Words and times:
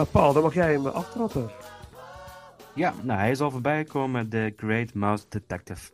Eh, 0.00 0.06
Paul, 0.12 0.32
dan 0.32 0.42
mag 0.42 0.54
jij 0.54 0.72
hem 0.72 0.86
aftrappen. 0.86 1.50
Ja, 2.74 2.94
nou, 3.02 3.18
hij 3.18 3.30
is 3.30 3.40
al 3.40 3.50
voorbij 3.50 3.84
gekomen, 3.84 4.28
The 4.28 4.52
Great 4.56 4.94
Mouse 4.94 5.24
Detective. 5.28 5.90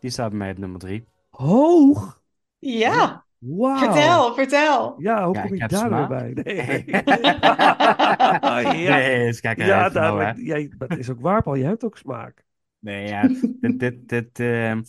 Die 0.00 0.10
staat 0.10 0.28
bij 0.28 0.38
mij 0.38 0.50
op 0.50 0.58
nummer 0.58 0.80
drie. 0.80 1.04
Hoog? 1.30 2.22
Ja, 2.58 3.24
Wauw. 3.38 3.78
vertel, 3.78 4.34
vertel. 4.34 4.94
Ja, 4.98 5.24
hoe 5.26 5.34
Ja, 5.34 5.42
kom 5.42 5.52
ik 5.54 5.60
je 5.60 5.68
daar 5.68 5.90
weer 5.90 6.06
bij? 6.06 6.30
Nee. 6.34 6.84
ja, 8.84 8.96
Nee, 8.96 9.32
gekke 9.32 9.64
ja 9.64 9.82
uit, 9.82 9.92
nou, 9.92 10.16
maar 10.16 10.40
jij, 10.40 10.72
dat 10.78 10.96
is 10.96 11.10
ook 11.10 11.20
waar, 11.20 11.42
Paul. 11.42 11.56
Je 11.56 11.64
hebt 11.64 11.84
ook 11.84 11.96
smaak. 11.96 12.44
Nee, 12.78 13.08
ja, 13.08 13.28
dit, 13.60 13.78
dit, 13.78 14.08
dit, 14.08 14.40
ehm, 14.40 14.82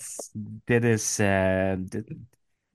dit 0.65 0.83
is. 0.83 1.19
eh, 1.19 1.73
dit- 1.79 2.15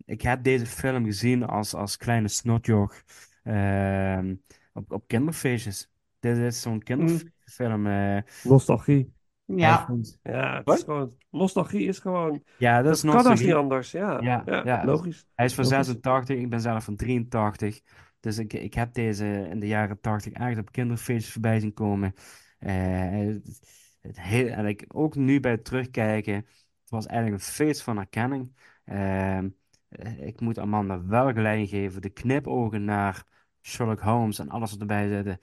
ik 0.04 0.22
heb 0.22 0.42
deze 0.42 0.66
film 0.66 1.04
gezien 1.04 1.46
als, 1.46 1.74
als 1.74 1.96
kleine 1.96 2.28
snotjoch 2.28 2.94
ehm, 3.42 4.34
op, 4.76 4.92
op 4.92 5.04
kinderfeestjes. 5.06 5.90
Dit 6.20 6.36
is 6.36 6.60
zo'n 6.60 6.82
kinderfilm. 6.82 7.86
eh, 7.86 8.18
Nostalgie. 8.42 9.14
Ja, 9.44 9.86
Ja, 10.22 10.56
het 10.56 10.64
Wat? 10.64 10.78
is 10.78 10.84
gewoon... 10.84 11.16
Nostalgie 11.30 11.86
is 11.86 11.98
gewoon... 11.98 12.42
ja, 12.56 12.82
dat 12.82 12.94
is 12.94 13.00
kan 13.00 13.10
als 13.10 13.16
nostalgie. 13.16 13.46
niet 13.46 13.54
anders. 13.54 13.90
Ja, 13.90 14.20
Ja, 14.20 14.42
ja. 14.44 14.84
logisch. 14.84 15.26
Hij 15.34 15.46
is 15.46 15.54
van 15.54 15.64
Logisch. 15.64 15.86
86, 15.86 16.36
ik 16.36 16.50
ben 16.50 16.60
zelf 16.60 16.84
van 16.84 16.96
83. 16.96 17.80
Dus 18.20 18.38
ik, 18.38 18.52
ik 18.52 18.74
heb 18.74 18.92
deze 18.94 19.46
in 19.50 19.60
de 19.60 19.66
jaren 19.66 20.00
80 20.00 20.32
echt 20.32 20.58
op 20.58 20.72
kinderfeestjes 20.72 21.32
voorbij 21.32 21.60
zien 21.60 21.74
komen. 21.74 22.12
Eh, 22.58 22.74
het, 23.10 23.60
het 24.00 24.20
heel, 24.20 24.46
en 24.48 24.66
ik, 24.66 24.84
ook 24.88 25.14
nu 25.14 25.40
bij 25.40 25.50
het 25.50 25.64
terugkijken, 25.64 26.34
het 26.34 26.90
was 26.90 27.06
eigenlijk 27.06 27.42
een 27.42 27.48
feest 27.50 27.82
van 27.82 27.96
herkenning. 27.96 28.56
Ehm, 28.84 29.48
eh, 29.88 30.26
ik 30.26 30.40
moet 30.40 30.58
Amanda 30.58 31.04
wel 31.06 31.32
gelijk 31.32 31.68
geven, 31.68 32.00
de 32.02 32.10
knipogen 32.10 32.84
naar 32.84 33.24
Sherlock 33.66 34.00
Holmes 34.00 34.38
en 34.38 34.48
alles 34.48 34.70
wat 34.70 34.80
erbij 34.80 35.08
zit. 35.08 35.38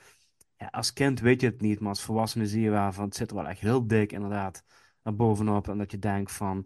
Ja, 0.57 0.67
als 0.67 0.93
kind 0.93 1.19
weet 1.19 1.41
je 1.41 1.47
het 1.47 1.61
niet, 1.61 1.79
maar 1.79 1.89
als 1.89 2.03
volwassene 2.03 2.47
zie 2.47 2.61
je 2.61 2.69
wel 2.69 2.91
van 2.91 3.05
het 3.05 3.15
zit 3.15 3.29
er 3.29 3.35
wel 3.35 3.47
echt 3.47 3.59
heel 3.59 3.87
dik 3.87 4.11
inderdaad 4.11 4.63
naar 5.03 5.15
bovenop. 5.15 5.67
En 5.67 5.77
dat 5.77 5.91
je 5.91 5.99
denkt 5.99 6.31
van, 6.31 6.65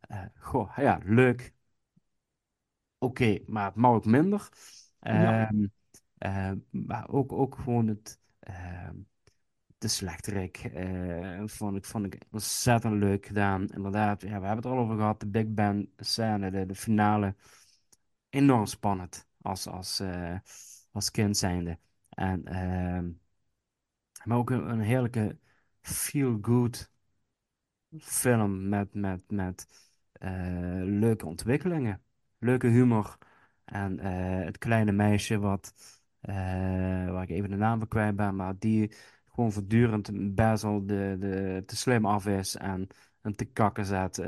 eh, 0.00 0.24
goh, 0.38 0.76
ja, 0.76 1.00
leuk. 1.04 1.54
Oké, 2.98 3.38
maar 3.46 3.64
het 3.64 3.74
mag 3.74 3.90
ook 3.92 4.04
minder. 4.04 4.48
Ja. 5.00 5.48
Ehm, 5.48 5.66
eh, 6.18 6.52
maar 6.70 7.08
ook, 7.08 7.32
ook 7.32 7.54
gewoon 7.54 7.86
het, 7.86 8.20
ehm, 8.40 8.94
de 9.78 9.88
slechterik 9.88 10.56
eh, 10.56 11.42
vond 11.44 11.76
ik, 11.76 11.84
vond 11.84 12.04
ik 12.14 12.22
ontzettend 12.30 12.94
leuk 12.94 13.26
gedaan. 13.26 13.68
Inderdaad, 13.68 14.22
ja, 14.22 14.26
we 14.26 14.46
hebben 14.46 14.56
het 14.56 14.64
er 14.64 14.70
al 14.70 14.78
over 14.78 14.96
gehad, 14.96 15.20
de 15.20 15.26
Big 15.26 15.46
Band 15.48 15.88
scène, 15.96 16.50
de, 16.50 16.66
de 16.66 16.74
finale. 16.74 17.34
Enorm 18.30 18.66
spannend 18.66 19.26
als, 19.40 19.66
als, 19.66 20.00
als 20.96 21.10
kind 21.10 21.36
zijnde. 21.36 21.78
En, 22.08 22.44
ehm, 22.46 23.10
maar 24.24 24.36
ook 24.38 24.50
een, 24.50 24.70
een 24.70 24.80
heerlijke 24.80 25.38
feel-good 25.80 26.90
film 27.98 28.68
met, 28.68 28.94
met, 28.94 29.20
met 29.30 29.66
eh, 30.12 30.80
leuke 30.82 31.26
ontwikkelingen, 31.26 32.02
leuke 32.38 32.66
humor. 32.66 33.18
En 33.64 33.98
eh, 33.98 34.44
het 34.44 34.58
kleine 34.58 34.92
meisje 34.92 35.38
wat, 35.38 35.74
eh, 36.20 36.34
waar 37.10 37.22
ik 37.22 37.30
even 37.30 37.50
de 37.50 37.56
naam 37.56 37.78
van 37.78 37.88
kwijt 37.88 38.16
ben, 38.16 38.36
maar 38.36 38.58
die 38.58 38.92
gewoon 39.26 39.52
voortdurend 39.52 40.34
Basil 40.34 40.86
de, 40.86 41.16
de, 41.18 41.62
te 41.66 41.76
slim 41.76 42.06
af 42.06 42.26
is 42.26 42.56
en 42.56 42.88
hem 43.20 43.36
te 43.36 43.44
kakken 43.44 43.84
zet, 43.84 44.22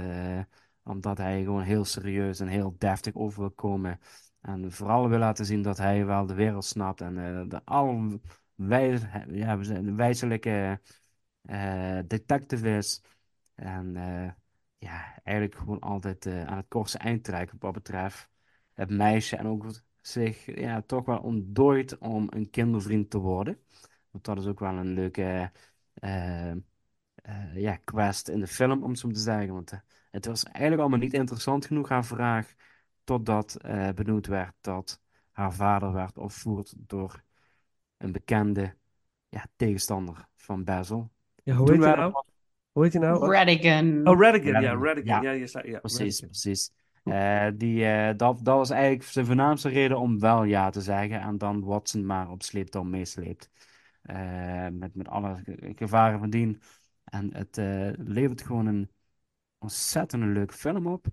omdat 0.83 1.19
hij 1.19 1.43
gewoon 1.43 1.63
heel 1.63 1.85
serieus 1.85 2.41
en 2.41 2.49
heel 2.49 2.75
deftig 2.79 3.15
over 3.15 3.41
wil 3.41 3.51
komen. 3.51 4.01
En 4.41 4.73
vooral 4.73 5.09
wil 5.09 5.19
laten 5.19 5.45
zien 5.45 5.63
dat 5.63 5.79
hij 5.79 6.07
wel 6.07 6.27
de 6.27 6.35
wereld 6.35 6.65
snapt 6.65 7.01
en 7.01 7.19
eh, 7.19 7.49
de 7.49 7.65
al 7.65 8.21
wij, 8.55 9.01
ja, 9.31 9.59
wijzelijke 9.95 10.81
eh, 11.43 11.99
detective 12.07 12.77
is. 12.77 13.03
En 13.55 13.97
eh, 13.97 14.31
ja, 14.79 15.21
eigenlijk 15.23 15.59
gewoon 15.59 15.81
altijd 15.81 16.27
aan 16.27 16.57
het 16.57 16.69
kortste 16.69 16.99
eind 16.99 17.25
trekken 17.25 17.57
wat 17.61 17.73
betreft 17.73 18.29
het 18.75 18.91
meisje. 18.91 19.37
En 19.37 19.47
ook 19.47 19.67
zich 20.01 20.59
ja, 20.61 20.83
toch 20.83 21.05
wel 21.05 21.19
ontdooit 21.19 21.99
om 21.99 22.27
een 22.31 22.51
kindervriend 22.51 23.11
te 23.11 23.19
worden. 23.19 23.59
Want 24.11 24.25
dat 24.25 24.39
is 24.39 24.47
ook 24.47 24.61
wel 24.61 24.75
een 24.75 24.93
leuke 24.93 25.53
ja, 27.55 27.77
quest 27.85 28.29
in 28.29 28.41
de 28.41 28.47
film, 28.47 28.83
om 28.83 28.95
zo 28.95 29.09
te 29.09 29.21
zeggen. 29.21 29.53
Want 29.53 29.73
het 30.11 30.27
was 30.27 30.43
eigenlijk 30.43 30.81
allemaal 30.81 30.99
niet 30.99 31.13
interessant 31.13 31.67
genoeg, 31.67 31.89
haar 31.89 32.05
vraag. 32.05 32.55
Totdat 33.09 33.55
eh 33.55 33.89
benoemd 33.95 34.27
werd 34.27 34.55
dat 34.61 35.01
haar 35.33 35.53
vader 35.53 35.93
werd 35.93 36.19
opgevoerd 36.19 36.75
door 36.77 37.23
een 37.97 38.13
bekende 38.13 38.75
ja, 39.29 39.47
tegenstander 39.57 40.29
van 40.37 40.65
Basil. 40.65 41.11
Ja, 41.43 41.55
hoe 41.55 41.67
Toen 41.67 41.75
heet 41.75 41.85
hij 41.85 41.97
nou? 41.97 42.25
Hoe 42.73 42.83
heet 42.83 42.93
hij 42.93 43.03
nou? 43.03 43.33
Radigan. 43.33 44.09
Oh, 44.09 44.21
Radigan. 44.21 44.53
Ja, 44.53 44.61
Radigan, 44.61 44.85
Radigan. 44.85 45.23
ja. 45.23 45.31
Ja, 45.31 45.31
je 45.31 45.47
zei, 45.47 45.71
ja, 45.71 45.79
Precies, 45.79 46.21
precies. 46.21 46.71
Eh, 47.05 47.47
die, 47.55 47.85
eh, 47.85 48.17
dat, 48.17 48.45
dat 48.45 48.57
was 48.57 48.71
eigenlijk 48.71 49.03
zijn 49.03 49.27
voornaamste 49.27 49.69
reden 49.69 49.99
om 49.99 50.19
wel 50.19 50.45
ja 50.45 50.71
te 50.71 50.81
zeggen 50.81 51.21
en 51.21 51.39
dan 51.39 51.65
Watson 51.65 52.07
maar 52.07 52.31
op 52.31 52.43
sleeptouw 52.43 52.83
meesleept. 52.83 53.51
Eh, 54.03 54.67
met, 54.73 54.95
met 54.95 55.09
alle 55.09 55.41
ge- 55.45 55.73
gevaren 55.77 56.19
van 56.19 56.31
dien. 56.31 56.63
En 57.05 57.35
het 57.35 57.59
eh, 57.59 57.91
levert 57.97 58.43
gewoon 58.43 58.67
een 58.67 58.91
ontzettend 59.59 60.25
leuke 60.25 60.55
film 60.55 60.87
op. 60.87 61.07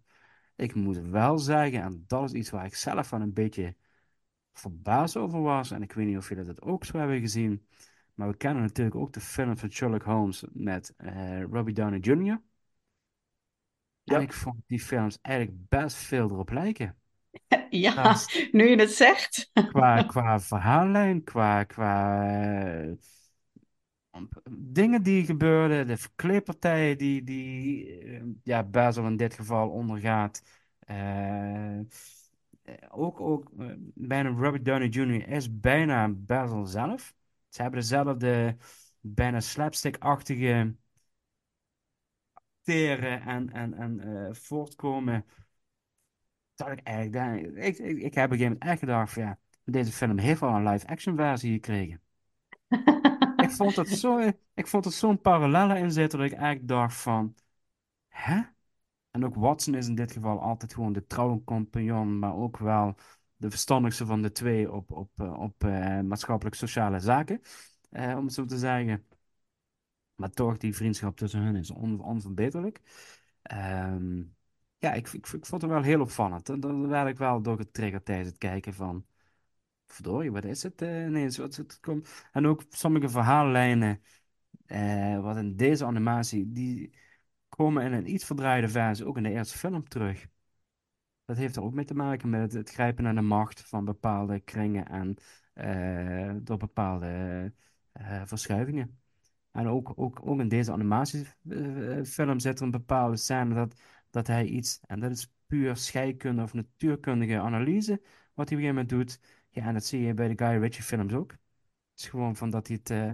Ik 0.56 0.76
moet 0.76 0.98
wel 0.98 1.40
zeggen, 1.40 1.82
en 1.82 2.04
dat 2.08 2.24
is 2.24 2.32
iets 2.32 2.50
waar 2.50 2.66
ik 2.66 2.76
zelf 2.76 3.10
wel 3.10 3.22
een 3.22 3.34
beetje 3.34 3.76
verbaasd 4.54 5.18
over 5.18 5.42
was. 5.42 5.72
En 5.72 5.82
ik 5.82 5.94
weet 5.94 6.06
niet 6.08 6.18
of 6.18 6.30
jullie 6.30 6.44
dat 6.44 6.62
ook 6.62 6.86
zo 6.86 6.98
hebben 6.98 7.20
gezien. 7.20 7.68
Maar 8.14 8.28
we 8.28 8.38
kennen 8.38 8.64
natuurlijk 8.64 8.96
ook 8.96 9.14
de 9.14 9.20
film 9.20 9.58
van 9.58 9.72
Sherlock 9.72 10.04
Holmes 10.04 10.44
met 10.52 10.94
eh, 10.98 11.44
Robbie 11.44 11.74
Downey 11.74 12.00
Jr. 12.00 12.42
Ja. 14.04 14.16
En 14.16 14.22
ik 14.22 14.34
vond 14.34 14.62
die 14.68 14.80
films 14.80 15.20
eigenlijk 15.22 15.58
best 15.70 15.96
veel 15.96 16.30
erop 16.32 16.50
lijken. 16.50 16.98
Ja, 17.70 17.94
Naast- 17.94 18.48
nu 18.52 18.70
je 18.70 18.76
het 18.76 18.92
zegt. 18.92 19.50
Qua, 19.54 20.04
qua 20.14 20.40
verhaallijn, 20.40 21.24
qua, 21.24 21.64
qua 21.64 22.24
eh, 22.84 22.92
dingen 24.50 25.04
die 25.04 25.26
gebeurden, 25.26 25.88
de 25.88 25.98
verkleedpartijen 25.98 26.98
die, 26.98 27.24
die 27.24 28.00
eh, 28.00 28.24
ja, 28.44 28.68
in 28.96 29.18
dit 29.18 29.34
geval 29.34 29.70
ondergaat. 29.70 30.42
Eh, 30.80 31.80
eh, 32.66 32.76
ook, 32.90 33.20
ook 33.20 33.52
eh, 33.60 33.66
bijna 33.94 34.30
Robert 34.30 34.66
Downey 34.66 34.88
Jr. 34.88 35.28
is 35.28 35.60
bijna 35.60 36.10
Basil 36.10 36.66
zelf. 36.66 37.14
Ze 37.50 37.62
hebben 37.62 37.80
dezelfde 37.80 38.58
bijna 39.02 39.40
slapstick-achtige 39.40 40.76
acteren 42.34 43.22
en, 43.22 43.52
en, 43.54 43.74
en 43.74 44.00
eh, 44.00 44.34
voortkomen. 44.34 45.26
Dat 46.56 46.72
ik 46.72 46.80
eigenlijk, 46.84 47.56
ik, 47.56 47.78
ik, 47.78 47.98
ik 47.98 48.14
heb 48.14 48.26
op 48.26 48.32
een 48.32 48.38
gegeven 48.38 48.44
moment 48.44 48.64
echt 48.64 48.80
gedacht 48.80 49.14
van 49.14 49.24
ja, 49.24 49.40
deze 49.64 49.92
film 49.92 50.18
heeft 50.18 50.40
wel 50.40 50.56
een 50.56 50.68
live-action 50.68 51.16
versie 51.16 51.54
gekregen. 51.54 52.02
Vond 53.56 53.76
het 53.76 53.90
zo, 53.90 54.32
ik 54.54 54.68
vond 54.68 54.86
het 54.86 54.94
zo'n 54.94 55.22
parallellen 55.22 55.78
in 55.78 55.92
zitten 55.92 56.20
dat 56.20 56.28
ik 56.32 56.34
eigenlijk 56.38 56.68
dacht 56.68 56.96
van, 56.96 57.36
hè? 58.08 58.42
En 59.12 59.26
ook 59.26 59.36
Watson 59.36 59.76
is 59.76 59.88
in 59.88 59.96
dit 59.96 60.12
geval 60.12 60.42
altijd 60.42 60.74
gewoon 60.74 60.94
de 60.94 61.06
trouwe 61.08 61.44
compagnon, 61.44 62.20
maar 62.20 62.36
ook 62.36 62.58
wel 62.58 62.96
de 63.36 63.50
verstandigste 63.50 64.06
van 64.06 64.22
de 64.22 64.32
twee 64.32 64.72
op, 64.72 64.92
op, 64.92 65.10
eh, 65.16 65.40
op 65.40 65.64
eh, 65.64 66.00
maatschappelijk-sociale 66.00 67.00
zaken, 67.00 67.42
eh, 67.90 68.16
om 68.18 68.26
het 68.26 68.34
zo 68.34 68.46
te 68.46 68.58
zeggen. 68.58 69.06
Maar 70.16 70.30
toch, 70.30 70.58
die 70.58 70.76
vriendschap 70.76 71.18
tussen 71.18 71.42
hen 71.42 71.56
is 71.56 71.72
on, 71.72 72.00
onverbeterlijk. 72.02 72.82
Ehm, 73.42 74.24
ja, 74.78 74.94
ik, 74.94 75.08
ik, 75.08 75.28
ik 75.28 75.46
vond 75.46 75.62
het 75.62 75.72
wel 75.72 75.82
heel 75.82 76.02
opvallend. 76.02 76.50
En 76.50 76.60
Dan 76.60 76.88
werd 76.88 77.08
ik 77.08 77.18
wel 77.18 77.42
door 77.42 77.58
getriggerd 77.58 78.06
tijdens 78.06 78.30
het 78.30 78.38
kijken 78.38 78.74
van... 78.74 79.06
Verdorie, 79.88 80.32
wat 80.32 80.46
is 80.46 80.64
het 80.64 80.82
eh, 80.82 81.06
ineens? 81.06 81.38
Wat, 81.38 81.80
komt... 81.82 82.26
En 82.32 82.48
ook 82.48 82.64
sommige 82.70 83.10
verhaallijnen, 83.10 84.02
eh, 84.66 85.22
wat 85.22 85.38
in 85.38 85.56
deze 85.56 85.86
animatie, 85.86 86.52
die 86.52 86.94
komen 87.50 87.84
in 87.84 87.94
een 87.94 88.14
iets 88.14 88.26
verdraaide 88.26 88.70
versie 88.70 89.06
ook 89.06 89.18
in 89.18 89.24
de 89.24 89.32
eerste 89.32 89.58
film 89.58 89.88
terug. 89.88 90.28
Dat 91.26 91.38
heeft 91.38 91.56
er 91.56 91.64
ook 91.64 91.74
mee 91.74 91.86
te 91.86 91.94
maken 91.96 92.30
met 92.30 92.42
het, 92.42 92.54
het 92.54 92.70
grijpen 92.70 93.04
naar 93.04 93.16
de 93.16 93.22
macht 93.22 93.62
van 93.62 93.86
bepaalde 93.86 94.40
kringen 94.40 94.88
en 94.88 95.16
eh, 95.54 96.36
door 96.42 96.58
bepaalde 96.58 97.08
eh, 97.92 98.22
verschuivingen. 98.26 99.00
En 99.52 99.68
ook, 99.68 99.94
ook, 99.96 100.20
ook 100.24 100.40
in 100.40 100.48
deze 100.48 100.72
animatiefilm 100.72 102.40
zit 102.40 102.60
er 102.60 102.66
een 102.66 102.72
bepaalde 102.72 103.18
scène 103.18 103.54
dat, 103.54 103.76
dat 104.10 104.28
hij 104.28 104.46
iets, 104.46 104.80
en 104.88 105.00
dat 105.00 105.12
is 105.12 105.32
puur 105.48 105.76
scheikunde 105.78 106.44
of 106.44 106.54
natuurkundige 106.54 107.40
analyse, 107.40 108.02
wat 108.34 108.50
hij 108.50 108.58
op 108.58 108.64
een 108.64 108.70
gegeven 108.70 108.76
moment 108.76 108.90
doet. 108.90 109.20
Ja, 109.56 109.66
en 109.66 109.74
dat 109.74 109.86
zie 109.86 110.02
je 110.02 110.14
bij 110.14 110.28
de 110.28 110.46
Guy 110.46 110.60
Ritchie 110.60 110.84
films 110.84 111.14
ook. 111.14 111.32
Het 111.32 112.00
is 112.00 112.08
gewoon 112.08 112.36
van 112.36 112.50
dat 112.50 112.68
hij 112.68 112.76
het 112.76 112.90
eh, 112.90 113.12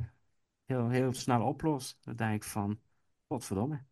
heel, 0.66 0.90
heel 0.90 1.14
snel 1.14 1.42
oplost. 1.42 1.98
Dan 2.02 2.16
denk 2.16 2.34
ik 2.36 2.44
van, 2.44 2.80
godverdomme. 3.28 3.84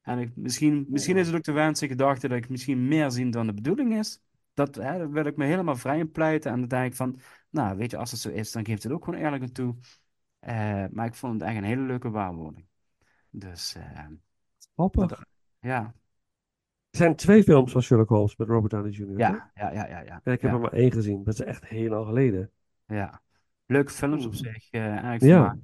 En 0.00 0.18
ik, 0.18 0.36
misschien, 0.36 0.86
misschien 0.88 1.16
is 1.16 1.26
het 1.26 1.36
ook 1.36 1.42
de 1.42 1.52
wens 1.52 1.80
en 1.80 1.88
gedachte 1.88 2.28
dat 2.28 2.38
ik 2.38 2.48
misschien 2.48 2.88
meer 2.88 3.10
zie 3.10 3.30
dan 3.30 3.46
de 3.46 3.54
bedoeling 3.54 3.98
is. 3.98 4.20
Dat, 4.54 4.74
hè, 4.74 4.98
daar 4.98 5.10
wil 5.10 5.24
ik 5.24 5.36
me 5.36 5.44
helemaal 5.44 5.76
vrij 5.76 5.98
in 5.98 6.10
pleiten. 6.10 6.52
En 6.52 6.58
dan 6.58 6.68
denk 6.68 6.86
ik 6.86 6.94
van, 6.94 7.20
nou, 7.50 7.76
weet 7.76 7.90
je, 7.90 7.96
als 7.96 8.10
het 8.10 8.20
zo 8.20 8.28
is, 8.28 8.52
dan 8.52 8.64
geeft 8.64 8.82
het 8.82 8.92
ook 8.92 9.04
gewoon 9.04 9.20
eerlijk 9.20 9.42
aan 9.42 9.52
toe. 9.52 9.74
Eh, 10.38 10.84
maar 10.90 11.06
ik 11.06 11.14
vond 11.14 11.32
het 11.32 11.42
echt 11.42 11.56
een 11.56 11.64
hele 11.64 11.82
leuke 11.82 12.10
waarwording. 12.10 12.66
Dus, 13.30 13.76
Grappig. 14.74 15.24
ja, 15.58 15.94
zijn 16.96 17.16
twee 17.16 17.42
films 17.42 17.72
van 17.72 17.82
Sherlock 17.82 18.08
Holmes 18.08 18.36
met 18.36 18.48
Robert 18.48 18.72
Downey 18.72 18.90
Jr. 18.90 19.18
ja, 19.18 19.50
ja, 19.54 19.72
ja, 19.72 19.86
ja, 19.88 20.00
ja. 20.00 20.20
Ja, 20.24 20.32
ik 20.32 20.40
heb 20.40 20.40
ja, 20.40 20.52
er 20.52 20.60
maar 20.60 20.72
één 20.72 20.92
gezien. 20.92 21.24
Dat 21.24 21.34
is 21.34 21.40
echt 21.40 21.66
heel 21.66 21.88
lang 21.90 22.06
geleden. 22.06 22.50
ja. 22.86 23.22
Leuke 23.66 23.92
films 23.92 24.26
op 24.26 24.34
zich, 24.34 24.70
eh 24.70 24.86
eigenlijk 24.86 25.22
Ja. 25.22 25.56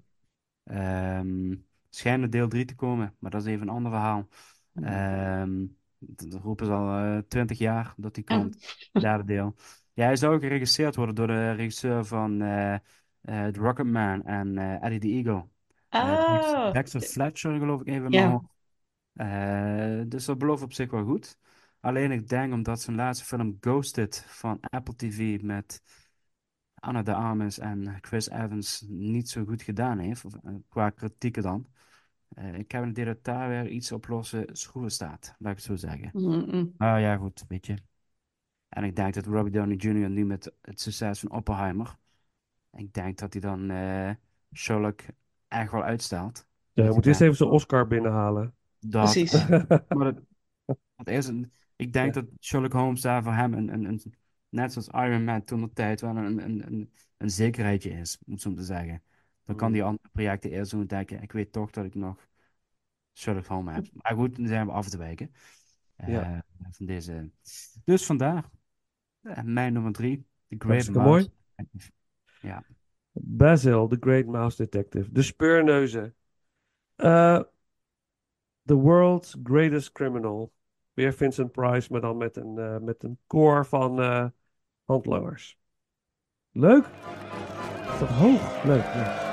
Ehm 0.64 1.54
schijnt 1.90 2.22
er 2.22 2.30
deel 2.30 2.48
3 2.48 2.64
te 2.64 2.74
komen, 2.74 3.14
maar 3.18 3.30
dat 3.30 3.40
is 3.40 3.46
even 3.46 3.68
een 3.68 3.74
ander 3.74 3.90
verhaal. 3.92 4.28
Ehm 4.74 5.66
dat 5.98 6.40
roepen 6.42 6.66
ze 6.66 6.72
al 6.72 7.22
twintig 7.28 7.58
jaar 7.58 7.94
dat 7.96 8.14
die 8.14 8.24
komt, 8.34 8.88
derde 8.92 9.24
deel. 9.24 9.54
Ja, 9.92 10.04
hij 10.04 10.16
zou 10.16 10.34
ook 10.34 10.40
geregisseerd 10.42 10.96
worden 10.96 11.14
door 11.14 11.26
de 11.26 11.52
regisseur 11.52 12.04
van 12.04 12.42
eh 12.42 12.74
eh 12.74 12.80
The 13.46 13.60
Rocketman 13.60 14.24
en 14.24 14.58
eh 14.58 14.84
Eddie 14.84 14.98
the 15.00 15.08
Eagle. 15.08 15.46
Eh, 15.88 16.00
Oh, 16.02 16.72
Dexter 16.72 17.00
Fletcher, 17.00 17.58
geloof 17.58 17.80
ik 17.80 17.86
even 17.86 18.10
in 18.10 18.48
Eh, 19.12 20.00
dus 20.06 20.24
dat 20.24 20.38
belooft 20.38 20.62
op 20.62 20.72
zich 20.72 20.90
wel 20.90 21.04
goed. 21.04 21.38
Alleen 21.80 22.10
ik 22.10 22.28
denk 22.28 22.52
omdat 22.52 22.80
zijn 22.80 22.96
laatste 22.96 23.24
film 23.24 23.56
Ghosted 23.60 24.24
van 24.28 24.60
Apple 24.60 24.96
TV 24.96 25.42
met 25.42 25.82
Anna 26.74 27.02
de 27.02 27.14
Armas 27.14 27.58
en 27.58 27.98
Chris 28.00 28.28
Evans 28.28 28.84
niet 28.88 29.28
zo 29.28 29.44
goed 29.44 29.62
gedaan 29.62 29.98
heeft, 29.98 30.24
of, 30.24 30.34
eh, 30.34 30.54
qua 30.68 30.90
kritieken 30.90 31.42
dan. 31.42 31.66
Eh, 32.28 32.54
ik 32.54 32.72
heb 32.72 32.82
een 32.82 32.88
idee 32.88 33.04
dat 33.04 33.24
daar 33.24 33.48
weer 33.48 33.68
iets 33.68 33.92
op 33.92 34.08
losse 34.08 34.48
schroeven 34.52 34.90
staat, 34.90 35.34
laat 35.38 35.52
ik 35.52 35.58
het 35.58 35.66
zo 35.66 35.76
zeggen. 35.76 36.10
Mm-mm. 36.12 36.74
Nou 36.78 36.98
ja, 36.98 37.16
goed, 37.16 37.44
weet 37.48 37.66
je. 37.66 37.76
En 38.68 38.84
ik 38.84 38.96
denk 38.96 39.14
dat 39.14 39.26
Robert 39.26 39.52
Downey 39.52 39.76
Jr. 39.76 40.10
nu 40.10 40.24
met 40.24 40.52
het 40.60 40.80
succes 40.80 41.20
van 41.20 41.30
Oppenheimer, 41.30 41.96
ik 42.70 42.94
denk 42.94 43.18
dat 43.18 43.32
hij 43.32 43.42
dan 43.42 43.70
eh, 43.70 44.10
Sherlock 44.54 45.00
echt 45.48 45.72
wel 45.72 45.82
uitstelt. 45.82 46.36
Ja, 46.36 46.70
hij 46.72 46.84
hij 46.84 46.94
moet 46.94 47.06
eerst 47.06 47.20
even 47.20 47.36
zijn 47.36 47.50
Oscar 47.50 47.86
binnenhalen. 47.86 48.54
Dat, 48.86 49.02
Precies. 49.12 49.46
maar 49.88 50.14
dat, 50.14 50.20
dat 50.96 51.08
is 51.08 51.26
een, 51.26 51.52
ik 51.76 51.92
denk 51.92 52.14
dat 52.14 52.24
Sherlock 52.40 52.72
Holmes 52.72 53.00
daar 53.00 53.22
voor 53.22 53.32
hem, 53.32 53.54
een, 53.54 53.72
een, 53.72 53.84
een, 53.84 54.02
net 54.48 54.72
zoals 54.72 54.88
Iron 54.88 55.24
Man 55.24 55.44
toen 55.44 55.60
de 55.60 55.72
tijd, 55.72 56.00
wel 56.00 56.16
een, 56.16 56.44
een, 56.44 56.66
een, 56.66 56.92
een 57.16 57.30
zekerheidje 57.30 57.90
is, 57.90 58.18
om 58.26 58.32
het 58.32 58.42
zo 58.42 58.54
te 58.54 58.62
zeggen. 58.62 59.02
Dan 59.44 59.56
kan 59.56 59.72
die 59.72 59.82
andere 59.82 60.08
projecten 60.12 60.50
eerst 60.50 60.70
doen 60.70 60.86
denken, 60.86 61.22
ik 61.22 61.32
weet 61.32 61.52
toch 61.52 61.70
dat 61.70 61.84
ik 61.84 61.94
nog 61.94 62.28
Sherlock 63.12 63.46
Holmes 63.46 63.74
heb. 63.74 63.86
Maar 63.92 64.14
goed, 64.14 64.36
dan 64.36 64.46
zijn 64.46 64.66
we 64.66 64.72
af 64.72 64.88
te 64.88 64.98
wijken. 64.98 65.32
eh, 65.96 66.08
Ja. 66.08 66.44
van 66.70 66.86
deze. 66.86 67.30
Dus 67.84 68.06
vandaar, 68.06 68.44
eh, 69.20 69.42
mijn 69.42 69.72
nummer 69.72 69.92
drie, 69.92 70.26
The 70.48 70.54
Great 70.58 70.88
Mouse. 70.90 70.98
mooi. 71.00 71.30
Ja, 72.40 72.64
Basil, 73.12 73.88
The 73.88 73.96
Great 74.00 74.26
Mouse 74.26 74.56
Detective. 74.56 75.12
De 75.12 75.22
speurneuzen. 75.22 76.14
Eh, 76.96 77.40
The 78.66 78.76
World's 78.76 79.36
Greatest 79.42 79.92
Criminal. 79.92 80.52
Weer 80.94 81.12
Vincent 81.12 81.52
Price, 81.52 81.92
maar 81.92 82.00
dan 82.00 82.16
met 82.16 82.36
een, 82.36 82.58
eh, 82.58 82.78
met 82.78 83.02
een 83.02 83.18
koor 83.26 83.66
van 83.66 84.00
eh, 84.00 84.26
handlangers. 84.84 85.58
Leuk? 86.50 86.84
Is 87.92 87.98
dat 87.98 88.08
hoog? 88.08 88.64
Leuk. 88.64 88.84
ja. 88.84 89.31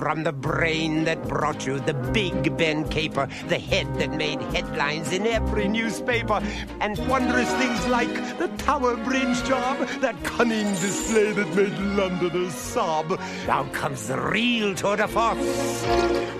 From 0.00 0.24
the 0.24 0.32
brain 0.32 1.04
that 1.04 1.28
brought 1.28 1.66
you 1.66 1.78
the 1.78 1.92
Big 1.92 2.56
Ben 2.56 2.88
caper, 2.88 3.28
the 3.48 3.58
head 3.58 3.86
that 3.98 4.10
made 4.10 4.40
headlines 4.40 5.12
in 5.12 5.26
every 5.26 5.68
newspaper, 5.68 6.42
and 6.80 6.96
wondrous 7.06 7.52
things 7.56 7.86
like 7.86 8.08
the 8.38 8.48
Tower 8.56 8.96
Bridge 8.96 9.44
job, 9.44 9.76
that 10.00 10.16
cunning 10.24 10.72
display 10.76 11.32
that 11.32 11.54
made 11.54 11.78
Londoners 11.98 12.54
sob. 12.54 13.20
Now 13.46 13.64
comes 13.74 14.08
the 14.08 14.18
real 14.18 14.74
tour 14.74 14.96
de 14.96 15.06
force, 15.06 15.84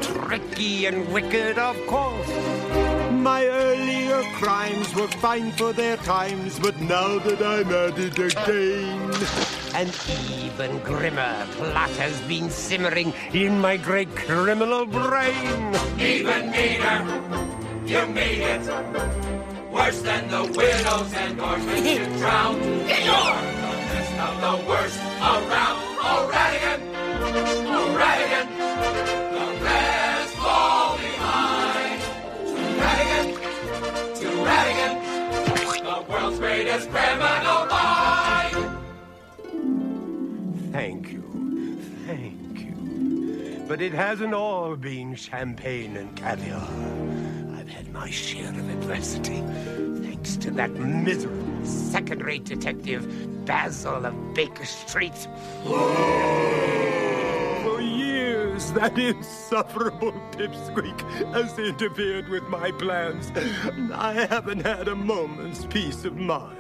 tricky 0.00 0.87
and 0.87 1.12
wicked, 1.12 1.59
of 1.59 1.76
course. 1.87 2.31
My 3.12 3.45
earlier 3.45 4.23
crimes 4.37 4.95
were 4.95 5.09
fine 5.09 5.52
for 5.52 5.75
their 5.75 5.99
times, 5.99 6.59
but 6.59 6.81
now 6.81 7.19
that 7.19 7.43
I'm 7.43 7.71
at 7.75 7.99
it 7.99 8.19
again, 8.19 9.60
an 9.81 9.91
even 10.45 10.79
grimmer 10.81 11.47
plot 11.53 11.89
has 11.97 12.21
been 12.29 12.51
simmering 12.51 13.15
in 13.33 13.59
my 13.59 13.79
great 13.79 14.15
criminal 14.15 14.85
brain. 14.85 15.75
Even 15.99 16.51
meaner, 16.51 17.01
you 17.87 18.07
made 18.13 18.45
it. 18.45 18.65
Worse 19.73 20.03
than 20.03 20.29
the 20.29 20.43
widows 20.55 21.15
and 21.15 21.41
orphans 21.41 21.87
you 21.87 22.05
drowned. 22.19 22.63
You're 22.63 23.41
the 23.65 23.73
best 23.89 24.15
of 24.27 24.35
the 24.45 24.55
worst 24.69 25.01
around. 25.33 25.81
O'Radigan, 26.13 26.50
But 43.71 43.81
it 43.81 43.93
hasn't 43.93 44.35
all 44.35 44.75
been 44.75 45.15
champagne 45.15 45.97
and 45.97 46.17
caviar. 46.17 46.69
I've 47.55 47.69
had 47.69 47.89
my 47.93 48.11
share 48.11 48.50
of 48.50 48.69
adversity, 48.69 49.45
thanks 50.03 50.35
to 50.39 50.50
that 50.50 50.73
miserable 50.73 51.65
second-rate 51.65 52.43
detective, 52.43 53.07
Basil 53.45 54.07
of 54.07 54.35
Baker 54.35 54.65
Street. 54.65 55.15
For 57.62 57.81
years, 57.81 58.73
that 58.73 58.99
insufferable 58.99 60.15
pipsqueak 60.33 61.00
has 61.33 61.57
interfered 61.57 62.29
with 62.29 62.43
my 62.49 62.73
plans. 62.73 63.31
I 63.95 64.27
haven't 64.29 64.67
had 64.67 64.89
a 64.89 64.97
moment's 64.97 65.65
peace 65.67 66.05
of 66.05 66.17
mind. 66.17 66.59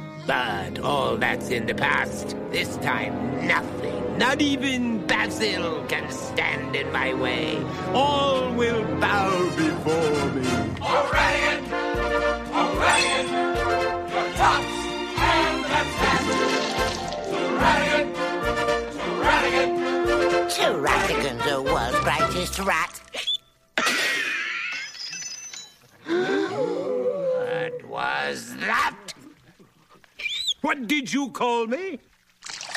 But 0.26 0.80
all 0.80 1.16
that's 1.16 1.50
in 1.50 1.66
the 1.66 1.74
past. 1.74 2.36
This 2.50 2.76
time, 2.78 3.46
nothing, 3.46 4.18
not 4.18 4.40
even 4.42 5.06
Basil, 5.06 5.84
can 5.86 6.10
stand 6.10 6.74
in 6.74 6.90
my 6.90 7.14
way. 7.14 7.64
All 7.94 8.52
will 8.52 8.84
bow 8.98 9.30
before 9.56 10.32
me. 10.34 10.48
O'Radigan, 10.82 11.64
O'Radigan, 12.50 13.28
your 14.10 14.28
tops 14.34 14.78
and 15.16 15.64
the 15.64 15.82
test. 15.94 16.28
To 17.30 17.38
Radigan, 17.62 18.08
to 18.92 19.08
Radigan. 19.22 19.70
To 20.56 20.66
Ratigan, 20.88 21.36
the 21.46 21.58
world's 21.62 22.00
greatest 22.00 22.58
rat. 22.58 23.00
What 27.68 27.76
was 27.88 28.56
that? 28.56 29.05
What 30.60 30.86
did 30.86 31.12
you 31.12 31.30
call 31.30 31.66
me? 31.66 31.98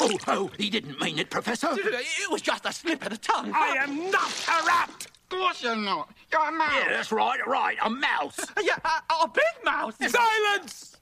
Oh, 0.01 0.17
oh, 0.27 0.51
he 0.57 0.69
didn't 0.69 0.99
mean 1.01 1.19
it, 1.19 1.29
Professor. 1.29 1.69
It 1.73 2.31
was 2.31 2.41
just 2.41 2.65
a 2.65 2.73
slip 2.73 3.03
of 3.03 3.11
the 3.11 3.17
tongue. 3.17 3.51
I 3.53 3.75
am 3.79 4.09
not 4.09 4.47
a 4.47 4.65
rat! 4.65 5.07
Of 5.31 5.37
course 5.37 5.63
you're 5.63 5.75
not. 5.75 6.09
You're 6.31 6.47
a 6.47 6.51
mouse. 6.51 6.73
Yeah, 6.73 6.89
that's 6.89 7.11
right, 7.11 7.45
right, 7.45 7.77
a 7.83 7.89
mouse. 7.89 8.39
yeah, 8.63 8.77
a, 8.83 9.23
a 9.23 9.27
big 9.27 9.43
mouse. 9.63 9.95
Silence! 9.99 10.97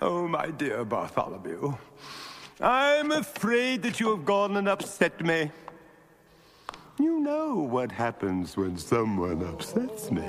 Oh, 0.00 0.28
my 0.28 0.50
dear 0.50 0.84
Bartholomew, 0.84 1.74
I'm 2.60 3.10
afraid 3.12 3.82
that 3.82 3.98
you 3.98 4.14
have 4.14 4.24
gone 4.24 4.56
and 4.56 4.68
upset 4.68 5.24
me. 5.24 5.50
You 6.98 7.20
know 7.20 7.54
what 7.54 7.90
happens 7.90 8.56
when 8.56 8.76
someone 8.76 9.42
upsets 9.42 10.10
me. 10.10 10.28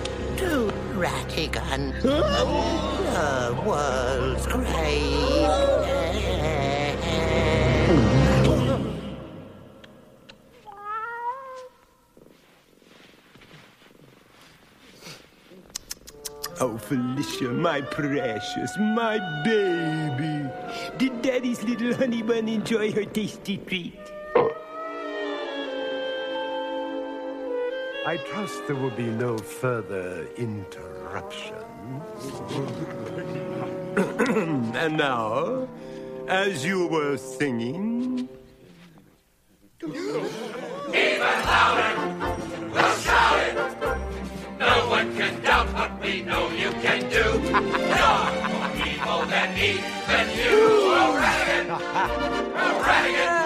To 0.37 0.71
Ratigan. 0.95 2.01
The 2.01 3.55
world's 3.65 4.47
great. 4.47 5.21
Oh, 16.63 16.77
Felicia, 16.77 17.49
my 17.49 17.81
precious, 17.81 18.77
my 18.77 19.17
baby. 19.43 20.47
Did 20.97 21.21
Daddy's 21.23 21.63
little 21.63 21.95
honey 21.95 22.21
bun 22.21 22.47
enjoy 22.47 22.91
her 22.91 23.05
tasty 23.05 23.57
treat? 23.57 23.99
I 28.03 28.17
trust 28.17 28.65
there 28.65 28.75
will 28.75 28.89
be 28.89 29.05
no 29.05 29.37
further 29.37 30.27
interruptions. 30.35 31.53
and 34.75 34.97
now, 34.97 35.67
as 36.27 36.65
you 36.65 36.87
were 36.87 37.17
singing, 37.17 38.27
Even 39.83 41.19
louder, 41.19 41.93
we'll 42.73 42.95
shout 43.05 43.39
it. 43.39 43.55
No 44.59 44.89
one 44.89 45.15
can 45.15 45.41
doubt 45.43 45.71
what 45.73 46.01
we 46.01 46.21
know 46.23 46.49
you 46.49 46.71
can 46.81 47.01
do. 47.09 47.25
You're 47.49 48.31
more 48.49 48.69
evil 48.87 49.25
than 49.29 49.57
even 49.57 50.25
you, 50.41 50.59
O'Radigan. 51.01 51.71
O'Radigan, 52.65 53.40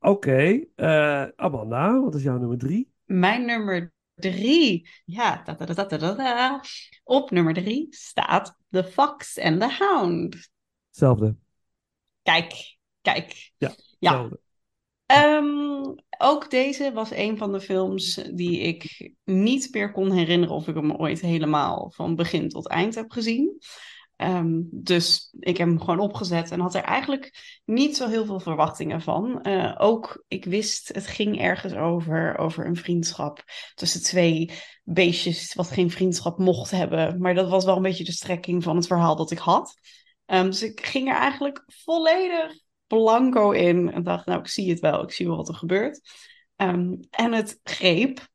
Oké, 0.00 0.64
eh, 0.74 1.26
Amanda, 1.36 2.00
wat 2.00 2.14
is 2.14 2.22
jouw 2.22 2.38
nummer 2.38 2.58
drie? 2.58 2.92
Mijn 3.04 3.44
nummer 3.44 3.92
drie. 4.14 4.88
Ja, 5.04 5.42
da, 5.42 5.54
da, 5.54 5.98
da, 5.98 6.60
op 7.04 7.30
nummer 7.30 7.54
drie 7.54 7.86
staat 7.90 8.56
The 8.70 8.84
Fox 8.84 9.38
and 9.38 9.60
the 9.60 9.68
Hound. 9.78 10.50
Hetzelfde. 10.86 11.36
Kijk, 12.22 12.76
kijk. 13.00 13.52
Ja, 13.56 13.74
Ja. 13.98 14.28
Ehm, 15.06 15.94
ook 16.18 16.50
deze 16.50 16.92
was 16.92 17.10
een 17.10 17.38
van 17.38 17.52
de 17.52 17.60
films 17.60 18.14
die 18.14 18.58
ik 18.58 19.10
niet 19.24 19.68
meer 19.72 19.92
kon 19.92 20.12
herinneren 20.12 20.54
of 20.54 20.68
ik 20.68 20.74
hem 20.74 20.92
ooit 20.92 21.20
helemaal 21.20 21.90
van 21.94 22.16
begin 22.16 22.48
tot 22.48 22.68
eind 22.68 22.94
heb 22.94 23.10
gezien. 23.10 23.58
Ehm, 24.20 24.60
dus 24.70 25.34
ik 25.38 25.56
heb 25.56 25.68
hem 25.68 25.80
gewoon 25.80 25.98
opgezet 25.98 26.50
en 26.50 26.60
had 26.60 26.74
er 26.74 26.82
eigenlijk 26.82 27.58
niet 27.64 27.96
zo 27.96 28.08
heel 28.08 28.24
veel 28.24 28.40
verwachtingen 28.40 29.00
van. 29.00 29.42
Eh, 29.42 29.74
ook, 29.78 30.24
ik 30.28 30.44
wist, 30.44 30.88
het 30.88 31.06
ging 31.06 31.40
ergens 31.40 31.74
over, 31.74 32.38
over 32.38 32.66
een 32.66 32.76
vriendschap 32.76 33.44
tussen 33.74 34.02
twee 34.02 34.50
beestjes, 34.84 35.54
wat 35.54 35.70
geen 35.70 35.90
vriendschap 35.90 36.38
mocht 36.38 36.70
hebben. 36.70 37.20
Maar 37.20 37.34
dat 37.34 37.48
was 37.48 37.64
wel 37.64 37.76
een 37.76 37.82
beetje 37.82 38.04
de 38.04 38.12
strekking 38.12 38.62
van 38.62 38.76
het 38.76 38.86
verhaal 38.86 39.16
dat 39.16 39.30
ik 39.30 39.38
had. 39.38 39.74
Ehm, 40.26 40.44
dus 40.44 40.62
ik 40.62 40.86
ging 40.86 41.08
er 41.08 41.16
eigenlijk 41.16 41.64
volledig 41.66 42.52
blanco 42.86 43.50
in 43.50 43.92
en 43.92 44.02
dacht, 44.02 44.26
nou, 44.26 44.40
ik 44.40 44.48
zie 44.48 44.70
het 44.70 44.80
wel, 44.80 45.02
ik 45.02 45.10
zie 45.10 45.26
wel 45.26 45.36
wat 45.36 45.48
er 45.48 45.54
gebeurt. 45.54 46.00
Ehm, 46.56 46.94
en 47.10 47.32
het 47.32 47.60
greep. 47.62 48.28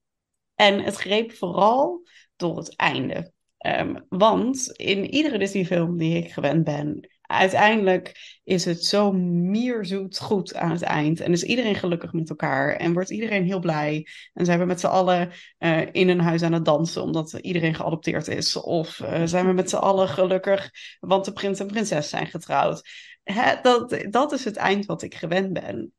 En 0.56 0.84
het 0.84 0.96
greep 0.96 1.32
vooral 1.32 2.08
door 2.36 2.58
het 2.58 2.76
einde. 2.76 3.34
Ehm, 3.66 3.96
want 4.10 4.72
in 4.72 5.06
iedere 5.06 5.38
Disney-film 5.38 5.98
die 5.98 6.18
ik 6.18 6.32
gewend 6.32 6.64
ben, 6.64 7.10
uiteindelijk 7.22 8.40
is 8.44 8.66
het 8.66 8.86
zo 8.86 9.12
mierzoet 9.12 10.20
goed 10.20 10.56
aan 10.56 10.72
het 10.72 10.82
eind. 10.82 11.20
En 11.20 11.32
is 11.32 11.44
iedereen 11.44 11.76
gelukkig 11.76 12.14
met 12.14 12.30
elkaar 12.30 12.76
en 12.76 12.94
wordt 12.94 13.10
iedereen 13.10 13.44
heel 13.44 13.60
blij. 13.60 14.08
En 14.34 14.46
zijn 14.46 14.60
we 14.60 14.66
met 14.66 14.80
z'n 14.80 14.88
allen 14.88 15.32
eh, 15.58 15.82
in 15.92 16.10
een 16.10 16.20
huis 16.20 16.42
aan 16.42 16.54
het 16.54 16.66
dansen 16.66 17.02
omdat 17.02 17.34
iedereen 17.34 17.76
geadopteerd 17.76 18.28
is. 18.28 18.56
Of 18.56 19.00
eh, 19.00 19.22
zijn 19.26 19.46
we 19.46 19.54
met 19.54 19.70
z'n 19.70 19.76
allen 19.76 20.08
gelukkig 20.08 20.72
want 21.00 21.26
de 21.26 21.34
prins 21.34 21.60
en 21.60 21.68
prinses 21.68 22.10
zijn 22.10 22.28
getrouwd. 22.28 22.90
Hè, 23.24 23.62
dat, 23.62 24.06
dat 24.10 24.32
is 24.32 24.46
het 24.46 24.56
eind 24.56 24.86
wat 24.86 25.02
ik 25.02 25.16
gewend 25.16 25.54
ben. 25.54 25.94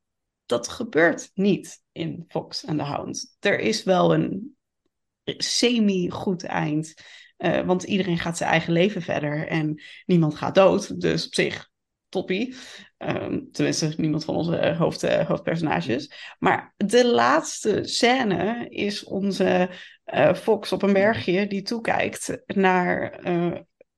Dat 0.45 0.69
gebeurt 0.69 1.31
niet 1.35 1.83
in 1.93 2.25
Fox 2.29 2.67
and 2.67 2.79
the 2.79 2.85
Hound. 2.85 3.37
Er 3.41 3.59
is 3.59 3.83
wel 3.83 4.15
een 4.15 4.57
semi-goed 5.25 6.45
eind. 6.45 6.95
Uh, 7.39 7.61
want 7.61 7.83
iedereen 7.83 8.19
gaat 8.19 8.37
zijn 8.37 8.51
eigen 8.51 8.73
leven 8.73 9.03
verder 9.03 9.49
en 9.49 9.83
niemand 10.07 10.35
gaat 10.35 10.55
dood. 10.55 11.01
Dus 11.01 11.27
op 11.27 11.35
zich, 11.35 11.71
toppie. 12.09 12.55
Um, 12.99 13.49
tenminste, 13.53 13.95
niemand 13.97 14.25
van 14.25 14.35
onze 14.35 14.75
hoofd, 14.79 15.05
uh, 15.05 15.27
hoofdpersonages. 15.27 16.35
Maar 16.39 16.75
de 16.77 17.07
laatste 17.07 17.85
scène 17.85 18.69
is 18.69 19.05
onze 19.05 19.71
uh, 20.15 20.35
Fox 20.35 20.73
op 20.73 20.83
een 20.83 20.93
bergje 20.93 21.47
die 21.47 21.63
toekijkt 21.63 22.43
naar 22.47 23.21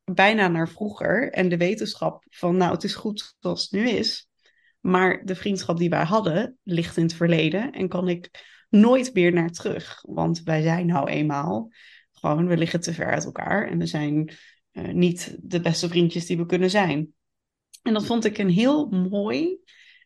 bijna 0.04 0.48
naar 0.48 0.68
vroeger. 0.68 1.32
En 1.32 1.48
de 1.48 1.56
wetenschap 1.56 2.24
van, 2.30 2.56
nou, 2.56 2.72
het 2.72 2.84
is 2.84 2.94
goed 2.94 3.34
zoals 3.38 3.62
het 3.62 3.70
nu 3.70 3.88
is. 3.88 4.28
Maar 4.80 5.24
de 5.24 5.34
vriendschap 5.34 5.78
die 5.78 5.88
wij 5.88 6.04
hadden 6.04 6.58
ligt 6.62 6.96
in 6.96 7.02
het 7.02 7.14
verleden 7.14 7.72
en 7.72 7.88
kan 7.88 8.08
ik 8.08 8.30
nooit 8.68 9.14
meer 9.14 9.32
naar 9.32 9.50
terug. 9.50 10.02
Want 10.02 10.42
wij 10.42 10.62
zijn 10.62 10.86
nou 10.86 11.08
eenmaal 11.08 11.70
gewoon, 12.18 12.46
we 12.46 12.56
liggen 12.56 12.80
te 12.80 12.92
ver 12.92 13.12
uit 13.12 13.24
elkaar 13.24 13.68
en 13.68 13.78
we 13.78 13.86
zijn 13.86 14.32
uh, 14.72 14.88
niet 14.88 15.36
de 15.40 15.60
beste 15.60 15.88
vriendjes 15.88 16.26
die 16.26 16.36
we 16.36 16.46
kunnen 16.46 16.70
zijn. 16.70 17.12
En 17.82 17.92
dat 17.92 18.06
vond 18.06 18.24
ik 18.24 18.38
een 18.38 18.50
heel 18.50 18.88
mooi 18.88 19.58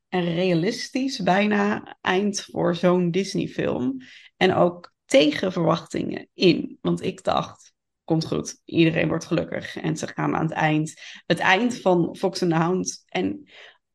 en 0.08 0.34
realistisch 0.34 1.22
bijna 1.22 1.96
eind 2.00 2.40
voor 2.40 2.76
zo'n 2.76 3.10
Disney-film. 3.10 3.96
En 4.36 4.54
ook 4.54 4.94
tegen 5.04 5.52
verwachtingen 5.52 6.28
in. 6.34 6.78
Want 6.80 7.02
ik 7.02 7.24
dacht, 7.24 7.72
komt 8.04 8.26
goed, 8.26 8.60
iedereen 8.64 9.08
wordt 9.08 9.24
gelukkig 9.24 9.76
en 9.76 9.96
ze 9.96 10.06
gaan 10.06 10.36
aan 10.36 10.42
het 10.44 10.52
eind. 10.52 10.94
Het 11.26 11.38
eind 11.38 11.80
van 11.80 12.16
Fox 12.16 12.42
and 12.42 12.50
the 12.50 12.56
Hound. 12.56 13.02
En 13.06 13.48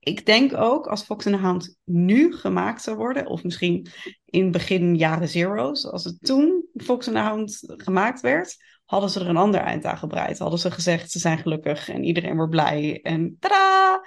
ik 0.08 0.26
denk 0.26 0.54
ook 0.54 0.88
als 0.88 1.04
Fox 1.04 1.26
and 1.26 1.36
the 1.36 1.42
Hound 1.42 1.78
nu 1.84 2.34
gemaakt 2.34 2.82
zou 2.82 2.98
worden, 2.98 3.28
of 3.28 3.44
misschien 3.44 3.88
in 4.26 4.52
begin 4.52 4.96
jaren 4.96 5.28
zero's, 5.28 5.86
als 5.86 6.04
het 6.04 6.22
toen 6.22 6.68
Fox 6.74 7.08
and 7.08 7.16
the 7.16 7.24
Hound 7.24 7.64
gemaakt 7.66 8.22
werd, 8.22 8.58
hadden 8.86 9.10
ze 9.10 9.20
er 9.20 9.30
een 9.30 9.38
ander 9.38 9.60
eind 9.60 9.86
aan 9.86 9.98
gebreid. 9.98 10.38
Hadden 10.38 10.60
ze 10.60 10.72
gezegd, 10.72 11.12
ze 11.12 11.20
zijn 11.20 11.38
gelukkig 11.38 11.90
en 11.90 12.04
iedereen 12.04 12.36
wordt 12.36 12.52
blij. 12.52 13.02
En 13.02 13.38
tada! 13.40 14.06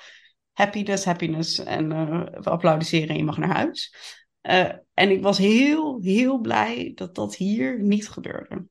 Happiness, 0.53 1.05
happiness. 1.05 1.59
En 1.59 1.91
uh, 1.91 2.23
we 2.23 2.51
applaudisseren 2.51 3.09
en 3.09 3.17
je 3.17 3.25
mag 3.25 3.39
naar 3.39 3.55
huis. 3.55 3.95
Uh, 4.43 4.73
en 4.95 5.11
ik 5.11 5.23
was 5.23 5.39
heel, 5.39 6.01
heel 6.03 6.39
blij 6.39 6.93
dat 6.95 7.15
dat 7.15 7.37
hier 7.37 7.83
niet 7.83 8.09
gebeurde. 8.09 8.67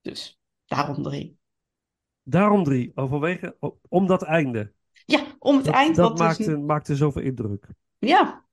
Dus 0.00 0.38
daarom 0.64 1.02
drie. 1.02 1.36
Daarom 2.22 2.64
drie, 2.64 2.92
overwege, 2.94 3.56
om 3.88 4.06
dat 4.06 4.22
einde. 4.22 4.74
Ja, 5.06 5.26
om 5.38 5.56
het 5.56 5.64
dat, 5.64 5.74
eind. 5.74 5.96
Dat 5.96 6.18
maakte, 6.18 6.44
dus... 6.44 6.64
maakte 6.66 6.96
zoveel 6.96 7.22
indruk. 7.22 7.66
Ja. 7.98 8.44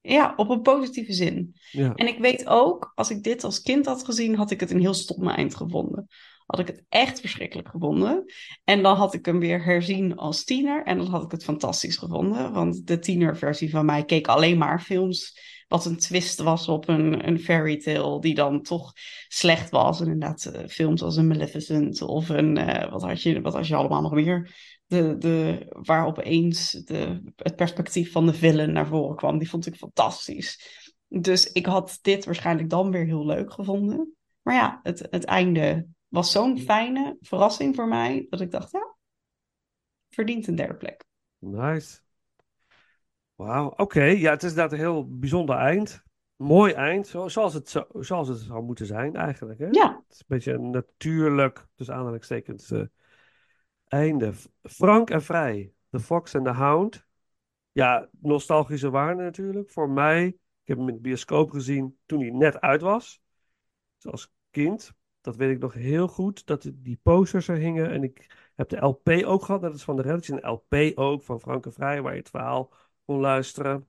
ja, 0.00 0.32
op 0.36 0.48
een 0.48 0.62
positieve 0.62 1.12
zin. 1.12 1.54
Ja. 1.70 1.94
En 1.94 2.06
ik 2.06 2.18
weet 2.18 2.46
ook, 2.46 2.92
als 2.94 3.10
ik 3.10 3.22
dit 3.22 3.44
als 3.44 3.62
kind 3.62 3.86
had 3.86 4.04
gezien, 4.04 4.36
had 4.36 4.50
ik 4.50 4.60
het 4.60 4.70
een 4.70 4.80
heel 4.80 4.94
stom 4.94 5.28
eind 5.28 5.54
gevonden. 5.54 6.06
Had 6.46 6.60
ik 6.60 6.66
het 6.66 6.84
echt 6.88 7.20
verschrikkelijk 7.20 7.68
gevonden. 7.68 8.24
En 8.64 8.82
dan 8.82 8.96
had 8.96 9.14
ik 9.14 9.26
hem 9.26 9.38
weer 9.38 9.64
herzien 9.64 10.16
als 10.16 10.44
tiener. 10.44 10.84
En 10.84 10.98
dan 10.98 11.06
had 11.06 11.22
ik 11.22 11.30
het 11.30 11.44
fantastisch 11.44 11.96
gevonden. 11.96 12.52
Want 12.52 12.86
de 12.86 12.98
tienerversie 12.98 13.70
van 13.70 13.84
mij 13.84 14.04
keek 14.04 14.26
alleen 14.26 14.58
maar 14.58 14.80
films. 14.80 15.38
Wat 15.68 15.84
een 15.84 15.98
twist 15.98 16.40
was 16.40 16.68
op 16.68 16.88
een, 16.88 17.28
een 17.28 17.38
fairy 17.38 17.76
tale. 17.76 18.20
Die 18.20 18.34
dan 18.34 18.62
toch 18.62 18.92
slecht 19.28 19.70
was. 19.70 20.00
En 20.00 20.06
inderdaad, 20.06 20.52
uh, 20.54 20.66
films 20.68 21.02
als 21.02 21.16
een 21.16 21.26
Maleficent. 21.26 22.02
Of 22.02 22.28
een. 22.28 22.58
Uh, 22.58 22.90
wat, 22.90 23.02
had 23.02 23.22
je, 23.22 23.40
wat 23.40 23.54
had 23.54 23.66
je 23.66 23.74
allemaal 23.74 24.02
nog 24.02 24.12
meer? 24.12 24.50
De, 24.86 25.18
de, 25.18 25.66
waar 25.68 26.06
opeens 26.06 26.70
de, 26.70 27.32
het 27.36 27.56
perspectief 27.56 28.12
van 28.12 28.26
de 28.26 28.34
villain 28.34 28.72
naar 28.72 28.86
voren 28.86 29.16
kwam. 29.16 29.38
Die 29.38 29.48
vond 29.48 29.66
ik 29.66 29.76
fantastisch. 29.76 30.82
Dus 31.08 31.52
ik 31.52 31.66
had 31.66 31.98
dit 32.02 32.24
waarschijnlijk 32.24 32.70
dan 32.70 32.90
weer 32.90 33.04
heel 33.04 33.26
leuk 33.26 33.52
gevonden. 33.52 34.14
Maar 34.42 34.54
ja, 34.54 34.80
het, 34.82 35.06
het 35.10 35.24
einde 35.24 35.86
was 36.08 36.32
zo'n 36.32 36.58
fijne 36.58 37.16
verrassing 37.20 37.74
voor 37.74 37.88
mij. 37.88 38.26
Dat 38.28 38.40
ik 38.40 38.50
dacht, 38.50 38.70
ja, 38.70 38.94
verdient 40.08 40.46
een 40.46 40.54
derde 40.54 40.74
plek. 40.74 41.04
Nice. 41.38 42.00
Wauw, 43.34 43.72
oké. 43.76 44.02
Ja, 44.02 44.30
het 44.30 44.42
is 44.42 44.48
inderdaad 44.48 44.72
een 44.72 44.84
heel 44.84 45.08
bijzonder 45.18 45.56
eind. 45.56 46.02
Mooi 46.36 46.72
eind, 46.72 47.06
zo, 47.06 47.28
zoals, 47.28 47.54
het 47.54 47.68
zo, 47.68 47.86
zoals 47.92 48.28
het 48.28 48.38
zou 48.38 48.62
moeten 48.62 48.86
zijn 48.86 49.16
eigenlijk. 49.16 49.58
Hè? 49.58 49.66
Ja. 49.70 50.02
Het 50.02 50.12
is 50.12 50.18
een 50.18 50.24
beetje 50.26 50.52
een 50.52 50.70
natuurlijk, 50.70 51.66
dus 51.74 51.90
aanhalingstekens, 51.90 52.70
uh, 52.70 52.82
einde. 53.94 54.32
Frank 54.62 55.10
en 55.10 55.22
Vrij, 55.22 55.72
The 55.90 56.00
Fox 56.00 56.34
and 56.34 56.44
the 56.44 56.52
Hound. 56.52 57.06
Ja, 57.72 58.08
nostalgische 58.20 58.90
waarde 58.90 59.22
natuurlijk 59.22 59.70
voor 59.70 59.90
mij. 59.90 60.26
Ik 60.26 60.70
heb 60.70 60.78
hem 60.78 60.88
in 60.88 60.94
de 60.94 61.00
bioscoop 61.00 61.50
gezien 61.50 61.98
toen 62.06 62.20
hij 62.20 62.30
net 62.30 62.60
uit 62.60 62.80
was. 62.80 63.22
Dus 63.98 64.12
als 64.12 64.32
kind. 64.50 64.92
Dat 65.20 65.36
weet 65.36 65.50
ik 65.50 65.58
nog 65.58 65.72
heel 65.72 66.08
goed. 66.08 66.46
Dat 66.46 66.70
die 66.74 67.00
posters 67.02 67.48
er 67.48 67.56
hingen. 67.56 67.90
En 67.90 68.02
ik 68.02 68.50
heb 68.54 68.68
de 68.68 68.84
LP 68.84 69.08
ook 69.24 69.42
gehad. 69.42 69.60
Dat 69.60 69.74
is 69.74 69.84
van 69.84 69.96
de 69.96 70.02
Redditch. 70.02 70.28
Een 70.28 70.50
LP 70.50 70.98
ook 70.98 71.22
van 71.22 71.40
Frank 71.40 71.66
en 71.66 71.72
Vrij. 71.72 72.02
Waar 72.02 72.12
je 72.12 72.18
het 72.18 72.30
verhaal 72.30 72.72
kon 73.04 73.20
luisteren. 73.20 73.88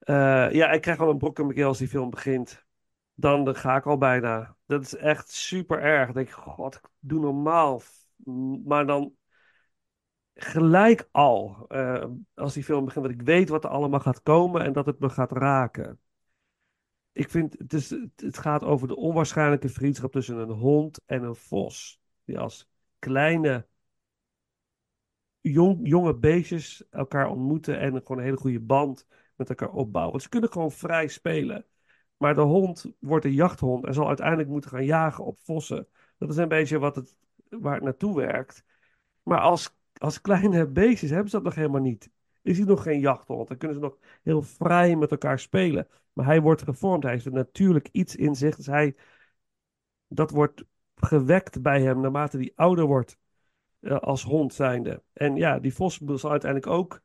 Uh, 0.00 0.52
ja, 0.52 0.70
ik 0.70 0.80
krijg 0.80 0.98
al 0.98 1.10
een 1.10 1.18
brok 1.18 1.38
in 1.38 1.46
mijn 1.46 1.64
als 1.64 1.78
die 1.78 1.88
film 1.88 2.10
begint. 2.10 2.66
Dan, 3.14 3.56
ga 3.56 3.76
ik 3.76 3.86
al 3.86 3.98
bijna. 3.98 4.56
Dat 4.66 4.82
is 4.82 4.96
echt 4.96 5.30
super 5.30 5.80
erg. 5.80 6.04
Dan 6.04 6.14
denk 6.14 6.28
ik 6.28 6.80
doe 6.98 7.20
normaal 7.20 7.82
maar 8.64 8.86
dan 8.86 9.16
gelijk 10.34 11.08
al, 11.10 11.66
uh, 11.68 12.04
als 12.34 12.54
die 12.54 12.64
film 12.64 12.84
begint, 12.84 13.04
dat 13.04 13.14
ik 13.14 13.22
weet 13.22 13.48
wat 13.48 13.64
er 13.64 13.70
allemaal 13.70 14.00
gaat 14.00 14.22
komen 14.22 14.64
en 14.64 14.72
dat 14.72 14.86
het 14.86 14.98
me 14.98 15.08
gaat 15.08 15.32
raken. 15.32 16.00
Ik 17.12 17.30
vind, 17.30 17.58
het, 17.58 17.72
is, 17.72 17.90
het 18.16 18.38
gaat 18.38 18.64
over 18.64 18.88
de 18.88 18.96
onwaarschijnlijke 18.96 19.68
vriendschap 19.68 20.12
tussen 20.12 20.36
een 20.36 20.50
hond 20.50 21.00
en 21.06 21.22
een 21.22 21.34
vos. 21.34 22.00
Die 22.24 22.38
als 22.38 22.68
kleine, 22.98 23.66
jong, 25.40 25.78
jonge 25.82 26.14
beestjes 26.14 26.88
elkaar 26.90 27.28
ontmoeten 27.28 27.78
en 27.78 27.90
gewoon 27.90 28.18
een 28.18 28.24
hele 28.24 28.36
goede 28.36 28.60
band 28.60 29.06
met 29.36 29.48
elkaar 29.48 29.72
opbouwen. 29.72 30.10
Want 30.10 30.22
ze 30.22 30.28
kunnen 30.28 30.52
gewoon 30.52 30.72
vrij 30.72 31.08
spelen. 31.08 31.66
Maar 32.16 32.34
de 32.34 32.40
hond 32.40 32.92
wordt 32.98 33.24
een 33.24 33.32
jachthond 33.32 33.86
en 33.86 33.94
zal 33.94 34.06
uiteindelijk 34.06 34.48
moeten 34.48 34.70
gaan 34.70 34.84
jagen 34.84 35.24
op 35.24 35.38
vossen. 35.38 35.88
Dat 36.18 36.30
is 36.30 36.36
een 36.36 36.48
beetje 36.48 36.78
wat 36.78 36.96
het 36.96 37.16
waar 37.50 37.74
het 37.74 37.82
naartoe 37.82 38.16
werkt. 38.16 38.64
Maar 39.22 39.40
als, 39.40 39.76
als 39.92 40.20
kleine 40.20 40.66
beestjes 40.66 41.10
hebben 41.10 41.30
ze 41.30 41.36
dat 41.36 41.44
nog 41.44 41.54
helemaal 41.54 41.80
niet. 41.80 42.10
Is 42.42 42.58
hij 42.58 42.66
nog 42.66 42.82
geen 42.82 43.00
jachthond? 43.00 43.48
Dan 43.48 43.56
kunnen 43.56 43.76
ze 43.76 43.82
nog 43.82 43.98
heel 44.22 44.42
vrij 44.42 44.96
met 44.96 45.10
elkaar 45.10 45.38
spelen. 45.38 45.88
Maar 46.12 46.26
hij 46.26 46.40
wordt 46.40 46.62
gevormd. 46.62 47.02
Hij 47.02 47.12
heeft 47.12 47.30
natuurlijk 47.30 47.88
iets 47.92 48.16
in 48.16 48.34
zich. 48.34 48.56
Dus 48.56 48.66
hij, 48.66 48.96
dat 50.08 50.30
wordt 50.30 50.64
gewekt 50.94 51.62
bij 51.62 51.82
hem 51.82 52.00
naarmate 52.00 52.36
hij 52.36 52.52
ouder 52.54 52.84
wordt. 52.84 53.18
Uh, 53.80 53.98
als 53.98 54.22
hond 54.22 54.54
zijnde. 54.54 55.02
En 55.12 55.36
ja, 55.36 55.58
die 55.58 55.74
vos 55.74 55.96
zal 55.96 56.30
uiteindelijk 56.30 56.72
ook 56.72 57.02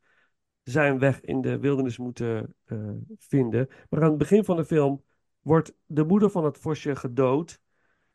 zijn 0.63 0.99
weg 0.99 1.21
in 1.21 1.41
de 1.41 1.59
wildernis 1.59 1.97
moeten 1.97 2.55
uh, 2.65 2.89
vinden. 3.17 3.69
Maar 3.89 4.01
aan 4.01 4.09
het 4.09 4.17
begin 4.17 4.43
van 4.43 4.55
de 4.55 4.65
film 4.65 5.03
wordt 5.41 5.73
de 5.85 6.03
moeder 6.03 6.29
van 6.29 6.45
het 6.45 6.57
vosje 6.57 6.95
gedood. 6.95 7.61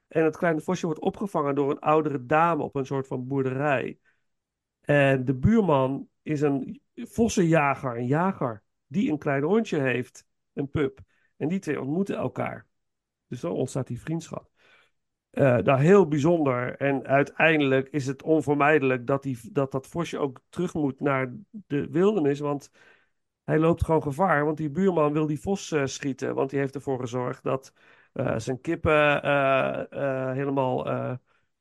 En 0.08 0.24
het 0.24 0.36
kleine 0.36 0.60
vosje 0.60 0.86
wordt 0.86 1.00
opgevangen 1.00 1.54
door 1.54 1.70
een 1.70 1.78
oudere 1.78 2.26
dame 2.26 2.62
op 2.62 2.74
een 2.74 2.86
soort 2.86 3.06
van 3.06 3.26
boerderij. 3.26 3.98
En 4.80 5.24
de 5.24 5.34
buurman 5.34 6.08
is 6.22 6.40
een 6.40 6.80
vossenjager, 6.94 7.96
een 7.96 8.06
jager, 8.06 8.62
die 8.86 9.10
een 9.10 9.18
klein 9.18 9.42
hondje 9.42 9.80
heeft, 9.80 10.26
een 10.52 10.70
pup. 10.70 11.00
En 11.36 11.48
die 11.48 11.58
twee 11.58 11.80
ontmoeten 11.80 12.16
elkaar. 12.16 12.66
Dus 13.26 13.40
dan 13.40 13.52
ontstaat 13.52 13.86
die 13.86 14.00
vriendschap. 14.00 14.50
Eh, 15.30 15.56
nou, 15.56 15.80
heel 15.80 16.08
bijzonder. 16.08 16.76
En 16.76 17.06
uiteindelijk 17.06 17.88
is 17.88 18.06
het 18.06 18.22
onvermijdelijk 18.22 19.06
dat, 19.06 19.22
die, 19.22 19.38
dat 19.52 19.72
dat 19.72 19.86
vosje 19.86 20.18
ook 20.18 20.40
terug 20.48 20.74
moet 20.74 21.00
naar 21.00 21.34
de 21.50 21.88
wildernis. 21.90 22.38
Want 22.38 22.70
hij 23.44 23.58
loopt 23.58 23.84
gewoon 23.84 24.02
gevaar. 24.02 24.44
Want 24.44 24.56
die 24.56 24.70
buurman 24.70 25.12
wil 25.12 25.26
die 25.26 25.40
vos 25.40 25.72
eh, 25.72 25.86
schieten. 25.86 26.34
Want 26.34 26.50
die 26.50 26.58
heeft 26.58 26.74
ervoor 26.74 27.00
gezorgd 27.00 27.42
dat 27.42 27.72
zijn 28.36 28.60
kippen 28.60 29.22
eh, 29.22 29.92
eh, 29.92 30.32
helemaal 30.34 30.86
eh, 30.86 31.12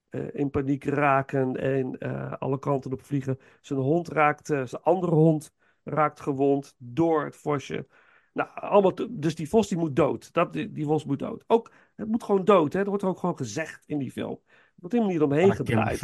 eh, 0.09 0.21
in 0.33 0.49
paniek 0.49 0.83
raken. 0.83 1.55
En 1.55 1.97
eh, 1.97 2.33
alle 2.39 2.59
kanten 2.59 2.91
op 2.91 3.01
vliegen. 3.01 3.39
Zijn 3.61 3.79
hond 3.79 4.07
raakt, 4.07 4.49
eh, 4.49 4.65
zijn 4.65 4.81
andere 4.81 5.15
hond 5.15 5.53
raakt 5.83 6.19
gewond 6.19 6.75
door 6.77 7.25
het 7.25 7.35
vosje. 7.35 7.87
Nou, 8.33 8.49
allemaal 8.53 8.93
dus 9.09 9.35
die 9.35 9.49
vos 9.49 9.67
die 9.67 9.77
moet 9.77 9.95
dood. 9.95 10.33
Dat, 10.33 10.53
die, 10.53 10.71
die 10.71 10.85
vos 10.85 11.05
moet 11.05 11.19
dood. 11.19 11.43
Ook, 11.47 11.71
het 11.95 12.07
moet 12.07 12.23
gewoon 12.23 12.45
dood. 12.45 12.73
Hè? 12.73 12.79
Dat 12.79 12.87
wordt 12.87 13.03
ook 13.03 13.19
gewoon 13.19 13.37
gezegd 13.37 13.83
in 13.85 13.97
die 13.97 14.11
film. 14.11 14.39
Er 14.47 14.73
wordt 14.75 14.95
helemaal 14.95 15.13
niet 15.13 15.23
omheen 15.23 15.53
gedraaid. 15.53 15.99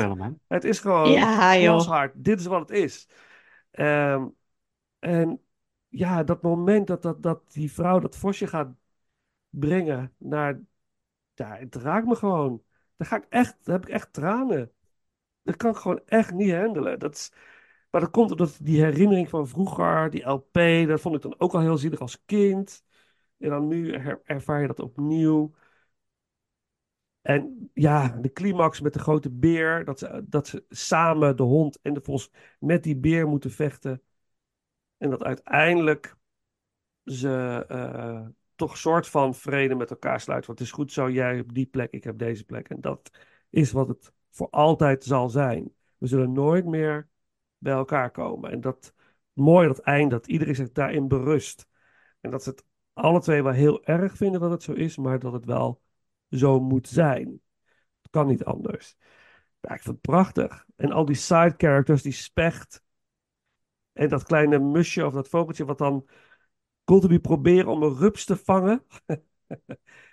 Het 0.48 0.64
is 0.64 0.80
gewoon 0.80 1.12
Ja, 1.12 1.58
joh. 1.58 1.78
gashard. 1.78 2.12
Dit 2.16 2.40
is 2.40 2.46
wat 2.46 2.60
het 2.70 2.78
is. 2.78 3.08
Ehm, 3.72 4.26
en 5.00 5.42
ja, 5.88 6.24
dat 6.24 6.42
moment 6.42 6.88
dat, 6.88 7.02
dat, 7.02 7.24
dat 7.24 7.52
die 7.52 7.72
vrouw 7.72 8.00
dat 8.00 8.16
vosje 8.18 8.48
gaat 8.48 8.76
brengen 9.60 10.14
naar... 10.18 10.62
Ja, 11.34 11.56
het 11.56 11.76
raakt 11.76 12.08
me 12.08 12.16
gewoon. 12.16 12.64
Daar 12.98 13.08
ga 13.08 13.16
ik 13.18 13.26
echt, 13.30 13.58
heb 13.64 13.84
ik 13.88 13.90
echt 13.90 14.14
tranen. 14.14 14.72
Dat 15.44 15.56
kan 15.56 15.72
ik 15.72 15.78
gewoon 15.78 16.02
echt 16.06 16.34
niet 16.34 16.54
handelen. 16.54 17.00
Dat 17.00 17.32
maar 17.94 18.02
dat 18.02 18.12
komt 18.12 18.32
omdat 18.32 18.58
die 18.62 18.84
herinnering 18.84 19.30
van 19.30 19.48
vroeger, 19.48 20.10
die 20.10 20.30
LP, 20.30 20.54
dat 20.88 21.02
vond 21.02 21.16
ik 21.16 21.22
dan 21.22 21.40
ook 21.40 21.54
al 21.54 21.60
heel 21.60 21.78
zielig 21.78 22.00
als 22.00 22.26
kind. 22.26 22.84
En 23.38 23.50
dan 23.50 23.68
nu 23.68 23.94
ervaar 24.24 24.62
je 24.62 24.68
dat 24.68 24.80
opnieuw. 24.80 25.54
En 27.22 27.70
ja, 27.74 28.08
de 28.08 28.32
climax 28.32 28.82
met 28.82 28.94
de 28.94 29.00
grote 29.00 29.32
beer, 29.32 29.86
dat 29.86 30.00
ze, 30.00 30.24
dat 30.28 30.48
ze 30.48 30.66
samen, 30.70 31.38
de 31.38 31.44
hond 31.44 31.80
en 31.82 31.94
de 31.94 32.02
vos, 32.02 32.32
met 32.60 32.84
die 32.84 32.98
beer 32.98 33.28
moeten 33.28 33.52
vechten. 33.52 34.02
En 34.98 35.10
dat 35.10 35.24
uiteindelijk 35.24 36.16
ze 37.04 37.66
eh, 37.68 38.28
toch 38.64 38.72
een 38.72 38.78
soort 38.78 39.08
van 39.08 39.36
vrede 39.36 39.76
met 39.76 39.90
elkaar 39.90 40.20
sluiten. 40.20 40.48
Want 40.48 40.60
het 40.60 40.68
is 40.68 40.74
goed 40.74 40.92
zo, 40.92 41.10
jij 41.10 41.40
op 41.40 41.54
die 41.54 41.66
plek, 41.66 41.92
ik 41.92 42.04
heb 42.04 42.18
deze 42.18 42.46
plek. 42.46 42.70
En 42.70 42.82
dat 42.82 43.12
is 43.50 43.72
wat 43.72 43.88
het 43.88 44.14
voor 44.32 44.50
altijd 44.50 45.04
zal 45.04 45.30
zijn. 45.30 45.74
We 45.98 46.08
zullen 46.08 46.32
nooit 46.32 46.66
meer 46.66 47.10
bij 47.58 47.74
elkaar 47.74 48.12
komen. 48.12 48.52
En 48.52 48.62
dat 48.62 48.94
mooi 49.34 49.68
dat 49.68 49.80
eind, 49.80 50.12
dat 50.12 50.28
iedereen 50.28 50.56
zich 50.56 50.72
daarin 50.72 51.08
berust. 51.08 51.68
En 52.22 52.32
dat 52.32 52.44
ze 52.44 52.50
het 52.50 52.66
alle 52.94 53.20
twee 53.22 53.44
wel 53.44 53.52
heel 53.52 53.86
erg 53.86 54.18
vinden 54.18 54.42
dat 54.42 54.52
het 54.52 54.64
zo 54.64 54.72
is, 54.72 54.98
maar 54.98 55.20
dat 55.20 55.34
het 55.34 55.46
wel 55.46 55.82
zo 56.30 56.60
moet 56.60 56.88
zijn. 56.88 57.42
Het 58.02 58.12
kan 58.12 58.28
niet 58.28 58.44
anders. 58.44 58.96
Ja, 59.60 59.74
ik 59.74 59.82
vind 59.82 59.96
het 59.96 60.02
prachtig. 60.02 60.66
En 60.76 60.92
al 60.92 61.06
die 61.06 61.16
side 61.16 61.54
characters, 61.58 62.02
die 62.02 62.12
specht. 62.12 62.84
En 63.94 64.10
dat 64.10 64.24
kleine 64.24 64.60
musje 64.60 65.06
of 65.06 65.14
dat 65.14 65.30
vogeltje 65.30 65.66
wat 65.66 65.78
dan 65.78 66.08
continu 66.84 67.20
proberen 67.20 67.72
om 67.72 67.84
een 67.84 67.96
rups 67.96 68.26
te 68.26 68.38
vangen. 68.38 68.84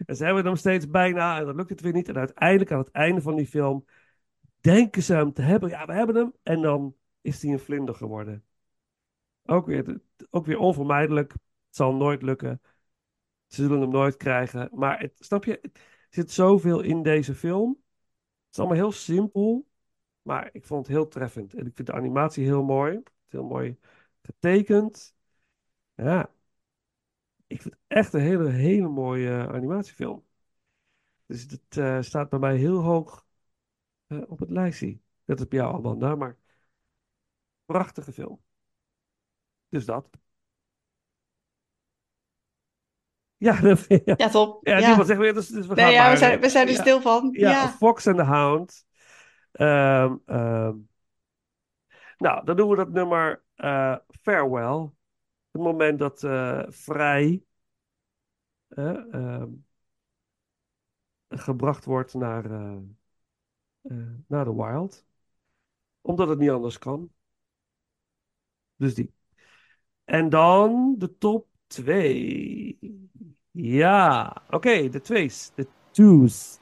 en 0.06 0.16
ze 0.16 0.24
hebben 0.24 0.44
hem 0.44 0.56
steeds 0.56 0.90
bijna 0.90 1.38
en 1.38 1.46
dan 1.46 1.56
lukt 1.56 1.70
het 1.70 1.80
weer 1.80 1.92
niet. 1.92 2.08
En 2.08 2.16
uiteindelijk 2.16 2.72
aan 2.72 2.78
het 2.78 2.90
einde 2.90 3.20
van 3.22 3.36
die 3.36 3.46
film 3.46 3.84
denken 4.60 5.02
ze 5.02 5.14
hem 5.14 5.32
te 5.32 5.42
hebben. 5.42 5.68
Ja, 5.68 5.86
we 5.86 5.92
hebben 5.92 6.16
hem. 6.16 6.32
En 6.42 6.62
dan 6.62 6.96
is 7.20 7.42
hij 7.42 7.52
een 7.52 7.58
vlinder 7.58 7.94
geworden. 7.94 8.44
Ook 9.44 9.66
weer, 9.66 10.00
ook 10.30 10.46
weer 10.46 10.58
onvermijdelijk. 10.58 11.32
Het 11.32 11.76
zal 11.76 11.94
nooit 11.94 12.22
lukken. 12.22 12.60
Ze 13.46 13.62
zullen 13.62 13.80
hem 13.80 13.90
nooit 13.90 14.16
krijgen. 14.16 14.70
Maar 14.72 15.00
het, 15.00 15.12
snap 15.18 15.44
je, 15.44 15.60
er 15.60 15.70
zit 16.10 16.30
zoveel 16.30 16.80
in 16.80 17.02
deze 17.02 17.34
film. 17.34 17.70
Het 17.70 18.52
is 18.52 18.58
allemaal 18.58 18.76
heel 18.76 18.92
simpel. 18.92 19.68
Maar 20.22 20.48
ik 20.52 20.64
vond 20.64 20.86
het 20.86 20.96
heel 20.96 21.08
treffend. 21.08 21.54
En 21.54 21.66
ik 21.66 21.74
vind 21.74 21.88
de 21.88 21.94
animatie 21.94 22.44
heel 22.44 22.62
mooi. 22.62 22.96
Het 22.96 23.10
is 23.26 23.32
heel 23.32 23.44
mooi 23.44 23.78
getekend. 24.22 25.14
Ja. 25.94 26.30
Ik 27.50 27.62
vind 27.62 27.74
het 27.74 27.82
echt 27.86 28.12
een 28.12 28.20
hele, 28.20 28.50
hele 28.50 28.88
mooie 28.88 29.30
eh, 29.30 29.48
animatiefilm. 29.48 30.24
Dus 31.26 31.42
het 31.42 31.76
eh, 31.76 32.00
staat 32.00 32.28
bij 32.28 32.38
mij 32.38 32.56
heel 32.56 32.78
hoog 32.78 33.26
eh, 34.06 34.22
op 34.26 34.38
het 34.38 34.50
lijstje. 34.50 34.98
Dat 35.24 35.38
is 35.40 35.48
bij 35.48 35.58
jou, 35.58 35.74
Amanda. 35.74 36.14
Maar 36.14 36.36
prachtige 37.64 38.12
film. 38.12 38.40
Dus 39.68 39.84
dat. 39.84 40.08
Ja, 43.36 43.60
dat, 43.60 43.84
ja. 43.88 44.14
Ja, 44.16 44.28
top. 44.28 44.66
Ja, 44.66 44.78
Ja. 44.78 44.86
niemand 44.86 45.06
zegt 45.06 45.34
dus, 45.34 45.48
dus 45.48 45.66
we 45.66 45.74
Nee, 45.74 45.84
gaan 45.84 45.92
ja, 45.92 46.10
we 46.10 46.16
zijn, 46.16 46.40
we 46.40 46.48
zijn 46.48 46.66
er 46.66 46.72
Ja. 46.74 46.80
stil 46.80 47.00
van. 47.00 47.28
Ja, 47.32 47.50
Ja. 47.50 47.68
Fox 47.68 48.06
and 48.06 48.16
the 48.16 48.22
Hound. 48.22 48.86
Ehm, 49.52 50.16
ehm. 50.26 50.76
Nou, 52.18 52.44
dan 52.44 52.56
doen 52.56 52.68
we 52.70 52.76
dat 52.76 52.90
nummer 52.90 53.42
Farewell. 54.22 54.90
Het 55.50 55.62
moment 55.62 55.98
dat 55.98 56.22
eh, 56.24 56.62
Vrij 56.68 57.42
eh, 58.68 59.14
ehm, 59.14 59.48
gebracht 61.28 61.84
wordt 61.84 62.14
naar, 62.14 62.44
eh, 62.50 62.76
eh, 63.82 63.96
naar 64.26 64.44
de 64.44 64.54
Wild. 64.54 65.04
Omdat 66.00 66.28
het 66.28 66.38
niet 66.38 66.50
anders 66.50 66.78
kan. 66.78 67.10
Dus 68.76 68.94
die. 68.94 69.12
En 70.04 70.28
dan 70.28 70.94
de 70.98 71.18
top 71.18 71.46
2. 71.66 72.78
Ja, 73.50 74.42
oké, 74.50 74.88
de 74.88 75.00
twees. 75.00 75.52
De 75.54 75.66
twos. 75.90 76.59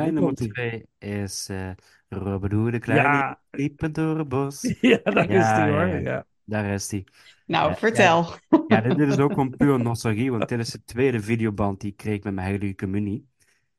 Mijn 0.00 0.14
nummer 0.14 0.22
komt-ie. 0.22 0.52
twee 0.52 0.88
is 0.98 1.48
eh 1.48 1.70
de 2.08 2.78
kleine 2.78 3.08
Ja. 3.16 3.40
liepen 3.50 3.92
door 3.92 4.18
het 4.18 4.28
bos. 4.28 4.60
Ja, 4.80 4.98
daar 5.02 5.30
is 5.30 5.34
Ja, 5.34 5.64
die 5.64 5.74
hoor. 5.74 5.86
ja, 5.86 5.96
Ja. 5.98 6.26
Daar 6.44 6.64
is 6.64 6.88
die. 6.88 7.04
Nou, 7.46 7.70
Eh, 7.70 7.76
vertel. 7.76 8.26
Ja, 8.66 8.80
dit, 8.80 8.96
dit 8.96 9.08
is 9.08 9.18
ook 9.18 9.32
gewoon 9.32 9.56
puur 9.56 9.80
nostalgie, 9.80 10.30
want 10.30 10.48
dit 10.48 10.58
is 10.58 10.70
de 10.70 10.84
tweede 10.84 11.20
videoband 11.20 11.80
die 11.80 11.90
ik 11.90 11.96
kreeg 11.96 12.22
met 12.22 12.34
mijn 12.34 12.46
heilige 12.46 12.74
communie. 12.74 13.28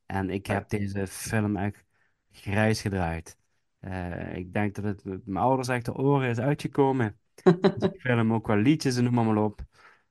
En 0.06 0.30
ik 0.30 0.46
heb 0.46 0.70
deze 0.70 1.08
film 1.08 1.56
echt 1.58 1.84
grijs 2.32 2.82
gedraaid. 2.82 3.38
Eh, 3.80 4.36
ik 4.36 4.54
denk 4.54 4.76
dat 4.76 4.84
het 4.84 5.04
met 5.04 5.26
mijn 5.26 5.46
ouders 5.46 5.68
echt 5.68 5.86
de 5.86 5.94
oren 5.94 6.30
is 6.30 6.40
uitgekomen. 6.40 7.20
Dus 7.44 7.90
ik 7.92 8.02
film 8.02 8.34
ook 8.34 8.48
wel 8.48 8.58
liedjes 8.58 8.98
en 8.98 9.04
noem 9.04 9.14
maar, 9.14 9.26
maar 9.26 9.44
op. 9.44 9.62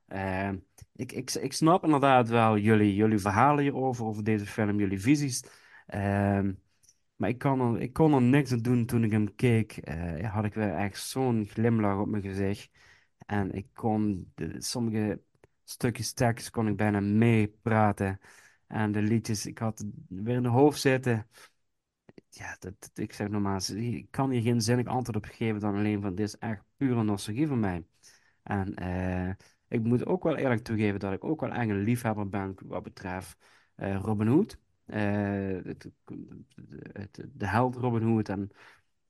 Eh, 0.05 0.49
ik, 0.95 1.11
ik, 1.11 1.31
ik 1.33 1.53
snap 1.53 1.83
inderdaad 1.83 2.29
wel 2.29 2.57
jullie, 2.57 2.95
jullie 2.95 3.19
verhalen 3.19 3.63
hierover, 3.63 4.05
over 4.05 4.23
deze 4.23 4.45
film, 4.45 4.79
jullie 4.79 5.01
visies. 5.01 5.43
Ehm, 5.87 6.53
maar 7.15 7.29
ik 7.29 7.37
kon, 7.39 7.61
er, 7.75 7.81
ik 7.81 7.93
kon 7.93 8.13
er 8.13 8.21
niks 8.21 8.51
aan 8.51 8.61
doen 8.61 8.85
toen 8.85 9.03
ik 9.03 9.11
hem 9.11 9.35
keek. 9.35 9.77
eh, 9.77 10.33
had 10.33 10.45
ik 10.45 10.53
weer 10.53 10.73
echt 10.75 11.01
zo'n 11.01 11.45
glimlach 11.45 11.99
op 11.99 12.07
mijn 12.07 12.23
gezicht. 12.23 12.69
En 13.25 13.51
ik 13.53 13.67
kon 13.73 14.31
de, 14.35 14.55
sommige 14.61 15.21
stukjes 15.63 16.13
tekst 16.13 16.49
kon 16.49 16.67
ik 16.67 16.75
bijna 16.77 16.99
meepraten. 16.99 18.19
En 18.67 18.91
de 18.91 19.01
liedjes, 19.01 19.45
ik 19.45 19.57
had 19.57 19.85
weer 20.07 20.35
in 20.35 20.43
de 20.43 20.49
hoofd 20.49 20.79
zitten. 20.81 21.27
Ja, 22.29 22.55
dat, 22.59 22.91
ik 22.93 23.13
zeg 23.13 23.27
normaal, 23.27 23.59
ik 23.75 24.07
kan 24.11 24.29
hier 24.29 24.41
geen 24.41 24.61
zinnig 24.61 24.85
antwoord 24.87 25.17
op 25.17 25.25
geven 25.31 25.59
dan 25.59 25.75
alleen 25.75 26.01
van 26.01 26.15
dit 26.15 26.25
is 26.27 26.37
echt 26.37 26.63
pure 26.77 27.03
nostalgie 27.03 27.47
voor 27.47 27.57
mij. 27.57 27.85
En 28.43 28.75
eh, 28.75 29.29
ik 29.67 29.83
moet 29.83 30.05
ook 30.05 30.23
wel 30.23 30.35
eerlijk 30.35 30.63
toegeven 30.63 30.99
dat 30.99 31.13
ik 31.13 31.23
ook 31.23 31.41
wel 31.41 31.51
echt 31.51 31.69
een 31.69 31.83
liefhebber 31.83 32.29
ben 32.29 32.55
wat 32.65 32.83
betreft 32.83 33.37
eh, 33.75 33.95
Robin 33.95 34.27
Hood. 34.27 34.57
Eh, 34.87 35.63
het- 35.63 35.87
het- 36.91 37.25
de 37.33 37.47
held 37.47 37.75
Robin 37.75 38.01
Hood. 38.01 38.29
En 38.29 38.49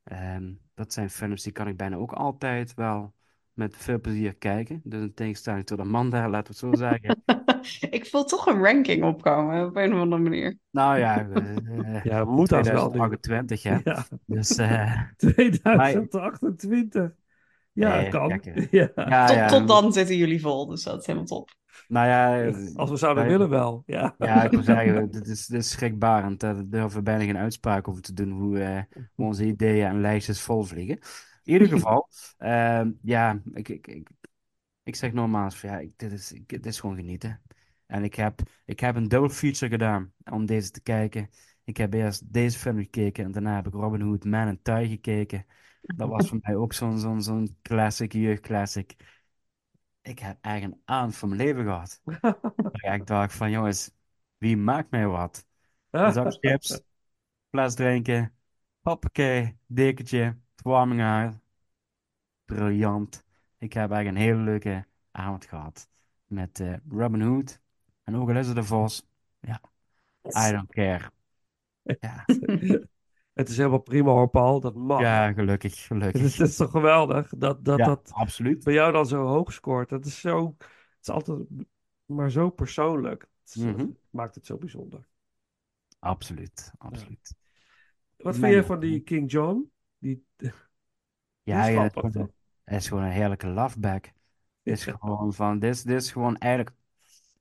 ehm, 0.03 0.53
dat 0.73 0.93
zijn 0.93 1.09
films 1.09 1.43
die 1.43 1.51
kan 1.51 1.67
ik 1.67 1.77
bijna 1.77 1.95
ook 1.95 2.11
altijd 2.11 2.73
wel 2.73 3.13
met 3.53 3.77
veel 3.77 3.99
plezier 3.99 4.35
kijken. 4.35 4.81
Dus 4.83 5.01
in 5.01 5.13
tegenstelling 5.13 5.65
tot 5.65 5.79
Amanda, 5.79 6.29
laten 6.29 6.53
we 6.53 6.67
het 6.67 6.79
zo 6.79 6.83
zeggen. 6.83 7.23
Ik 7.89 8.05
voel 8.05 8.23
toch 8.23 8.45
een 8.45 8.61
ranking 8.63 9.03
opkomen 9.03 9.65
op 9.65 9.75
een 9.75 9.93
of 9.93 9.99
andere 9.99 10.21
manier. 10.21 10.57
Nou 10.71 10.97
ja, 10.97 11.27
eh, 11.29 12.03
Ja, 12.03 12.23
moet 12.23 12.49
dat 12.49 12.67
wel 12.67 12.89
nu. 12.91 13.17
2028, 13.17 13.63
hè. 13.63 13.77
Ja. 13.83 14.05
Dus 14.25 14.55
eh, 14.55 15.01
2028. 15.17 17.11
Ja, 17.79 17.95
Nee, 18.01 18.09
kan. 18.09 18.41
Ja. 18.71 18.89
ja, 18.95 19.25
Tot, 19.25 19.35
ja. 19.35 19.47
tot 19.47 19.67
dan 19.67 19.93
zitten 19.93 20.15
jullie 20.17 20.41
vol, 20.41 20.65
dus 20.65 20.83
dat 20.83 20.99
is 20.99 21.05
helemaal 21.05 21.27
top. 21.27 21.55
Nou 21.87 22.07
ja, 22.07 22.45
Als 22.75 22.89
we 22.89 22.97
zouden 22.97 23.23
wij- 23.23 23.31
willen 23.31 23.49
wel. 23.49 23.83
Ja. 23.85 24.15
Ja, 24.17 24.43
ik 24.43 24.51
wil 24.51 24.63
zeggen, 24.63 25.11
dit 25.11 25.27
is, 25.27 25.45
dit 25.45 25.59
is 25.61 25.69
schrikbarend. 25.69 26.39
Daar 26.39 26.69
durven 26.69 26.97
we 26.97 27.01
bijna 27.03 27.23
geen 27.23 27.37
uitspraak 27.37 27.87
over 27.87 28.01
te 28.01 28.13
doen 28.13 28.31
hoe, 28.31 28.59
eh, 28.59 28.81
hoe 29.13 29.25
onze 29.25 29.45
ideeën 29.45 29.85
en 29.87 30.01
lijstjes 30.01 30.41
volvliegen. 30.41 30.99
In 31.43 31.53
ieder 31.53 31.67
geval, 31.77 32.07
ehm, 32.37 32.91
ja, 33.01 33.41
ik, 33.53 33.69
ik, 33.69 33.87
ik, 33.87 34.09
ik 34.83 34.95
zeg 34.95 35.13
nogmaals, 35.13 35.61
ja, 35.61 35.77
ik, 35.79 35.91
dit, 35.95 36.11
is, 36.11 36.31
ik- 36.31 36.49
dit 36.49 36.65
is 36.65 36.79
gewoon 36.79 36.95
genieten. 36.95 37.41
En 37.85 38.03
ik 38.03 38.15
heb, 38.15 38.41
ik 38.65 38.79
heb 38.79 38.95
een 38.95 39.07
double 39.07 39.29
feature 39.29 39.71
gedaan 39.71 40.13
om 40.31 40.45
deze 40.45 40.71
te 40.71 40.81
kijken. 40.81 41.29
Ik 41.63 41.77
heb 41.77 41.93
eerst 41.93 42.33
deze 42.33 42.57
film 42.59 42.77
gekeken 42.77 43.23
en 43.25 43.31
daarna 43.31 43.55
heb 43.55 43.67
ik 43.67 43.73
Robin 43.73 44.01
Hood 44.01 44.23
Man 44.23 44.47
and 44.47 44.63
Tie 44.63 44.87
gekeken. 44.87 45.45
Dat 45.95 46.09
was 46.09 46.29
voor 46.29 46.39
mij 46.41 46.55
ook 46.55 46.73
zo'n 46.73 46.99
zo'n 46.99 47.21
zo'n 47.21 47.57
classic, 47.61 48.11
jeugdclassic. 48.13 48.95
Ik 50.01 50.19
heb 50.19 50.37
eigenlijk 50.41 50.75
een 50.75 50.81
avond 50.85 51.15
van 51.15 51.29
mijn 51.29 51.41
leven 51.41 51.63
gehad. 51.63 52.01
Ik 52.95 53.07
dacht 53.07 53.33
van, 53.33 53.51
jongens, 53.51 53.91
wie 54.37 54.57
maakt 54.57 54.91
mij 54.91 55.07
wat? 55.07 55.45
Een 55.89 56.13
zak 56.13 56.31
chips, 56.39 56.81
fles 57.49 57.75
drinken, 57.75 58.33
hoppakee, 58.81 59.57
dekentje, 59.65 60.37
verwarming 60.55 61.01
uit. 61.01 61.39
Briljant. 62.45 63.23
Ik 63.57 63.73
heb 63.73 63.91
eigenlijk 63.91 64.25
een 64.25 64.31
hele 64.31 64.43
leuke 64.43 64.85
avond 65.11 65.45
gehad 65.45 65.89
met 66.25 66.59
eh, 66.59 66.73
Robin 66.89 67.21
Hood 67.21 67.59
en 68.03 68.15
ook 68.15 68.29
al 68.29 68.35
is 68.35 68.47
het 68.47 68.57
een 68.57 68.65
vos. 68.65 69.05
Ja, 69.39 69.61
I 70.47 70.51
don't 70.51 70.69
care. 70.69 71.11
Ja, 71.83 72.25
Het 73.37 73.49
is 73.49 73.57
helemaal 73.57 73.79
prima 73.79 74.11
hoor, 74.11 74.29
Paul. 74.29 74.59
Dat 74.59 74.75
mag. 74.75 75.01
ja 75.01 75.33
gelukkig, 75.33 75.71
Het 75.71 75.79
gelukkig. 75.79 76.21
is, 76.21 76.37
het 76.37 76.47
is 76.49 76.55
toch 76.55 76.71
geweldig 76.71 77.33
dat 77.37 77.65
dat, 77.65 77.77
Ja, 77.77 77.85
dat 77.85 78.09
absoluut. 78.13 78.63
bij 78.63 78.73
jou 78.73 78.91
dan 78.91 79.05
zo 79.05 79.25
hoog 79.25 79.53
scoort. 79.53 79.89
Dat 79.89 80.05
is 80.05 80.19
zo... 80.19 80.55
Het 80.57 80.97
is 81.01 81.09
altijd 81.09 81.39
maar 82.05 82.31
zo 82.31 82.49
persoonlijk. 82.49 83.21
Het 83.43 83.55
is- 83.55 83.61
Mhm. 83.63 83.85
maakt 84.09 84.35
het 84.35 84.45
zo 84.45 84.57
bijzonder. 84.57 85.07
Absoluut, 85.99 86.71
absoluut. 86.77 87.35
Wat 88.17 88.35
vind 88.37 88.53
je 88.53 88.63
van 88.63 88.79
die 88.79 88.99
King 88.99 89.31
John? 89.31 89.71
Die, 89.97 90.25
die 90.35 90.51
Ja, 91.43 91.65
ja, 91.65 91.83
het 91.83 91.95
is 91.95 92.01
gewoon- 92.01 92.31
het 92.63 92.81
is 92.81 92.87
gewoon 92.87 93.03
een 93.03 93.11
heerlijke 93.11 93.47
loveback. 93.47 94.05
Het 94.05 94.13
is 94.77 94.83
gewoon 94.85 95.33
van, 95.33 95.59
dit 95.59 95.73
is, 95.75 95.83
dit 95.83 96.01
is 96.01 96.11
gewoon 96.11 96.37
eigenlijk... 96.37 96.75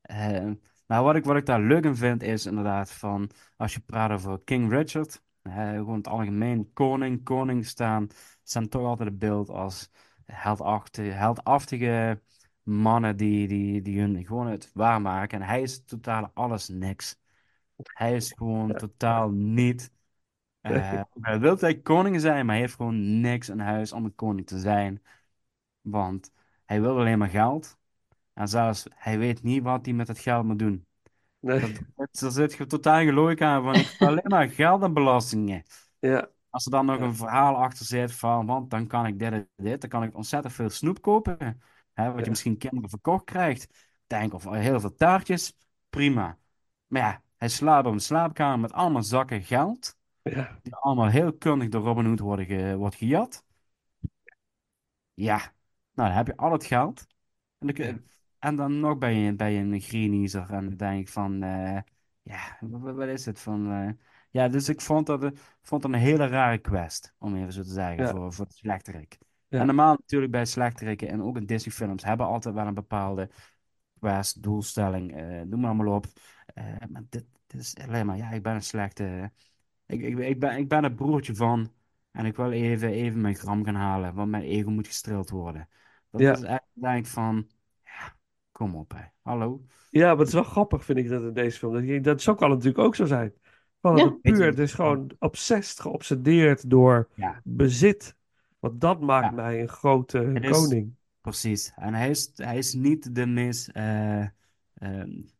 eh, 0.02 0.50
nou, 0.86 1.04
wat 1.04 1.16
ik, 1.16 1.24
wat 1.24 1.36
ik 1.36 1.46
daar 1.46 1.60
leuk 1.60 1.84
in 1.84 1.96
vind, 1.96 2.22
is 2.22 2.46
inderdaad 2.46 2.92
van, 2.92 3.30
als 3.56 3.74
je 3.74 3.80
praat 3.80 4.10
over 4.10 4.40
King 4.44 4.70
Richard, 4.70 5.22
gewoon 5.50 5.96
het 5.96 6.08
algemeen, 6.08 6.72
koning, 6.72 7.22
koning 7.24 7.66
staan, 7.66 8.08
staan 8.42 8.68
toch 8.68 8.86
altijd 8.86 9.08
het 9.08 9.18
beeld 9.18 9.48
als 9.48 9.90
heldachtige, 10.24 11.10
heldachtige 11.10 12.20
mannen 12.62 13.16
die, 13.16 13.48
die, 13.48 13.82
die 13.82 14.00
hun 14.00 14.24
gewoon 14.26 14.46
het 14.46 14.70
waarmaken. 14.74 15.40
En 15.40 15.46
hij 15.46 15.62
is 15.62 15.84
totaal 15.84 16.30
alles 16.34 16.68
niks. 16.68 17.18
Hij 17.82 18.16
is 18.16 18.32
gewoon 18.32 18.74
totaal 18.76 19.30
niet... 19.30 19.90
eh, 20.60 21.00
hij 21.20 21.38
wil 21.40 21.58
hij 21.58 21.80
koning 21.80 22.20
zijn, 22.20 22.46
maar 22.46 22.54
hij 22.54 22.64
heeft 22.64 22.76
gewoon 22.76 23.20
niks 23.20 23.48
in 23.48 23.58
huis 23.58 23.92
om 23.92 24.04
een 24.04 24.14
koning 24.14 24.46
te 24.46 24.58
zijn. 24.58 25.02
Want 25.80 26.32
hij 26.64 26.80
wil 26.80 26.98
alleen 26.98 27.18
maar 27.18 27.28
geld. 27.28 27.78
En 28.32 28.48
zelfs 28.48 28.86
hij 28.94 29.18
weet 29.18 29.42
niet 29.42 29.62
wat 29.62 29.84
hij 29.84 29.94
met 29.94 30.08
het 30.08 30.18
geld 30.18 30.44
moet 30.44 30.58
doen. 30.58 30.85
Nee. 31.46 31.72
Dat, 31.96 32.20
er 32.20 32.30
zit 32.30 32.54
ge- 32.54 32.66
totaal 32.66 33.04
logica 33.04 33.54
aan 33.54 33.62
van 33.62 33.74
ik 33.74 33.96
alleen 33.98 34.22
maar 34.28 34.48
geld 34.48 34.82
en 34.82 34.92
belastingen. 34.92 35.62
Ja. 35.98 36.28
Als 36.50 36.64
er 36.64 36.70
dan 36.70 36.86
nog 36.86 37.00
een 37.00 37.14
verhaal 37.14 37.54
achter 37.56 37.86
zit 37.86 38.12
van, 38.14 38.46
want 38.46 38.70
dan 38.70 38.86
kan 38.86 39.06
ik 39.06 39.18
dit 39.18 39.32
en 39.32 39.48
dit, 39.56 39.80
dan 39.80 39.90
kan 39.90 40.02
ik 40.02 40.16
ontzettend 40.16 40.54
veel 40.54 40.70
snoep 40.70 41.02
kopen. 41.02 41.60
Hè, 41.92 42.06
wat 42.06 42.14
Ja. 42.18 42.22
je 42.24 42.28
misschien 42.30 42.58
kinderen 42.58 42.90
verkocht 42.90 43.24
krijgt. 43.24 43.68
Denk 44.06 44.34
of 44.34 44.44
heel 44.44 44.80
veel 44.80 44.94
taartjes, 44.94 45.56
prima. 45.90 46.38
Maar 46.86 47.02
ja, 47.02 47.22
hij 47.36 47.48
slaapt 47.48 47.86
op 47.86 47.92
een 47.92 48.00
slaapkamer 48.00 48.58
met 48.58 48.72
allemaal 48.72 49.02
zakken 49.02 49.42
geld. 49.42 49.96
Ja. 50.22 50.58
Die 50.62 50.74
allemaal 50.74 51.08
heel 51.08 51.32
kundig 51.32 51.68
door 51.68 51.82
Robin 51.82 52.04
Hood 52.06 52.18
worden 52.18 52.46
ge, 52.46 52.74
wordt 52.76 52.94
gejat. 52.96 53.44
Ja, 55.14 55.36
nou 55.36 56.08
dan 56.08 56.10
heb 56.10 56.26
je 56.26 56.36
al 56.36 56.52
het 56.52 56.64
geld. 56.64 57.06
En 57.58 57.66
dan, 57.66 57.74
kun- 57.76 58.06
en 58.46 58.56
dan 58.56 58.80
nog 58.80 58.98
ben 58.98 59.14
je, 59.14 59.44
je 59.44 59.58
een 59.58 59.80
greeniezer. 59.80 60.50
En 60.50 60.64
dan 60.68 60.76
denk 60.76 61.00
ik 61.00 61.08
van, 61.08 61.42
eh, 61.42 61.78
ja, 62.22 62.56
wat, 62.60 62.94
wat 62.94 63.08
is 63.08 63.26
het 63.26 63.40
van... 63.40 63.70
eh, 63.72 63.90
ja, 64.30 64.48
dus 64.48 64.68
ik 64.68 64.80
vond 64.80 65.06
dat, 65.06 65.22
een- 65.22 65.36
vond 65.62 65.82
dat 65.82 65.92
een 65.92 65.98
hele 65.98 66.26
rare 66.26 66.58
quest, 66.58 67.14
om 67.18 67.36
even 67.36 67.52
zo 67.52 67.62
te 67.62 67.68
zeggen, 67.72 68.04
Ja. 68.04 68.10
voor, 68.10 68.32
voor 68.32 68.46
de 68.46 68.52
slechterik. 68.54 69.18
Ja. 69.48 69.60
En 69.60 69.66
normaal 69.66 69.94
natuurlijk 69.94 70.32
bij 70.32 70.44
slechterikken 70.44 71.08
en 71.08 71.22
ook 71.22 71.36
in 71.36 71.46
Disney-films 71.46 72.04
hebben 72.04 72.26
altijd 72.26 72.54
wel 72.54 72.66
een 72.66 72.74
bepaalde 72.74 73.30
quest, 73.98 74.42
doelstelling, 74.42 75.16
eh 75.16 75.40
noem 75.40 75.60
maar 75.60 75.70
allemaal 75.70 75.94
op. 75.94 76.06
Eh, 76.46 76.64
maar 76.88 77.02
dit, 77.08 77.24
dit 77.46 77.60
is 77.60 77.76
alleen 77.76 78.06
maar, 78.06 78.16
ja, 78.16 78.30
ik 78.30 78.42
ben 78.42 78.54
een 78.54 78.62
slechte... 78.62 79.32
Ik, 79.86 80.00
ik, 80.00 80.18
ik, 80.18 80.40
ben, 80.40 80.56
ik 80.56 80.68
ben 80.68 80.82
het 80.84 80.96
broertje 80.96 81.34
van 81.34 81.72
en 82.10 82.24
ik 82.24 82.36
wil 82.36 82.50
even, 82.52 82.88
even 82.88 83.20
mijn 83.20 83.34
gram 83.34 83.64
gaan 83.64 83.74
halen, 83.74 84.14
want 84.14 84.30
mijn 84.30 84.42
ego 84.42 84.70
moet 84.70 84.86
gestreeld 84.86 85.30
worden. 85.30 85.68
Dat 86.10 86.20
Ja. 86.20 86.32
is 86.32 86.42
echt, 86.42 86.64
denk 86.72 86.98
ik 86.98 87.06
van, 87.06 87.34
ja, 87.36 87.46
kom 88.56 88.74
op 88.74 88.92
hè, 88.94 89.02
hallo. 89.22 89.62
Ja, 89.90 90.08
maar 90.08 90.18
het 90.18 90.28
is 90.28 90.34
wel 90.34 90.42
grappig, 90.42 90.84
vind 90.84 90.98
ik, 90.98 91.08
dat 91.08 91.22
in 91.22 91.32
deze 91.32 91.58
film. 91.58 91.72
Dat, 91.72 91.84
je- 91.86 92.00
dat 92.00 92.22
zou 92.22 92.36
kan 92.36 92.50
natuurlijk 92.50 92.78
ook 92.78 92.94
zo 92.94 93.04
zijn. 93.04 93.32
Van 93.80 93.96
Ja. 93.96 94.04
het 94.04 94.20
puur, 94.20 94.46
het 94.46 94.58
is 94.58 94.72
gewoon 94.74 95.10
obsessed, 95.18 95.80
geobsedeerd 95.80 96.70
door 96.70 97.08
Ja. 97.14 97.40
bezit. 97.44 98.16
Want 98.58 98.80
dat 98.80 99.00
maakt 99.00 99.24
Ja. 99.24 99.30
mij 99.30 99.60
een 99.60 99.68
grote 99.68 100.18
Het 100.18 100.44
is- 100.44 100.50
koning. 100.50 100.94
Precies. 101.20 101.72
En 101.76 101.94
hij 101.94 102.10
is, 102.10 102.30
hij 102.34 102.58
is 102.58 102.72
niet 102.74 103.14
de 103.14 103.26
meest. 103.26 103.68
eh, 103.68 104.20
ehm, 104.20 104.30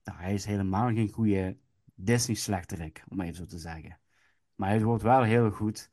nou, 0.05 0.19
hij 0.19 0.35
is 0.35 0.45
helemaal 0.45 0.87
geen 0.93 1.11
goede 1.13 1.57
Disney-slechterik, 1.95 3.05
om 3.09 3.21
even 3.21 3.35
zo 3.35 3.45
te 3.45 3.59
zeggen. 3.59 3.99
Maar 4.55 4.69
hij 4.69 4.83
wordt 4.83 5.03
wel 5.03 5.23
heel 5.23 5.51
goed. 5.51 5.91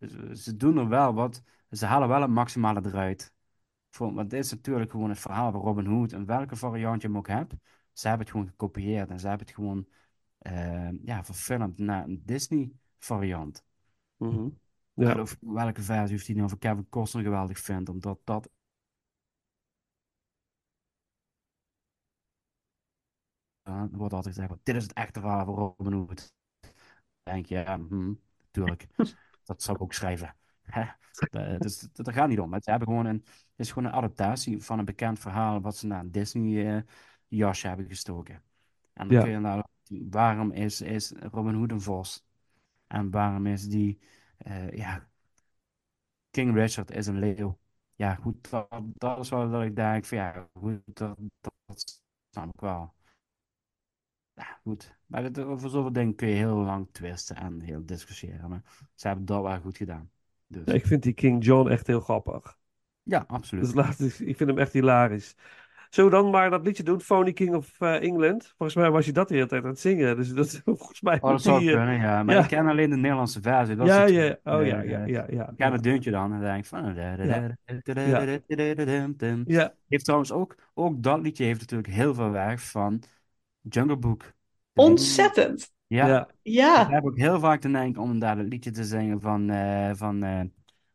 Ze, 0.00 0.30
ze 0.36 0.56
doen 0.56 0.78
er 0.78 0.88
wel 0.88 1.14
wat. 1.14 1.42
Ze 1.70 1.86
halen 1.86 2.08
wel 2.08 2.20
het 2.20 2.30
maximale 2.30 2.80
eruit. 2.84 3.32
Voor, 3.94 4.14
want 4.14 4.30
dit 4.30 4.44
is 4.44 4.50
natuurlijk 4.50 4.90
gewoon 4.90 5.08
het 5.08 5.18
verhaal 5.18 5.52
van 5.52 5.60
Robin 5.60 5.86
Hood. 5.86 6.12
En 6.12 6.26
welke 6.26 6.56
variant 6.56 7.02
je 7.02 7.08
hem 7.08 7.16
ook 7.16 7.28
hebt. 7.28 7.54
Ze 7.92 8.08
hebben 8.08 8.26
het 8.26 8.34
gewoon 8.34 8.50
gekopieerd. 8.50 9.10
En 9.10 9.20
ze 9.20 9.28
hebben 9.28 9.46
het 9.46 9.54
gewoon 9.54 9.88
eh, 10.38 11.04
ja, 11.04 11.24
verfilmd 11.24 11.78
naar 11.78 12.04
een 12.04 12.22
Disney-variant. 12.24 13.64
Mhm. 14.16 14.48
Ja. 14.94 15.24
welke 15.40 15.82
versie 15.82 16.16
of 16.16 16.24
die 16.24 16.36
nou 16.36 16.48
van 16.48 16.58
Kevin 16.58 16.88
Costner 16.88 17.22
geweldig 17.22 17.58
vindt. 17.58 17.88
Omdat 17.88 18.20
dat 18.24 18.50
dan 23.62 23.90
wordt 23.96 24.14
altijd 24.14 24.34
gezegd, 24.34 24.54
dit 24.62 24.76
is 24.76 24.82
het 24.82 24.92
echte 24.92 25.20
verhaal 25.20 25.44
van 25.44 25.54
Robin 25.54 25.92
Hood. 25.92 26.32
Dan 26.60 27.34
denk 27.34 27.46
je, 27.46 27.54
ja, 27.54 27.78
hm, 27.78 28.12
tuurlijk. 28.50 28.86
dat 29.44 29.62
zou 29.62 29.76
ik 29.76 29.82
ook 29.82 29.92
schrijven. 29.92 30.36
Hè? 30.62 30.84
Dus 31.58 31.80
dat, 31.80 32.04
dat 32.04 32.14
gaat 32.14 32.28
niet 32.28 32.40
om. 32.40 32.52
Het, 32.52 32.66
hebben 32.66 32.88
gewoon 32.88 33.06
een, 33.06 33.22
het 33.24 33.56
is 33.56 33.72
gewoon 33.72 33.88
een 33.88 33.94
adaptatie 33.96 34.62
van 34.62 34.78
een 34.78 34.84
bekend 34.84 35.18
verhaal 35.18 35.60
wat 35.60 35.76
ze 35.76 35.86
naar 35.86 36.00
een 36.00 36.12
Disney 36.12 36.76
eh, 37.28 37.52
hebben 37.52 37.86
gestoken. 37.86 38.42
En 38.92 39.08
dan 39.08 39.16
Ja. 39.16 39.22
kun 39.22 39.32
je 39.32 39.38
nou, 39.38 39.62
waarom 40.10 40.50
is, 40.50 40.80
is 40.80 41.12
Robin 41.30 41.54
Hood 41.54 41.70
een 41.70 41.80
vos? 41.80 42.24
En 42.86 43.10
waarom 43.10 43.46
is 43.46 43.68
die, 43.68 43.98
eh, 44.36 44.70
ja, 44.70 45.08
King 46.30 46.54
Richard 46.54 46.90
is 46.90 47.06
een 47.06 47.18
leeuw. 47.18 47.58
Ja, 47.94 48.14
goed, 48.14 48.50
dat, 48.50 48.68
dat 48.94 49.18
is 49.18 49.28
wel 49.28 49.50
dat 49.50 49.62
ik 49.62 49.76
denk 49.76 50.04
van 50.04 50.18
ja, 50.18 50.48
goed, 50.54 50.80
dat, 50.84 51.18
dat, 51.40 52.02
snap 52.30 52.54
ik 52.54 52.60
wel. 52.60 52.94
Ja, 54.34 54.58
goed. 54.62 54.96
Maar 55.06 55.22
dit, 55.22 55.38
over 55.38 55.70
zoveel 55.70 55.92
dingen 55.92 56.14
kun 56.14 56.28
je 56.28 56.34
heel 56.34 56.56
lang 56.56 56.88
twisten 56.92 57.36
en 57.36 57.60
heel 57.60 57.86
discussiëren. 57.86 58.48
Maar 58.48 58.62
ze 58.94 59.06
hebben 59.06 59.26
dat 59.26 59.42
wel 59.42 59.60
goed 59.60 59.76
gedaan. 59.76 60.10
Dus 60.52 60.74
Ik 60.74 60.86
vind 60.86 61.02
die 61.02 61.12
King 61.12 61.44
John 61.44 61.68
echt 61.68 61.86
heel 61.86 62.00
grappig. 62.00 62.58
ja, 63.02 63.24
absoluut. 63.26 63.64
Dus 63.64 63.74
laat, 63.74 64.00
ik 64.00 64.18
ik 64.18 64.36
vind 64.36 64.50
hem 64.50 64.58
echt 64.58 64.72
hilarisch. 64.72 65.34
Zullen 65.92 66.10
we 66.10 66.16
dan 66.16 66.30
maar 66.30 66.50
dat 66.50 66.64
liedje 66.64 66.82
doen? 66.82 67.00
Phony 67.00 67.32
King 67.32 67.54
of 67.54 67.80
eh, 67.80 68.02
England? 68.02 68.54
Volgens 68.56 68.74
mij 68.78 68.90
was 68.90 69.06
je 69.06 69.12
dat 69.12 69.28
de 69.28 69.34
hele 69.34 69.46
tijd 69.46 69.62
aan 69.62 69.68
het 69.68 69.80
zingen. 69.80 70.16
Dus 70.16 70.32
dat 70.32 70.60
volgens 70.64 71.00
mij 71.00 71.20
Oh, 71.20 71.30
dat 71.30 71.42
zou 71.42 71.58
die, 71.58 71.70
eh, 71.70 71.76
kunnen, 71.76 72.00
ja. 72.00 72.22
Maar 72.22 72.34
ja. 72.34 72.42
ik 72.42 72.48
ken 72.48 72.66
alleen 72.66 72.90
de 72.90 72.96
Nederlandse 72.96 73.40
versie. 73.40 73.76
Dat 73.76 73.86
is 73.86 73.94
Ja, 73.94 74.04
ja. 74.06 74.38
eh, 74.42 74.54
Oh 74.54 74.66
ja, 74.66 74.82
eh, 74.82 74.90
ja, 74.90 75.04
ja, 75.04 75.26
ja. 75.30 75.52
Ik 75.56 75.72
het 75.72 75.82
deuntje 75.82 76.10
dan 76.10 76.24
en 76.24 76.30
dan 76.30 76.40
denk 76.40 76.58
ik 76.58 76.66
van... 76.66 76.94
Ja, 79.46 79.74
Heeft 79.88 80.04
trouwens 80.04 80.32
ook, 80.32 80.54
ook 80.74 81.02
dat 81.02 81.20
liedje 81.20 81.44
heeft 81.44 81.60
natuurlijk 81.60 81.92
heel 81.92 82.14
veel 82.14 82.30
weg 82.30 82.62
van 82.62 83.02
Jungle 83.60 83.96
Book. 83.96 84.32
Ontzettend. 84.74 85.72
Ja, 85.96 86.06
ja. 86.06 86.28
Ja. 86.42 86.84
ik 86.86 86.92
heb 86.92 87.04
ook 87.04 87.16
heel 87.18 87.40
vaak 87.40 87.60
te 87.60 87.70
denken 87.70 88.02
om 88.02 88.18
daar 88.18 88.38
het 88.38 88.48
liedje 88.48 88.70
te 88.70 88.84
zingen 88.84 89.20
van, 89.20 89.50
eh 89.50 89.90
van 89.94 90.22
eh 90.22 90.40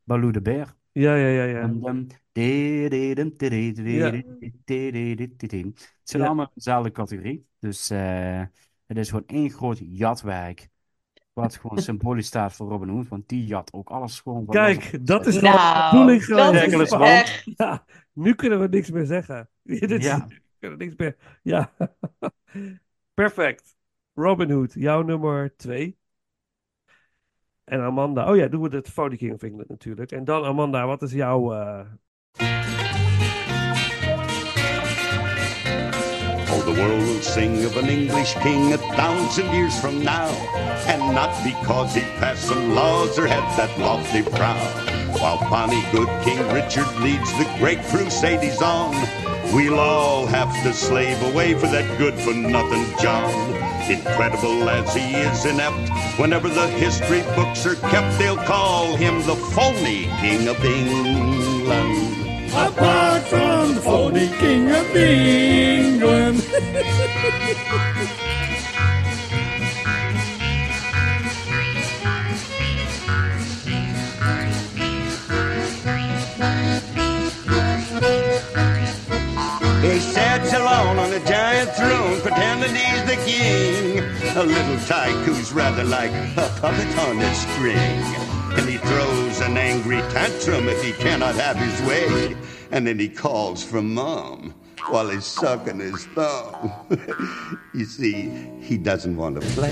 Baloo 0.03 0.31
de 0.31 0.41
Beer. 0.41 0.75
Ja, 0.91 1.15
ja, 1.15 1.27
ja, 1.27 1.43
ja. 1.43 1.61
Het 5.73 6.09
zit 6.09 6.19
Ja. 6.21 6.25
allemaal 6.25 6.45
in 6.45 6.51
dezelfde 6.53 6.91
categorie. 6.91 7.47
Dus 7.59 7.89
eh, 7.89 8.41
het 8.85 8.97
is 8.97 9.09
gewoon 9.09 9.27
één 9.27 9.49
groot 9.49 9.79
jatwerk. 9.83 10.69
Wat 11.33 11.55
gewoon 11.61 11.77
symbolisch 11.77 12.27
staat 12.27 12.53
voor 12.53 12.69
Robin 12.69 12.89
Hood. 12.89 13.07
Want 13.07 13.29
die 13.29 13.45
jat 13.45 13.73
ook 13.73 13.89
alles 13.89 14.19
gewoon 14.19 14.45
van. 14.45 14.53
Kijk, 14.55 15.05
dat 15.07 15.27
is 15.27 15.39
wel 15.39 15.51
de 15.51 15.57
Nou, 15.57 15.91
bedoeling 15.91 16.23
man. 16.89 17.01
echt... 17.01 17.43
Ja, 17.55 17.85
nu 18.13 18.35
kunnen 18.35 18.59
we 18.59 18.67
niks 18.67 18.91
meer 18.91 19.05
zeggen. 19.05 19.49
Dit 19.63 19.91
is, 19.91 20.05
Ja. 20.05 20.27
we 20.27 20.41
kunnen 20.59 20.77
niks 20.77 20.93
meer. 20.97 21.15
Ja. 21.43 21.71
Perfect. 23.13 23.76
Robin 24.17 24.49
Hood, 24.49 24.73
jouw 24.73 25.01
nummer 25.01 25.55
twee. 25.57 25.97
En 27.63 27.81
Amanda. 27.81 28.29
Oh 28.29 28.35
ja, 28.35 28.47
doen 28.47 28.61
we 28.61 28.69
de 28.69 29.17
King 29.17 29.33
of 29.33 29.43
England 29.43 29.69
natuurlijk. 29.69 30.11
En 30.11 30.23
dan 30.23 30.43
Amanda, 30.43 30.85
wat 30.85 31.01
is 31.01 31.11
jouw... 31.11 31.53
Eh, 31.53 31.85
oh, 36.49 36.65
the 36.65 36.73
world 36.75 37.03
will 37.03 37.21
sing 37.21 37.65
of 37.65 37.77
an 37.77 37.89
English 37.89 38.33
king 38.33 38.73
a 38.73 38.77
thousand 38.77 39.51
years 39.51 39.79
from 39.79 40.03
now. 40.03 40.29
And 40.87 41.13
not 41.13 41.43
because 41.43 41.99
he 41.99 42.05
passed 42.19 42.47
some 42.47 42.73
laws 42.73 43.19
or 43.19 43.27
had 43.27 43.57
that 43.57 43.77
lofty 43.77 44.21
brow. 44.21 44.57
While 45.19 45.49
bonny 45.49 45.83
good 45.91 46.09
King 46.23 46.53
Richard 46.53 46.89
leads 47.01 47.31
the 47.37 47.45
great 47.59 47.83
crusade 47.89 48.41
he's 48.41 48.61
on, 48.61 48.95
we'll 49.53 49.79
all 49.79 50.25
have 50.25 50.63
to 50.63 50.73
slave 50.73 51.21
away 51.33 51.53
for 51.53 51.67
that 51.67 51.97
good 51.97 52.15
for 52.15 52.33
nothing 52.33 52.85
John. 52.99 53.66
Incredible 53.89 54.69
as 54.69 54.93
he 54.93 55.15
is 55.15 55.45
inept, 55.45 55.89
whenever 56.19 56.49
the 56.49 56.67
history 56.67 57.21
books 57.35 57.65
are 57.65 57.75
kept, 57.75 58.19
they'll 58.19 58.35
call 58.35 58.95
him 58.97 59.25
the 59.25 59.35
phony 59.35 60.09
King 60.19 60.49
of 60.49 60.63
England. 60.65 62.17
Apart 62.53 63.21
from 63.23 63.75
the 63.75 63.81
phony 63.81 64.27
king 64.39 64.71
of 64.71 64.95
England. 64.95 66.43
pretending 82.27 82.75
he's 82.75 83.03
the 83.05 83.15
king. 83.25 83.99
A 84.35 84.43
little 84.43 84.79
tyke 84.85 85.15
who's 85.25 85.53
rather 85.53 85.83
like 85.83 86.11
a 86.11 86.49
puppet 86.59 86.97
on 86.99 87.19
a 87.19 87.33
string. 87.33 87.77
And 88.57 88.67
he 88.67 88.77
throws 88.77 89.39
an 89.41 89.57
angry 89.57 90.01
tantrum 90.13 90.67
if 90.67 90.83
he 90.83 90.91
cannot 90.91 91.35
have 91.35 91.57
his 91.57 91.81
way. 91.87 92.35
And 92.71 92.85
then 92.85 92.99
he 92.99 93.07
calls 93.07 93.63
for 93.63 93.81
mom 93.81 94.53
while 94.89 95.09
he's 95.09 95.25
sucking 95.25 95.79
his 95.79 96.05
thumb. 96.07 96.71
you 97.73 97.85
see, 97.85 98.29
he 98.59 98.77
doesn't 98.77 99.15
want 99.15 99.39
to 99.39 99.47
play. 99.51 99.71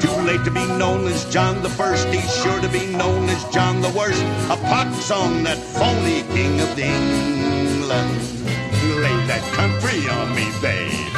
Too 0.00 0.22
late 0.22 0.44
to 0.44 0.50
be 0.52 0.66
known 0.78 1.06
as 1.06 1.24
John 1.32 1.62
the 1.62 1.70
First. 1.70 2.06
He's 2.08 2.42
sure 2.42 2.60
to 2.60 2.68
be 2.68 2.86
known 2.86 3.28
as 3.28 3.44
John 3.52 3.80
the 3.80 3.90
Worst. 3.90 4.22
A 4.50 4.56
pox 4.56 5.10
on 5.10 5.42
that 5.44 5.58
phony 5.58 6.22
king 6.34 6.60
of 6.60 6.78
England 6.78 8.41
that 9.32 9.52
come 9.54 9.72
free 9.80 10.08
on 10.08 10.34
me, 10.34 10.50
babe. 10.60 11.11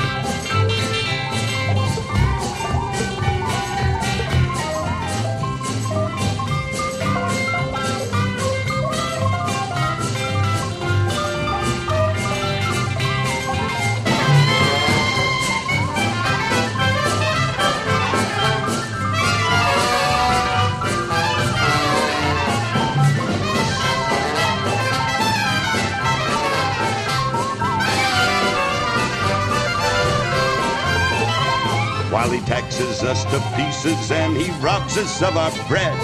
While 32.24 32.32
he 32.32 32.46
taxes 32.46 33.02
us 33.02 33.22
to 33.24 33.38
pieces 33.54 34.10
and 34.10 34.34
he 34.34 34.50
robs 34.62 34.96
us 34.96 35.20
of 35.20 35.36
our 35.36 35.52
bread. 35.68 36.00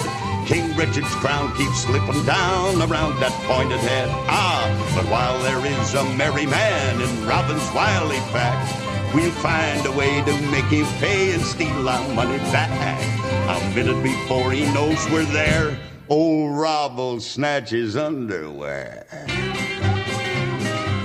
King 0.47 0.77
Richard's 0.77 1.15
crown 1.15 1.51
keeps 1.57 1.85
slipping 1.85 2.23
down 2.27 2.77
around 2.83 3.19
that 3.21 3.33
pointed 3.49 3.81
head. 3.81 4.07
Ah, 4.29 4.69
but 4.95 5.07
while 5.11 5.43
there 5.43 5.65
is 5.65 5.95
a 5.95 6.05
merry 6.17 6.45
man 6.45 7.01
in 7.01 7.27
Robin's 7.27 7.67
wily 7.73 8.19
pack, 8.37 9.15
we'll 9.15 9.31
find 9.41 9.87
a 9.87 9.93
way 9.93 10.23
to 10.27 10.33
make 10.51 10.67
him 10.67 10.85
pay 11.01 11.33
and 11.33 11.41
steal 11.41 11.89
our 11.89 12.07
money 12.13 12.37
back. 12.53 12.69
A 13.49 13.75
minute 13.75 14.03
before 14.03 14.53
he 14.53 14.71
knows 14.75 15.03
we're 15.11 15.25
there, 15.33 15.79
old 16.11 16.55
Rob 16.55 16.99
will 16.99 17.21
snatch 17.21 17.71
his 17.71 17.97
underwear. 17.97 19.07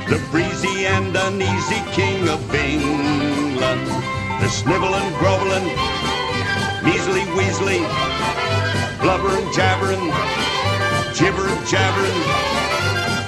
The 0.09 0.21
breezy 0.29 0.87
and 0.87 1.15
uneasy 1.15 1.81
king 1.93 2.27
of 2.27 2.53
England. 2.53 4.24
The 4.41 4.49
sniveling, 4.49 5.09
groveling, 5.19 5.65
measly 6.83 7.23
weasley, 7.37 7.81
blubbering, 9.01 9.47
jabbering, 9.53 10.05
gibbering, 11.17 11.61
jabbering, 11.65 12.19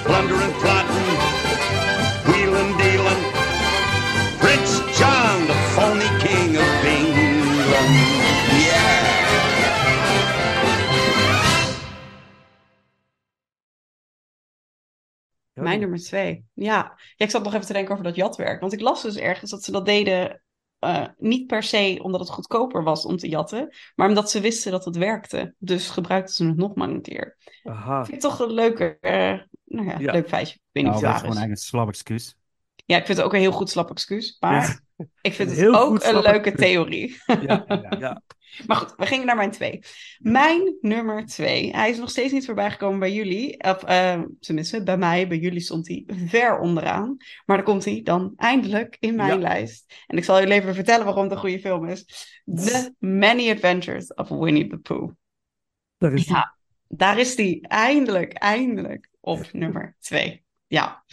plundering, 0.04 0.52
plotting, 0.60 1.08
wheeling, 2.28 2.76
dealing. 2.76 3.22
Prince 4.38 4.78
John, 4.98 5.46
the 5.46 5.54
phony 5.74 6.08
king 6.24 6.56
of 6.56 6.84
England. 6.84 7.48
Yeah. 8.66 9.08
Mijn 15.52 15.80
nummer 15.80 15.98
twee. 15.98 16.44
Ja. 16.54 16.64
ja, 16.64 16.98
ik 17.16 17.30
zat 17.30 17.42
nog 17.44 17.54
even 17.54 17.66
te 17.66 17.72
denken 17.72 17.92
over 17.92 18.04
dat 18.04 18.14
jatwerk. 18.16 18.60
Want 18.60 18.72
ik 18.72 18.80
las 18.80 19.02
dus 19.02 19.16
ergens 19.16 19.50
dat 19.50 19.64
ze 19.64 19.72
dat 19.72 19.86
deden 19.86 20.42
eh, 20.78 21.04
niet 21.18 21.46
per 21.46 21.62
se 21.62 21.98
omdat 22.02 22.20
het 22.20 22.30
goedkoper 22.30 22.82
was 22.82 23.04
om 23.04 23.16
te 23.16 23.28
jatten, 23.28 23.74
maar 23.94 24.08
omdat 24.08 24.30
ze 24.30 24.40
wisten 24.40 24.72
dat 24.72 24.84
het 24.84 24.96
werkte. 24.96 25.54
Dus 25.58 25.88
gebruikten 25.90 26.34
ze 26.34 26.46
het 26.46 26.56
nog 26.56 26.74
maar 26.74 26.88
een 26.88 27.02
keer. 27.02 27.36
Aha. 27.62 28.04
Vind 28.04 28.16
ik 28.16 28.22
toch 28.30 28.38
een 28.38 28.52
leuke, 28.52 28.98
eh, 29.00 29.38
nou 29.64 29.86
ja, 29.86 29.98
Ja. 29.98 30.12
leuk 30.12 30.28
feitje. 30.28 30.54
Ik 30.54 30.60
weet 30.72 30.84
niet 30.84 30.92
Nou, 30.92 31.04
dat 31.04 31.14
is 31.14 31.20
gewoon 31.20 31.36
eigenlijk 31.36 31.60
een 31.60 31.66
slap 31.66 31.88
excuus. 31.88 32.36
Ja, 32.88 32.96
ik 32.96 33.06
vind 33.06 33.18
het 33.18 33.26
ook 33.26 33.32
een 33.32 33.40
heel 33.40 33.52
goed 33.52 33.70
slap 33.70 33.90
excuus. 33.90 34.36
Maar 34.40 34.80
ik 35.20 35.32
vind 35.32 35.50
het 35.50 35.58
heel 35.58 35.74
ook 35.74 36.02
een 36.04 36.20
leuke 36.20 36.50
excuus. 36.50 36.54
theorie. 36.54 37.16
Ja, 37.26 37.64
ja, 37.66 37.96
ja. 37.98 38.22
Maar 38.66 38.76
goed, 38.76 38.94
we 38.96 39.06
gingen 39.06 39.26
naar 39.26 39.36
mijn 39.36 39.50
twee. 39.50 39.82
Mijn 40.18 40.76
nummer 40.80 41.26
twee. 41.26 41.70
Hij 41.70 41.90
is 41.90 41.98
nog 41.98 42.10
steeds 42.10 42.32
niet 42.32 42.44
voorbij 42.44 42.70
gekomen 42.70 42.98
bij 42.98 43.12
jullie. 43.12 43.62
Of 43.62 43.82
eh, 43.82 44.20
tenminste, 44.40 44.82
bij 44.82 44.96
mij, 44.96 45.28
bij 45.28 45.38
jullie 45.38 45.60
stond 45.60 45.88
hij 45.88 46.04
ver 46.06 46.58
onderaan. 46.58 47.16
Maar 47.46 47.56
dan 47.56 47.66
komt 47.66 47.84
hij 47.84 48.00
dan 48.02 48.32
eindelijk 48.36 48.96
in 49.00 49.16
mijn 49.16 49.40
lijst. 49.40 49.94
En 50.06 50.16
ik 50.16 50.24
zal 50.24 50.38
jullie 50.40 50.54
even 50.54 50.74
vertellen 50.74 51.04
waarom 51.04 51.22
het 51.22 51.32
een 51.32 51.38
goede 51.38 51.60
film 51.60 51.88
is. 51.88 52.04
The 52.44 52.94
Many 52.98 53.50
Adventures 53.50 54.14
of 54.14 54.28
Winnie 54.28 54.68
the 54.68 54.78
Pooh. 54.78 55.12
Daar 55.98 56.12
is 56.12 56.26
Ja, 56.26 56.56
daar 56.88 57.18
is 57.18 57.36
die 57.36 57.68
eindelijk, 57.68 58.32
eindelijk 58.32 59.08
op 59.20 59.52
nummer 59.52 59.96
twee. 60.00 60.44
Ja, 60.66 61.04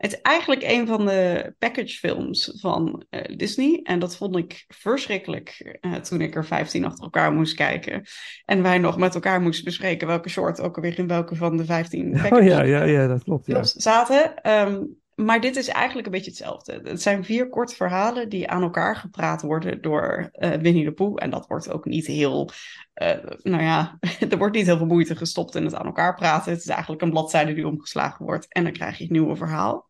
het 0.00 0.12
is 0.12 0.20
eigenlijk 0.20 0.62
een 0.62 0.86
van 0.86 1.06
de 1.06 1.52
packagefilms 1.58 2.52
van 2.56 3.04
eh, 3.10 3.36
Disney. 3.36 3.80
En 3.82 3.98
dat 3.98 4.16
vond 4.16 4.36
ik 4.36 4.64
verschrikkelijk 4.68 5.78
eh, 5.80 5.94
toen 5.94 6.20
ik 6.20 6.34
er 6.34 6.44
15 6.44 6.84
achter 6.84 7.04
elkaar 7.04 7.32
moest 7.32 7.54
kijken. 7.54 8.02
En 8.44 8.62
wij 8.62 8.78
nog 8.78 8.96
met 8.96 9.14
elkaar 9.14 9.40
moesten 9.40 9.64
bespreken 9.64 10.06
welke 10.06 10.28
short 10.28 10.60
ook 10.60 10.76
alweer 10.76 10.98
in 10.98 11.06
welke 11.06 11.34
van 11.34 11.56
de 11.56 11.64
15 11.64 12.08
Oh 12.14 12.22
package 12.22 12.44
ja, 12.44 12.62
ja, 12.62 12.82
ja, 12.82 13.06
dat 13.06 13.24
klopt. 13.24 13.46
Ja. 13.46 13.62
zaten. 13.62 14.42
Ehm, 14.42 14.82
maar 15.24 15.40
dit 15.40 15.56
is 15.56 15.68
eigenlijk 15.68 16.06
een 16.06 16.12
beetje 16.12 16.30
hetzelfde. 16.30 16.80
Het 16.84 17.02
zijn 17.02 17.24
vier 17.24 17.48
korte 17.48 17.74
verhalen 17.74 18.28
die 18.28 18.48
aan 18.48 18.62
elkaar 18.62 18.96
gepraat 18.96 19.42
worden 19.42 19.82
door 19.82 20.28
eh, 20.32 20.50
Winnie 20.50 20.84
de 20.84 20.92
Pooh. 20.92 21.16
En 21.22 21.30
dat 21.30 21.46
wordt 21.46 21.70
ook 21.70 21.84
niet 21.84 22.06
heel, 22.06 22.50
eh, 22.92 23.18
nou 23.42 23.62
ja, 23.62 23.98
er 24.30 24.38
wordt 24.38 24.56
niet 24.56 24.66
heel 24.66 24.76
veel 24.76 24.86
moeite 24.86 25.16
gestopt 25.16 25.54
in 25.54 25.64
het 25.64 25.74
aan 25.74 25.86
elkaar 25.86 26.14
praten. 26.14 26.52
Het 26.52 26.60
is 26.60 26.68
eigenlijk 26.68 27.02
een 27.02 27.10
bladzijde 27.10 27.54
die 27.54 27.66
omgeslagen 27.66 28.24
wordt 28.24 28.52
en 28.52 28.64
dan 28.64 28.72
krijg 28.72 28.96
je 28.96 29.02
het 29.02 29.12
nieuwe 29.12 29.36
verhaal. 29.36 29.88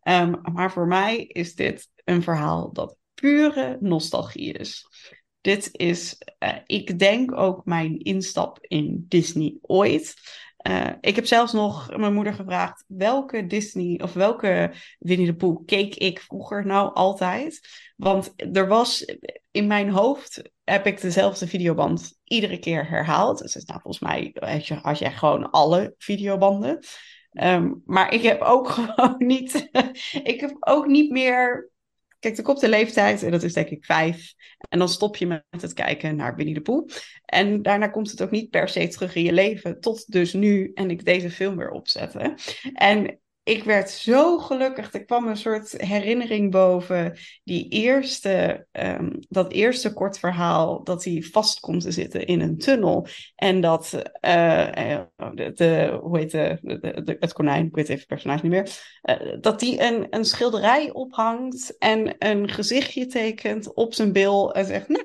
Ehm, 0.00 0.34
maar 0.52 0.72
voor 0.72 0.86
mij 0.86 1.24
is 1.24 1.54
dit 1.54 1.88
een 2.04 2.22
verhaal 2.22 2.72
dat 2.72 2.96
pure 3.14 3.76
nostalgie 3.80 4.52
is. 4.52 4.86
Dit 5.40 5.68
is, 5.72 6.18
eh, 6.38 6.56
ik 6.66 6.98
denk 6.98 7.32
ook 7.32 7.64
mijn 7.64 7.98
instap 7.98 8.58
in 8.60 9.04
Disney 9.08 9.58
ooit. 9.60 10.14
Eh, 10.68 10.90
ik 11.00 11.16
heb 11.16 11.26
zelfs 11.26 11.52
nog 11.52 11.96
mijn 11.96 12.14
moeder 12.14 12.32
gevraagd 12.32 12.84
welke 12.86 13.46
Disney 13.46 14.00
of 14.02 14.12
welke 14.12 14.72
Winnie 14.98 15.26
de 15.26 15.34
Pooh 15.34 15.64
keek 15.66 15.94
ik 15.94 16.20
vroeger 16.20 16.66
nou 16.66 16.94
altijd. 16.94 17.68
Want 17.96 18.34
er 18.52 18.68
was 18.68 19.14
in 19.50 19.66
mijn 19.66 19.90
hoofd 19.90 20.42
heb 20.64 20.86
ik 20.86 21.00
dezelfde 21.00 21.46
videoband 21.46 22.18
iedere 22.24 22.58
keer 22.58 22.88
herhaald. 22.88 23.38
Dus 23.38 23.54
nou, 23.54 23.80
volgens 23.80 24.02
mij 24.02 24.30
had 24.34 24.66
je, 24.66 24.74
had 24.74 24.98
je 24.98 25.10
gewoon 25.10 25.50
alle 25.50 25.94
videobanden. 25.98 26.78
Ehm, 27.30 27.72
maar 27.84 28.12
ik 28.12 28.22
heb 28.22 28.40
ook 28.40 28.68
gewoon 28.78 29.14
niet, 29.18 29.68
ik 30.32 30.40
heb 30.40 30.56
ook 30.60 30.86
niet 30.86 31.10
meer. 31.10 31.70
Kijk, 32.18 32.36
er 32.36 32.42
komt 32.42 32.60
de 32.60 32.68
leeftijd 32.68 33.22
en 33.22 33.30
dat 33.30 33.42
is 33.42 33.52
denk 33.52 33.68
ik 33.68 33.84
vijf. 33.84 34.34
En 34.68 34.78
dan 34.78 34.88
stop 34.88 35.16
je 35.16 35.26
met 35.26 35.44
het 35.50 35.72
kijken 35.72 36.16
naar 36.16 36.36
Winnie 36.36 36.54
de 36.54 36.60
Pooh. 36.60 36.88
En 37.24 37.62
daarna 37.62 37.88
komt 37.88 38.10
het 38.10 38.22
ook 38.22 38.30
niet 38.30 38.50
per 38.50 38.68
se 38.68 38.88
terug 38.88 39.14
in 39.14 39.22
je 39.22 39.32
leven. 39.32 39.80
Tot 39.80 40.12
dus 40.12 40.32
nu 40.32 40.70
en 40.74 40.90
ik 40.90 41.04
deze 41.04 41.30
film 41.30 41.56
weer 41.56 41.70
opzette. 41.70 42.34
En 42.72 43.20
ik 43.48 43.64
werd 43.64 43.90
zo 43.90 44.38
gelukkig. 44.38 44.92
Er 44.92 45.04
kwam 45.04 45.26
een 45.28 45.36
soort 45.36 45.70
herinnering 45.82 46.50
boven. 46.50 47.16
Die 47.44 47.68
eerste, 47.68 48.66
ehm, 48.72 49.10
dat 49.28 49.52
eerste 49.52 49.92
kort 49.92 50.18
verhaal. 50.18 50.84
Dat 50.84 51.04
hij 51.04 51.22
vast 51.30 51.60
komt 51.60 51.82
te 51.82 51.90
zitten 51.90 52.26
in 52.26 52.40
een 52.40 52.58
tunnel. 52.58 53.06
En 53.34 53.60
dat 53.60 54.02
eh, 54.20 54.92
eh, 54.94 55.00
de, 55.34 55.52
de, 55.52 55.98
hoe 56.02 56.18
heet 56.18 56.30
de, 56.30 56.58
de- 57.04 57.16
het 57.20 57.32
konijn, 57.32 57.66
ik 57.66 57.74
weet 57.74 57.84
even 57.88 57.98
het 57.98 58.06
personage 58.08 58.42
niet 58.42 58.52
meer. 58.52 58.70
eh, 59.02 59.36
dat 59.40 59.60
die 59.60 59.82
een, 59.82 60.06
een 60.10 60.24
schilderij 60.24 60.92
ophangt. 60.92 61.78
En 61.78 62.14
een 62.18 62.48
gezichtje 62.48 63.06
tekent 63.06 63.74
op 63.74 63.94
zijn 63.94 64.12
bil. 64.12 64.54
En 64.54 64.64
zegt, 64.66 64.88
nou, 64.88 65.02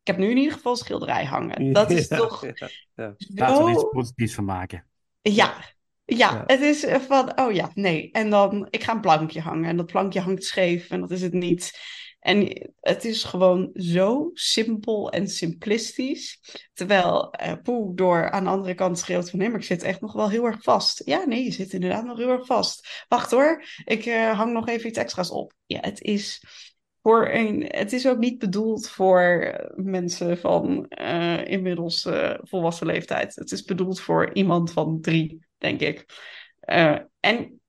ik 0.00 0.06
heb 0.06 0.16
nu 0.16 0.30
in 0.30 0.36
ieder 0.36 0.52
geval 0.52 0.76
schilderij 0.76 1.24
hangen. 1.24 1.72
Dat 1.72 1.90
is 1.90 2.08
Ja, 2.10 2.16
toch 2.16 2.44
ja, 2.54 2.70
ja. 2.94 3.14
Laten 3.34 3.64
we 3.64 3.70
er 3.70 3.76
iets 3.76 3.86
positiefs 3.90 4.34
van 4.34 4.44
maken. 4.44 4.86
ja, 5.22 5.54
ja, 6.04 6.16
Ja. 6.32 6.42
het 6.46 6.60
is 6.60 6.84
eh, 6.84 7.00
van, 7.00 7.40
oh 7.40 7.52
ja, 7.52 7.70
nee. 7.74 8.10
En 8.12 8.30
dan, 8.30 8.66
ik 8.70 8.82
ga 8.82 8.92
een 8.92 9.00
plankje 9.00 9.40
hangen 9.40 9.68
en 9.68 9.76
dat 9.76 9.86
plankje 9.86 10.20
hangt 10.20 10.44
scheef 10.44 10.90
en 10.90 11.00
dat 11.00 11.10
is 11.10 11.22
het 11.22 11.32
niet. 11.32 11.78
En 12.20 12.68
het 12.80 13.04
is 13.04 13.24
gewoon 13.24 13.70
zo 13.74 14.30
simpel 14.32 15.10
en 15.10 15.28
simplistisch. 15.28 16.40
Terwijl 16.72 17.30
eh 17.32 17.52
Poe 17.62 17.94
door 17.94 18.30
aan 18.30 18.44
de 18.44 18.50
andere 18.50 18.74
kant 18.74 18.98
schreeuwt 18.98 19.30
van, 19.30 19.38
nee, 19.38 19.48
maar 19.48 19.58
ik 19.58 19.64
zit 19.66 19.82
echt 19.82 20.00
nog 20.00 20.12
wel 20.12 20.30
heel 20.30 20.44
erg 20.44 20.62
vast. 20.62 21.02
Ja, 21.04 21.24
nee, 21.24 21.44
je 21.44 21.50
zit 21.50 21.72
inderdaad 21.72 22.04
nog 22.04 22.18
heel 22.18 22.28
erg 22.30 22.46
vast. 22.46 23.04
Wacht 23.08 23.30
hoor, 23.30 23.64
ik 23.84 24.04
eh, 24.06 24.38
hang 24.38 24.52
nog 24.52 24.68
even 24.68 24.88
iets 24.88 24.98
extra's 24.98 25.30
op. 25.30 25.52
Ja, 25.66 25.78
het 25.80 26.00
is 26.00 26.44
voor 27.02 27.28
een, 27.28 27.64
het 27.68 27.92
is 27.92 28.06
ook 28.08 28.18
niet 28.18 28.38
bedoeld 28.38 28.88
voor 28.88 29.54
mensen 29.74 30.38
van 30.38 30.86
eh, 30.88 31.44
inmiddels 31.44 32.04
eh, 32.04 32.34
volwassen 32.42 32.86
leeftijd. 32.86 33.34
Het 33.34 33.52
is 33.52 33.64
bedoeld 33.64 34.00
voor 34.00 34.34
iemand 34.34 34.72
van 34.72 35.00
drie, 35.00 35.46
denk 35.62 35.80
ik. 35.80 36.06
Eh, 36.60 36.98
en 37.20 37.60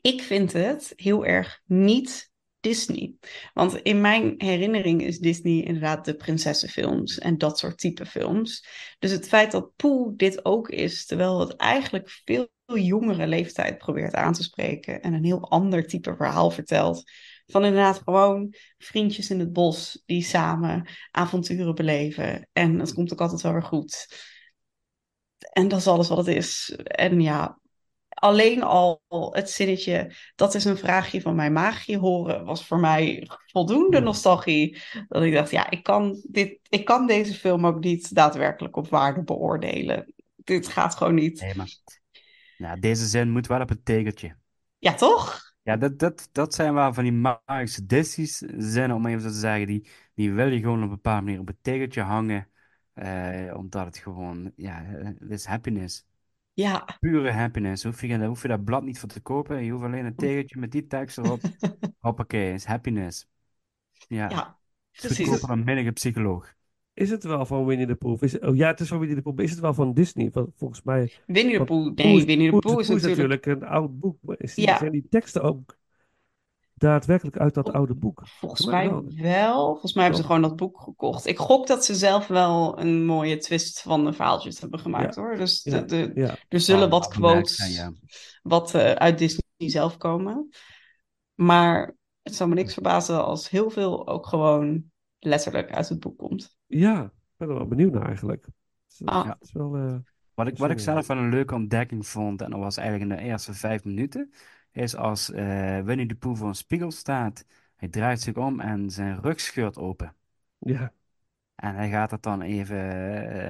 ik 0.00 0.22
vind 0.22 0.52
het 0.52 0.92
heel 0.96 1.24
erg 1.24 1.60
niet 1.64 2.30
Disney. 2.60 3.14
Want 3.54 3.76
in 3.76 4.00
mijn 4.00 4.34
herinnering 4.36 5.02
is 5.02 5.18
Disney 5.18 5.62
inderdaad 5.62 6.04
de 6.04 6.16
prinsessenfilms 6.16 7.18
en 7.18 7.38
dat 7.38 7.58
soort 7.58 7.78
type 7.78 8.06
films. 8.06 8.66
Dus 8.98 9.10
het 9.10 9.28
feit 9.28 9.50
dat 9.50 9.76
Poe 9.76 10.16
dit 10.16 10.44
ook 10.44 10.68
is, 10.68 11.06
terwijl 11.06 11.40
het 11.40 11.56
eigenlijk 11.56 12.10
veel 12.24 12.48
jongere 12.74 13.26
leeftijd 13.26 13.78
probeert 13.78 14.14
aan 14.14 14.32
te 14.32 14.42
spreken 14.42 15.02
en 15.02 15.12
een 15.12 15.24
heel 15.24 15.50
ander 15.50 15.86
type 15.86 16.14
verhaal 16.16 16.50
vertelt. 16.50 17.10
Van 17.46 17.64
inderdaad 17.64 18.00
gewoon 18.04 18.54
vriendjes 18.78 19.30
in 19.30 19.38
het 19.38 19.52
bos 19.52 20.02
die 20.06 20.22
samen 20.22 20.88
avonturen 21.10 21.74
beleven. 21.74 22.48
En 22.52 22.78
het 22.78 22.94
komt 22.94 23.12
ook 23.12 23.20
altijd 23.20 23.42
wel 23.42 23.52
weer 23.52 23.62
goed. 23.62 24.06
En 25.52 25.68
dat 25.68 25.78
is 25.78 25.86
alles 25.86 26.08
wat 26.08 26.18
het 26.18 26.26
is. 26.26 26.76
En 26.84 27.20
ja, 27.20 27.58
alleen 28.08 28.62
al 28.62 29.02
het 29.32 29.50
zinnetje, 29.50 30.12
dat 30.34 30.54
is 30.54 30.64
een 30.64 30.76
vraagje 30.76 31.20
van 31.20 31.34
mijn 31.34 31.52
maagje 31.52 31.98
horen, 31.98 32.44
was 32.44 32.66
voor 32.66 32.78
mij 32.78 33.28
voldoende 33.46 34.00
nostalgie. 34.00 34.78
Dat 35.08 35.22
ik 35.22 35.32
dacht, 35.32 35.50
ja, 35.50 35.70
ik 35.70 35.82
kan, 35.82 36.22
dit, 36.28 36.58
ik 36.68 36.84
kan 36.84 37.06
deze 37.06 37.34
film 37.34 37.66
ook 37.66 37.80
niet 37.80 38.14
daadwerkelijk 38.14 38.76
op 38.76 38.88
waarde 38.88 39.22
beoordelen. 39.22 40.14
Dit 40.36 40.68
gaat 40.68 40.94
gewoon 40.94 41.14
niet. 41.14 41.40
Nee, 41.40 41.54
maar 41.54 41.76
nou, 42.58 42.80
deze 42.80 43.06
zin 43.06 43.30
moet 43.30 43.46
wel 43.46 43.60
op 43.60 43.68
het 43.68 43.84
tegeltje. 43.84 44.36
Ja, 44.78 44.94
toch? 44.94 45.40
Ja, 45.62 45.76
dat, 45.76 45.98
dat, 45.98 46.28
dat 46.32 46.54
zijn 46.54 46.74
wel 46.74 46.94
van 46.94 47.02
die 47.02 47.12
magische 47.12 47.86
Disney's 47.86 48.36
zinnen, 48.56 48.96
om 48.96 49.06
even 49.06 49.20
zo 49.20 49.28
te 49.28 49.34
zeggen. 49.34 49.66
Die, 49.66 49.88
die 50.14 50.32
wil 50.32 50.46
je 50.46 50.60
gewoon 50.60 50.76
op 50.76 50.82
een 50.82 50.94
bepaalde 50.94 51.22
manier 51.22 51.40
op 51.40 51.46
het 51.46 51.62
tegeltje 51.62 52.02
hangen. 52.02 52.48
Eh, 52.98 53.56
omdat 53.56 53.84
het 53.84 53.98
gewoon, 53.98 54.52
ja, 54.56 54.82
het 54.84 55.30
is 55.30 55.44
happiness. 55.44 56.04
Ja, 56.52 56.96
Pure 57.00 57.30
happiness. 57.32 57.84
Hoef 57.84 58.00
je, 58.00 58.18
daar 58.18 58.26
hoef 58.26 58.42
je 58.42 58.48
dat 58.48 58.64
blad 58.64 58.82
niet 58.82 58.98
voor 58.98 59.08
te 59.08 59.20
kopen. 59.20 59.64
Je 59.64 59.70
hoeft 59.72 59.84
alleen 59.84 60.04
een 60.04 60.14
tegeltje 60.14 60.58
met 60.58 60.72
die 60.72 60.86
tekst 60.86 61.18
erop. 61.18 61.40
Hoppakee, 62.00 62.52
is 62.52 62.64
happiness. 62.64 63.26
Ja, 64.08 64.30
ja, 64.30 64.58
is 64.92 65.00
precies. 65.00 65.28
goedkoper 65.28 65.48
dan 65.56 65.64
menige 65.64 65.92
psycholoog. 65.92 66.56
Is 66.94 67.10
het 67.10 67.24
wel 67.24 67.46
van 67.46 67.64
Winnie 67.66 67.86
the 67.86 67.94
Pooh? 67.94 68.22
Is, 68.22 68.38
oh 68.38 68.56
ja, 68.56 68.66
het 68.68 68.80
is 68.80 68.88
van 68.88 68.98
Winnie 68.98 69.16
the 69.16 69.22
Pooh. 69.22 69.34
maar 69.34 69.44
Is 69.44 69.50
het 69.50 69.60
wel 69.60 69.74
van 69.74 69.94
Disney? 69.94 70.30
Want 70.32 70.50
volgens 70.56 70.82
mij... 70.82 71.12
Winnie 71.26 71.56
want 71.56 71.68
Pooh, 71.68 71.94
nee, 71.94 72.16
is- 72.16 72.24
Winnie 72.24 72.50
de 72.50 72.58
Pooh 72.58 72.80
is 72.80 72.88
natuurlijk... 72.88 73.46
een 73.46 73.64
oud 73.64 73.98
boek. 73.98 74.18
Maar 74.22 74.36
is 74.38 74.54
die, 74.54 74.64
Ja. 74.64 74.78
zijn 74.78 74.92
die 74.92 75.06
teksten 75.10 75.42
ook 75.42 75.77
daadwerkelijk 76.78 77.36
uit 77.38 77.54
dat 77.54 77.72
oude 77.72 77.94
boek? 77.94 78.22
Volgens 78.26 78.66
mij 78.66 78.90
wel. 79.16 79.64
Volgens 79.68 79.92
mij 79.92 80.02
hebben 80.02 80.20
ze 80.22 80.26
gewoon 80.26 80.42
dat 80.42 80.56
boek 80.56 80.80
gekocht. 80.80 81.26
Ik 81.26 81.38
gok 81.38 81.66
dat 81.66 81.84
ze 81.84 81.94
zelf 81.94 82.26
wel 82.26 82.80
een 82.80 83.04
mooie 83.04 83.36
twist 83.36 83.82
van 83.82 84.04
de 84.04 84.12
verhaaltjes 84.12 84.60
hebben 84.60 84.78
gemaakt 84.78 85.14
Ja. 85.14 85.20
hoor. 85.22 85.36
Dus 85.36 85.62
de, 85.62 85.84
de, 85.84 86.10
ja. 86.14 86.36
er 86.48 86.60
zullen 86.60 86.84
Oh, 86.84 86.90
wat 86.90 87.08
quotes 87.08 87.74
ja. 87.76 87.92
wat 88.42 88.74
eh, 88.74 88.92
uit 88.92 89.18
Disney 89.18 89.42
zelf 89.56 89.96
komen. 89.96 90.48
Maar 91.34 91.94
het 92.22 92.34
zou 92.34 92.48
me 92.48 92.54
niks 92.54 92.72
verbazen 92.72 93.24
als 93.24 93.50
heel 93.50 93.70
veel 93.70 94.08
ook 94.08 94.26
gewoon 94.26 94.84
letterlijk 95.18 95.70
uit 95.72 95.88
het 95.88 96.00
boek 96.00 96.18
komt. 96.18 96.56
Ja, 96.66 97.02
ik 97.04 97.10
ben 97.36 97.48
er 97.48 97.54
wel 97.54 97.66
benieuwd 97.66 97.92
naar 97.92 98.06
eigenlijk. 98.06 98.44
Het 98.44 99.00
is, 99.00 99.06
Ah. 99.06 99.26
het 99.28 99.36
is 99.40 99.52
wel... 99.52 99.76
eh, 99.76 99.96
Wat 100.34 100.46
ik, 100.46 100.58
wat 100.58 100.70
ik 100.70 100.78
zelf 100.78 101.06
wel 101.06 101.16
een 101.16 101.30
leuke 101.30 101.54
ontdekking 101.54 102.06
vond, 102.06 102.42
en 102.42 102.50
dat 102.50 102.58
was 102.60 102.76
eigenlijk 102.76 103.10
in 103.10 103.16
de 103.16 103.22
eerste 103.22 103.54
vijf 103.54 103.84
minuten, 103.84 104.32
is 104.78 104.96
als 104.96 105.30
eh, 105.30 105.80
Winnie 105.80 106.06
de 106.06 106.14
Pooh 106.16 106.36
voor 106.36 106.48
een 106.48 106.54
spiegel 106.54 106.90
staat, 106.90 107.44
hij 107.76 107.88
draait 107.88 108.20
zich 108.20 108.34
om 108.36 108.60
en 108.60 108.90
zijn 108.90 109.20
rug 109.20 109.40
scheurt 109.40 109.76
open. 109.78 110.14
ja, 110.58 110.92
En 111.54 111.74
hij 111.74 111.90
gaat 111.90 112.10
dat 112.10 112.22
dan 112.22 112.42
even 112.42 112.76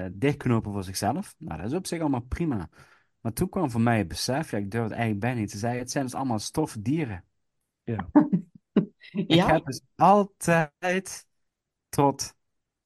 eh, 0.04 0.10
dichtknopen 0.12 0.72
voor 0.72 0.84
zichzelf. 0.84 1.34
Nou, 1.38 1.60
dat 1.62 1.70
is 1.70 1.76
op 1.76 1.86
zich 1.86 2.00
allemaal 2.00 2.20
prima. 2.28 2.68
Maar 3.20 3.32
toen 3.32 3.48
kwam 3.48 3.70
voor 3.70 3.80
mij 3.80 3.98
het 3.98 4.08
besef, 4.08 4.50
ja, 4.50 4.58
ik 4.58 4.70
durf 4.70 4.82
het 4.82 4.92
eigenlijk 4.92 5.20
bijna 5.20 5.40
niet 5.40 5.50
te 5.50 5.58
zeggen, 5.58 5.78
het 5.80 5.90
zijn 5.90 6.04
dus 6.04 6.14
allemaal 6.14 6.38
stofdieren. 6.38 7.24
ja. 7.84 8.10
Ik 9.28 9.42
Ja, 9.42 9.46
heb 9.46 9.64
dus 9.64 9.80
altijd 9.96 11.26
tot 11.88 12.34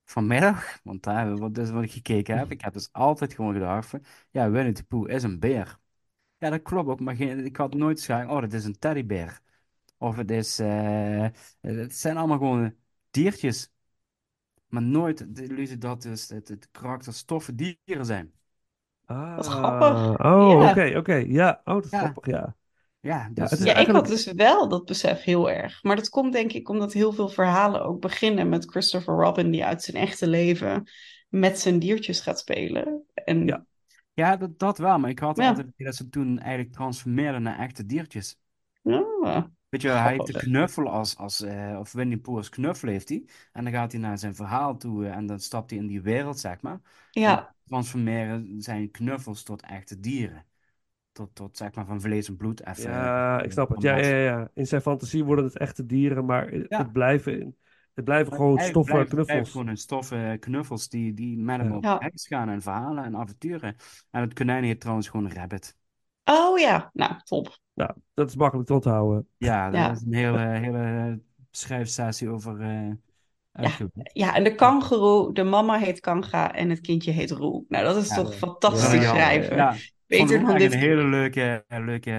vanmiddag, 0.04 0.80
want 0.84 1.02
daar 1.02 1.36
wat, 1.38 1.54
dus 1.54 1.70
wat 1.70 1.82
ik 1.82 1.92
gekeken 1.92 2.38
heb, 2.38 2.50
ik 2.50 2.60
heb 2.62 2.72
dus 2.72 2.88
altijd 2.92 3.34
gewoon 3.34 3.52
gedacht 3.54 3.88
van, 3.88 4.04
ja, 4.30 4.50
Winnie 4.50 4.72
de 4.74 4.84
Pooh 4.84 5.10
is 5.10 5.22
een 5.22 5.40
beer. 5.40 5.78
Ja, 6.42 6.50
dat 6.50 6.62
klopt 6.62 6.88
ook, 6.88 7.00
maar 7.00 7.16
geen, 7.16 7.44
ik 7.44 7.56
had 7.56 7.74
nooit 7.74 7.98
gezegd, 7.98 8.28
oh, 8.30 8.40
dat 8.40 8.52
is 8.52 8.64
een 8.64 8.78
teddybeer. 8.78 9.40
Of 9.98 10.16
het 10.16 10.30
is, 10.30 10.58
eh, 10.58 11.26
het 11.60 11.94
zijn 11.96 12.16
allemaal 12.16 12.38
gewoon 12.38 12.74
diertjes. 13.10 13.70
maar 14.68 14.82
nooit 14.82 15.36
de 15.36 15.44
illusie 15.44 15.78
dat 15.78 16.02
dus 16.02 16.28
het, 16.28 16.48
het 16.48 16.68
karakter 16.70 17.12
stoffen 17.14 17.56
dieren 17.56 18.06
zijn. 18.06 18.32
Ah, 19.06 19.36
Wat 19.36 19.46
grappig. 19.58 20.18
Oh, 20.24 20.62
Ja. 20.62 20.64
oké, 20.64 20.94
oké. 20.96 21.14
Ja, 21.14 21.60
oh, 21.64 21.74
dat 21.74 21.84
is 21.84 21.90
Ja. 21.90 21.98
grappig, 21.98 22.26
ja. 22.26 22.56
Ja, 23.00 23.28
Ja, 23.34 23.48
dus, 23.48 23.50
het 23.50 23.60
is 23.60 23.66
Ja, 23.66 23.74
ik 23.76 23.76
eigenlijk... 23.76 24.06
had 24.06 24.06
dus 24.06 24.24
wel 24.32 24.68
dat 24.68 24.84
besef 24.84 25.22
heel 25.22 25.50
erg. 25.50 25.82
Maar 25.82 25.96
dat 25.96 26.08
komt 26.08 26.32
denk 26.32 26.52
ik 26.52 26.68
omdat 26.68 26.92
heel 26.92 27.12
veel 27.12 27.28
verhalen 27.28 27.82
ook 27.84 28.00
beginnen 28.00 28.48
met 28.48 28.64
Christopher 28.70 29.14
Robin 29.14 29.50
die 29.50 29.64
uit 29.64 29.82
zijn 29.82 29.96
echte 29.96 30.26
leven 30.26 30.88
met 31.28 31.58
zijn 31.60 31.78
diertjes 31.78 32.20
gaat 32.20 32.38
spelen. 32.38 33.04
En 33.14 33.46
Ja. 33.46 33.64
Ja 34.14 34.36
dat, 34.36 34.58
dat 34.58 34.78
wel, 34.78 34.98
maar 34.98 35.10
ik 35.10 35.18
had 35.18 35.38
Ja. 35.38 35.48
altijd 35.48 35.66
dat 35.76 35.94
ze 35.94 36.08
toen 36.08 36.38
eigenlijk 36.38 36.72
transformeerden 36.74 37.42
naar 37.42 37.58
echte 37.58 37.86
diertjes. 37.86 38.38
Ja. 38.82 39.50
Weet 39.68 39.82
je, 39.82 39.88
hij 39.88 40.12
heeft 40.12 40.26
de 40.26 40.32
knuffel 40.34 40.88
als, 40.88 41.16
als 41.16 41.40
eh, 41.42 41.76
of 41.78 41.92
Winnie 41.92 42.18
Pooh 42.18 42.36
als 42.36 42.48
knuffel 42.48 42.88
heeft 42.88 43.08
hij. 43.08 43.24
En 43.52 43.64
dan 43.64 43.72
gaat 43.72 43.92
hij 43.92 44.00
naar 44.00 44.18
zijn 44.18 44.34
verhaal 44.34 44.76
toe 44.76 45.06
eh, 45.06 45.16
en 45.16 45.26
dan 45.26 45.40
stapt 45.40 45.70
hij 45.70 45.78
in 45.78 45.86
die 45.86 46.02
wereld, 46.02 46.38
zeg 46.38 46.60
maar. 46.60 46.80
En 47.12 47.20
Ja, 47.20 47.54
transformeren 47.66 48.62
zijn 48.62 48.90
knuffels 48.90 49.42
tot 49.42 49.62
echte 49.62 50.00
dieren. 50.00 50.44
Tot, 51.12 51.34
tot 51.34 51.56
zeg 51.56 51.74
maar 51.74 51.86
van 51.86 52.00
vlees 52.00 52.28
en 52.28 52.36
bloed 52.36 52.66
even. 52.66 52.90
Ja, 52.90 53.42
ik 53.42 53.52
snap 53.52 53.68
het. 53.68 53.82
en 53.82 53.88
Ja, 53.88 53.96
ja, 53.96 54.16
ja. 54.16 54.50
In 54.54 54.66
zijn 54.66 54.82
fantasie 54.82 55.24
worden 55.24 55.44
het 55.44 55.58
echte 55.58 55.86
dieren, 55.86 56.24
maar 56.24 56.48
het, 56.50 56.66
Ja. 56.68 56.78
het 56.78 56.92
blijven, 56.92 57.56
het 57.94 58.04
blijven 58.04 58.32
gewoon 58.32 58.58
stoffen 58.58 58.94
blijft- 58.94 59.10
knuffels. 59.10 59.50
gewoon 59.50 59.66
een 59.66 59.76
stoffen 59.76 60.38
knuffels 60.38 60.88
die, 60.88 61.14
die 61.14 61.38
met 61.38 61.56
hem 61.60 61.68
Ja. 61.70 61.76
op 61.76 61.84
Ja. 61.84 61.96
reis 61.96 62.26
gaan 62.26 62.48
en 62.48 62.62
verhalen 62.62 63.04
en 63.04 63.16
avonturen. 63.16 63.76
En 64.10 64.20
het 64.20 64.32
konijn 64.34 64.64
heet 64.64 64.80
trouwens 64.80 65.08
gewoon 65.08 65.32
Rabbit. 65.32 65.76
oh 66.24 66.58
ja, 66.58 66.90
nou 66.92 67.12
top. 67.24 67.58
Nou, 67.74 67.90
dat 68.14 68.28
is 68.28 68.36
makkelijk 68.36 68.68
te 68.68 68.74
onthouden. 68.74 69.28
Ja, 69.36 69.72
Ja. 69.72 69.90
is 69.90 70.02
een 70.02 70.14
hele, 70.14 70.38
hele 70.38 71.20
schrijfsessie 71.50 72.28
over 72.28 72.60
eh 72.60 72.90
uitgewerkt. 73.52 74.10
Ja, 74.12 74.34
en 74.34 74.44
de 74.44 74.54
kangoeroe, 74.54 75.34
de 75.34 75.42
mama 75.42 75.78
heet 75.78 76.00
Kanga 76.00 76.54
en 76.54 76.70
het 76.70 76.80
kindje 76.80 77.10
heet 77.10 77.30
Roe. 77.30 77.64
Nou, 77.68 77.84
dat 77.84 77.96
is 77.96 78.08
Ja. 78.08 78.14
toch 78.14 78.34
fantastisch 78.34 78.92
Ja, 78.92 79.00
ja, 79.02 79.08
schrijven. 79.08 79.56
Ja, 79.56 79.74
Beter 80.06 80.36
het 80.38 80.46
dan 80.46 80.56
dit. 80.58 80.72
een 80.72 80.78
hele 80.78 81.04
leuke, 81.04 81.64
leuke 81.68 82.10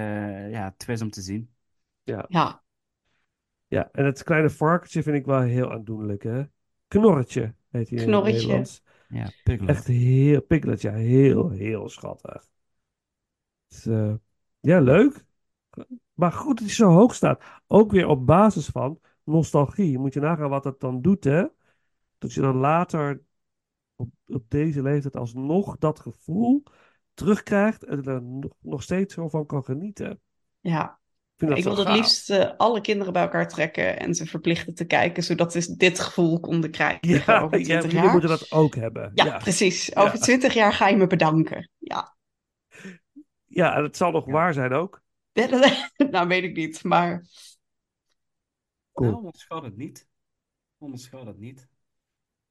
ja, 0.52 0.74
twist 0.78 1.02
om 1.02 1.10
te 1.10 1.22
zien. 1.22 1.50
Ja, 2.04 2.26
Ja, 3.74 3.90
en 3.92 4.06
het 4.06 4.24
kleine 4.24 4.50
varkentje 4.50 5.04
vind 5.04 5.16
ik 5.16 5.26
wel 5.26 5.42
heel 5.42 5.72
aandoenlijk, 5.72 6.24
hè? 6.24 6.44
Knorretje 6.88 7.54
heet 7.70 7.90
hij 7.90 7.98
in 7.98 7.98
het 7.98 8.06
Knorretje. 8.06 8.40
Nederlands. 8.40 8.84
Ja, 9.10 9.30
Piglet. 9.44 9.70
Echt 9.70 9.88
heel, 9.88 10.42
Piglet, 10.42 10.82
ja, 10.82 10.94
heel, 10.94 11.50
heel 11.50 11.90
schattig. 11.90 12.48
Dus, 13.68 13.86
eh, 13.86 14.14
ja, 14.60 14.80
leuk. 14.80 15.26
Maar 16.14 16.32
goed 16.32 16.58
dat 16.58 16.66
hij 16.66 16.76
zo 16.76 16.90
hoog 16.90 17.14
staat. 17.14 17.44
Ook 17.68 17.92
weer 17.92 18.08
op 18.08 18.26
basis 18.26 18.68
van 18.68 19.00
nostalgie. 19.24 20.00
Moet 20.00 20.14
je 20.14 20.20
nagaan 20.20 20.50
wat 20.50 20.64
dat 20.64 20.80
dan 20.80 21.02
doet, 21.02 21.24
hè? 21.24 21.46
Dat 22.18 22.34
je 22.34 22.42
dan 22.42 22.56
later 22.56 23.22
op, 23.96 24.10
op 24.26 24.50
deze 24.50 24.82
leeftijd 24.82 25.16
alsnog 25.16 25.78
dat 25.78 26.00
gevoel 26.00 26.64
terugkrijgt 27.14 27.84
en 27.84 28.04
er 28.04 28.22
nog, 28.22 28.52
nog 28.60 28.84
steeds 28.84 29.14
zo 29.14 29.30
van 29.30 29.46
kan 29.46 29.64
genieten. 29.64 30.22
ja. 30.60 31.02
Ik 31.50 31.64
dat 31.64 31.76
wilde 31.76 31.90
het 31.92 31.98
liefst 32.00 32.30
eh, 32.30 32.52
alle 32.58 32.82
kinderen 32.82 33.14
bij 33.14 33.22
elkaar 33.22 33.48
trekken 33.48 34.00
en 34.00 34.14
ze 34.16 34.26
verplichten 34.26 34.74
te 34.74 34.86
kijken, 34.86 35.24
zodat 35.24 35.52
ze 35.52 35.76
dit 35.78 36.00
gevoel 36.00 36.40
konden 36.40 36.72
krijgen 36.72 37.00
Ja, 37.10 37.40
over 37.42 37.58
ja, 37.58 37.64
20 37.64 37.84
jullie 37.92 37.96
jaar. 38.06 38.12
moeten 38.12 38.30
dat 38.30 38.52
ook 38.52 38.76
hebben. 38.76 39.12
Ja, 39.14 39.26
Ja, 39.26 39.38
precies. 39.38 39.96
Over 39.96 40.16
Ja. 40.18 40.22
20 40.22 40.54
jaar 40.54 40.74
ga 40.74 40.88
je 40.88 40.96
me 40.98 41.08
bedanken. 41.08 41.70
Ja, 41.78 42.16
ja 43.46 43.76
en 43.76 43.84
het 43.84 43.98
zal 43.98 44.12
nog 44.12 44.26
Ja. 44.26 44.32
waar 44.32 44.54
zijn 44.54 44.74
ook. 44.74 45.02
nou 46.12 46.28
weet 46.28 46.44
ik 46.44 46.56
niet, 46.56 46.84
maar 46.84 47.24
Cool. 48.94 49.10
Nou, 49.10 49.22
onderschat 49.24 49.64
het 49.64 49.78
niet. 49.78 50.08
Onderschat 50.78 51.26
het 51.26 51.38
niet. 51.40 51.68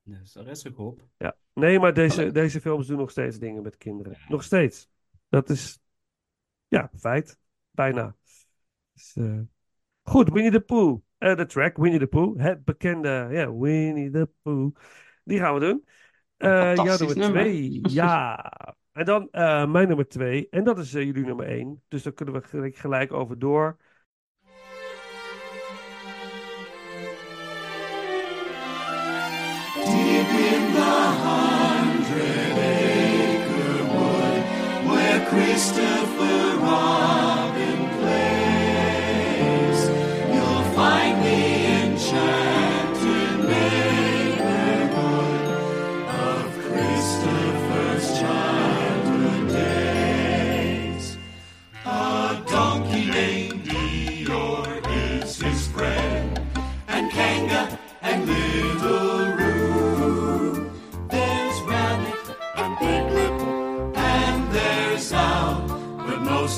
Dus 0.02 0.34
er 0.34 0.48
is 0.48 0.66
ook 0.66 0.76
hoop. 0.76 1.06
Ja. 1.18 1.36
Nee, 1.54 1.78
maar 1.78 1.94
deze, 1.94 2.30
deze 2.32 2.60
films 2.60 2.86
doen 2.86 2.98
nog 2.98 3.10
steeds 3.10 3.38
dingen 3.38 3.62
met 3.62 3.76
kinderen. 3.76 4.18
Nog 4.28 4.42
steeds. 4.42 4.88
Dat 5.28 5.50
is, 5.50 5.78
ja, 6.68 6.90
feit. 6.98 7.38
Bijna. 7.70 8.16
Dus, 8.92 9.16
eh, 9.16 9.38
goed, 10.02 10.30
Winnie 10.30 10.52
the 10.52 10.60
Pooh. 10.60 11.02
Eh, 11.18 11.36
de 11.36 11.46
track 11.46 11.76
Winnie 11.76 11.98
the 11.98 12.06
Pooh. 12.06 12.40
Het 12.40 12.64
bekende, 12.64 13.28
ja, 13.30 13.56
Winnie 13.56 14.10
the 14.10 14.30
Pooh. 14.42 14.74
Die 15.24 15.38
gaan 15.38 15.54
we 15.54 15.60
doen. 15.60 15.84
Eh 16.36 16.74
jouw 16.74 16.84
nummer 16.84 17.16
nummer. 17.16 17.40
twee. 17.42 17.80
Ja. 17.88 18.52
En 18.92 19.04
dan 19.04 19.28
eh, 19.30 19.70
mijn 19.70 19.88
nummer 19.88 20.08
twee. 20.08 20.48
En 20.50 20.64
dat 20.64 20.78
is 20.78 20.90
jullie 20.92 21.24
nummer 21.24 21.46
één. 21.46 21.82
Dus 21.88 22.02
daar 22.02 22.12
kunnen 22.12 22.34
we 22.34 22.42
gelijk, 22.42 22.76
gelijk 22.76 23.12
over 23.12 23.38
door. 23.38 23.76
Deep 29.74 30.28
in 30.28 30.72
the 30.72 30.94
hundred 31.24 32.58
acre 32.58 33.84
wood 33.84 34.42
where 34.86 35.20
Christopher 35.26 36.58
Robin 36.58 37.11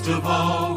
of 0.08 0.26
all, 0.26 0.73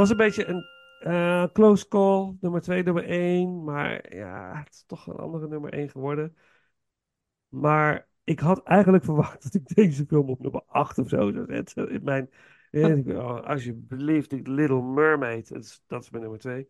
was 0.00 0.10
een 0.10 0.16
beetje 0.16 0.46
een 0.46 0.64
eh, 1.00 1.44
close 1.52 1.88
call. 1.88 2.36
Nummer 2.40 2.60
2, 2.60 2.82
nummer 2.82 3.04
1. 3.04 3.64
Maar 3.64 4.14
ja, 4.14 4.58
het 4.58 4.74
is 4.74 4.84
toch 4.86 5.06
een 5.06 5.16
andere 5.16 5.48
nummer 5.48 5.72
1 5.72 5.90
geworden. 5.90 6.36
Maar 7.48 8.08
ik 8.24 8.40
had 8.40 8.62
eigenlijk 8.62 9.04
verwacht 9.10 9.42
dat 9.42 9.54
ik 9.54 9.74
deze 9.74 10.06
film 10.06 10.28
op 10.28 10.40
nummer 10.40 10.62
8 10.66 10.98
of 10.98 11.08
zo 11.08 11.32
zou 11.32 11.44
zetten. 11.48 11.90
In 11.90 12.04
mijn, 12.04 12.30
oh, 13.16 13.40
alsjeblieft, 13.40 14.30
die 14.30 14.50
Little 14.50 14.82
Mermaid. 14.82 15.48
Dat 15.48 15.62
is, 15.62 15.82
dat 15.86 16.02
is 16.02 16.10
mijn 16.10 16.22
nummer 16.22 16.40
2. 16.40 16.68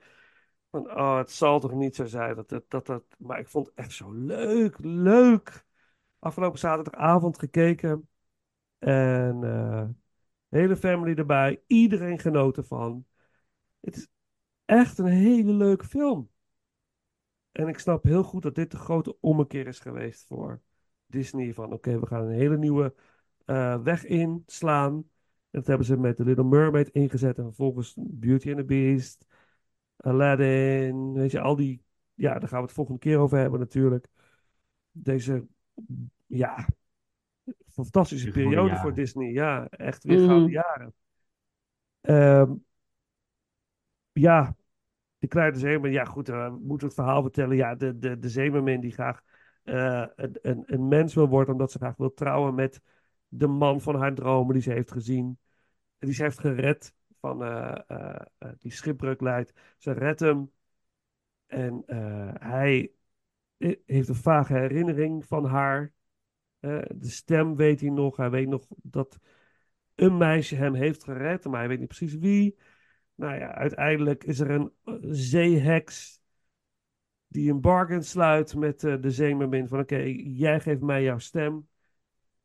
Van, 0.70 0.90
oh, 0.90 1.16
het 1.16 1.30
zal 1.30 1.60
toch 1.60 1.72
niet 1.72 1.96
zo 1.96 2.04
zijn 2.04 2.34
dat 2.34 2.48
dat, 2.48 2.64
dat, 2.68 2.86
dat... 2.86 3.04
Maar 3.18 3.38
ik 3.38 3.48
vond 3.48 3.66
het 3.66 3.74
echt 3.74 3.92
zo 3.92 4.12
leuk, 4.12 4.76
leuk. 4.78 5.64
Afgelopen 6.18 6.58
zaterdagavond 6.58 7.38
gekeken. 7.38 8.08
En 8.78 9.44
eh, 9.44 9.88
hele 10.48 10.76
family 10.76 11.14
erbij. 11.14 11.62
Iedereen 11.66 12.18
genoten 12.18 12.64
van. 12.64 13.04
Het 13.80 13.96
is 13.96 14.08
echt 14.64 14.98
een 14.98 15.06
hele 15.06 15.52
leuke 15.52 15.84
film. 15.84 16.30
En 17.52 17.68
ik 17.68 17.78
snap 17.78 18.04
heel 18.04 18.22
goed 18.22 18.42
dat 18.42 18.54
dit 18.54 18.70
de 18.70 18.76
grote 18.76 19.16
ommekeer 19.20 19.66
is 19.66 19.78
geweest 19.78 20.26
voor 20.26 20.60
Disney. 21.06 21.54
Van 21.54 21.72
oké, 21.72 22.00
we 22.00 22.06
gaan 22.06 22.24
een 22.24 22.34
hele 22.34 22.58
nieuwe 22.58 22.94
eh, 23.44 23.82
weg 23.82 24.04
inslaan. 24.04 24.94
En 24.94 25.58
dat 25.58 25.66
hebben 25.66 25.86
ze 25.86 25.96
met 25.96 26.16
The 26.16 26.24
Little 26.24 26.44
Mermaid 26.44 26.88
ingezet. 26.88 27.38
En 27.38 27.44
vervolgens 27.44 27.94
Beauty 27.96 28.48
and 28.48 28.58
the 28.58 28.64
Beast, 28.64 29.26
Aladdin. 29.96 31.12
Weet 31.12 31.30
je, 31.30 31.40
al 31.40 31.56
die... 31.56 31.82
Ja, 32.14 32.38
daar 32.38 32.48
gaan 32.48 32.58
we 32.58 32.64
het 32.64 32.74
volgende 32.74 33.00
keer 33.00 33.18
over 33.18 33.38
hebben 33.38 33.60
natuurlijk. 33.60 34.06
Deze, 34.90 35.46
ja, 36.26 36.66
fantastische 37.66 38.30
periode 38.30 38.68
jaren. 38.68 38.82
voor 38.82 38.94
Disney. 38.94 39.30
Ja, 39.32 39.68
echt 39.68 40.04
weer 40.04 40.18
gouden 40.18 40.50
jaren. 40.50 40.94
Ehm, 42.00 42.52
ja, 44.20 44.56
de 45.18 45.26
kleine. 45.26 45.90
Ja, 45.90 46.04
goed, 46.04 46.28
eh, 46.28 46.44
we 46.44 46.58
moeten 46.62 46.86
het 46.86 46.96
verhaal 46.96 47.22
vertellen. 47.22 47.56
Ja, 47.56 47.74
de, 47.74 47.98
de, 47.98 48.18
de 48.18 48.28
zeemermin 48.28 48.80
die 48.80 48.92
graag 48.92 49.22
eh, 49.62 50.06
een, 50.16 50.38
een, 50.42 50.62
een 50.66 50.88
mens 50.88 51.14
wil 51.14 51.28
worden, 51.28 51.52
omdat 51.52 51.72
ze 51.72 51.78
graag 51.78 51.96
wil 51.96 52.14
trouwen 52.14 52.54
met 52.54 52.80
de 53.28 53.46
man 53.46 53.80
van 53.80 53.94
haar 53.94 54.14
dromen 54.14 54.52
die 54.52 54.62
ze 54.62 54.72
heeft 54.72 54.92
gezien. 54.92 55.38
Die 55.98 56.12
ze 56.12 56.22
heeft 56.22 56.38
gered 56.38 56.94
van 57.20 57.44
eh, 57.44 58.16
die 58.58 58.72
schipbreuk 58.72 59.20
leidt. 59.20 59.52
Ze 59.78 59.92
redt 59.92 60.20
hem. 60.20 60.50
En 61.46 61.82
hij 62.40 62.92
heeft 63.86 64.08
een 64.08 64.14
vage 64.14 64.54
herinnering 64.54 65.26
van 65.26 65.44
haar. 65.44 65.92
De 66.60 67.08
stem 67.08 67.56
weet 67.56 67.80
hij 67.80 67.90
nog. 67.90 68.16
Hij 68.16 68.30
weet 68.30 68.48
nog 68.48 68.66
dat 68.82 69.18
een 69.94 70.16
meisje 70.16 70.54
hem 70.54 70.74
heeft 70.74 71.04
gered, 71.04 71.44
maar 71.44 71.58
hij 71.58 71.68
weet 71.68 71.78
niet 71.78 71.88
precies 71.88 72.14
wie. 72.14 72.56
Nou 73.20 73.38
ja, 73.38 73.54
uiteindelijk 73.54 74.24
is 74.24 74.40
er 74.40 74.50
een 74.50 74.72
eh, 74.84 74.94
zeeheks 75.02 76.20
die 77.26 77.50
een 77.50 77.60
bargain 77.60 78.04
sluit 78.04 78.54
met 78.54 78.84
eh, 78.84 79.00
de 79.00 79.10
zeemermin 79.10 79.68
van 79.68 79.80
oké, 79.80 79.96
jij 80.24 80.60
geeft 80.60 80.80
mij 80.80 81.02
jouw 81.02 81.18
stem 81.18 81.68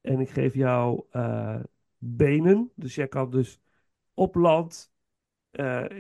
en 0.01 0.19
ik 0.19 0.29
geef 0.29 0.53
jou 0.53 1.05
eh, 1.09 1.59
benen. 1.97 2.71
Dus 2.75 2.95
jij 2.95 3.07
kan 3.07 3.31
dus 3.31 3.59
op 4.13 4.35
land 4.35 4.93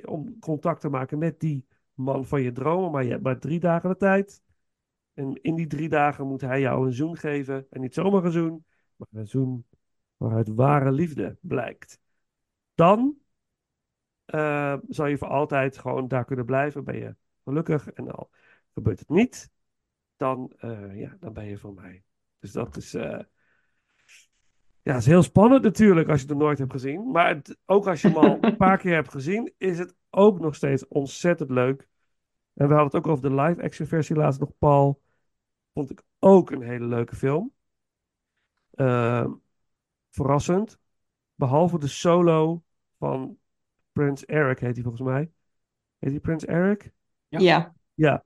om 0.05 0.39
contact 0.39 0.81
te 0.81 0.89
maken 0.89 1.17
met 1.17 1.39
die 1.39 1.65
man 1.93 2.25
van 2.25 2.41
je 2.41 2.51
dromen, 2.51 2.91
maar 2.91 3.03
je 3.03 3.09
hebt 3.09 3.23
maar 3.23 3.39
drie 3.39 3.59
dagen 3.59 3.89
de 3.89 3.97
tijd. 3.97 4.41
En 5.13 5.41
in 5.41 5.55
die 5.55 5.67
drie 5.67 5.89
dagen 5.89 6.27
moet 6.27 6.41
hij 6.41 6.59
jou 6.59 6.85
een 6.85 6.93
zoen 6.93 7.17
geven. 7.17 7.67
En 7.69 7.81
niet 7.81 7.93
zomaar 7.93 8.25
een 8.25 8.31
zoen, 8.31 8.65
maar 8.95 9.07
een 9.11 9.27
zoen 9.27 9.65
waaruit 10.17 10.47
ware 10.47 10.91
liefde 10.91 11.37
blijkt. 11.41 11.99
Dan 12.73 13.24
eh, 14.25 14.77
zal 14.89 15.05
je 15.05 15.17
voor 15.17 15.27
altijd 15.27 15.77
gewoon 15.77 16.07
daar 16.07 16.25
kunnen 16.25 16.45
blijven. 16.45 16.83
Ben 16.83 16.97
je 16.97 17.15
gelukkig. 17.43 17.89
En 17.91 18.11
al 18.11 18.29
gebeurt 18.73 18.99
het 18.99 19.09
niet, 19.09 19.49
dan, 20.17 20.53
eh, 20.57 20.99
ja, 20.99 21.17
dan 21.19 21.33
ben 21.33 21.45
je 21.45 21.57
van 21.57 21.73
mij. 21.73 22.03
Dus 22.39 22.51
dat 22.51 22.77
is, 22.77 22.93
eh, 22.93 23.19
ja, 24.81 24.95
is 24.95 25.05
heel 25.05 25.23
spannend 25.23 25.63
natuurlijk 25.63 26.09
als 26.09 26.21
je 26.21 26.27
het 26.27 26.35
nog 26.35 26.43
nooit 26.45 26.57
hebt 26.57 26.71
gezien. 26.71 27.11
Maar 27.11 27.27
het- 27.27 27.57
ook 27.65 27.87
als 27.87 28.01
je 28.01 28.07
hem 28.07 28.17
al 28.17 28.37
een 28.41 28.57
paar 28.57 28.77
keer 28.77 28.93
hebt 28.93 29.11
gezien, 29.11 29.53
is 29.57 29.79
het 29.79 29.95
ook 30.09 30.39
nog 30.39 30.55
steeds 30.55 30.87
ontzettend 30.87 31.49
leuk. 31.49 31.87
En 32.53 32.67
we 32.67 32.73
hadden 32.73 32.85
het 32.85 32.95
ook 32.95 33.07
over 33.07 33.29
de 33.29 33.41
live-action 33.41 33.87
versie 33.87 34.15
laatst 34.15 34.39
nog, 34.39 34.57
Paul. 34.57 35.01
Vond 35.73 35.89
ik 35.89 36.03
ook 36.19 36.51
een 36.51 36.61
hele 36.61 36.85
leuke 36.85 37.15
film. 37.15 37.53
Verrassend. 40.09 40.79
Behalve 41.35 41.79
de 41.79 41.87
solo 41.87 42.63
van 42.97 43.37
Prince 43.95 44.25
Eric, 44.25 44.59
heet 44.59 44.73
hij 44.73 44.83
volgens 44.83 45.03
mij. 45.03 45.31
Heet 45.99 46.11
hij 46.11 46.19
Prince 46.19 46.47
Eric? 46.47 46.91
Ja. 47.27 47.39
Ja. 47.39 47.75
Ja. 47.93 48.23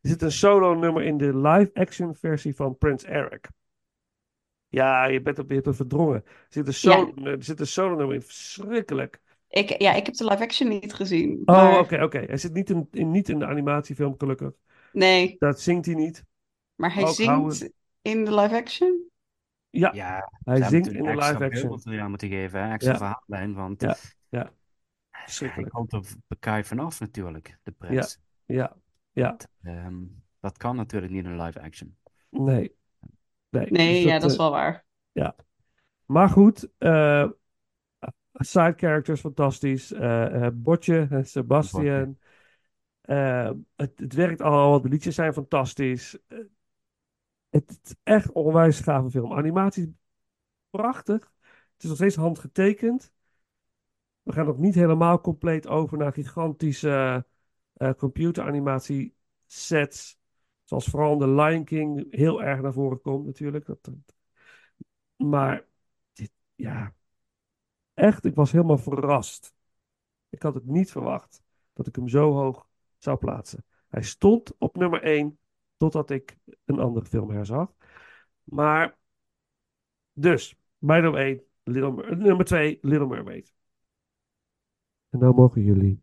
Er 0.00 0.08
zit 0.10 0.22
een 0.22 0.32
solo 0.32 0.74
nummer 0.74 1.02
in 1.02 1.16
de 1.16 1.36
live-action 1.38 2.14
versie 2.14 2.54
van 2.56 2.78
Prince 2.78 3.06
Eric. 3.06 3.48
Ja, 4.68 5.04
je 5.04 5.20
bent 5.22 5.38
op, 5.38 5.48
je 5.48 5.54
hebt 5.54 5.66
het 5.66 5.76
verdrongen. 5.76 6.14
Er 6.24 6.46
zit 6.48 6.66
een 6.66 6.74
solo, 6.74 7.14
er 7.24 7.42
zit 7.44 7.60
een 7.60 7.66
solo 7.66 7.96
nummer 7.96 8.14
in. 8.14 8.22
Verschrikkelijk. 8.22 9.20
Ik, 9.48 9.80
ja, 9.82 9.92
ik 9.94 10.06
heb 10.06 10.14
de 10.14 10.24
live 10.24 10.42
action 10.42 10.68
niet 10.68 10.94
gezien. 10.94 11.30
Oh, 11.44 11.44
maar- 11.44 11.78
oké, 11.78 12.02
oké. 12.02 12.18
Hij 12.18 12.36
zit 12.36 12.52
niet 12.52 12.70
in, 12.70 12.88
in, 12.90 13.10
niet 13.10 13.28
in 13.28 13.38
de 13.38 13.46
animatiefilm, 13.46 14.14
gelukkig. 14.18 14.50
Nee, 14.92 15.36
Dat 15.38 15.60
zingt 15.60 15.86
hij 15.86 15.94
niet. 15.94 16.24
maar 16.74 16.94
hij 16.94 17.04
Ook 17.04 17.16
houden- 17.16 17.52
zingt 17.56 17.74
in 18.02 18.24
de 18.24 18.34
live 18.34 18.54
action. 18.54 19.08
Ja, 19.70 19.92
Ja, 19.94 20.32
hij 20.44 20.62
zingt 20.62 20.88
in 20.92 21.02
de 21.02 21.10
live-action. 21.10 21.50
beeldmateriaal 21.50 22.08
moeten 22.08 22.28
geven, 22.28 22.62
hè, 22.62 22.72
extra 22.72 22.92
Ja. 22.92 22.98
verhaallijn, 22.98 23.54
want 23.54 23.80
Ja, 23.82 23.96
ja. 24.28 24.52
Verschrikkelijk. 25.30 25.72
komt 25.72 25.92
er 25.92 26.64
vanaf 26.64 27.00
natuurlijk, 27.00 27.58
de 27.62 27.70
prins. 27.70 28.20
Ja, 28.46 28.76
ja. 29.12 29.36
Ehm, 29.62 30.04
dat 30.40 30.56
kan 30.56 30.76
natuurlijk 30.76 31.12
niet 31.12 31.24
in 31.24 31.42
live 31.42 31.60
action. 31.60 31.96
Nee. 32.28 32.76
Nee, 33.48 33.70
Nee, 33.70 34.02
dus 34.02 34.12
ja, 34.12 34.18
dat 34.18 34.30
is 34.30 34.36
eh, 34.36 34.42
wel 34.42 34.50
waar. 34.50 34.84
Ja. 35.12 35.36
Maar 36.06 36.28
goed, 36.28 36.68
eh, 36.78 37.28
side 38.32 38.74
characters 38.76 39.20
fantastisch. 39.20 39.92
Eh 39.92 40.46
eh, 40.46 40.52
Botje, 40.54 41.20
Sebastian. 41.22 42.18
Eh, 43.00 43.50
het, 43.76 43.98
het 43.98 44.14
werkt 44.14 44.40
allemaal, 44.40 44.80
de 44.80 44.88
liedjes 44.88 45.14
zijn 45.14 45.32
fantastisch. 45.32 46.18
Het 47.48 47.80
is 47.82 47.94
echt 48.02 48.26
een 48.26 48.34
onwijs 48.34 48.80
gave 48.80 49.10
film. 49.10 49.32
Animatie 49.32 49.96
prachtig. 50.70 51.32
Het 51.72 51.82
is 51.82 51.88
nog 51.88 51.96
steeds 51.96 52.16
handgetekend. 52.16 53.12
We 54.30 54.36
gaan 54.36 54.46
nog 54.46 54.58
niet 54.58 54.74
helemaal 54.74 55.20
compleet 55.20 55.66
over 55.66 55.98
naar 55.98 56.12
gigantische 56.12 57.26
eh 57.72 57.92
computeranimatie 57.94 59.14
sets. 59.46 60.18
Zoals 60.64 60.86
vooral 60.86 61.18
de 61.18 61.28
Lion 61.28 61.64
King 61.64 62.14
heel 62.14 62.42
erg 62.42 62.60
naar 62.60 62.72
voren 62.72 63.00
komt 63.00 63.26
natuurlijk. 63.26 63.66
Dat, 63.66 63.90
maar 65.16 65.64
dit, 66.12 66.30
ja, 66.54 66.94
echt, 67.94 68.24
ik 68.24 68.34
was 68.34 68.52
helemaal 68.52 68.78
verrast. 68.78 69.54
Ik 70.28 70.42
had 70.42 70.54
het 70.54 70.66
niet 70.66 70.90
verwacht 70.90 71.42
dat 71.72 71.86
ik 71.86 71.96
hem 71.96 72.08
zo 72.08 72.32
hoog 72.32 72.66
zou 72.98 73.18
plaatsen. 73.18 73.64
Hij 73.88 74.02
stond 74.02 74.52
op 74.58 74.76
nummer 74.76 75.02
1 75.02 75.38
totdat 75.76 76.10
ik 76.10 76.38
een 76.64 76.78
andere 76.78 77.06
film 77.06 77.30
herzag. 77.30 77.72
Maar 78.42 78.98
dus, 80.12 80.56
bij 80.78 81.00
nummer 81.00 81.20
1, 81.20 81.42
Little 81.62 81.92
Mer- 81.92 82.16
nummer 82.16 82.44
2, 82.44 82.78
Little 82.80 83.06
Mermaid. 83.06 83.58
En 85.10 85.18
nou 85.18 85.34
mogen 85.34 85.62
jullie. 85.62 86.02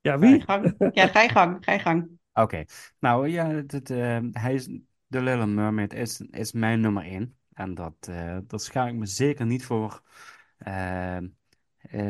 Ja, 0.00 0.18
Ga 0.20 0.28
je 0.30 0.38
wie? 0.38 0.40
gang. 0.40 0.74
Ja, 0.92 1.06
ga 1.06 1.20
je 1.22 1.28
gang. 1.28 1.64
Ga 1.64 1.72
je 1.72 1.78
gang. 1.78 2.08
Oké, 2.32 2.64
nou 2.98 3.28
ja, 3.28 3.46
het, 3.48 3.72
het, 3.72 3.90
eh, 3.90 4.18
hij 4.32 4.54
is, 4.54 4.64
The 5.08 5.20
Little 5.22 5.46
Mermaid 5.46 5.92
is, 5.92 6.20
is 6.20 6.52
mijn 6.52 6.80
nummer 6.80 7.04
één. 7.04 7.36
En 7.52 7.74
dat, 7.74 7.94
eh 8.08 8.38
dat 8.46 8.62
schaam 8.62 8.88
ik 8.88 8.94
me 8.94 9.06
zeker 9.06 9.46
niet 9.46 9.64
voor. 9.64 10.02
Eh, 10.58 11.16
eh, 11.16 11.22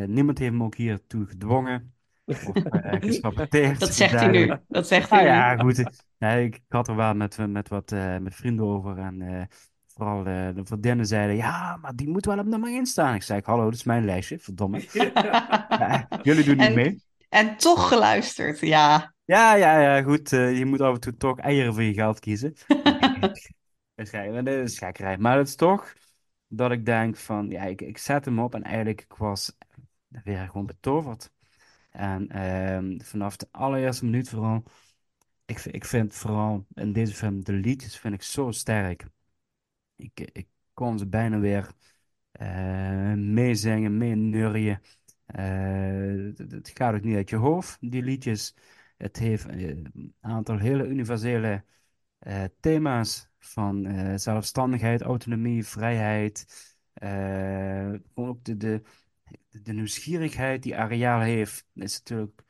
niemand 0.07 0.39
heeft 0.39 0.53
me 0.53 0.65
ook 0.65 0.75
hiertoe 0.77 1.27
gedwongen 1.27 1.95
of 2.25 2.63
eh, 2.71 3.01
gesaboteerd. 3.07 3.81
Dat 3.81 3.95
zegt 3.95 4.19
hij 4.19 4.29
nu. 4.29 4.59
Dat 4.69 4.87
zegt 4.87 5.11
hij 5.11 5.25
nu. 5.29 5.29
ja, 5.29 5.57
goed. 5.57 5.85
Nee, 6.19 6.45
ik 6.47 6.61
had 6.69 6.89
er 6.89 6.97
wel 6.97 7.15
met, 7.15 7.39
met 7.49 7.69
wat 7.69 7.93
eh, 7.93 8.19
met 8.19 8.35
vrienden 8.35 8.67
over. 8.67 8.99
En 8.99 9.23
eh, 9.23 9.45
vooral 9.95 10.19
eh, 10.27 10.55
de 10.55 10.65
vriendinnen 10.65 11.07
zeiden: 11.07 11.37
Ja, 11.37 11.77
maar 11.77 11.95
die 11.95 12.09
moet 12.09 12.27
wel 12.27 12.39
op 12.39 12.47
nummer 12.47 12.71
1 12.71 12.87
staan. 12.87 13.15
Ik 13.15 13.23
zei: 13.23 13.41
Hallo, 13.45 13.65
dit 13.65 13.75
is 13.75 13.85
mijn 13.85 14.05
lijstje, 14.05 14.39
verdomme. 14.39 14.85
Ja, 15.69 16.09
jullie 16.23 16.45
doen 16.45 16.57
niet 16.57 16.67
En- 16.67 16.75
mee. 16.75 17.03
En 17.29 17.57
toch 17.57 17.89
geluisterd, 17.89 18.59
ja. 18.61 19.15
Ja, 19.25 19.55
ja, 19.55 19.79
ja, 19.81 20.03
goed. 20.03 20.33
eh, 20.33 20.59
je 20.59 20.65
moet 20.65 20.81
af 20.81 20.95
en 20.95 21.01
toe 21.01 21.17
toch 21.17 21.39
eieren 21.39 21.75
voor 21.75 21.83
je 21.83 21.93
geld 21.93 22.21
kiezen. 22.21 22.55
Dat 23.95 24.07
is 24.07 24.11
gek- 24.11 24.35
dat 24.45 24.47
is 24.47 24.79
gekkerij. 24.79 25.19
Maar 25.19 25.39
het 25.39 25.49
is 25.49 25.55
toch 25.57 25.93
dat 26.49 26.71
ik 26.71 26.87
denk 26.87 27.17
van, 27.17 27.49
ja, 27.49 27.63
ik, 27.63 27.81
ik 27.83 27.99
zet 27.99 28.25
hem 28.25 28.39
op 28.39 28.55
en 28.55 28.63
eigenlijk 28.63 29.01
ik 29.01 29.15
was 29.17 29.57
weer 30.25 30.47
gewoon 30.47 30.67
betoverd. 30.67 31.31
En 31.91 32.29
ehm, 32.29 32.99
vanaf 33.01 33.37
de 33.37 33.49
allereerste 33.51 34.05
minuut 34.05 34.29
vooral, 34.29 34.63
ik, 35.45 35.59
vind- 35.59 35.75
ik 35.75 35.85
vind 35.85 36.15
vooral 36.15 36.67
in 36.75 36.93
deze 36.93 37.15
film 37.15 37.45
de 37.45 37.53
liedjes 37.53 37.99
vind 37.99 38.15
ik 38.15 38.23
zo 38.23 38.51
sterk. 38.51 39.07
Ik, 39.97 40.21
ik 40.33 40.49
kon 40.73 40.99
ze 40.99 41.07
bijna 41.09 41.39
weer 41.39 41.73
eh 42.33 43.13
meezingen, 43.15 43.97
meeneurien. 43.97 44.81
Eh, 45.27 46.49
het, 46.49 46.71
gaat 46.75 46.95
ook 46.95 47.03
niet 47.03 47.17
uit 47.17 47.31
je 47.31 47.37
hoofd, 47.37 47.77
die 47.81 48.03
liedjes. 48.03 48.55
Het 48.97 49.17
heeft 49.19 49.47
eh, 49.47 49.69
een 49.69 50.15
aantal 50.21 50.59
hele 50.59 50.87
universele 50.87 51.65
eh, 52.19 52.45
thema's 52.61 53.29
van 53.39 53.87
eh, 53.87 54.17
zelfstandigheid, 54.17 55.03
autonomie, 55.03 55.65
vrijheid. 55.67 56.47
eh, 56.95 57.09
gewoon 58.15 58.29
ook 58.29 58.45
de, 58.45 58.57
de, 58.57 58.83
de 59.63 59.73
nieuwsgierigheid 59.73 60.63
die 60.63 60.77
Ariel 60.77 61.21
heeft, 61.21 61.67
is 61.75 61.99
natuurlijk, 61.99 62.43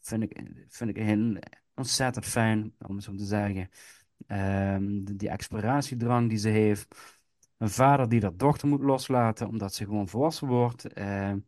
vind 0.00 0.22
ik, 0.22 0.40
vind 0.68 0.90
ik 0.90 0.96
heel 0.96 1.38
ontzettend 1.74 2.26
fijn, 2.26 2.74
om 2.78 3.00
zo 3.00 3.14
te 3.14 3.24
zeggen. 3.24 3.70
Ehm, 4.26 5.04
die 5.04 5.28
exploratiedrang 5.28 6.28
die 6.28 6.38
ze 6.38 6.48
heeft. 6.48 7.16
Een 7.56 7.70
vader 7.70 8.08
die 8.08 8.20
dat 8.20 8.38
dochter 8.38 8.68
moet 8.68 8.80
loslaten 8.82 9.46
omdat 9.48 9.74
ze 9.74 9.84
gewoon 9.84 10.08
volwassen 10.08 10.48
wordt. 10.48 10.92
Ehm, 10.92 11.38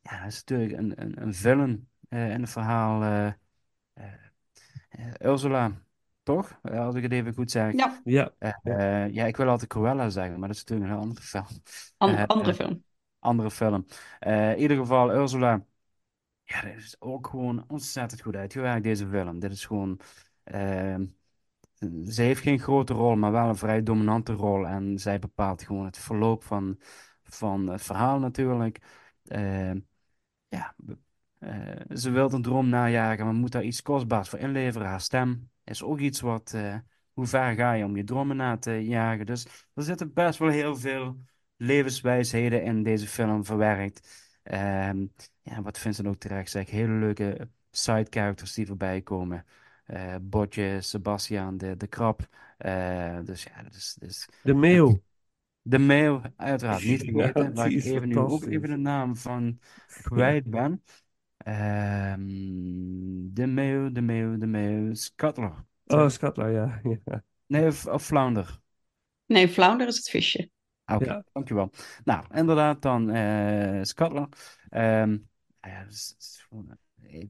ja, 0.00 0.18
dat 0.22 0.26
is 0.32 0.44
natuurlijk 0.44 0.72
een, 0.78 1.02
een, 1.02 1.22
een 1.22 1.34
villain 1.34 1.88
eh, 2.08 2.30
in 2.30 2.40
het 2.40 2.50
verhaal. 2.50 3.02
eh, 3.02 3.26
eh, 3.26 4.12
eh, 4.88 5.12
Ursula, 5.30 5.72
toch? 6.22 6.58
Als 6.62 6.94
ik 6.94 7.02
het 7.02 7.12
even 7.12 7.34
goed 7.34 7.50
zeg. 7.50 7.72
Ja, 8.04 8.32
Ja. 8.38 8.60
Ja, 9.12 9.24
ik 9.26 9.36
wil 9.36 9.48
altijd 9.48 9.70
Cruella 9.70 10.08
zeggen, 10.10 10.38
maar 10.38 10.48
dat 10.48 10.56
is 10.56 10.64
natuurlijk 10.64 10.90
een 10.90 10.96
heel 10.96 11.04
andere 11.06 11.22
film. 11.26 11.46
an- 11.96 12.26
andere 12.26 12.54
film. 12.54 12.82
andere 13.18 13.50
film. 13.50 13.86
Eh, 14.18 14.50
in 14.52 14.58
ieder 14.58 14.76
geval, 14.76 15.14
Ursula. 15.14 15.64
Ja, 16.44 16.60
dat 16.62 16.74
is 16.76 16.96
ook 16.98 17.26
gewoon 17.26 17.64
ontzettend 17.68 18.20
goed 18.20 18.36
uitgewerkt, 18.36 18.82
deze 18.82 19.08
film. 19.08 19.38
Dit 19.38 19.52
is 19.52 19.64
gewoon. 19.64 20.00
ehm, 20.44 21.06
ze 22.08 22.22
heeft 22.22 22.42
geen 22.42 22.58
grote 22.58 22.92
rol, 22.92 23.16
maar 23.16 23.32
wel 23.32 23.48
een 23.48 23.56
vrij 23.56 23.82
dominante 23.82 24.32
rol. 24.32 24.66
En 24.66 24.98
zij 24.98 25.18
bepaalt 25.18 25.62
gewoon 25.62 25.84
het 25.84 25.98
verloop 25.98 26.44
van, 26.44 26.76
van 27.22 27.66
het 27.66 27.82
verhaal 27.82 28.18
natuurlijk. 28.18 28.78
Ehm, 29.24 29.80
ja, 30.48 30.74
eh, 31.38 31.96
ze 31.96 32.10
wil 32.10 32.32
een 32.32 32.42
droom 32.42 32.68
najagen, 32.68 33.24
maar 33.24 33.34
moet 33.34 33.52
daar 33.52 33.62
iets 33.64 33.82
kostbaars 33.82 34.28
voor 34.28 34.38
inleveren. 34.38 34.86
Haar 34.88 35.00
stem 35.00 35.50
is 35.64 35.82
ook 35.82 35.98
iets 35.98 36.20
wat. 36.20 36.52
eh, 36.54 36.76
hoe 37.12 37.26
ver 37.26 37.54
ga 37.54 37.72
je 37.72 37.84
om 37.84 37.96
je 37.96 38.04
dromen 38.04 38.36
na 38.36 38.56
te 38.58 38.70
jagen? 38.70 39.26
Dus 39.26 39.46
er 39.74 39.82
zitten 39.82 40.12
best 40.12 40.38
wel 40.38 40.48
heel 40.48 40.76
veel 40.76 41.18
levenswijsheden 41.56 42.62
in 42.62 42.82
deze 42.82 43.06
film 43.06 43.44
verwerkt. 43.44 44.08
Ehm, 44.42 45.06
ja, 45.42 45.62
wat 45.62 45.78
Vincent 45.78 46.08
ook 46.08 46.18
terecht 46.18 46.50
zegt, 46.50 46.70
hele 46.70 46.92
leuke 46.92 47.48
side 47.70 48.06
characters 48.10 48.54
die 48.54 48.66
voorbij 48.66 49.02
komen. 49.02 49.44
Eh 49.88 50.16
Botje, 50.22 50.80
Sebastian, 50.80 51.56
de, 51.58 51.76
de 51.76 51.86
krab. 51.86 52.28
Eh, 52.58 53.18
dus 53.24 53.42
ja, 53.42 53.62
dat 53.62 53.74
is, 53.74 53.96
is... 54.00 54.28
De 54.42 54.54
meeuw. 54.54 55.00
De 55.62 55.78
mail, 55.78 56.22
uiteraard 56.36 56.84
niet 56.84 57.02
Ja, 57.12 57.32
vergeten, 57.32 57.54
waar 57.54 57.68
die 57.68 57.76
ik 57.76 57.84
even 57.84 58.08
nu 58.08 58.18
ook 58.26 58.46
even 58.46 58.68
de 58.68 58.76
naam 58.76 59.16
van 59.16 59.60
kwijt 60.02 60.50
ben. 60.50 60.82
Ehm, 61.36 62.26
de 63.34 63.46
mail, 63.46 63.92
de 63.92 64.00
mail, 64.02 64.38
de 64.38 64.46
mail, 64.46 64.94
Scuttler. 64.94 65.64
Oh, 65.90 66.08
Scatler, 66.08 66.50
ja. 66.52 66.80
ja. 67.04 67.22
Nee, 67.48 67.66
of, 67.66 67.86
of 67.86 68.02
Flounder. 68.04 68.60
Nee, 69.26 69.48
Flounder 69.48 69.86
is 69.88 69.96
het 69.96 70.08
visje. 70.10 70.50
Ah, 70.86 70.96
Oké, 70.96 71.06
Ja. 71.06 71.24
dankjewel. 71.32 71.70
Nou, 72.04 72.24
inderdaad, 72.34 72.82
dan 72.82 73.10
eh 73.10 73.82
Scuttler. 73.82 74.28
Ehm, 74.70 75.18
ja, 75.60 75.82
dat 75.84 75.92
is- 75.92 76.08
dat 76.08 76.20
is 76.22 76.44
gewoon, 76.48 76.78
eh, 77.02 77.28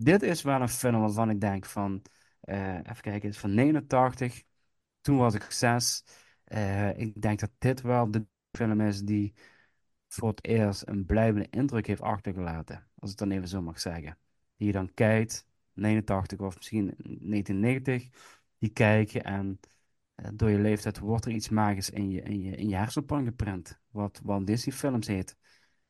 dit 0.00 0.22
is 0.22 0.42
wel 0.42 0.60
een 0.60 0.68
film 0.68 1.00
waarvan 1.00 1.30
ik 1.30 1.40
denk 1.40 1.64
van, 1.64 2.02
eh, 2.40 2.74
even 2.74 3.00
kijken, 3.00 3.28
is 3.28 3.38
van 3.38 3.54
89. 3.54 4.42
Toen 5.00 5.16
was 5.16 5.34
ik 5.34 5.42
zes. 5.42 6.04
Eh, 6.44 6.98
ik 6.98 7.22
denk 7.22 7.40
dat 7.40 7.50
dit 7.58 7.80
wel 7.80 8.10
de 8.10 8.26
film 8.52 8.80
is 8.80 9.00
die 9.02 9.34
voor 10.08 10.28
het 10.28 10.44
eerst 10.44 10.82
een 10.88 11.06
blijvende 11.06 11.46
indruk 11.50 11.86
heeft 11.86 12.00
achtergelaten. 12.00 12.76
Als 12.94 13.12
ik 13.12 13.18
het 13.18 13.28
dan 13.28 13.36
even 13.36 13.48
zo 13.48 13.62
mag 13.62 13.80
zeggen. 13.80 14.18
Die 14.56 14.66
je 14.66 14.72
dan 14.72 14.94
kijkt, 14.94 15.46
89 15.72 16.38
of 16.40 16.56
misschien 16.56 16.94
1990, 16.96 18.08
die 18.58 18.70
kijk 18.70 19.10
je 19.10 19.22
en 19.22 19.60
eh, 20.14 20.30
door 20.34 20.50
je 20.50 20.58
leeftijd 20.58 20.98
wordt 20.98 21.24
er 21.24 21.32
iets 21.32 21.48
magisch 21.48 21.90
in 21.90 22.10
je, 22.10 22.22
in 22.22 22.42
je, 22.42 22.56
in 22.56 22.68
je 22.68 22.76
hersenpan 22.76 23.24
geprint. 23.24 23.80
Wat 23.90 24.20
Walt 24.24 24.46
Disney 24.46 24.74
films 24.74 25.06
heet. 25.06 25.36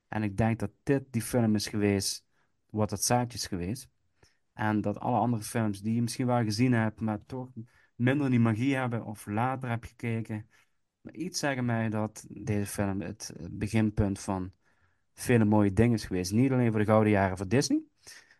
En 0.09 0.23
ik 0.23 0.37
denk 0.37 0.59
dat 0.59 0.71
dit 0.83 1.05
die 1.11 1.23
film 1.23 1.55
is 1.55 1.67
geweest, 1.67 2.25
wat 2.71 2.91
het 2.91 3.05
zaadje 3.05 3.39
is 3.39 3.47
geweest. 3.47 3.89
En 4.59 4.81
dat 4.81 5.01
alle 5.01 5.19
andere 5.19 5.43
films 5.43 5.81
die 5.81 5.95
je 5.95 6.03
misschien 6.03 6.27
wel 6.27 6.43
gezien 6.43 6.73
hebt, 6.73 7.01
maar 7.01 7.27
toch 7.27 7.49
minder 7.95 8.31
die 8.31 8.41
magie 8.41 8.75
hebben 8.77 9.05
of 9.05 9.27
later 9.27 9.69
heb 9.69 9.85
gekeken. 9.85 10.49
Maar 11.01 11.15
iets 11.15 11.39
zeggen 11.39 11.65
mij 11.65 11.89
dat 11.89 12.27
deze 12.29 12.67
film 12.67 13.01
het 13.01 13.35
eh, 13.37 13.47
beginpunt 13.51 14.21
van 14.21 14.53
vele 15.15 15.45
mooie 15.45 15.73
dingen 15.73 15.95
is 15.95 16.05
geweest. 16.05 16.33
Niet 16.33 16.53
alleen 16.53 16.71
voor 16.71 16.81
de 16.81 16.87
gouden 16.87 17.13
jaren 17.13 17.37
voor 17.37 17.49
Disney, 17.49 17.83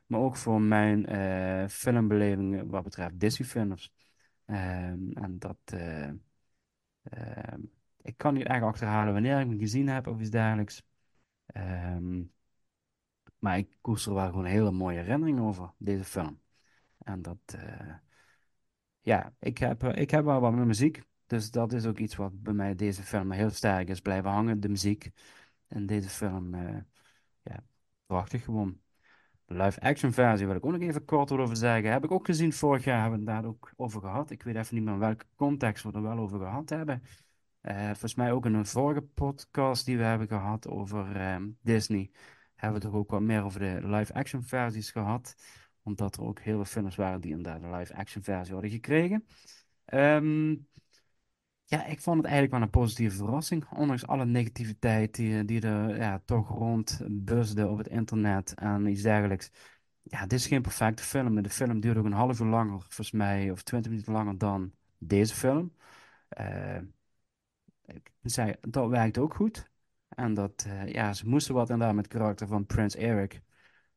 maar 0.07 0.21
ook 0.21 0.37
voor 0.37 0.61
mijn 0.61 1.07
eh 1.07 1.69
filmbeleving 1.69 2.71
wat 2.71 2.83
betreft 2.83 3.21
Disney-films. 3.21 3.93
Ehm, 4.45 5.11
en 5.13 5.39
dat, 5.39 5.59
eh, 5.65 6.11
ehm, 7.03 7.61
ik 8.03 8.17
kan 8.17 8.35
niet 8.35 8.47
echt 8.47 8.63
achterhalen 8.63 9.13
wanneer 9.13 9.41
ik 9.41 9.49
hem 9.49 9.59
gezien 9.59 9.89
heb 9.89 10.07
of 10.07 10.21
iets 10.21 10.31
dergelijks. 10.31 10.83
Ehm, 11.47 12.23
maar 13.39 13.59
ik 13.59 13.77
koester 13.81 14.15
wel 14.15 14.27
gewoon 14.27 14.45
hele 14.45 14.71
mooie 14.71 14.99
herinneringen 14.99 15.43
over 15.43 15.73
deze 15.79 16.05
film. 16.05 16.41
En 16.99 17.23
dat, 17.23 17.39
eh, 17.47 17.95
ja, 19.01 19.35
ik 19.39 19.59
heb, 19.59 19.83
eh, 19.83 20.01
ik 20.01 20.11
heb 20.11 20.25
wel 20.25 20.41
wat 20.41 20.55
met 20.55 20.67
muziek. 20.67 21.03
Dus 21.27 21.51
dat 21.51 21.73
is 21.73 21.87
ook 21.87 21.99
iets 21.99 22.17
wat 22.17 22.43
bij 22.43 22.53
mij 22.53 22.75
deze 22.75 23.03
film 23.03 23.31
heel 23.31 23.51
sterk 23.51 23.89
is 23.89 24.01
blijven 24.01 24.31
hangen. 24.31 24.61
De 24.61 24.69
muziek 24.69 25.11
in 25.69 25.87
deze 25.87 26.09
film, 26.09 26.55
eh, 26.55 26.77
ja, 27.43 27.65
prachtig 28.07 28.45
gewoon. 28.45 28.81
De 29.45 29.55
live-action 29.55 30.13
versie 30.13 30.47
wil 30.47 30.57
ik 30.57 30.65
ook 30.67 30.73
nog 30.73 30.81
even 30.81 31.05
kort 31.05 31.31
over 31.31 31.57
zeggen. 31.57 31.91
Heb 31.91 32.05
ik 32.05 32.11
ook 32.11 32.27
gezien 32.27 32.53
vorig 32.53 32.85
jaar, 32.85 33.01
hebben 33.01 33.25
we 33.25 33.31
het 33.31 33.43
daar 33.43 33.51
ook 33.51 33.73
over 33.77 34.01
gehad. 34.01 34.31
Ik 34.31 34.43
weet 34.43 34.57
even 34.57 34.75
niet 34.75 34.85
meer 34.85 34.93
in 34.93 34.99
welke 34.99 35.27
context 35.37 35.85
we 35.85 35.93
er 35.93 36.03
wel 36.03 36.19
over 36.19 36.39
gehad 36.39 36.69
hebben. 36.69 37.03
Volgens 37.63 38.15
mij 38.15 38.33
ook 38.33 38.47
in 38.47 38.55
een 38.55 38.67
vorige 38.67 39.01
podcast 39.03 39.85
die 39.85 39.97
we 39.97 40.03
hebben 40.03 40.29
gehad 40.29 40.69
over 40.69 41.41
Disney, 41.63 42.11
hebben 42.59 42.81
we 42.81 42.87
er 42.89 42.95
ook 42.95 43.11
wat 43.11 43.21
meer 43.21 43.43
over 43.43 43.61
de 43.61 43.81
live-action 43.83 44.43
versies 44.43 44.91
gehad. 44.91 45.35
Omdat 45.83 46.17
er 46.17 46.23
ook 46.23 46.41
heel 46.41 46.55
veel 46.55 46.65
films 46.65 46.97
waren 46.97 47.21
die 47.21 47.31
inderdaad 47.31 47.63
een 47.63 47.77
live-action 47.77 48.23
versie 48.23 48.53
hadden 48.53 48.71
gekregen. 48.71 49.27
Ehm, 49.85 50.51
ja, 51.65 51.85
ik 51.85 52.01
vond 52.01 52.17
het 52.17 52.27
eigenlijk 52.27 52.55
wel 52.55 52.63
een 52.63 52.71
positieve 52.71 53.17
verrassing. 53.17 53.71
Ondanks 53.71 54.07
alle 54.07 54.25
negativiteit 54.25 55.15
die, 55.15 55.45
die 55.45 55.61
er 55.61 55.97
ja, 55.97 56.23
toch 56.25 56.49
rond 56.49 57.01
busde 57.11 57.69
op 57.69 57.79
het 57.79 57.89
internet 57.89 58.55
en 58.55 58.87
iets 58.87 59.03
dergelijks. 59.03 59.51
Ja, 60.03 60.21
dit 60.21 60.33
is 60.33 60.47
geen 60.47 60.63
perfecte 60.63 61.03
film. 61.03 61.43
De 61.43 61.51
film 61.51 61.81
duurt 61.81 61.97
ook 61.97 62.05
een 62.05 62.13
half 62.13 62.41
uur 62.41 62.47
langer, 62.47 62.81
volgens 62.81 63.11
mij, 63.11 63.51
of 63.51 63.63
twintig 63.63 63.91
minuten 63.91 64.13
langer 64.13 64.39
dan 64.39 64.73
deze 64.99 65.35
film. 65.35 65.73
Eh, 66.29 66.79
ik 67.85 68.11
zei, 68.23 68.55
dat 68.61 68.89
werkt 68.89 69.19
ook 69.19 69.35
goed. 69.35 69.71
En 70.19 70.35
dat, 70.35 70.65
eh, 70.67 70.87
ja, 70.87 71.13
ze 71.13 71.29
moesten 71.29 71.55
wat 71.55 71.71
inderdaad 71.71 71.95
met 71.95 72.05
het 72.05 72.15
karakter 72.15 72.47
van 72.47 72.67
Prince 72.67 72.99
Eric. 72.99 73.41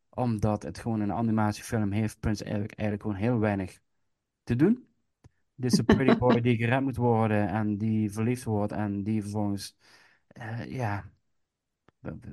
Omdat 0.09 0.63
het 0.63 0.79
gewoon 0.79 0.99
een 0.99 1.13
animatiefilm 1.13 1.91
heeft 1.91 2.19
Prince 2.19 2.43
Eric 2.43 2.71
eigenlijk 2.73 3.01
gewoon 3.01 3.17
heel 3.17 3.39
weinig 3.39 3.79
te 4.43 4.55
doen. 4.55 4.87
Dit 5.55 5.71
is 5.71 5.77
een 5.77 5.85
pretty 5.85 6.17
boy 6.17 6.41
die 6.41 6.57
gered 6.57 6.81
moet 6.81 6.95
worden 6.95 7.47
en 7.47 7.77
die 7.77 8.11
verliefd 8.11 8.43
wordt 8.43 8.71
en 8.71 9.03
die 9.03 9.21
vervolgens, 9.21 9.77
eh, 10.27 10.71
ja, 10.71 11.11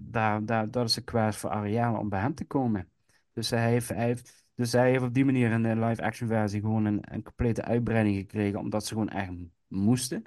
daar, 0.01 0.45
daar, 0.45 0.71
dat 0.71 0.89
is 0.89 0.97
een 0.97 1.05
kwestie 1.05 1.41
voor 1.41 1.51
Ariel 1.51 1.99
om 1.99 2.09
bij 2.09 2.21
hem 2.21 2.35
te 2.35 2.45
komen. 2.45 2.91
Dus 3.33 3.51
hij 3.51 3.71
heeft, 3.71 3.89
heeft, 3.89 4.45
dus 4.55 4.73
heeft 4.73 5.03
op 5.03 5.15
die 5.15 5.25
manier 5.25 5.51
in 5.51 5.63
de 5.63 5.77
live-action 5.77 6.29
versie 6.29 6.61
gewoon 6.61 6.85
een, 6.85 7.15
een 7.15 7.23
complete 7.23 7.63
uitbreiding 7.63 8.17
gekregen, 8.17 8.59
omdat 8.59 8.87
ze 8.87 8.93
gewoon 8.93 9.09
echt 9.09 9.33
moesten. 9.67 10.25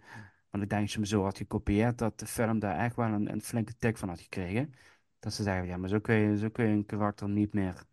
Want 0.51 0.63
ik 0.63 0.69
denk 0.69 0.81
als 0.81 0.91
je 0.91 0.97
hem 0.97 1.07
zo 1.07 1.23
had 1.23 1.37
gekopieerd, 1.37 1.97
dat 1.97 2.19
de 2.19 2.25
film 2.25 2.59
daar 2.59 2.77
echt 2.77 2.95
wel 2.95 3.07
een, 3.07 3.31
een 3.31 3.41
flinke 3.41 3.75
tik 3.77 3.97
van 3.97 4.09
had 4.09 4.21
gekregen. 4.21 4.73
Dat 5.19 5.33
ze 5.33 5.43
zeggen, 5.43 5.65
ja, 5.65 5.77
maar 5.77 5.89
zo 5.89 5.99
kun 5.99 6.15
je, 6.15 6.37
zo 6.37 6.49
kun 6.49 6.65
je 6.65 6.71
een 6.71 6.85
karakter 6.85 7.29
niet 7.29 7.53
meer 7.53 7.83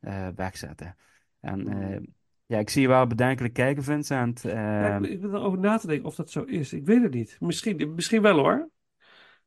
eh, 0.00 0.28
wegzetten. 0.34 0.96
En 1.40 1.68
eh, 1.68 2.00
ja, 2.46 2.58
ik 2.58 2.70
zie 2.70 2.82
je 2.82 2.88
wel 2.88 3.06
bedenkelijk 3.06 3.54
kijken, 3.54 3.82
Vincent. 3.82 4.40
Ja, 4.42 4.94
Ehm, 4.94 5.04
ik, 5.04 5.10
ik 5.10 5.20
ben 5.20 5.34
erover 5.34 5.58
na 5.58 5.78
te 5.78 5.86
denken 5.86 6.06
of 6.06 6.14
dat 6.14 6.30
zo 6.30 6.42
is. 6.42 6.72
Ik 6.72 6.86
weet 6.86 7.02
het 7.02 7.12
niet. 7.12 7.36
Misschien, 7.40 7.94
misschien 7.94 8.22
wel 8.22 8.38
hoor. 8.38 8.70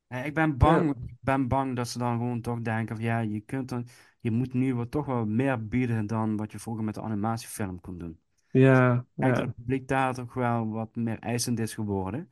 Eh, 0.08 0.26
Ik 0.26 0.34
ben 0.34 0.58
bang, 0.58 0.89
ik 0.89 1.16
ben 1.20 1.47
bang 1.47 1.76
dat 1.76 1.88
ze 1.88 1.97
dan 1.97 2.18
gewoon 2.18 2.41
toch 2.41 2.62
denken 2.62 2.95
van 2.95 3.06
ja, 3.06 3.20
je 3.20 3.39
kunt 3.39 3.70
dan, 3.70 3.88
je 4.20 4.32
moet 4.32 4.54
nu 4.54 4.76
wat, 4.76 4.91
toch 4.91 5.06
wel 5.06 5.26
meer 5.26 5.68
bieden 5.68 6.08
dan 6.08 6.38
wat 6.38 6.51
je 6.51 6.60
vroeger 6.60 6.84
met 6.84 6.93
de 6.93 7.01
animatiefilm 7.01 7.82
kon 7.82 7.97
doen. 7.97 8.20
Ja, 8.54 9.06
dat 9.16 9.38
ja. 9.38 9.43
het 9.45 9.56
publiek 9.56 9.88
daar 9.88 10.14
toch 10.14 10.34
wel 10.34 10.70
wat 10.70 10.95
meer 10.95 11.20
eisend 11.20 11.60
is 11.60 11.74
geworden 11.74 12.30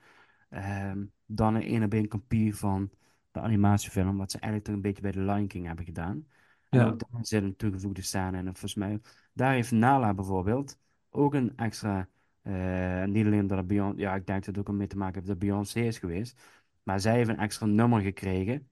ehm, 0.49 1.05
dan 1.25 1.55
een 1.55 1.83
op 1.83 1.93
één 1.93 2.07
kopie 2.07 2.55
van 2.55 2.89
de 3.31 3.39
animatiefilm, 3.39 4.17
wat 4.17 4.31
ze 4.31 4.39
eigenlijk 4.39 4.65
toch 4.65 4.75
een 4.75 4.81
beetje 4.81 5.01
bij 5.01 5.11
The 5.11 5.19
Lion 5.21 5.47
King 5.47 5.65
hebben 5.65 5.85
gedaan. 5.85 6.27
En 6.69 6.79
Ja. 6.79 6.85
ook 6.87 6.99
daar 6.99 7.25
zit 7.25 7.43
een 7.43 7.55
toegevoegde 7.55 8.01
scène 8.01 8.27
in. 8.37 8.47
En 8.47 8.55
volgens 8.55 8.75
mij, 8.75 8.99
daar 9.33 9.53
heeft 9.53 9.71
Nala 9.71 10.13
bijvoorbeeld 10.13 10.77
ook 11.09 11.33
een 11.33 11.57
extra, 11.57 12.07
eh, 12.41 13.03
niet 13.03 13.25
alleen 13.25 13.47
dat 13.47 13.57
het 13.57 13.67
Beyoncé, 13.67 14.01
ja, 14.01 14.15
ik 14.15 14.25
denk 14.27 14.45
dat 14.45 14.55
het 14.55 14.69
ook 14.69 14.75
mee 14.75 14.87
te 14.87 14.97
maken 14.97 15.15
heeft 15.15 15.27
dat 15.27 15.39
Beyoncé 15.39 15.79
is 15.79 15.99
geweest, 15.99 16.41
maar 16.83 16.99
zij 16.99 17.15
heeft 17.15 17.29
een 17.29 17.37
extra 17.39 17.65
nummer 17.65 18.01
gekregen, 18.01 18.69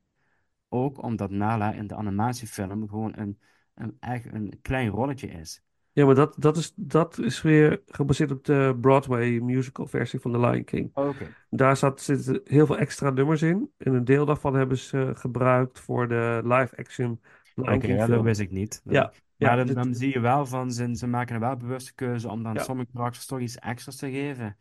ook 0.70 1.04
omdat 1.04 1.30
Nala 1.32 1.74
in 1.74 1.88
de 1.88 1.96
animatiefilm 1.96 2.88
gewoon 2.90 3.14
een, 3.18 3.40
een, 3.74 3.98
echt 4.00 4.26
een 4.34 4.60
klein 4.62 4.90
rolletje 4.90 5.28
is. 5.28 5.64
Ja, 5.94 6.06
maar 6.06 6.16
dat, 6.16 6.36
dat, 6.38 6.58
is, 6.58 6.74
dat 6.76 7.18
is 7.20 7.42
weer 7.42 7.82
gebaseerd 7.88 8.32
op 8.32 8.46
de 8.46 8.78
Broadway 8.82 9.40
musical 9.40 9.88
versie 9.88 10.20
van 10.20 10.32
The 10.32 10.40
Lion 10.40 10.64
King. 10.64 10.92
Oké. 10.94 11.36
Daar 11.50 11.78
zat, 11.78 12.02
zitten 12.02 12.42
heel 12.44 12.66
veel 12.66 12.78
extra 12.78 13.10
nummers 13.10 13.42
in. 13.42 13.72
En 13.78 13.94
een 13.94 14.06
deel 14.06 14.26
daarvan 14.26 14.56
hebben 14.56 14.78
ze 14.78 15.12
gebruikt 15.16 15.80
voor 15.80 16.08
de 16.08 16.42
live-action 16.44 17.22
Lion 17.54 17.76
Oké, 17.76 17.86
King 17.88 17.98
ja, 17.98 18.08
dat 18.08 18.24
wist 18.24 18.40
ik 18.40 18.52
niet. 18.52 18.82
Ja, 18.84 19.02
Maar 19.02 19.12
ja, 19.38 19.56
dan, 19.56 19.74
dan 19.74 19.94
zie 19.96 20.12
je 20.14 20.20
wel 20.20 20.46
van, 20.46 20.72
ze, 20.72 20.96
ze 20.96 21.08
maken 21.08 21.36
er 21.36 21.42
wel 21.42 21.58
bewuste 21.58 21.94
keuze 21.94 22.30
om 22.30 22.44
dan 22.44 22.58
Ja. 22.58 22.64
sommige 22.64 22.92
karakters 22.94 23.26
toch 23.26 23.40
iets 23.40 23.56
extra's 23.58 23.96
te 23.96 24.12
geven. 24.12 24.58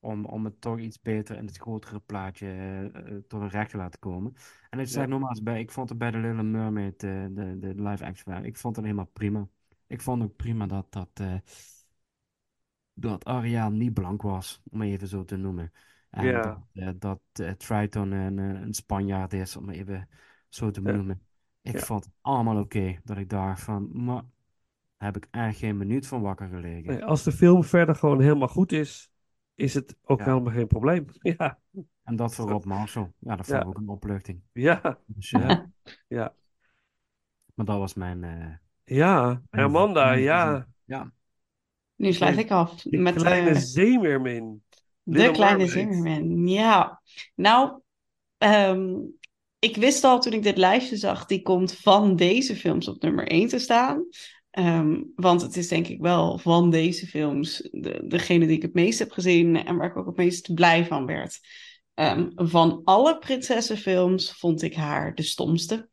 Om, 0.00 0.24
om 0.24 0.44
het 0.44 0.60
toch 0.60 0.78
iets 0.78 1.00
beter 1.00 1.36
in 1.36 1.46
het 1.46 1.56
grotere 1.56 2.00
plaatje 2.00 2.46
eh, 2.94 3.16
tot 3.28 3.40
een 3.40 3.48
recht 3.48 3.70
te 3.70 3.76
laten 3.76 4.00
komen. 4.00 4.34
En 4.70 4.78
ik 4.78 4.86
zeg 4.86 5.02
Ja. 5.02 5.08
nogmaals, 5.08 5.42
bij, 5.42 5.60
ik 5.60 5.70
vond 5.70 5.88
het 5.88 5.98
bij 5.98 6.10
The 6.10 6.18
Little 6.18 6.42
Mermaid, 6.42 7.02
eh, 7.02 7.24
de, 7.30 7.56
de 7.58 7.82
live 7.82 8.04
action, 8.04 8.44
ik 8.44 8.56
vond 8.56 8.76
het 8.76 8.84
helemaal 8.84 9.10
prima. 9.12 9.48
Ik 9.90 10.00
vond 10.02 10.22
ook 10.22 10.36
prima 10.36 10.66
dat, 10.66 10.92
dat, 10.92 11.08
eh, 11.14 11.34
dat 12.92 13.24
Ariel 13.24 13.70
niet 13.70 13.94
blank 13.94 14.22
was, 14.22 14.62
om 14.70 14.82
even 14.82 15.08
zo 15.08 15.24
te 15.24 15.36
noemen. 15.36 15.72
En 16.10 16.24
Ja. 16.26 16.42
dat, 16.42 16.58
eh, 16.72 16.90
dat 16.98 17.20
eh, 17.32 17.50
Triton 17.50 18.10
een, 18.12 18.38
eh, 18.38 18.60
een 18.60 18.74
Spanjaard 18.74 19.32
is, 19.32 19.56
om 19.56 19.70
even 19.70 20.08
zo 20.48 20.70
te 20.70 20.80
Ja. 20.82 20.92
noemen. 20.92 21.26
Ik 21.62 21.78
Ja. 21.78 21.84
vond 21.84 22.04
het 22.04 22.12
allemaal 22.20 22.58
oké. 22.60 23.00
Dat 23.04 23.16
ik 23.16 23.28
dacht 23.28 23.62
van, 23.62 24.04
maar 24.04 24.22
heb 24.96 25.16
ik 25.16 25.26
echt 25.30 25.58
geen 25.58 25.76
minuut 25.76 26.06
van 26.06 26.20
wakker 26.22 26.48
gelegen. 26.48 26.90
Nee, 26.92 27.04
als 27.04 27.22
de 27.22 27.32
film 27.32 27.64
verder 27.64 27.94
gewoon 27.94 28.20
helemaal 28.20 28.48
goed 28.48 28.72
is, 28.72 29.10
is 29.54 29.74
het 29.74 29.96
ook 30.02 30.18
Ja. 30.18 30.24
helemaal 30.24 30.52
geen 30.52 30.66
probleem. 30.66 31.04
Ja, 31.22 31.58
En 32.02 32.16
dat 32.16 32.34
voor 32.34 32.48
Rob 32.48 32.64
Marshall. 32.64 33.12
Ja, 33.18 33.36
dat 33.36 33.46
vond 33.46 33.58
ik 33.58 33.64
Ja. 33.64 33.68
ook 33.68 33.78
een 33.78 33.88
opluchting. 33.88 34.42
ja, 34.52 34.98
Dus, 35.04 35.30
ja. 35.30 35.38
ja, 35.48 35.70
ja. 36.08 36.34
Maar 37.54 37.66
dat 37.66 37.78
was 37.78 37.94
mijn... 37.94 38.24
eh, 38.24 38.54
Ja, 38.94 39.42
Amanda, 39.50 40.04
mijn- 40.04 40.22
ja. 40.22 40.68
Ja, 40.84 41.12
Nu 41.96 42.12
sluit 42.12 42.38
ik 42.38 42.50
af 42.50 42.82
Die 42.82 42.98
met 42.98 43.14
kleine 43.14 43.50
eh, 43.50 43.56
zeemeermin. 43.56 44.62
de 45.02 45.18
Little 45.18 45.32
kleine 45.32 45.66
zeemermin. 45.66 46.48
Ja, 46.48 47.02
nou, 47.34 47.80
ehm, 48.38 48.94
ik 49.58 49.76
wist 49.76 50.04
al 50.04 50.20
toen 50.20 50.32
ik 50.32 50.42
dit 50.42 50.56
lijstje 50.56 50.96
zag, 50.96 51.26
die 51.26 51.42
komt 51.42 51.72
van 51.74 52.16
deze 52.16 52.56
films 52.56 52.88
op 52.88 53.02
nummer 53.02 53.26
1 53.32 53.48
te 53.48 53.58
staan. 53.58 54.04
Ehm, 54.50 55.02
want 55.14 55.42
het 55.42 55.56
is 55.56 55.68
denk 55.68 55.86
ik 55.86 56.00
wel 56.00 56.38
van 56.38 56.70
deze 56.70 57.06
films 57.06 57.68
de, 57.72 58.04
degene 58.08 58.46
die 58.46 58.56
ik 58.56 58.62
het 58.62 58.74
meest 58.74 58.98
heb 58.98 59.10
gezien 59.10 59.64
en 59.64 59.76
waar 59.76 59.86
ik 59.90 59.96
ook 59.96 60.06
het 60.06 60.16
meest 60.16 60.54
blij 60.54 60.86
van 60.86 61.06
werd. 61.06 61.40
Ehm, 61.94 62.28
van 62.34 62.80
alle 62.84 63.18
prinsessenfilms 63.18 64.32
vond 64.32 64.62
ik 64.62 64.74
haar 64.74 65.14
de 65.14 65.22
stomste. 65.22 65.88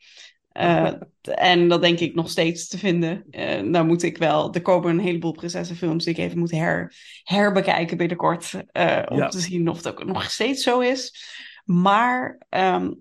Eh, 0.58 0.94
en 1.22 1.68
dat 1.68 1.82
denk 1.82 2.00
ik 2.00 2.16
nog 2.16 2.30
steeds 2.30 2.68
te 2.68 2.78
vinden. 2.78 3.26
Eh 3.30 3.62
nou 3.62 3.86
moet 3.86 4.04
ik 4.04 4.18
wel. 4.18 4.54
Er 4.54 4.62
komen 4.62 4.90
een 4.90 5.00
heleboel 5.00 5.32
prinsessenfilms 5.32 6.04
die 6.04 6.14
ik 6.14 6.20
even 6.20 6.40
moet 6.40 6.52
her, 6.52 6.94
herbekijken 7.24 7.98
binnenkort. 7.98 8.54
eh, 8.72 9.04
om 9.10 9.18
Ja. 9.18 9.28
te 9.28 9.40
zien 9.40 9.70
of 9.70 9.78
het 9.78 9.88
ook 9.88 10.06
nog 10.06 10.32
steeds 10.32 10.64
zo 10.64 10.80
is. 10.80 11.26
Maar 11.66 12.42
ehm, 12.50 12.92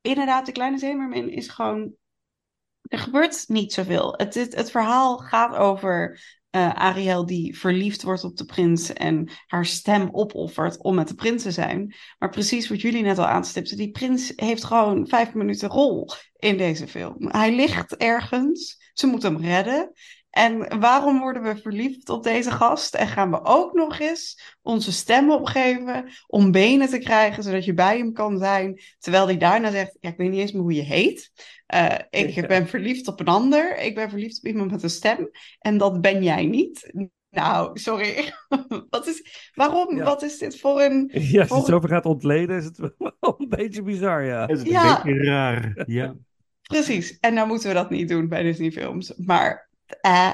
inderdaad, 0.00 0.46
de 0.46 0.52
kleine 0.52 0.78
zeemermin 0.78 1.30
is 1.30 1.48
gewoon. 1.48 1.92
Er 2.82 2.98
gebeurt 2.98 3.44
niet 3.48 3.72
zoveel. 3.72 4.14
Het, 4.16 4.34
het, 4.34 4.54
het 4.54 4.70
verhaal 4.70 5.16
gaat 5.18 5.56
over 5.56 6.20
eh, 6.54 6.74
Ariel 6.74 7.26
die 7.26 7.58
verliefd 7.58 8.02
wordt 8.02 8.24
op 8.24 8.36
de 8.36 8.44
prins 8.44 8.92
en 8.92 9.30
haar 9.46 9.66
stem 9.66 10.08
opoffert 10.12 10.82
om 10.82 10.94
met 10.94 11.08
de 11.08 11.14
prins 11.14 11.42
te 11.42 11.50
zijn. 11.50 11.94
Maar 12.18 12.30
precies 12.30 12.68
wat 12.68 12.80
jullie 12.80 13.02
net 13.02 13.18
al 13.18 13.26
aanstipten, 13.26 13.76
die 13.76 13.90
prins 13.90 14.32
heeft 14.36 14.64
gewoon 14.64 15.06
vijf 15.08 15.34
minuten 15.34 15.68
rol 15.68 16.08
in 16.38 16.56
deze 16.56 16.88
film. 16.88 17.14
Hij 17.18 17.54
ligt 17.54 17.96
ergens, 17.96 18.90
ze 18.92 19.06
moet 19.06 19.22
hem 19.22 19.36
redden. 19.36 19.92
En 20.34 20.78
waarom 20.80 21.20
worden 21.20 21.42
we 21.42 21.56
verliefd 21.56 22.08
op 22.08 22.22
deze 22.22 22.50
gast? 22.50 22.94
En 22.94 23.06
gaan 23.08 23.30
we 23.30 23.44
ook 23.44 23.72
nog 23.72 23.98
eens 23.98 24.56
onze 24.62 24.92
stem 24.92 25.30
opgeven 25.30 26.08
om 26.26 26.50
benen 26.50 26.88
te 26.88 26.98
krijgen, 26.98 27.42
zodat 27.42 27.64
je 27.64 27.74
bij 27.74 27.98
hem 27.98 28.12
kan 28.12 28.38
zijn. 28.38 28.80
Terwijl 28.98 29.26
hij 29.26 29.36
daarna 29.36 29.70
zegt, 29.70 29.96
ja, 30.00 30.08
ik 30.10 30.16
weet 30.16 30.30
niet 30.30 30.40
eens 30.40 30.52
meer 30.52 30.62
hoe 30.62 30.72
je 30.74 30.82
heet. 30.82 31.30
Eh, 31.66 31.94
ik 32.10 32.28
Ja. 32.30 32.46
ben 32.46 32.68
verliefd 32.68 33.08
op 33.08 33.20
een 33.20 33.26
ander. 33.26 33.78
Ik 33.78 33.94
ben 33.94 34.10
verliefd 34.10 34.38
op 34.38 34.46
iemand 34.46 34.70
met 34.70 34.82
een 34.82 34.90
stem. 34.90 35.30
En 35.58 35.78
dat 35.78 36.00
ben 36.00 36.22
jij 36.22 36.46
niet. 36.46 36.92
Nou, 37.30 37.78
sorry. 37.78 38.32
Wat 38.90 39.06
is, 39.06 39.50
waarom? 39.54 39.96
Ja. 39.96 40.04
Wat 40.04 40.22
is 40.22 40.38
dit 40.38 40.60
voor 40.60 40.80
een... 40.82 41.10
Ja, 41.12 41.18
als 41.20 41.30
je 41.30 41.38
het 41.38 41.48
voor- 41.48 41.66
zo 41.66 41.80
ver 41.80 41.88
gaat 41.88 42.04
ontleden, 42.06 42.56
is 42.56 42.64
het 42.64 42.78
wel 42.78 42.90
een 43.38 43.48
beetje 43.48 43.82
bizar, 43.82 44.24
ja. 44.24 44.48
is 44.48 44.58
het 44.58 44.68
Ja. 44.68 44.96
een 44.96 45.12
beetje 45.12 45.24
raar. 45.30 45.82
Ja. 45.86 46.14
Precies. 46.62 47.18
En 47.20 47.34
nou 47.34 47.48
moeten 47.48 47.68
we 47.68 47.74
dat 47.74 47.90
niet 47.90 48.08
doen 48.08 48.28
bij 48.28 48.42
Disney-films. 48.42 49.14
Maar 49.16 49.68
eh, 50.00 50.32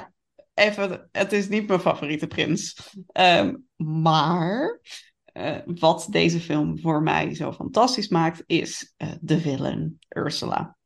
even, 0.55 1.09
het 1.13 1.33
is 1.33 1.49
niet 1.49 1.69
mijn 1.69 1.81
favoriete 1.81 2.27
prins. 2.27 2.77
Ehm, 3.07 3.55
maar 3.77 4.81
eh, 5.25 5.57
wat 5.65 6.07
deze 6.11 6.41
film 6.41 6.79
voor 6.79 7.03
mij 7.03 7.35
zo 7.35 7.53
fantastisch 7.53 8.09
maakt, 8.09 8.43
is 8.47 8.95
eh, 8.97 9.13
de 9.21 9.41
villain 9.41 9.99
Ursula. 10.09 10.77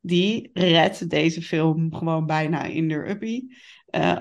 Die 0.00 0.50
redt 0.52 1.10
deze 1.10 1.42
film 1.42 1.94
gewoon 1.94 2.26
bijna 2.26 2.62
in 2.62 2.88
de 2.88 3.08
uppie. 3.10 3.56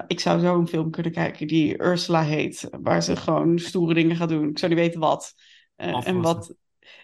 Ik 0.08 0.20
zou 0.20 0.40
zo 0.40 0.60
een 0.60 0.68
film 0.68 0.92
kunnen 0.92 1.12
kijken 1.12 1.48
die 1.48 1.82
Ursula 1.82 2.24
heet, 2.24 2.68
waar 2.82 3.04
ze 3.04 3.16
gewoon 3.16 3.60
stoere 3.60 3.94
dingen 3.94 4.16
gaat 4.16 4.30
doen. 4.30 4.50
Ik 4.50 4.60
zou 4.60 4.72
niet 4.72 4.82
weten 4.82 5.00
wat. 5.00 5.34
En 5.76 6.22
wat. 6.22 6.56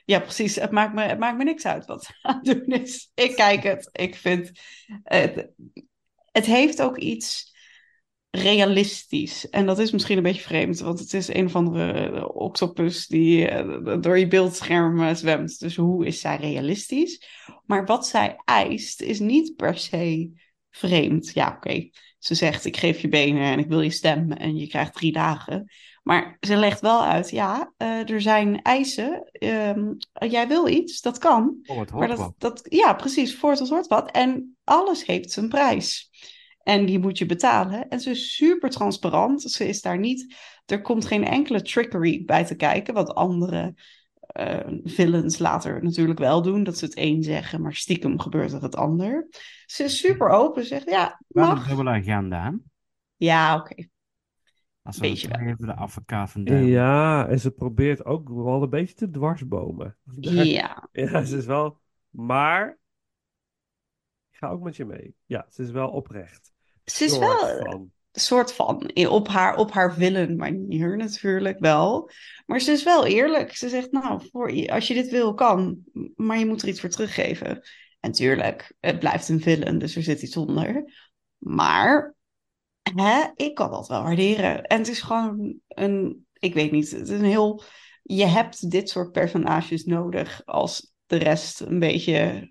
Ja, 0.05 0.19
precies. 0.19 0.55
Het 0.55 0.71
maakt, 0.71 0.93
me, 0.93 1.01
het 1.01 1.19
maakt 1.19 1.38
me 1.38 1.43
niks 1.43 1.65
uit 1.65 1.85
wat 1.85 2.03
ze 2.03 2.13
aan 2.21 2.39
het 2.43 2.45
doen 2.45 2.81
is. 2.81 3.11
Ik 3.15 3.35
kijk 3.35 3.63
het. 3.63 3.89
Ik 3.91 4.15
vind. 4.15 4.51
Het, 5.03 5.49
het 6.38 6.45
heeft 6.45 6.81
ook 6.81 6.97
iets 6.97 7.55
realistisch. 8.29 9.49
En 9.49 9.65
dat 9.65 9.79
is 9.79 9.91
misschien 9.91 10.17
een 10.17 10.23
beetje 10.23 10.41
vreemd, 10.41 10.79
want 10.79 10.99
het 10.99 11.13
is 11.13 11.27
een 11.27 11.45
of 11.45 11.55
andere 11.55 12.33
octopus 12.33 13.07
die 13.07 13.47
eh, 13.47 14.01
door 14.01 14.19
je 14.19 14.27
beeldscherm 14.27 15.15
zwemt. 15.15 15.59
Dus 15.59 15.75
hoe 15.75 16.05
is 16.05 16.19
zij 16.19 16.35
realistisch? 16.35 17.23
Maar 17.65 17.85
wat 17.85 18.07
zij 18.07 18.41
eist 18.45 19.01
is 19.01 19.19
niet 19.19 19.55
per 19.55 19.77
se 19.77 20.31
vreemd. 20.78 21.32
Ja, 21.34 21.53
oké. 21.55 21.89
Ze 22.19 22.36
zegt: 22.36 22.65
Ik 22.65 22.78
geef 22.78 23.01
je 23.01 23.07
benen 23.07 23.43
en 23.43 23.59
ik 23.59 23.67
wil 23.67 23.82
je 23.82 23.89
stem 23.89 24.32
en 24.32 24.57
je 24.57 24.67
krijgt 24.67 24.93
drie 24.93 25.11
dagen. 25.11 25.71
Maar 26.03 26.38
ze 26.39 26.55
legt 26.55 26.82
wel 26.82 27.03
uit: 27.03 27.30
ja, 27.30 27.73
eh, 27.78 28.09
er 28.09 28.21
zijn 28.21 28.61
eisen. 28.61 29.30
Ehm, 29.32 29.93
jij 30.13 30.47
wil 30.47 30.67
iets, 30.67 31.01
dat 31.01 31.17
kan. 31.17 31.59
Oh, 31.65 31.80
het 31.80 31.91
Maar 31.91 32.07
hoort 32.07 32.09
dat, 32.09 32.17
wat. 32.17 32.34
dat, 32.38 32.65
ja, 32.69 32.93
precies, 32.93 33.36
voor 33.36 33.51
het 33.51 33.69
hoort 33.69 33.88
wat. 33.88 34.11
En 34.11 34.57
alles 34.63 35.05
heeft 35.05 35.32
zijn 35.32 35.49
prijs. 35.49 36.09
En 36.63 36.86
die 36.86 36.99
moet 36.99 37.17
je 37.17 37.25
betalen. 37.25 37.88
En 37.88 37.99
ze 37.99 38.09
is 38.09 38.36
super 38.36 38.69
transparant. 38.69 39.41
Ze 39.41 39.67
is 39.67 39.82
daar 39.82 39.99
niet. 39.99 40.36
Er 40.65 40.82
komt 40.82 41.05
geen 41.05 41.25
enkele 41.25 41.61
trickery 41.61 42.23
bij 42.25 42.45
te 42.45 42.55
kijken. 42.55 42.93
Wat 42.93 43.13
andere 43.13 43.73
eh, 44.28 44.67
villains 44.84 45.38
later 45.39 45.84
natuurlijk 45.84 46.19
wel 46.19 46.41
doen. 46.41 46.63
Dat 46.63 46.78
ze 46.78 46.86
het 46.86 46.97
een 46.97 47.23
zeggen, 47.23 47.61
maar 47.61 47.73
stiekem 47.73 48.19
gebeurt 48.19 48.53
er 48.53 48.61
het 48.61 48.75
ander. 48.75 49.28
Ze 49.65 49.84
is 49.84 49.99
super 49.99 50.30
open. 50.30 50.61
Ze 50.61 50.67
zegt 50.67 50.89
ja, 50.89 51.21
Wel 51.28 51.49
een 51.49 51.55
mag. 51.55 51.67
dubbele 51.67 51.89
agenda, 51.89 52.43
hè? 52.43 52.51
Ja, 53.15 53.55
oké. 53.55 53.88
Als 54.82 54.95
we 54.95 55.01
Beetje 55.01 55.28
het 55.28 55.38
wel. 55.38 55.47
even 55.47 55.65
de 55.65 55.75
advocaat 55.75 56.32
van 56.32 56.43
de. 56.43 56.55
Ja, 56.55 57.28
en 57.28 57.39
ze 57.39 57.51
probeert 57.51 58.05
ook 58.05 58.30
wel 58.30 58.63
een 58.63 58.69
beetje 58.69 58.95
te 58.95 59.09
dwarsbomen. 59.09 59.97
Ja, 60.19 60.88
Ja, 60.91 61.23
ze 61.23 61.38
is 61.38 61.45
wel... 61.45 61.80
Maar... 62.09 62.78
Ik 64.32 64.38
ga 64.43 64.47
ook 64.49 64.61
met 64.61 64.75
je 64.75 64.86
mee. 64.86 65.15
Ja, 65.25 65.45
ze 65.49 65.61
is 65.61 65.71
wel 65.71 65.89
oprecht. 65.89 66.51
ze 66.84 67.03
is 67.03 67.17
wel. 67.17 67.38
van. 67.38 67.91
Soort 68.20 68.53
van. 68.53 68.91
Op 69.09 69.28
haar, 69.28 69.55
op 69.55 69.72
haar 69.72 69.93
villain 69.93 70.36
manier 70.36 70.97
natuurlijk 70.97 71.59
wel. 71.59 72.09
Maar 72.45 72.59
ze 72.59 72.72
is 72.72 72.84
wel 72.84 73.05
eerlijk. 73.05 73.55
Ze 73.55 73.70
zegt, 73.70 73.91
nou, 73.91 74.22
voor, 74.32 74.70
als 74.70 74.88
je 74.88 74.93
dit 74.93 75.09
wil, 75.09 75.34
kan. 75.34 75.78
Maar 76.15 76.39
je 76.39 76.45
moet 76.45 76.61
er 76.61 76.68
iets 76.68 76.80
voor 76.80 76.89
teruggeven. 76.89 77.61
En 77.99 78.11
tuurlijk, 78.11 78.74
het 78.80 78.99
blijft 78.99 79.30
een 79.30 79.41
villain, 79.41 79.78
dus 79.78 79.95
er 79.95 80.03
zit 80.03 80.22
iets 80.22 80.38
onder. 80.38 80.93
Maar 81.38 82.15
hè, 82.95 83.26
ik 83.36 83.55
kan 83.55 83.72
dat 83.72 83.88
wel 83.88 84.03
waarderen. 84.03 84.63
En 84.63 84.78
het 84.78 84.88
is 84.88 85.01
gewoon 85.01 85.59
een, 85.68 86.26
ik 86.34 86.53
weet 86.53 86.72
niet, 86.72 86.91
het 86.91 87.09
is 87.09 87.20
een 87.20 87.26
heel... 87.26 87.63
Je 88.03 88.26
hebt 88.26 88.72
dit 88.72 88.89
soort 88.89 89.11
personages 89.11 89.84
nodig 89.84 90.41
als 90.45 90.93
de 91.05 91.18
rest 91.18 91.59
een 91.59 91.80
beetje, 91.80 92.49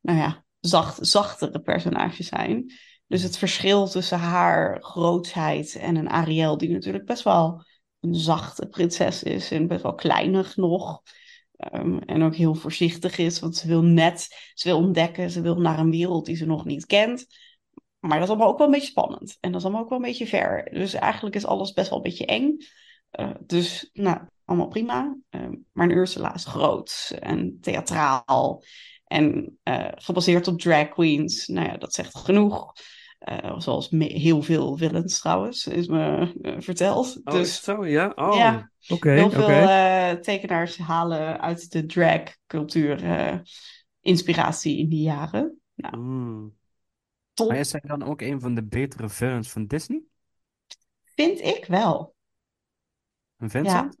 nou 0.00 0.18
ja, 0.18 0.44
zacht, 0.60 1.06
zachtere 1.06 1.60
personages 1.60 2.26
zijn. 2.26 2.72
Dus 3.10 3.22
het 3.22 3.38
verschil 3.38 3.88
tussen 3.88 4.18
haar 4.18 4.82
grootsheid 4.82 5.74
en 5.74 5.96
een 5.96 6.08
Ariel, 6.08 6.58
die 6.58 6.70
natuurlijk 6.70 7.04
best 7.04 7.22
wel 7.22 7.64
een 8.00 8.14
zachte 8.14 8.66
prinses 8.66 9.22
is 9.22 9.50
en 9.50 9.66
best 9.66 9.82
wel 9.82 9.94
kleinig 9.94 10.56
nog. 10.56 11.02
Ehm, 11.56 11.98
en 11.98 12.22
ook 12.22 12.34
heel 12.34 12.54
voorzichtig 12.54 13.18
is, 13.18 13.40
want 13.40 13.56
ze 13.56 13.66
wil 13.66 13.82
net, 13.82 14.50
ze 14.54 14.68
wil 14.68 14.78
ontdekken, 14.78 15.30
ze 15.30 15.40
wil 15.40 15.60
naar 15.60 15.78
een 15.78 15.90
wereld 15.90 16.26
die 16.26 16.36
ze 16.36 16.46
nog 16.46 16.64
niet 16.64 16.86
kent. 16.86 17.26
Maar 17.98 18.18
dat 18.18 18.22
is 18.22 18.28
allemaal 18.28 18.48
ook 18.48 18.58
wel 18.58 18.66
een 18.66 18.72
beetje 18.72 18.88
spannend. 18.88 19.36
En 19.40 19.50
dat 19.50 19.60
is 19.60 19.66
allemaal 19.66 19.82
ook 19.82 19.88
wel 19.88 19.98
een 19.98 20.04
beetje 20.04 20.26
ver. 20.26 20.70
Dus 20.72 20.94
eigenlijk 20.94 21.36
is 21.36 21.46
alles 21.46 21.72
best 21.72 21.88
wel 21.88 21.98
een 21.98 22.04
beetje 22.04 22.26
eng. 22.26 22.56
Eh, 23.10 23.30
dus, 23.40 23.90
nou, 23.92 24.20
allemaal 24.44 24.68
prima. 24.68 25.16
Ehm, 25.28 25.54
maar 25.72 25.88
een 25.88 25.96
Ursula 25.96 26.34
is 26.34 26.44
groot 26.44 27.16
en 27.20 27.58
theatraal. 27.60 28.62
En 29.04 29.58
eh, 29.62 29.88
gebaseerd 29.94 30.48
op 30.48 30.60
drag 30.60 30.88
queens. 30.88 31.46
Nou 31.46 31.66
ja, 31.66 31.76
dat 31.76 31.94
zegt 31.94 32.18
genoeg. 32.18 32.72
Eh, 33.20 33.58
zoals 33.60 33.88
heel 33.90 34.42
veel 34.42 34.76
villains 34.76 35.18
trouwens, 35.18 35.66
is 35.66 35.86
me 35.86 36.32
eh, 36.42 36.54
verteld. 36.58 37.20
Oh, 37.24 37.32
dus 37.32 37.62
zo? 37.64 37.86
Ja? 37.86 38.12
Oh, 38.14 38.34
Ja. 38.36 38.70
oké. 38.88 39.10
heel 39.10 39.30
veel 39.30 39.48
eh, 39.48 40.10
tekenaars 40.12 40.76
halen 40.78 41.40
uit 41.40 41.72
de 41.72 41.86
drag-cultuur 41.86 43.04
eh, 43.04 43.38
inspiratie 44.00 44.78
in 44.78 44.88
die 44.88 45.02
jaren. 45.02 45.60
Nou, 45.74 45.96
Mm. 45.96 46.56
top, 47.34 47.48
Maar 47.48 47.58
is 47.58 47.72
hij 47.72 47.80
dan 47.84 48.02
ook 48.02 48.20
een 48.20 48.40
van 48.40 48.54
de 48.54 48.62
betere 48.64 49.08
villains 49.08 49.50
van 49.50 49.66
Disney? 49.66 50.02
vind 51.16 51.40
ik 51.40 51.64
wel. 51.64 52.14
En 53.38 53.50
Vincent? 53.50 53.96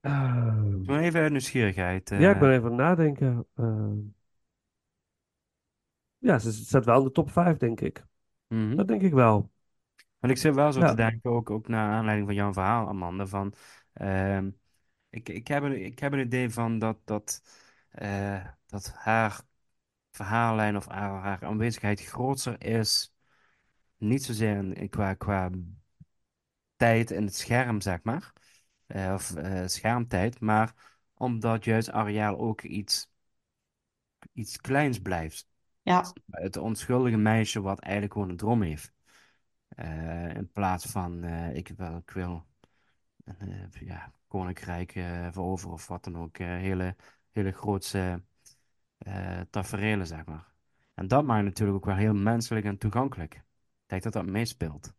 Ehm, 0.00 0.82
Doe 0.84 0.98
even 0.98 1.20
uit 1.20 1.30
nieuwsgierigheid. 1.30 2.08
ja, 2.08 2.30
ik 2.30 2.38
ben 2.40 2.50
even 2.50 2.64
aan 2.64 2.68
het 2.70 2.80
nadenken. 2.80 3.46
Ja, 6.26 6.38
ze 6.38 6.52
staat 6.52 6.84
wel 6.84 6.98
in 6.98 7.04
de 7.04 7.10
top 7.12 7.30
5, 7.30 7.56
denk 7.56 7.80
ik. 7.80 8.04
Mhm. 8.48 8.76
Dat 8.76 8.88
denk 8.88 9.02
ik 9.02 9.12
wel. 9.12 9.50
Want 10.18 10.32
ik 10.32 10.38
zit 10.38 10.54
wel 10.54 10.72
zo 10.72 10.80
Ja. 10.80 10.88
te 10.88 10.94
denken, 10.94 11.30
ook, 11.30 11.50
ook 11.50 11.68
naar 11.68 11.92
aanleiding 11.92 12.26
van 12.26 12.36
jouw 12.36 12.52
verhaal, 12.52 12.88
Amanda, 12.88 13.26
van 13.26 13.54
ehm, 13.92 14.50
ik, 15.10 15.28
ik, 15.28 15.48
heb 15.48 15.62
een, 15.62 15.84
ik 15.84 15.98
heb 15.98 16.12
een 16.12 16.18
idee 16.20 16.50
van 16.50 16.78
dat, 16.78 16.98
dat, 17.04 17.42
eh, 17.90 18.46
dat 18.66 18.92
haar 18.94 19.40
verhaallijn 20.10 20.76
of 20.76 20.86
haar, 20.86 21.22
haar 21.22 21.44
aanwezigheid 21.44 22.00
groter 22.00 22.64
is, 22.64 23.12
niet 23.96 24.24
zozeer 24.24 24.76
in, 24.78 24.88
qua, 24.88 25.14
qua 25.14 25.50
tijd 26.76 27.10
in 27.10 27.24
het 27.24 27.36
scherm, 27.36 27.80
zeg 27.80 28.02
maar, 28.02 28.32
eh, 28.86 29.12
of 29.14 29.34
eh, 29.34 29.66
schermtijd, 29.66 30.40
maar 30.40 30.74
omdat 31.14 31.64
juist 31.64 31.90
Ariel 31.90 32.38
ook 32.38 32.62
iets, 32.62 33.10
iets 34.32 34.56
kleins 34.56 34.98
blijft. 34.98 35.46
Ja, 35.86 36.12
Het 36.30 36.56
onschuldige 36.56 37.16
meisje 37.16 37.60
wat 37.60 37.78
eigenlijk 37.80 38.12
gewoon 38.12 38.28
een 38.30 38.36
droom 38.36 38.62
heeft. 38.62 38.92
Eh, 39.68 40.34
in 40.34 40.50
plaats 40.52 40.84
van 40.86 41.24
eh, 41.24 41.56
ik 41.56 41.68
wil, 41.76 41.96
ik 41.96 42.10
wil 42.10 42.44
eh, 43.24 43.36
ja, 43.80 44.12
koninkrijk 44.28 44.92
veroveren 45.30 45.74
of 45.74 45.86
wat 45.88 46.04
dan 46.04 46.16
ook. 46.16 46.38
eh, 46.38 46.46
hele, 46.46 46.96
hele 47.32 47.52
grootse 47.52 48.22
eh 48.98 49.40
taferelen, 49.50 50.06
zeg 50.06 50.24
maar. 50.24 50.52
En 50.94 51.08
dat 51.08 51.24
maakt 51.24 51.44
natuurlijk 51.44 51.78
ook 51.78 51.84
wel 51.84 51.94
heel 51.96 52.14
menselijk 52.14 52.66
en 52.66 52.78
toegankelijk. 52.78 53.34
Ik 53.34 53.42
denk 53.86 54.02
dat 54.02 54.12
dat 54.12 54.26
meespeelt. 54.26 54.94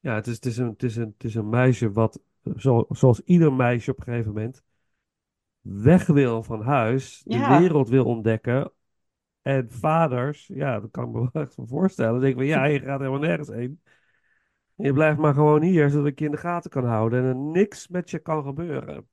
Ja, 0.00 0.14
het 0.14 0.26
is, 0.26 0.34
het 0.34 0.46
is, 0.46 0.56
een, 0.56 0.68
het 0.68 0.82
is, 0.82 0.96
een, 0.96 1.12
het 1.12 1.24
is 1.24 1.34
een 1.34 1.48
meisje 1.48 1.92
wat, 1.92 2.20
zo, 2.56 2.86
zoals 2.88 3.20
ieder 3.20 3.52
meisje 3.52 3.90
op 3.90 3.98
een 3.98 4.04
gegeven 4.04 4.32
moment, 4.32 4.62
weg 5.60 6.06
wil 6.06 6.42
van 6.42 6.62
huis, 6.62 7.22
de 7.26 7.46
wereld 7.46 7.88
wil 7.88 8.04
ontdekken. 8.04 8.72
En 9.46 9.66
vaders, 9.70 10.46
ja, 10.46 10.80
dat 10.80 10.90
kan 10.90 11.04
ik 11.04 11.12
me 11.12 11.20
wel 11.32 11.42
echt 11.42 11.54
van 11.54 11.68
voorstellen. 11.68 12.12
Dan 12.12 12.20
denk 12.20 12.32
ik 12.32 12.38
van, 12.38 12.48
ja, 12.48 12.64
je 12.64 12.80
gaat 12.80 12.98
helemaal 12.98 13.20
nergens 13.20 13.48
heen. 13.48 13.80
Je 14.74 14.92
blijft 14.92 15.18
maar 15.18 15.34
gewoon 15.34 15.62
hier, 15.62 15.90
zodat 15.90 16.06
ik 16.06 16.18
je 16.18 16.24
in 16.24 16.30
de 16.30 16.36
gaten 16.36 16.70
kan 16.70 16.84
houden 16.84 17.22
en 17.22 17.28
er 17.28 17.36
niks 17.36 17.88
met 17.88 18.10
je 18.10 18.18
kan 18.18 18.44
gebeuren. 18.44 19.08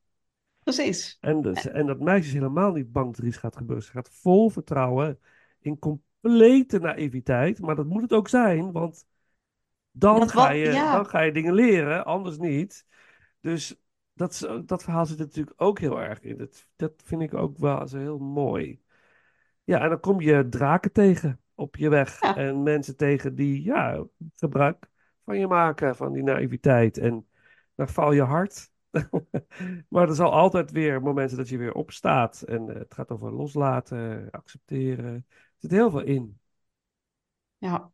precies. 0.63 1.17
En, 1.21 1.41
dus, 1.41 1.67
en 1.67 1.86
dat 1.86 1.99
meisje 1.99 2.27
is 2.27 2.34
helemaal 2.34 2.71
niet 2.71 2.91
bang 2.91 3.05
dat 3.05 3.17
er 3.17 3.25
iets 3.25 3.38
gaat 3.38 3.57
gebeuren. 3.57 3.86
Ze 3.86 3.91
gaat 3.91 4.09
vol 4.09 4.49
vertrouwen, 4.49 5.19
in 5.59 5.79
complete 5.79 6.79
naïviteit. 6.79 7.59
Maar 7.59 7.75
dat 7.75 7.86
moet 7.86 8.01
het 8.01 8.13
ook 8.13 8.27
zijn, 8.27 8.71
want 8.71 9.05
dan, 9.91 10.19
Dat 10.19 10.31
ga 10.31 10.51
je, 10.51 10.71
ja. 10.71 10.95
dan 10.95 11.05
ga 11.05 11.21
je 11.21 11.31
dingen 11.31 11.53
leren, 11.53 12.05
anders 12.05 12.38
niet. 12.38 12.86
Dus 13.39 13.75
dat, 14.13 14.61
dat 14.65 14.84
verhaal 14.84 15.05
zit 15.05 15.19
er 15.19 15.25
natuurlijk 15.25 15.61
ook 15.61 15.79
heel 15.79 16.01
erg 16.01 16.21
in. 16.21 16.38
Dat, 16.38 16.67
dat 16.75 16.93
vind 17.03 17.21
ik 17.21 17.34
ook 17.34 17.57
wel 17.57 17.88
zo 17.88 17.97
heel 17.97 18.19
mooi. 18.19 18.82
Ja, 19.64 19.80
en 19.82 19.89
dan 19.89 19.99
kom 19.99 20.22
je 20.22 20.49
draken 20.49 20.91
tegen 20.91 21.39
op 21.55 21.76
je 21.76 21.89
weg. 21.89 22.22
Ja. 22.22 22.36
En 22.38 22.64
mensen 22.64 22.97
tegen 22.97 23.36
die 23.36 23.64
ja, 23.64 24.05
gebruik 24.36 24.89
van 25.26 25.39
je 25.39 25.47
maken, 25.47 25.95
van 25.95 26.14
die 26.14 26.24
naïviteit. 26.24 26.97
En 26.97 27.28
dan 27.76 27.88
val 27.89 28.11
je 28.11 28.22
hard. 28.22 28.72
maar 29.89 30.09
er 30.09 30.16
zal 30.16 30.32
altijd 30.32 30.72
weer 30.72 31.01
momenten 31.01 31.38
dat 31.38 31.49
je 31.49 31.57
weer 31.57 31.74
opstaat. 31.74 32.41
En 32.41 32.70
eh, 32.70 32.76
het 32.80 32.93
gaat 32.93 33.11
over 33.11 33.34
loslaten, 33.34 34.28
accepteren. 34.32 35.14
Er 35.16 35.26
zit 35.57 35.72
heel 35.72 35.89
veel 35.89 36.03
in. 36.03 36.39
Ja, 37.57 37.91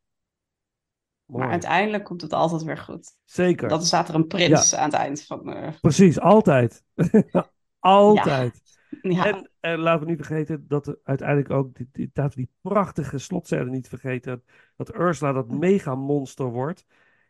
Mooi. 1.25 1.43
maar 1.43 1.51
uiteindelijk 1.51 2.03
komt 2.03 2.21
het 2.21 2.33
altijd 2.33 2.63
weer 2.63 2.77
goed. 2.77 3.15
Zeker. 3.25 3.69
Dan 3.69 3.81
staat 3.83 4.09
er 4.09 4.15
een 4.15 4.27
prins 4.27 4.75
aan 4.75 4.85
het 4.89 4.93
eind 4.93 5.23
van... 5.23 5.53
eh, 5.53 5.73
Precies, 5.81 6.19
altijd. 6.19 6.83
altijd. 7.79 8.53
ja, 8.55 8.78
En, 9.01 9.49
en 9.59 9.79
laten 9.79 10.03
we 10.05 10.09
niet 10.11 10.25
vergeten 10.25 10.67
dat 10.67 10.87
er 10.87 10.99
uiteindelijk 11.03 11.49
ook, 11.49 11.75
die, 11.75 11.89
die, 11.91 12.09
laten 12.13 12.37
we 12.39 12.45
die 12.45 12.53
prachtige 12.61 13.17
slotscène 13.17 13.69
niet 13.69 13.87
vergeten, 13.87 14.43
dat 14.75 14.95
Ursula 14.95 15.31
dat 15.31 15.47
mega 15.51 15.95
monster 15.95 16.45
wordt. 16.45 16.85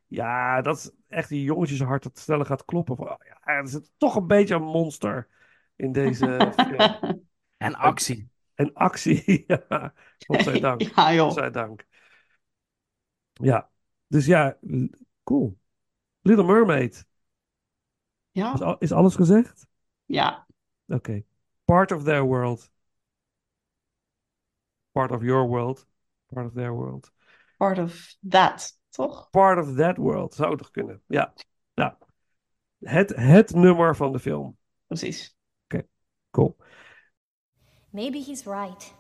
Ja, 0.08 0.62
dat 0.62 0.78
is 0.78 0.92
echt 1.08 1.30
die 1.30 1.44
jongetjeshart 1.44 2.04
dat 2.04 2.18
sneller 2.20 2.46
gaat 2.46 2.66
kloppen. 2.66 2.96
Van, 2.96 3.10
oh 3.10 3.18
ja, 3.26 3.42
er 3.58 3.68
zit 3.68 3.92
toch 3.98 4.16
een 4.16 4.28
beetje 4.28 4.56
een 4.56 4.62
monster 4.64 5.28
in 5.76 5.92
deze 5.92 6.52
film. 6.68 7.28
En 7.58 7.76
actie. 7.76 8.30
En 8.56 8.74
actie, 8.74 9.44
ja. 9.48 9.94
Godzijdank. 10.28 10.82
ja 10.82 11.14
joh. 11.14 11.28
Godzijdank. 11.28 11.86
Ja, 13.34 13.70
dus 14.08 14.26
ja, 14.26 14.58
cool. 15.24 15.58
Little 16.22 16.46
Mermaid. 16.46 16.96
Is, 16.96 17.06
Ja, 18.32 18.54
al- 18.62 18.78
is 18.80 18.92
alles 18.92 19.16
gezegd? 19.16 19.68
ja, 20.08 20.48
Oké. 20.88 21.24
Part 21.70 21.92
of 21.92 22.04
their 22.04 22.26
world. 22.26 22.68
Part 24.96 25.12
of 25.12 25.22
your 25.22 25.46
world. 25.46 25.86
Part 26.34 26.48
of 26.48 26.56
their 26.56 26.74
world. 26.74 27.12
part 27.60 27.78
of 27.78 28.16
that, 28.24 28.72
toch? 28.92 29.30
Part 29.32 29.60
of 29.60 29.76
that 29.76 30.00
world. 30.00 30.34
Zou 30.34 30.58
toch 30.58 30.72
kunnen? 30.72 31.02
Ja. 31.08 31.34
ja. 31.74 31.98
Het, 32.80 33.16
het 33.16 33.54
nummer 33.54 33.96
van 33.96 34.12
de 34.12 34.20
film. 34.20 34.58
Precies. 34.88 35.36
Ok, 35.68 35.84
cool. 36.32 36.58
Maybe 37.92 38.20
he's 38.20 38.46
right. 38.46 38.94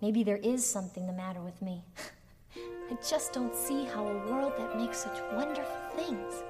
Maybe 0.00 0.24
there 0.24 0.40
is 0.40 0.70
something 0.70 1.06
the 1.06 1.12
matter 1.12 1.42
with 1.42 1.60
me. 1.60 1.82
I 2.90 2.96
just 3.02 3.34
don't 3.34 3.54
see 3.54 3.84
how 3.84 4.06
a 4.06 4.30
world 4.30 4.56
that 4.56 4.76
makes 4.76 5.02
such 5.02 5.20
wonderful 5.32 5.80
things 5.96 6.42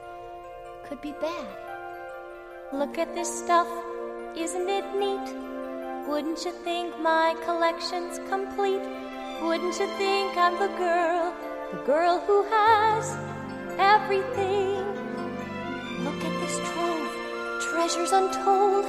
could 0.88 1.00
be 1.00 1.14
bad. 1.20 1.56
Look 2.72 2.98
at 2.98 3.14
this 3.14 3.28
stuff, 3.28 3.68
isn't 4.36 4.68
it 4.68 4.84
neat? 4.94 5.63
Wouldn't 6.07 6.44
you 6.44 6.52
think 6.52 7.00
my 7.00 7.34
collection's 7.46 8.18
complete? 8.28 8.82
Wouldn't 9.40 9.78
you 9.80 9.86
think 9.96 10.36
I'm 10.36 10.52
the 10.61 10.68
girl, 10.76 11.34
the 11.72 11.78
girl 11.78 12.20
who 12.26 12.42
has 12.42 13.16
everything? 13.78 14.84
Look 16.05 16.20
at 16.22 16.40
this 16.42 16.59
trove, 16.68 17.62
treasures 17.70 18.12
untold. 18.12 18.84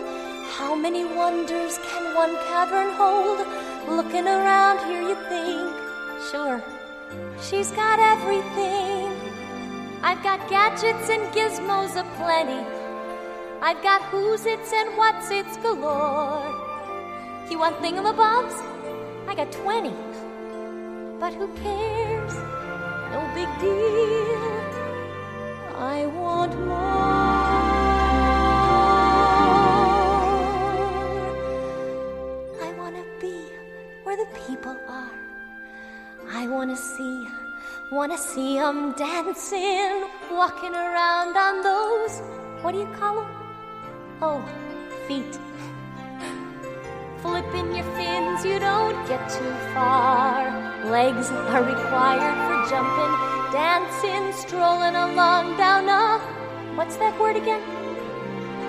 How 0.58 0.76
many 0.76 1.06
wonders 1.06 1.78
can 1.88 2.14
one 2.16 2.36
cavern 2.48 2.92
hold? 2.96 3.48
Looking 3.88 4.28
around 4.28 4.86
here, 4.86 5.02
you 5.02 5.16
think, 5.30 5.74
sure, 6.30 6.62
she's 7.42 7.72
got 7.72 7.98
everything. 7.98 9.10
I've 10.04 10.22
got 10.22 10.50
gadgets 10.50 11.10
and 11.10 11.24
gizmos 11.34 11.96
aplenty. 11.96 12.68
I've 13.62 13.82
got 13.82 14.02
who's 14.04 14.46
its 14.46 14.74
and 14.74 14.98
what's 14.98 15.32
its 15.32 15.56
galore. 15.58 16.65
You 17.50 17.60
want 17.60 17.78
thingamabobs? 17.78 18.56
I 19.28 19.36
got 19.36 19.52
20. 19.52 19.94
But 21.20 21.34
who 21.36 21.48
cares? 21.64 22.34
No 23.14 23.22
big 23.36 23.48
deal. 23.62 24.64
I 25.78 26.08
want 26.08 26.54
more. 26.66 26.76
I 32.62 32.72
want 32.80 32.96
to 32.96 33.06
be 33.22 33.38
where 34.04 34.18
the 34.18 34.28
people 34.48 34.76
are. 34.90 35.12
I 36.32 36.48
want 36.48 36.72
to 36.72 36.78
see, 36.78 37.28
want 37.92 38.12
to 38.12 38.18
see 38.18 38.58
'em 38.58 38.94
dancing, 38.94 40.10
walking 40.32 40.74
around 40.74 41.38
on 41.38 41.62
those, 41.62 42.22
what 42.64 42.72
do 42.74 42.80
you 42.80 42.90
call 43.00 43.20
'em? 43.20 43.30
Oh, 44.22 44.42
feet. 45.08 45.45
Flipping 47.56 47.76
your 47.76 47.86
fins, 47.96 48.44
you 48.44 48.60
don't 48.60 49.08
get 49.08 49.30
too 49.30 49.54
far. 49.74 50.52
Legs 50.92 51.32
are 51.32 51.64
required 51.64 52.38
for 52.46 52.70
jumping, 52.70 53.14
dancing, 53.54 54.34
strolling 54.34 54.96
along 54.96 55.56
down 55.56 55.88
a, 55.88 56.20
what's 56.76 56.98
that 56.98 57.18
word 57.18 57.38
again? 57.38 57.62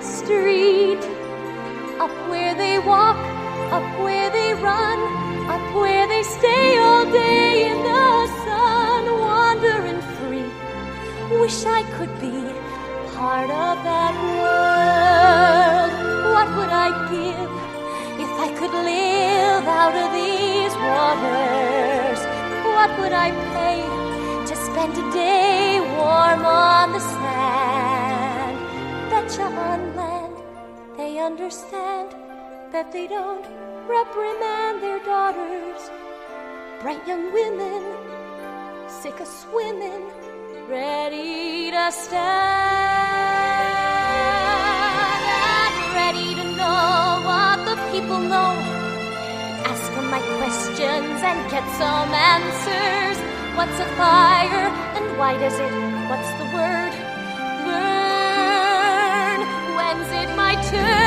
Street. 0.01 1.03
Up 1.99 2.11
where 2.29 2.55
they 2.55 2.79
walk, 2.79 3.17
up 3.73 3.83
where 3.99 4.29
they 4.29 4.53
run, 4.53 4.99
up 5.49 5.75
where 5.75 6.07
they 6.07 6.23
stay 6.23 6.77
all 6.77 7.03
day 7.11 7.69
in 7.69 7.83
the 7.83 8.27
sun, 8.45 9.19
wandering 9.19 10.01
free. 10.15 10.47
Wish 11.41 11.65
I 11.65 11.83
could 11.97 12.13
be 12.21 12.53
part 13.17 13.49
of 13.49 13.83
that 13.83 14.13
world. 14.37 15.91
What 16.33 16.47
would 16.55 16.69
I 16.69 16.89
could 16.91 17.06
live 18.89 19.65
out 19.81 19.95
of 20.03 20.09
these 20.19 20.75
waters? 20.87 22.19
What 22.73 22.89
would 22.99 23.13
I 23.13 23.29
pay 23.53 23.97
spent 24.77 24.97
a 24.97 25.11
day 25.11 25.79
warm 25.97 26.45
on 26.45 26.91
the 26.93 26.99
sand. 26.99 28.57
Betcha 29.09 29.43
on 29.43 29.95
land, 29.95 30.35
they 30.97 31.17
understand 31.19 32.09
that 32.71 32.91
they 32.91 33.07
don't 33.07 33.45
reprimand 33.87 34.83
their 34.83 34.99
daughters. 34.99 35.81
Bright 36.81 37.03
young 37.07 37.33
women, 37.33 37.81
sick 38.87 39.19
of 39.19 39.27
swimming, 39.27 40.05
ready 40.69 41.71
to 41.71 41.91
stand 41.91 42.27
and 45.43 45.75
ready 46.01 46.35
to 46.35 46.45
know 46.55 47.21
what 47.27 47.57
the 47.65 47.75
people 47.91 48.19
know. 48.19 48.76
My 50.09 50.21
questions 50.39 51.21
and 51.21 51.51
get 51.51 51.65
some 51.77 52.13
answers. 52.13 53.17
What's 53.57 53.77
a 53.79 53.85
fire 53.97 54.67
and 54.95 55.17
why 55.17 55.37
does 55.37 55.53
it? 55.59 55.71
What's 56.09 56.31
the 56.39 56.45
word? 56.55 56.93
Burn. 57.65 59.39
When's 59.75 60.11
it 60.21 60.29
my 60.37 60.55
turn? 60.71 61.06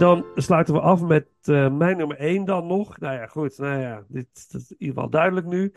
Dan 0.00 0.26
sluiten 0.34 0.74
we 0.74 0.80
af 0.80 1.02
met 1.02 1.28
eh, 1.42 1.76
mijn 1.76 1.96
nummer 1.96 2.16
1 2.16 2.44
dan 2.44 2.66
nog. 2.66 2.98
Nou 2.98 3.14
ja, 3.14 3.26
goed. 3.26 3.58
Nou 3.58 3.80
ja, 3.80 4.04
dit 4.08 4.28
is 4.32 4.70
in 4.70 4.76
ieder 4.78 4.94
geval 4.94 5.10
duidelijk 5.10 5.46
nu. 5.46 5.72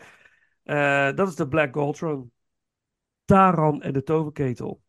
Eh, 0.62 1.14
dat 1.14 1.28
is 1.28 1.34
de 1.34 1.48
Black 1.48 1.74
Gold. 1.74 2.02
Taran 3.24 3.82
en 3.82 3.92
de 3.92 4.02
toverketel. 4.02 4.82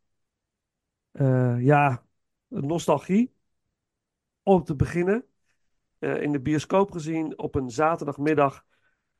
Eh, 1.12 1.64
ja, 1.64 2.06
nostalgie. 2.48 3.34
Om 4.44 4.64
te 4.64 4.76
beginnen. 4.76 5.26
In 5.99 6.32
de 6.32 6.41
bioscoop 6.41 6.91
gezien 6.91 7.38
op 7.38 7.56
een 7.56 7.70
zaterdagmiddag. 7.70 8.66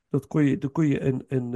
Dat 0.10 0.28
kon 0.28 0.44
je, 0.44 0.58
dan 0.58 0.72
kon 0.72 0.88
je 0.88 1.02
een, 1.02 1.24
een, 1.28 1.54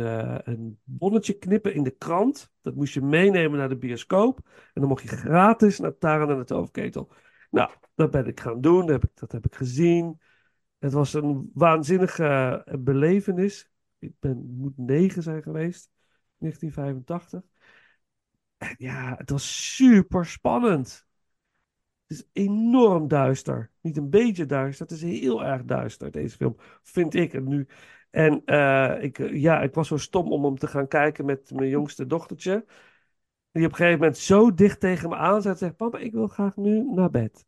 een 0.52 0.80
bonnetje 0.84 1.34
knippen 1.34 1.74
in 1.74 1.84
de 1.84 1.96
krant. 1.98 2.52
Dat 2.62 2.76
moest 2.76 2.94
je 2.94 3.02
meenemen 3.02 3.60
naar 3.60 3.70
de 3.70 3.78
bioscoop. 3.78 4.40
En 4.46 4.82
dan 4.82 4.88
mocht 4.88 5.02
je 5.02 5.08
gratis 5.08 5.80
naar 5.80 5.98
Taran 5.98 6.30
en 6.30 6.38
de 6.38 6.44
toverketel. 6.44 7.12
Nou, 7.50 7.72
dat 7.96 8.12
ben 8.12 8.28
ik 8.28 8.40
gaan 8.40 8.62
doen. 8.62 8.80
Dat 8.80 8.90
heb 8.90 9.04
ik, 9.04 9.12
dat 9.14 9.32
heb 9.32 9.46
ik 9.46 9.56
gezien. 9.56 10.22
Het 10.80 10.94
was 10.94 11.14
een 11.14 11.52
waanzinnige 11.54 12.26
eh, 12.66 12.76
belevenis. 12.80 13.70
Ik 14.00 14.14
ben, 14.20 14.56
moet 14.58 14.78
negen 14.78 15.24
zijn 15.24 15.44
geweest. 15.44 15.90
1985. 16.38 17.42
En 18.58 18.76
ja, 18.78 19.16
het 19.18 19.30
was 19.30 19.76
super 19.76 20.26
spannend. 20.26 21.08
Het 22.08 22.18
is 22.18 22.30
enorm 22.34 23.08
duister. 23.08 23.72
Niet 23.82 23.98
een 23.98 24.10
beetje 24.10 24.46
duister. 24.46 24.86
Het 24.86 24.96
is 24.96 25.02
heel 25.02 25.46
erg 25.46 25.64
duister, 25.64 26.12
deze 26.12 26.36
film. 26.36 26.56
Vind 26.84 27.14
ik 27.14 27.32
het 27.32 27.46
nu. 27.46 27.68
En 28.10 28.42
eh, 28.46 29.04
ik, 29.04 29.18
ja, 29.32 29.62
ik 29.62 29.74
was 29.74 29.88
zo 29.88 29.98
stom 29.98 30.32
om 30.32 30.44
hem 30.44 30.58
te 30.58 30.68
gaan 30.68 30.88
kijken 30.88 31.26
met 31.26 31.52
mijn 31.52 31.70
jongste 31.70 32.06
dochtertje. 32.06 32.66
Die 33.52 33.66
op 33.66 33.72
een 33.72 33.78
gegeven 33.78 34.00
moment 34.00 34.18
zo 34.18 34.54
dicht 34.54 34.80
tegen 34.80 35.10
me 35.10 35.16
aan 35.16 35.42
zat. 35.42 35.58
Zegt, 35.58 35.76
papa, 35.76 35.98
ik 35.98 36.12
wil 36.14 36.28
graag 36.28 36.56
nu 36.56 36.84
naar 36.94 37.10
bed. 37.10 37.46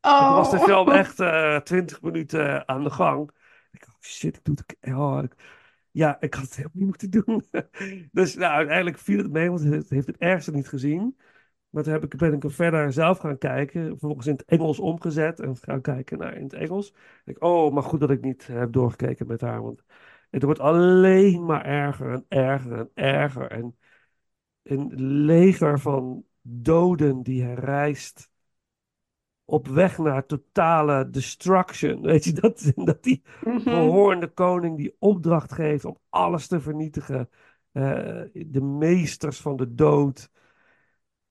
En 0.00 0.18
toen 0.18 0.34
was 0.34 0.50
de 0.50 0.56
Oh. 0.56 0.64
film 0.64 0.90
echt 0.90 1.20
eh 1.20 1.56
20 1.56 2.02
minuten 2.02 2.68
aan 2.68 2.84
de 2.84 2.90
gang. 2.90 3.30
Ik 3.72 3.80
dacht, 3.84 3.94
oh, 3.96 4.00
shit, 4.02 4.36
ik 4.36 4.44
doe 4.44 4.54
het. 4.80 4.94
Oh, 4.94 5.20
ik- 5.22 5.34
ja, 5.90 6.20
ik 6.20 6.34
had 6.34 6.44
het 6.44 6.56
helemaal 6.56 6.76
niet 6.78 6.86
moeten 6.86 7.10
doen. 7.10 7.44
Dus 8.12 8.34
nou, 8.34 8.52
uiteindelijk 8.54 8.98
viel 8.98 9.18
het 9.18 9.30
mee, 9.32 9.48
want 9.50 9.62
het 9.64 9.90
heeft 9.90 10.06
het 10.06 10.16
ergste 10.16 10.50
niet 10.50 10.68
gezien. 10.68 11.16
Maar 11.70 11.82
toen 11.82 11.92
heb 11.92 12.04
ik, 12.04 12.16
ben 12.16 12.32
ik 12.32 12.44
er 12.44 12.52
verder 12.52 12.92
zelf 12.92 13.18
gaan 13.18 13.38
kijken. 13.38 13.88
Vervolgens 13.88 14.26
in 14.26 14.32
het 14.32 14.44
Engels 14.44 14.78
omgezet 14.78 15.40
en 15.40 15.56
gaan 15.56 15.80
kijken 15.80 16.18
naar 16.18 16.34
in 16.36 16.42
het 16.42 16.52
Engels. 16.52 16.94
Ik, 17.24 17.42
oh, 17.44 17.72
maar 17.74 17.82
goed 17.82 18.00
dat 18.00 18.10
ik 18.10 18.20
niet 18.20 18.46
heb 18.46 18.72
doorgekeken 18.72 19.26
met 19.26 19.40
haar. 19.40 19.62
Want 19.62 19.82
het 20.30 20.42
wordt 20.42 20.60
alleen 20.60 21.44
maar 21.44 21.64
erger 21.64 22.12
en 22.12 22.24
erger 22.28 22.78
en 22.78 22.90
erger. 22.94 23.50
En 23.50 23.76
een 24.62 24.92
leger 25.24 25.80
van 25.80 26.24
doden 26.42 27.22
die 27.22 27.42
herrijst 27.42 28.30
op 29.44 29.66
weg 29.68 29.98
naar 29.98 30.26
totale 30.26 31.10
destruction. 31.10 32.00
Weet 32.10 32.24
je, 32.24 32.32
dat, 32.32 32.72
dat 32.74 33.02
die 33.02 33.22
Mhm. 33.40 33.60
gehoornde 33.60 34.28
koning 34.28 34.76
die 34.76 34.96
opdracht 34.98 35.52
geeft 35.52 35.84
om 35.84 35.96
alles 36.08 36.46
te 36.46 36.60
vernietigen. 36.60 37.28
Eh, 37.72 38.22
de 38.32 38.60
meesters 38.60 39.40
van 39.40 39.56
de 39.56 39.74
dood. 39.74 40.30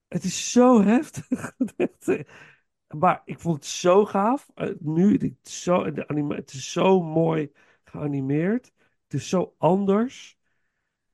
Het 0.07 0.23
is 0.23 0.51
zo 0.51 0.81
heftig. 0.81 1.53
Eh, 1.99 2.19
maar 2.97 3.21
ik 3.25 3.39
vond 3.39 3.55
het 3.55 3.65
zo 3.65 4.05
gaaf. 4.05 4.49
Eh, 4.55 4.69
nu, 4.79 5.13
het 5.13 5.23
is 5.43 5.63
zo, 5.63 5.91
de 5.91 6.07
anima 6.07 6.35
het 6.35 6.53
is 6.53 6.71
zo 6.71 7.01
mooi 7.01 7.51
geanimeerd. 7.83 8.71
Het 9.03 9.13
is 9.13 9.29
zo 9.29 9.55
anders. 9.57 10.37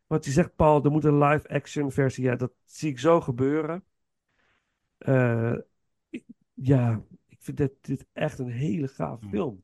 Wat 0.07 0.25
je 0.25 0.31
zegt, 0.31 0.55
Paul, 0.55 0.83
er 0.83 0.91
moet 0.91 1.03
een 1.03 1.17
live-action 1.23 1.91
versie. 1.91 2.23
Ja, 2.23 2.35
dat 2.35 2.51
zie 2.65 2.89
ik 2.89 2.99
zo 2.99 3.21
gebeuren. 3.21 3.83
Eh, 4.97 5.53
ja, 6.53 7.01
ik 7.27 7.37
vind 7.39 7.57
dit, 7.57 7.71
dit 7.81 8.05
echt 8.13 8.39
een 8.39 8.49
hele 8.51 8.87
gave 8.87 9.27
film. 9.29 9.63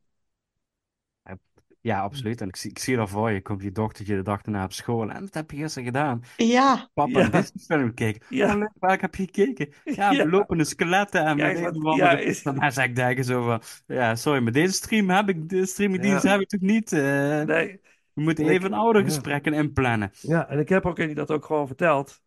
Ja, 1.81 2.01
absoluut. 2.01 2.41
En 2.41 2.47
ik 2.47 2.55
zie, 2.55 2.69
ik 2.69 2.79
zie 2.79 2.95
dat 2.95 3.09
voor 3.09 3.31
je. 3.31 3.41
Komt 3.41 3.61
je 3.61 3.71
dochtertje 3.71 4.15
de 4.15 4.21
dag 4.21 4.41
daarna 4.41 4.63
op 4.63 4.73
school. 4.73 5.09
En 5.11 5.21
wat 5.21 5.33
heb 5.33 5.51
je 5.51 5.57
gisteren 5.57 5.85
gedaan? 5.87 6.21
Ja. 6.37 6.89
Papa, 6.93 7.19
Ja. 7.19 7.25
een 7.25 7.31
Disney-film 7.31 7.87
gekeken. 7.87 8.25
Ja. 8.37 8.55
Oh, 8.55 8.65
waar 8.79 8.99
heb 9.01 9.15
je 9.15 9.23
gekeken? 9.23 9.69
Ja, 9.83 10.11
Ja. 10.17 10.25
lopende 10.25 10.63
skeletten 10.63 11.25
en 11.25 11.37
Ja, 11.37 11.45
met 11.47 11.57
is 11.57 11.65
een 11.65 11.95
ja, 11.95 12.17
is- 12.17 12.43
Dan 12.43 12.71
zeg 12.71 12.85
ik 12.85 12.95
denken 12.95 13.23
zo 13.23 13.43
van... 13.43 13.61
Ja, 13.87 14.15
sorry, 14.15 14.41
maar 14.43 14.51
deze 14.51 14.73
stream 14.73 15.09
heb 15.09 15.29
ik... 15.29 15.49
De 15.49 15.65
streamingdienst 15.65 16.23
Ja. 16.23 16.31
heb 16.31 16.41
ik 16.41 16.47
toch 16.49 16.61
niet... 16.61 16.91
eh, 16.91 17.41
Nee. 17.41 17.79
We 18.13 18.21
moeten 18.21 18.43
En 18.45 18.49
ik- 18.51 18.57
even 18.57 18.73
oude 18.73 18.99
ja. 18.99 19.05
gesprekken 19.05 19.53
inplannen. 19.53 20.11
Ja, 20.19 20.47
en 20.49 20.59
ik 20.59 20.69
heb 20.69 20.85
ook 20.85 20.95
die 20.95 21.13
dat 21.15 21.31
ook 21.31 21.45
gewoon 21.45 21.67
verteld. 21.67 22.21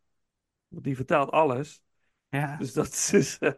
Want 0.68 0.84
die 0.84 0.96
vertelt 0.96 1.30
alles. 1.30 1.82
Ja. 2.28 2.56
Dus 2.56 2.72
dat 2.72 3.10
is. 3.12 3.38
eh, 3.38 3.52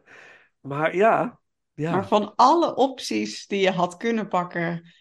maar 0.60 0.96
ja, 0.96 1.40
ja. 1.74 1.90
Maar 1.90 2.08
van 2.08 2.32
alle 2.36 2.74
opties 2.74 3.46
die 3.46 3.60
je 3.60 3.70
had 3.70 3.96
kunnen 3.96 4.28
pakken. 4.28 4.92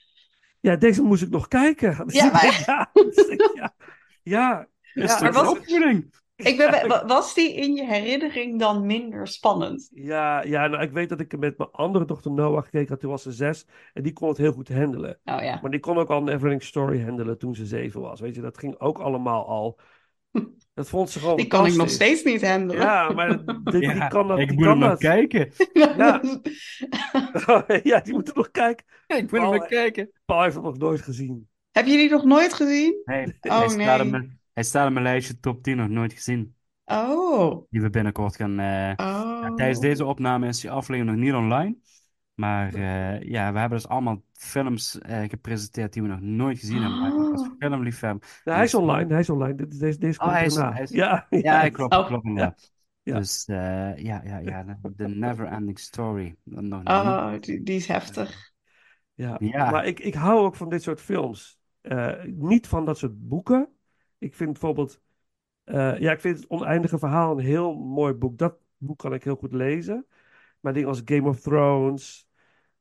Ja, 0.59 0.75
deze 0.75 1.01
moest 1.01 1.21
ik 1.23 1.29
nog 1.29 1.47
kijken. 1.47 2.05
Dus 2.07 2.13
Ja, 2.21 2.31
maar- 2.31 2.63
ja, 2.65 2.89
dus 2.93 3.35
ja, 3.53 3.75
ja, 4.23 4.67
Is 4.93 5.11
ja, 5.11 5.19
maar 5.21 5.33
wat-? 5.33 5.65
Ik 6.37 6.57
ben, 6.57 6.87
wa- 6.87 7.05
was 7.05 7.33
die 7.33 7.53
in 7.53 7.73
je 7.75 7.85
herinnering 7.85 8.59
dan 8.59 8.85
minder 8.85 9.27
spannend? 9.27 9.89
ja, 9.93 10.43
ja, 10.43 10.67
nou, 10.67 10.83
ik 10.83 10.91
weet 10.91 11.09
dat 11.09 11.19
ik 11.19 11.37
met 11.39 11.57
mijn 11.57 11.71
andere 11.71 12.05
dochter 12.05 12.31
Noah 12.31 12.63
gekeken 12.63 12.87
had. 12.89 12.99
Toen 12.99 13.09
was 13.09 13.21
ze 13.21 13.31
zes. 13.31 13.65
En 13.93 14.03
die 14.03 14.13
kon 14.13 14.29
het 14.29 14.37
heel 14.37 14.51
goed 14.51 14.69
handelen. 14.69 15.19
Oh 15.25 15.41
ja. 15.41 15.59
Maar 15.61 15.71
die 15.71 15.79
kon 15.79 15.97
ook 15.97 16.09
al 16.09 16.21
een 16.21 16.27
Everything 16.27 16.63
Story 16.63 17.03
handelen 17.03 17.37
toen 17.37 17.55
ze 17.55 17.65
zeven 17.65 18.01
was. 18.01 18.19
Weet 18.19 18.35
je, 18.35 18.41
dat 18.41 18.57
ging 18.57 18.79
ook 18.79 18.99
allemaal 18.99 19.47
al. 19.47 19.79
Dat 20.73 20.89
vond 20.89 21.09
ze 21.09 21.19
gewoon 21.19 21.35
Die 21.35 21.47
kan 21.47 21.65
ik 21.65 21.75
nog 21.75 21.89
steeds 21.89 22.23
niet 22.23 22.47
handelen. 22.47 22.81
Ja, 22.83 23.09
maar 23.09 23.45
die, 23.63 23.81
Ja, 23.81 24.07
kan 24.07 24.27
dat. 24.27 24.39
ik 24.39 24.47
die 24.47 24.57
moet 24.57 24.65
kan 24.65 24.79
hem 24.81 24.89
nog 24.89 24.99
kijken. 24.99 25.51
Ja. 25.73 26.21
ja, 27.83 27.99
die 27.99 28.13
moeten 28.13 28.33
nog 28.35 28.51
kijken. 28.51 28.85
Ik 29.07 29.31
moet 29.31 29.41
hem 29.41 29.51
nog 29.51 29.67
kijken. 29.67 30.11
Paul 30.25 30.41
heeft 30.43 30.55
het 30.55 30.63
nog 30.63 30.77
nooit 30.77 31.01
gezien. 31.01 31.47
Heb 31.71 31.85
je 31.85 31.97
die 31.97 32.09
nog 32.09 32.23
nooit 32.23 32.53
gezien? 32.53 33.01
Nee, 33.05 33.33
Oh, 33.41 33.67
nee. 33.67 34.37
Hij 34.57 34.65
staat 34.65 34.87
op 34.87 34.93
mijn 34.93 35.05
lijstje 35.05 35.39
top 35.39 35.63
10 35.63 35.77
nog 35.77 35.89
nooit 35.89 36.13
gezien. 36.13 36.55
Oh. 36.85 37.65
Die 37.69 37.81
we 37.81 37.89
binnenkort 37.89 38.35
gaan... 38.35 38.59
eh, 38.59 38.93
Oh. 39.07 39.39
ja, 39.41 39.53
tijdens 39.55 39.79
deze 39.79 40.05
opname 40.05 40.47
is 40.47 40.59
die 40.59 40.71
aflevering 40.71 41.05
nog 41.15 41.25
niet 41.25 41.33
online. 41.33 41.77
Maar 42.33 42.73
eh, 42.73 43.21
ja, 43.21 43.53
we 43.53 43.59
hebben 43.59 43.77
dus 43.77 43.87
allemaal 43.87 44.21
films 44.33 44.99
eh, 44.99 45.29
gepresenteerd 45.29 45.93
die 45.93 46.01
we 46.01 46.07
nog 46.07 46.21
nooit 46.21 46.59
gezien 46.59 46.81
hebben. 46.81 47.31
Als 47.31 47.41
Oh. 47.41 47.53
filmliefhebber. 47.59 48.41
Ja, 48.43 48.53
hij 48.55 48.63
is 48.63 48.73
online, 48.73 49.11
hij 49.11 49.19
is 49.19 49.29
online. 49.29 49.55
Dit- 49.55 49.73
is- 49.73 49.79
Deze, 49.79 49.99
deze 49.99 50.19
Oh, 50.19 50.25
komt 50.25 50.37
hij 50.37 50.45
is, 50.45 50.55
hij 50.55 50.81
is- 50.83 50.89
Ja, 50.89 51.27
ja, 51.49 51.69
klopt, 51.69 51.95
Oh. 51.95 52.05
klopt 52.07 52.25
inderdaad. 52.25 52.71
Ja. 53.03 53.17
Dus 53.17 53.45
eh, 53.45 53.55
ja, 53.97 54.21
ja, 54.23 54.37
ja, 54.37 54.63
de- 54.63 54.93
The 54.95 55.07
Never 55.07 55.45
Ending 55.45 55.79
Story. 55.79 56.35
Nog. 56.43 56.81
Oh, 56.83 57.33
die, 57.39 57.63
die 57.63 57.75
is 57.75 57.87
heftig. 57.87 58.51
Ja, 59.13 59.35
Ja. 59.39 59.71
maar 59.71 59.85
ik, 59.85 59.99
ik 59.99 60.13
hou 60.13 60.39
ook 60.39 60.55
van 60.55 60.69
dit 60.69 60.83
soort 60.83 61.01
films. 61.01 61.59
Eh, 61.81 62.23
niet 62.25 62.67
van 62.67 62.85
dat 62.85 62.97
soort 62.97 63.27
boeken. 63.27 63.69
Ik 64.17 64.35
vind 64.35 64.51
bijvoorbeeld 64.51 65.01
Eh, 65.65 65.99
ja, 65.99 66.11
ik 66.11 66.19
vind 66.21 66.37
het 66.37 66.47
Oneindige 66.49 66.99
Verhaal 66.99 67.31
een 67.31 67.45
heel 67.45 67.75
mooi 67.75 68.13
boek. 68.13 68.37
Dat 68.37 68.59
boek 68.77 68.97
kan 68.99 69.13
ik 69.13 69.23
heel 69.23 69.35
goed 69.35 69.53
lezen. 69.53 70.07
Maar 70.59 70.73
dingen 70.73 70.89
als 70.89 71.01
Game 71.05 71.29
of 71.29 71.41
Thrones 71.41 72.29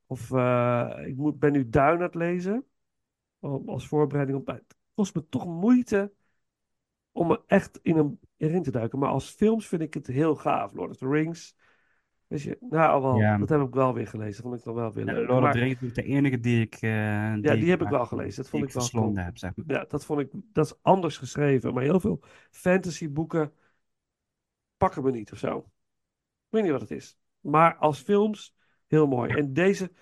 of 0.06 0.32
eh, 0.32 0.92
ik 1.06 1.16
moet, 1.16 1.38
ben 1.38 1.52
nu 1.52 1.68
Duin 1.68 1.96
aan 1.96 2.02
het 2.02 2.14
lezen. 2.14 2.66
Als 3.66 3.88
voorbereiding 3.88 4.38
op. 4.38 4.46
Het 4.46 4.76
kost 4.94 5.14
me 5.14 5.28
toch 5.28 5.46
moeite 5.46 6.12
om 7.12 7.30
er 7.30 7.42
echt 7.46 7.78
in 7.82 7.96
een, 7.96 8.20
erin 8.36 8.62
te 8.62 8.70
duiken. 8.70 8.98
Maar 8.98 9.10
als 9.10 9.30
films 9.30 9.66
vind 9.68 9.82
ik 9.82 9.94
het 9.94 10.06
heel 10.06 10.34
gaaf. 10.36 10.72
Lord 10.72 10.90
of 10.90 10.96
the 10.96 11.08
Rings. 11.08 11.56
Je, 12.28 12.56
nou, 12.60 13.02
wel, 13.02 13.16
Ja. 13.16 13.38
dat 13.38 13.48
heb 13.48 13.60
ik 13.60 13.74
wel 13.74 13.94
weer 13.94 14.06
gelezen. 14.06 14.32
Dat 14.42 14.42
vond 14.42 14.54
ik 14.58 14.64
dan 14.64 14.74
wel 14.74 14.92
weer 14.92 15.06
Ja, 15.06 15.12
leuk. 15.12 15.30
Of 15.30 15.52
the 15.52 15.58
Rings 15.58 15.82
is 15.82 15.92
de 15.94 16.02
enige 16.02 16.40
die 16.40 16.60
ik... 16.60 16.74
eh, 16.74 16.90
ja, 16.90 17.54
die 17.54 17.70
heb 17.70 17.82
ik 17.82 17.88
wel 17.88 18.06
gelezen. 18.06 18.42
Dat 18.42 18.48
vond 18.50 18.62
ik 18.64 18.70
wel 18.72 18.82
verslonden 18.82 19.14
cool. 19.14 19.26
heb, 19.26 19.38
zeg 19.38 19.52
maar. 19.56 19.76
Ja, 19.76 19.84
dat 19.88 20.04
vond 20.04 20.20
ik, 20.20 20.30
dat 20.52 20.66
is 20.66 20.74
anders 20.82 21.18
geschreven. 21.18 21.74
Maar 21.74 21.82
heel 21.82 22.00
veel 22.00 22.20
fantasyboeken 22.50 23.52
pakken 24.76 25.02
me 25.02 25.10
niet 25.10 25.32
of 25.32 25.38
zo. 25.38 25.58
Ik 25.58 25.64
weet 26.48 26.62
niet 26.62 26.72
wat 26.72 26.80
het 26.80 26.90
is. 26.90 27.18
Maar 27.40 27.76
als 27.76 28.00
films, 28.00 28.54
heel 28.86 29.06
mooi. 29.06 29.32
En 29.34 29.52
deze 29.52 29.92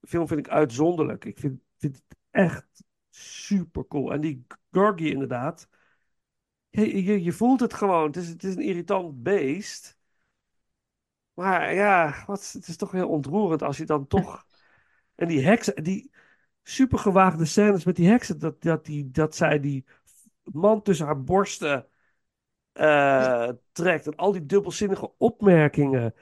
film 0.00 0.26
vind 0.28 0.40
ik 0.40 0.48
uitzonderlijk. 0.48 1.24
Ik 1.24 1.38
vind, 1.38 1.60
vind 1.76 1.96
het 1.96 2.18
echt 2.30 2.66
super 3.10 3.86
cool. 3.86 4.12
En 4.12 4.20
die 4.20 4.46
Gorgie 4.70 5.12
inderdaad. 5.12 5.68
Je, 6.70 7.04
je, 7.04 7.22
je 7.22 7.32
voelt 7.32 7.60
het 7.60 7.74
gewoon. 7.74 8.06
Het 8.06 8.16
is, 8.16 8.28
het 8.28 8.44
is 8.44 8.54
een 8.54 8.62
irritant 8.62 9.22
beest. 9.22 9.98
Maar 11.34 11.74
ja, 11.74 12.24
wat, 12.26 12.50
het 12.52 12.68
is 12.68 12.76
toch 12.76 12.90
heel 12.90 13.08
ontroerend 13.08 13.62
als 13.62 13.76
je 13.76 13.84
dan 13.84 14.06
toch... 14.06 14.46
En 15.14 15.28
die 15.28 15.44
heksen, 15.44 15.82
die 15.84 16.10
super 16.62 16.98
gewaagde 16.98 17.44
scènes 17.44 17.84
met 17.84 17.96
die 17.96 18.08
heksen. 18.08 18.38
Dat, 18.38 18.62
dat, 18.62 18.84
die, 18.84 19.10
dat 19.10 19.36
zij 19.36 19.60
die 19.60 19.84
man 20.42 20.82
tussen 20.82 21.06
haar 21.06 21.22
borsten 21.22 21.86
eh, 22.72 23.48
trekt. 23.72 24.06
En 24.06 24.16
al 24.16 24.32
die 24.32 24.46
dubbelzinnige 24.46 25.12
opmerkingen. 25.18 26.14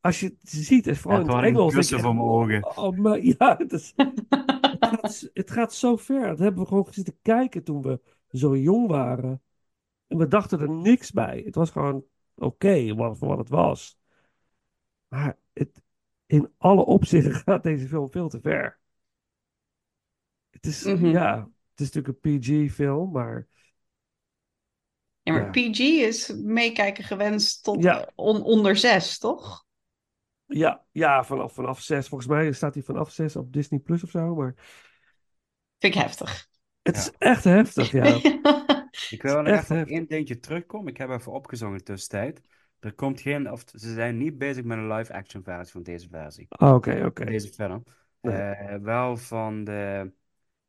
Als 0.00 0.20
je 0.20 0.26
het 0.26 0.50
ziet, 0.50 0.86
en 0.86 0.96
vooral 0.96 1.20
Ja, 1.20 1.26
in 1.26 1.30
het 1.32 1.44
een 1.44 1.50
Engels. 1.50 1.74
kussen 1.74 2.00
mijn 2.00 2.18
ogen. 2.20 2.76
Oh, 2.76 2.96
maar 2.96 3.20
ja, 3.20 3.56
het, 3.58 3.72
is, 3.72 3.92
het, 3.96 4.76
gaat, 4.80 5.30
het 5.32 5.50
gaat 5.50 5.74
zo 5.74 5.96
ver. 5.96 6.26
Dat 6.28 6.38
hebben 6.38 6.62
we 6.62 6.68
gewoon 6.68 6.86
zitten 6.90 7.18
kijken 7.22 7.64
toen 7.64 7.82
we 7.82 8.00
zo 8.30 8.56
jong 8.56 8.88
waren. 8.88 9.42
En 10.06 10.18
we 10.18 10.28
dachten 10.28 10.60
er 10.60 10.70
niks 10.70 11.10
bij. 11.10 11.42
Het 11.44 11.54
was 11.54 11.70
gewoon 11.70 12.04
oké 12.34 12.94
wat, 12.94 13.18
voor 13.18 13.28
wat 13.28 13.38
het 13.38 13.48
was. 13.48 13.99
Maar 15.10 15.38
het, 15.52 15.82
in 16.26 16.52
alle 16.58 16.84
opzichten 16.84 17.34
gaat 17.44 17.62
deze 17.62 17.88
film 17.88 18.10
veel 18.10 18.28
te 18.28 18.40
ver. 18.40 18.78
Het 20.50 20.66
is, 20.66 20.84
Mhm. 20.84 21.06
ja, 21.06 21.36
het 21.70 21.80
is 21.80 21.90
natuurlijk 21.92 22.24
een 22.24 22.38
PG-film, 22.38 23.10
maar 23.12 23.48
Ja, 25.22 25.32
maar 25.32 25.44
Ja. 25.44 25.50
PG 25.50 25.78
is 25.80 26.28
meekijken 26.28 27.04
gewenst 27.04 27.62
tot 27.64 27.82
Ja. 27.82 28.10
on- 28.14 28.42
onder 28.42 28.76
zes, 28.76 29.18
toch? 29.18 29.64
ja, 30.46 30.84
ja 30.92 31.24
vanaf, 31.24 31.54
vanaf 31.54 31.80
zes. 31.80 32.08
Volgens 32.08 32.30
mij 32.30 32.52
staat 32.52 32.74
hij 32.74 32.82
vanaf 32.82 33.10
zes 33.10 33.36
op 33.36 33.52
Disney 33.52 33.80
Plus 33.80 34.02
of 34.04 34.10
zo. 34.10 34.34
Maar 34.34 34.54
Vind 35.78 35.94
ik 35.94 36.00
heftig. 36.00 36.48
het 36.82 36.96
is 36.96 37.10
echt 37.18 37.44
heftig, 37.44 37.90
ja. 37.92 38.04
Ik 39.10 39.22
wil 39.22 39.44
echt 39.44 39.70
even 39.70 39.82
op 39.82 39.88
één 39.88 40.06
dingetje 40.06 40.38
terugkomen. 40.38 40.88
Ik 40.92 40.96
heb 40.96 41.10
even 41.10 41.32
opgezongen 41.32 41.84
tussentijd. 41.84 42.40
Er 42.80 42.94
komt 42.94 43.20
geen, 43.20 43.50
of 43.50 43.64
ze 43.74 43.92
zijn 43.92 44.16
niet 44.16 44.38
bezig 44.38 44.64
met 44.64 44.78
een 44.78 44.92
live-action 44.92 45.42
versie 45.42 45.72
van 45.72 45.82
deze 45.82 46.08
versie. 46.08 46.46
Ah, 46.48 46.74
Oké, 46.74 47.04
oké. 47.04 47.24
Deze 47.24 47.48
film. 47.48 47.84
Nee. 48.20 48.34
Eh, 48.36 48.78
wel 48.80 49.16
van 49.16 49.64
de, 49.64 50.12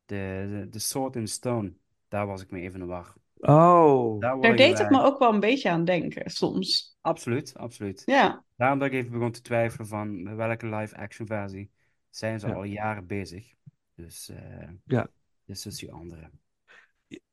de, 0.04 0.46
de, 0.50 0.66
de 0.70 0.78
Sword 0.78 1.16
in 1.16 1.26
Stone. 1.28 1.72
Daar 2.08 2.26
was 2.26 2.42
ik 2.42 2.50
me 2.50 2.60
even 2.60 2.80
in 2.80 2.86
de 2.86 2.92
war. 2.92 3.14
Oh, 3.36 4.20
Daar 4.20 4.56
deed 4.56 4.78
ik 4.78 4.90
me 4.90 5.02
ook 5.02 5.18
wel 5.18 5.32
een 5.34 5.40
beetje 5.40 5.70
aan 5.70 5.84
denken, 5.84 6.30
soms. 6.30 6.96
Absoluut, 7.00 7.56
absoluut. 7.56 8.02
Ja. 8.06 8.44
Daarom 8.56 8.78
dat 8.78 8.88
ik 8.88 8.94
even 8.94 9.10
begon 9.10 9.30
te 9.32 9.40
twijfelen 9.40 9.86
van 9.86 10.22
met 10.22 10.34
welke 10.36 10.66
live-action 10.66 11.26
versie 11.26 11.70
zijn 12.10 12.40
ze 12.40 12.46
Ja. 12.46 12.54
al 12.54 12.64
jaren 12.64 13.06
bezig. 13.06 13.52
Dus, 13.94 14.28
eh 14.28 14.68
ja. 14.84 15.08
dus 15.44 15.66
is 15.66 15.78
die 15.78 15.92
andere. 15.92 16.30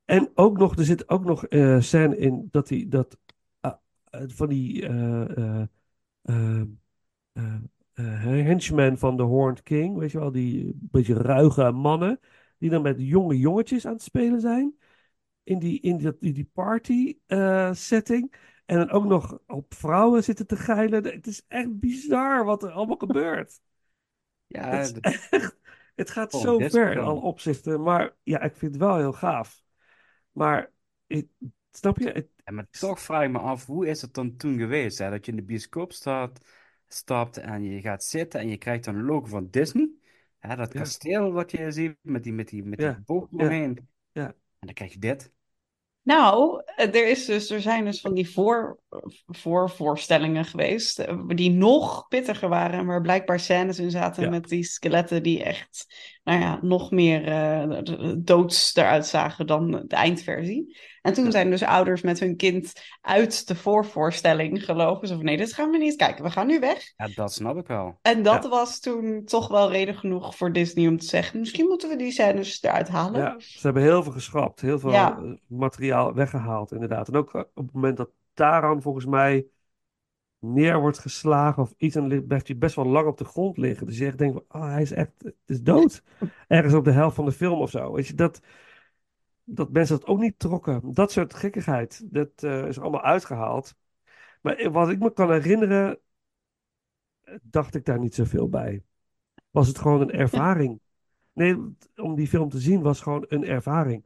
En 0.04 0.30
ook 0.34 0.58
nog, 0.58 0.76
er 0.76 0.84
zit 0.84 1.08
ook 1.08 1.24
nog 1.24 1.46
eh 1.46 1.80
scène 1.80 2.16
in 2.16 2.48
dat 2.50 2.68
hij 2.68 2.86
dat 2.88 3.18
van 4.10 4.48
die 4.48 4.86
eh 4.86 5.36
eh 5.38 5.66
eh, 6.22 6.60
eh, 7.32 7.54
eh, 7.92 8.20
henchmen 8.44 8.98
van 8.98 9.16
de 9.16 9.22
Horned 9.22 9.62
King, 9.62 9.96
weet 9.98 10.10
je 10.10 10.18
wel, 10.18 10.32
die 10.32 10.72
beetje 10.80 11.14
ruige 11.14 11.70
mannen, 11.70 12.20
die 12.58 12.70
dan 12.70 12.82
met 12.82 12.96
jonge 12.98 13.38
jongetjes 13.38 13.86
aan 13.86 13.92
het 13.92 14.02
spelen 14.02 14.40
zijn 14.40 14.74
in 15.42 15.58
die, 15.58 15.80
in 15.80 15.98
dat, 15.98 16.20
die, 16.20 16.32
die 16.32 16.50
party 16.52 17.18
eh, 17.26 17.72
setting. 17.72 18.34
En 18.66 18.76
dan 18.76 18.90
ook 18.90 19.04
nog 19.04 19.38
op 19.46 19.74
vrouwen 19.74 20.24
zitten 20.24 20.46
te 20.46 20.56
geilen. 20.56 21.04
Het 21.04 21.26
is 21.26 21.44
echt 21.48 21.78
bizar 21.78 22.44
wat 22.44 22.62
er 22.62 22.70
allemaal 22.70 22.96
gebeurt. 22.96 23.60
Ja, 24.46 24.70
Het 24.70 24.96
is 24.96 25.00
echt, 25.30 25.56
het 25.94 26.10
gaat 26.10 26.34
Oh, 26.34 26.40
zo 26.40 26.58
ver 26.58 26.92
in 26.92 26.98
alle 26.98 27.20
opzichten. 27.20 27.82
Maar 27.82 28.16
ja, 28.22 28.40
ik 28.40 28.56
vind 28.56 28.72
het 28.72 28.82
wel 28.82 28.96
heel 28.96 29.12
gaaf. 29.12 29.62
Maar 30.32 30.72
ik, 31.06 31.28
snap 31.70 31.98
je? 31.98 32.08
Het, 32.10 32.28
Ja, 32.44 32.52
maar 32.52 32.66
toch 32.70 33.00
vraag 33.00 33.24
ik 33.24 33.30
me 33.30 33.38
af, 33.38 33.66
hoe 33.66 33.86
is 33.86 34.02
het 34.02 34.14
dan 34.14 34.36
toen 34.36 34.58
geweest? 34.58 34.98
Hè? 34.98 35.10
Dat 35.10 35.24
je 35.24 35.30
in 35.30 35.36
de 35.36 35.42
bioscoop 35.44 35.92
staat, 35.92 36.40
stapt 36.88 37.36
en 37.36 37.62
je 37.62 37.80
gaat 37.80 38.04
zitten 38.04 38.40
en 38.40 38.48
je 38.48 38.56
krijgt 38.56 38.84
dan 38.84 38.94
een 38.94 39.04
logo 39.04 39.26
van 39.26 39.50
Disney. 39.50 39.90
Hè, 40.38 40.56
dat 40.56 40.72
Ja. 40.72 40.80
kasteel 40.80 41.32
wat 41.32 41.50
je 41.50 41.70
ziet 41.72 41.96
met 42.02 42.22
die, 42.22 42.32
met 42.32 42.48
die, 42.48 42.64
met 42.64 42.78
die 42.78 42.88
Ja, 42.88 43.02
boog 43.04 43.26
ja. 43.30 43.44
omheen. 43.44 43.88
Ja. 44.12 44.26
En 44.26 44.66
dan 44.66 44.74
krijg 44.74 44.92
je 44.92 44.98
dit. 44.98 45.32
Nou, 46.02 46.62
eh, 46.64 46.94
er, 46.94 47.08
is 47.08 47.24
dus, 47.24 47.50
er 47.50 47.60
zijn 47.60 47.84
dus 47.84 48.00
van 48.00 48.14
die 48.14 48.30
voor, 48.30 48.78
voorvoorstellingen 49.26 50.44
geweest, 50.44 50.98
eh, 50.98 51.26
die 51.26 51.50
nog 51.50 52.08
pittiger 52.08 52.48
waren 52.48 52.78
en 52.78 52.86
waar 52.86 53.00
blijkbaar 53.00 53.40
scènes 53.40 53.78
in 53.78 53.90
zaten 53.90 54.22
Ja. 54.22 54.30
met 54.30 54.48
die 54.48 54.64
skeletten 54.64 55.22
die 55.22 55.42
echt, 55.42 55.86
nou 56.30 56.42
ja, 56.42 56.58
nog 56.62 56.90
meer 56.90 57.22
d- 57.82 58.26
doods 58.26 58.74
eruit 58.76 59.06
zagen 59.06 59.46
dan 59.46 59.70
de 59.70 59.96
eindversie. 59.96 60.78
En 61.02 61.12
toen 61.12 61.30
zijn 61.32 61.50
dus 61.50 61.62
ouders 61.62 62.02
met 62.02 62.20
hun 62.20 62.36
kind 62.36 62.72
uit 63.00 63.48
de 63.48 63.54
voorvoorstelling 63.56 64.64
gelopen. 64.64 65.08
Zo 65.08 65.14
van, 65.14 65.24
nee, 65.24 65.36
dit 65.36 65.52
gaan 65.52 65.70
we 65.70 65.78
niet 65.78 65.96
kijken, 65.96 66.24
we 66.24 66.30
gaan 66.30 66.46
nu 66.46 66.58
weg. 66.58 66.92
Ja, 66.96 67.08
dat 67.14 67.32
snap 67.32 67.56
ik 67.56 67.66
wel. 67.66 67.98
En 68.02 68.22
dat 68.22 68.42
Ja. 68.42 68.48
was 68.48 68.80
toen 68.80 69.24
toch 69.24 69.48
wel 69.48 69.70
reden 69.70 69.94
genoeg 69.94 70.36
voor 70.36 70.52
Disney 70.52 70.88
om 70.88 70.98
te 70.98 71.06
zeggen, 71.06 71.40
misschien 71.40 71.66
moeten 71.66 71.88
we 71.88 71.96
die 71.96 72.10
scènes 72.12 72.62
eruit 72.62 72.88
halen. 72.88 73.20
ja, 73.20 73.34
ze 73.38 73.58
hebben 73.60 73.82
heel 73.82 74.02
veel 74.02 74.12
geschrapt. 74.12 74.60
Heel 74.60 74.78
veel 74.78 74.90
Ja. 74.92 75.18
eh, 75.18 75.32
materiaal 75.46 76.14
weggehaald, 76.14 76.72
inderdaad. 76.72 77.08
En 77.08 77.16
ook 77.16 77.34
eh, 77.34 77.40
op 77.40 77.64
het 77.64 77.72
moment 77.74 77.96
dat 77.96 78.10
Taran 78.34 78.82
volgens 78.82 79.06
mij 79.06 79.46
neer 80.40 80.80
wordt 80.80 80.98
geslagen 80.98 81.62
of 81.62 81.74
iets, 81.76 81.94
dan 81.94 82.06
li- 82.06 82.22
blijft 82.22 82.46
hij 82.48 82.58
best 82.58 82.74
wel 82.74 82.86
lang 82.86 83.06
op 83.06 83.18
de 83.18 83.24
grond 83.24 83.56
liggen. 83.56 83.86
Dus 83.86 83.98
je 83.98 84.06
echt 84.06 84.18
denkt, 84.18 84.34
van, 84.48 84.60
oh, 84.62 84.68
hij 84.68 84.82
is 84.82 84.92
echt 84.92 85.12
het 85.22 85.34
is 85.46 85.62
dood. 85.62 86.02
Ergens 86.48 86.74
op 86.74 86.84
de 86.84 86.90
helft 86.92 87.16
van 87.16 87.24
de 87.24 87.32
film 87.32 87.60
of 87.60 87.70
zo. 87.70 87.92
Weet 87.92 88.06
je, 88.06 88.14
dat, 88.14 88.40
dat 89.44 89.72
mensen 89.72 89.98
dat 89.98 90.08
ook 90.08 90.20
niet 90.20 90.38
trokken. 90.38 90.94
Dat 90.94 91.12
soort 91.12 91.34
gekkigheid, 91.34 92.02
dat 92.12 92.30
eh, 92.36 92.66
is 92.66 92.80
allemaal 92.80 93.02
uitgehaald. 93.02 93.74
Maar 94.42 94.70
wat 94.70 94.88
ik 94.90 94.98
me 94.98 95.12
kan 95.12 95.32
herinneren, 95.32 95.98
dacht 97.42 97.74
ik 97.74 97.84
daar 97.84 97.98
niet 97.98 98.14
zoveel 98.14 98.48
bij. 98.48 98.82
Was 99.50 99.68
het 99.68 99.78
gewoon 99.78 100.00
een 100.00 100.12
ervaring. 100.12 100.80
Nee, 101.32 101.56
om 101.96 102.14
die 102.14 102.28
film 102.28 102.48
te 102.48 102.58
zien 102.58 102.82
was 102.82 103.00
gewoon 103.00 103.24
een 103.28 103.44
ervaring. 103.44 104.04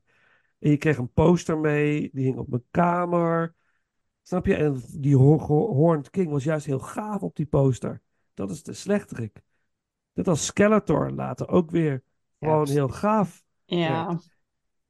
En 0.59 0.71
je 0.71 0.77
kreeg 0.77 0.97
een 0.97 1.13
poster 1.13 1.59
mee, 1.59 2.11
die 2.13 2.25
hing 2.25 2.37
op 2.37 2.49
mijn 2.49 2.65
kamer. 2.71 3.55
Snap 4.27 4.47
je? 4.47 4.55
En 4.55 4.83
die 4.89 5.17
Ho- 5.17 5.39
Ho- 5.39 5.73
Horned 5.75 6.11
King 6.11 6.31
was 6.31 6.45
juist 6.45 6.67
heel 6.67 6.79
gaaf 6.79 7.23
op 7.23 7.37
die 7.37 7.47
poster. 7.47 8.01
Dat 8.35 8.51
is 8.51 8.63
de 8.63 8.73
slechterik. 8.73 9.43
Net 10.13 10.29
als 10.29 10.47
Skeletor 10.47 11.11
later 11.11 11.49
ook 11.49 11.71
weer 11.71 12.03
gewoon 12.39 12.69
heel 12.69 12.89
gaaf. 12.89 13.45
Ja. 13.65 14.07
werd. 14.07 14.33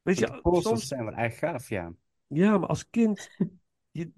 Weet 0.02 0.19
De 0.19 0.27
je, 0.27 0.40
posters 0.40 0.65
soms, 0.69 0.86
zijn 0.89 1.05
wel 1.05 1.15
echt 1.15 1.39
gaaf, 1.39 1.69
ja. 1.69 1.93
ja, 2.27 2.59
maar 2.59 2.69
als 2.69 2.90
kind, 2.90 3.31
je, 3.90 4.12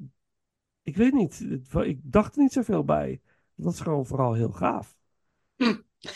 ik 0.83 0.97
weet 0.97 1.13
niet, 1.13 1.47
ik 1.73 1.99
dacht 2.03 2.37
er 2.37 2.43
niet 2.43 2.53
zoveel 2.53 2.85
bij. 2.85 3.21
Dat 3.55 3.73
is 3.73 3.81
gewoon 3.81 4.07
vooral 4.07 4.33
heel 4.35 4.53
gaaf. 4.53 4.97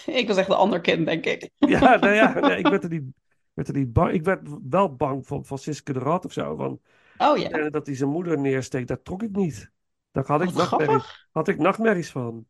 Ik 0.07 0.25
was 0.27 0.37
echt 0.37 0.49
een 0.49 0.55
ander 0.55 0.81
kind, 0.81 1.07
denk 1.07 1.25
ik. 1.25 1.51
Ja, 1.57 1.97
nou 1.97 2.15
ja, 2.15 2.39
nee, 2.41 2.59
ik 2.59 2.67
werd 2.67 2.83
er 2.83 2.91
niet, 2.91 3.05
werd 3.53 3.69
er 3.69 3.75
niet 3.75 3.93
bang. 3.93 4.13
Ik 4.13 4.25
werd 4.25 4.49
wel 4.69 4.95
bang 4.97 5.27
van, 5.27 5.45
van 5.45 5.59
Siske 5.59 5.93
de 5.93 5.99
Rat 5.99 6.25
of 6.25 6.33
zo. 6.33 6.57
Van, 6.57 6.81
Oh 7.21 7.39
ja. 7.39 7.71
dat 7.71 7.87
hij 7.87 7.95
zijn 7.97 8.11
moeder 8.11 8.39
neersteekt, 8.39 8.89
daar 8.89 9.03
trok 9.03 9.23
ik 9.23 9.37
niet. 9.37 9.71
Daar 10.11 10.27
had 10.27 10.43
ik, 10.43 10.55
nachtmerries, 10.55 11.29
had 11.33 11.49
ik 11.49 11.59
nachtmerries 11.59 12.11
van. 12.11 12.47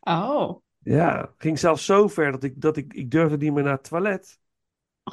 Oh. 0.00 0.60
Ja, 0.78 1.34
ging 1.38 1.58
zelfs 1.58 1.84
zo 1.84 2.08
ver 2.08 2.32
dat 2.32 2.42
ik, 2.42 2.60
dat 2.60 2.76
ik, 2.76 2.92
ik 2.92 3.10
durfde 3.10 3.36
niet 3.36 3.52
meer 3.52 3.62
naar 3.62 3.72
het 3.72 3.88
toilet. 3.88 4.40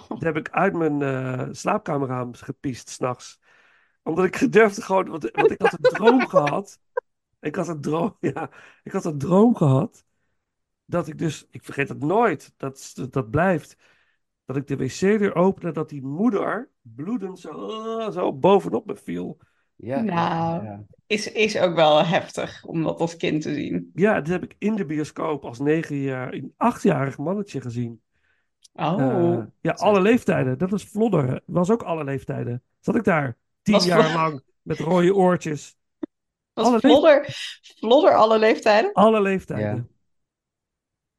Dat 0.07 0.22
heb 0.22 0.38
ik 0.38 0.49
uit 0.49 0.73
mijn 0.73 1.02
eh 1.02 1.48
slaapkamerraam 1.52 2.34
gepiest 2.34 2.90
s'nachts. 2.90 3.40
Omdat 4.03 4.26
ik 4.26 4.36
gedurfde 4.36 4.81
gewoon, 4.81 5.10
want, 5.10 5.31
want 5.31 5.52
ik 5.52 5.61
had 5.61 5.73
een 5.73 5.91
droom 5.91 6.27
gehad. 6.36 6.80
Ik 7.40 7.56
had 7.56 7.68
een 7.68 7.81
droom, 7.81 8.18
ja, 8.19 8.49
ik 8.84 8.91
had 8.91 9.06
een 9.06 9.18
droom 9.18 9.56
gehad. 9.56 10.06
Dat 10.86 11.07
ik 11.07 11.18
dus, 11.18 11.48
ik 11.49 11.64
vergeet 11.64 11.90
het 11.90 12.03
nooit, 12.03 12.53
dat, 12.57 12.94
dat 13.10 13.30
blijft. 13.30 13.77
Dat 14.49 14.57
ik 14.57 14.67
de 14.67 14.77
wc-deur 14.77 15.35
opende, 15.35 15.71
dat 15.71 15.89
die 15.89 16.01
moeder 16.01 16.69
bloedend 16.81 17.39
zo, 17.39 18.09
zo 18.11 18.34
bovenop 18.34 18.85
me 18.85 18.95
viel. 18.95 19.38
Ja, 19.76 20.01
Nou, 20.01 20.63
ja. 20.63 20.84
is, 21.07 21.31
is 21.31 21.57
ook 21.57 21.76
wel 21.76 22.05
heftig 22.05 22.65
om 22.65 22.84
dat 22.84 22.99
als 22.99 23.17
kind 23.17 23.41
te 23.41 23.53
zien. 23.53 23.91
Ja, 23.93 24.21
dit 24.21 24.27
heb 24.27 24.43
ik 24.43 24.55
in 24.57 24.76
de 24.76 24.85
bioscoop 24.85 25.45
als 25.45 25.59
negen 25.59 25.95
jaar, 25.95 26.34
een 26.34 26.53
achtjarig 26.57 27.17
mannetje 27.17 27.61
gezien. 27.61 28.01
Oh, 28.73 28.99
Eh, 28.99 29.45
ja, 29.61 29.71
alle 29.71 30.01
leeftijden. 30.01 30.57
Dat 30.57 30.69
was 30.69 30.84
Vlodder. 30.84 31.41
was 31.45 31.71
ook 31.71 31.84
alle 31.84 32.03
leeftijden. 32.03 32.63
Zat 32.80 32.95
ik 32.95 33.03
daar 33.03 33.38
tien 33.61 33.73
Was 33.73 33.85
jaar 33.85 34.13
lang 34.13 34.41
met 34.61 34.80
rode 34.80 35.15
oortjes. 35.15 35.77
was 36.53 36.65
alle 36.65 36.80
Vlodder, 36.80 37.26
Vlodder 37.80 38.15
alle 38.15 38.39
leeftijden? 38.39 38.93
Alle 38.93 39.21
leeftijden. 39.21 39.76
Ja. 39.76 39.85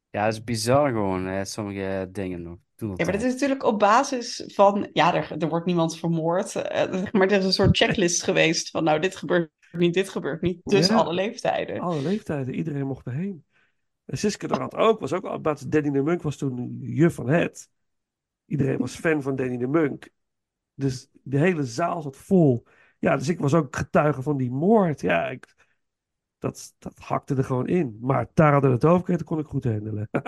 Ja, 0.09 0.25
het 0.25 0.33
is 0.33 0.43
bizar 0.43 0.89
gewoon, 0.89 1.25
hè, 1.25 1.45
sommige 1.45 2.09
dingen 2.11 2.41
nog. 2.41 2.57
Ja, 2.87 3.03
maar 3.05 3.11
dat 3.13 3.21
is 3.23 3.31
natuurlijk 3.33 3.63
op 3.63 3.79
basis 3.79 4.43
van, 4.47 4.89
ja, 4.93 5.13
er, 5.15 5.35
er 5.41 5.49
wordt 5.49 5.65
niemand 5.65 5.97
vermoord, 5.97 6.55
eh, 6.55 7.03
maar 7.11 7.27
er 7.27 7.37
is 7.37 7.45
een 7.45 7.53
soort 7.53 7.77
checklist 7.77 8.23
geweest 8.29 8.69
van, 8.69 8.83
nou, 8.83 8.99
dit 8.99 9.15
gebeurt 9.15 9.51
niet, 9.71 9.93
dit 9.93 10.09
gebeurt 10.09 10.41
niet, 10.41 10.59
dus 10.63 10.87
Ja. 10.87 10.95
alle 10.95 11.13
leeftijden. 11.13 11.79
Alle 11.79 12.01
leeftijden. 12.01 12.53
Iedereen 12.55 12.87
mocht 12.87 13.05
erheen. 13.05 13.45
En 14.05 14.17
Siske 14.17 14.47
de 14.47 14.71
ook. 14.77 14.99
Was 14.99 15.13
ook 15.13 15.25
al- 15.25 15.41
Danny 15.41 15.89
de 15.91 16.01
Munk 16.01 16.21
was 16.21 16.37
toen 16.37 16.77
juf 16.81 17.13
van 17.13 17.29
het. 17.29 17.69
Iedereen 18.45 18.77
was 18.77 18.95
fan 18.95 19.21
van 19.21 19.35
Danny 19.35 19.57
de 19.57 19.67
Munk. 19.67 20.09
Dus 20.73 21.07
de 21.23 21.37
hele 21.37 21.65
zaal 21.65 22.01
zat 22.01 22.17
vol. 22.17 22.63
Ja, 22.99 23.17
dus 23.17 23.27
ik 23.29 23.39
was 23.39 23.53
ook 23.53 23.75
getuige 23.75 24.21
van 24.21 24.37
die 24.37 24.51
moord. 24.51 25.01
Ja, 25.01 25.29
ik, 25.29 25.55
dat, 26.41 26.75
dat 26.79 26.97
hakte 26.97 27.35
er 27.35 27.43
gewoon 27.43 27.67
in. 27.67 27.97
Maar 28.01 28.33
Tara 28.33 28.59
de 28.59 28.77
Toverketen 28.77 29.25
kon 29.25 29.39
ik 29.39 29.45
goed 29.45 29.63
handelen. 29.63 30.09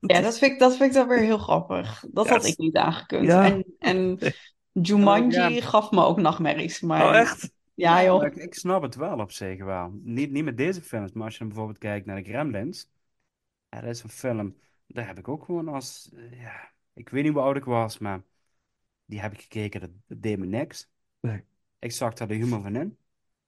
Ja, 0.00 0.20
dat 0.20 0.38
vind 0.38 0.52
ik, 0.52 0.58
dat 0.58 0.76
vind 0.76 0.88
ik 0.90 0.96
dan 0.96 1.08
weer 1.08 1.18
heel 1.18 1.38
grappig. 1.38 2.04
Dat 2.10 2.28
had 2.28 2.36
het- 2.42 2.46
ik 2.52 2.58
niet 2.58 2.76
aangekund. 2.76 3.24
Ja. 3.26 3.44
En, 3.44 3.64
en 3.78 4.18
Jumanji 4.72 5.36
Ja. 5.54 5.60
gaf 5.60 5.90
me 5.90 6.04
ook 6.04 6.20
nachtmerries. 6.20 6.80
Maar... 6.80 7.08
Oh, 7.08 7.16
echt? 7.16 7.52
Ja, 7.74 8.04
joh. 8.04 8.24
Ik, 8.24 8.34
ik 8.36 8.54
snap 8.54 8.82
het 8.82 8.94
wel 8.94 9.18
op 9.18 9.32
zich 9.32 9.64
wel. 9.64 9.90
Niet, 10.02 10.30
niet 10.30 10.44
met 10.44 10.56
deze 10.56 10.82
films, 10.82 11.12
maar 11.12 11.24
als 11.24 11.32
je 11.32 11.38
dan 11.38 11.48
bijvoorbeeld 11.48 11.78
kijkt 11.78 12.06
naar 12.06 12.16
de 12.16 12.30
Gremlins. 12.30 12.88
Ja, 13.68 13.80
dat 13.80 13.90
is 13.90 14.02
een 14.02 14.08
film, 14.10 14.56
daar 14.86 15.06
heb 15.06 15.18
ik 15.18 15.28
ook 15.28 15.44
gewoon 15.44 15.68
als, 15.68 16.10
eh, 16.14 16.40
ja, 16.40 16.70
ik 16.92 17.08
weet 17.08 17.22
niet 17.24 17.32
hoe 17.32 17.42
oud 17.42 17.56
ik 17.56 17.64
was, 17.64 17.98
maar 17.98 18.22
die 19.04 19.20
heb 19.20 19.32
ik 19.32 19.40
gekeken, 19.40 19.80
dat, 19.80 19.90
dat 20.06 20.22
deed 20.22 20.38
me 20.38 20.46
niks. 20.46 20.88
Nee. 21.20 21.44
Ik 21.78 21.92
zag 21.92 22.14
daar 22.14 22.28
de 22.28 22.34
humor 22.34 22.62
van 22.62 22.76
in. 22.76 22.96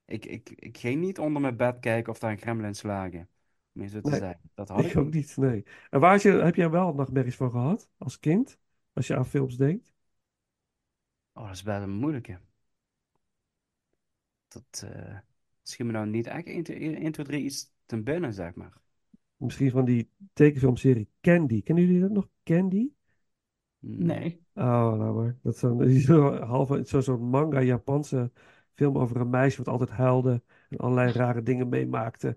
Ik, 0.05 0.25
ik, 0.27 0.51
ik 0.51 0.79
ging 0.79 1.01
niet 1.01 1.19
onder 1.19 1.43
mijn 1.43 1.57
bed 1.57 1.79
kijken 1.81 2.13
of 2.13 2.19
daar 2.19 2.31
een 2.31 2.39
Gremlins 2.39 2.83
lagen. 2.83 3.29
Om 3.75 3.83
je 3.83 3.89
zo 3.89 4.01
te 4.03 4.11
Nee, 4.11 4.15
zeggen. 4.15 4.51
Dat 4.55 4.69
had 4.69 4.85
ik 4.87 4.93
Ik 4.93 4.97
ook 4.97 5.13
niet, 5.13 5.37
nee. 5.37 5.65
En 5.91 6.01
waar 6.01 6.21
je, 6.23 6.31
heb 6.31 6.55
jij 6.55 6.71
wel 6.71 6.95
nachtmerries 6.95 7.37
van 7.37 7.51
gehad 7.51 7.89
als 7.99 8.19
kind? 8.21 8.59
Als 8.93 9.07
je 9.07 9.17
aan 9.17 9.27
films 9.27 9.57
denkt? 9.57 9.93
Oh, 11.35 11.43
dat 11.47 11.55
is 11.55 11.63
best 11.63 11.83
een 11.83 11.91
moeilijke. 11.91 12.39
Dat 14.49 14.83
eh 14.85 15.17
schiet 15.63 15.87
me 15.87 15.93
nou 15.93 16.07
niet 16.07 16.27
echt 16.27 16.47
1, 16.47 16.63
2, 17.13 17.13
3 17.13 17.45
iets 17.45 17.71
ten 17.87 18.05
binnen, 18.05 18.33
zeg 18.35 18.55
maar. 18.55 18.73
Misschien 19.37 19.71
van 19.71 19.85
die 19.85 20.11
tekenfilmserie 20.33 21.09
Candy. 21.21 21.63
Kennen 21.63 21.85
jullie 21.85 22.01
dat 22.01 22.11
nog? 22.11 22.29
Candy? 22.45 22.91
Nee. 23.83 24.41
Oh, 24.55 24.93
nou 24.97 25.15
maar. 25.15 25.39
Dat 25.43 25.55
is 25.55 25.61
zo'n 25.61 25.91
zo, 26.01 26.37
halve, 26.45 26.83
zo, 26.87 27.01
zo'n 27.01 27.29
manga 27.31 27.61
Japanse 27.63 28.31
film 28.75 28.99
over 28.99 29.17
een 29.17 29.31
meisje 29.31 29.57
wat 29.57 29.69
altijd 29.69 29.91
huilde 29.91 30.43
en 30.69 30.77
allerlei 30.79 31.13
rare 31.13 31.43
dingen 31.43 31.69
meemaakte. 31.69 32.37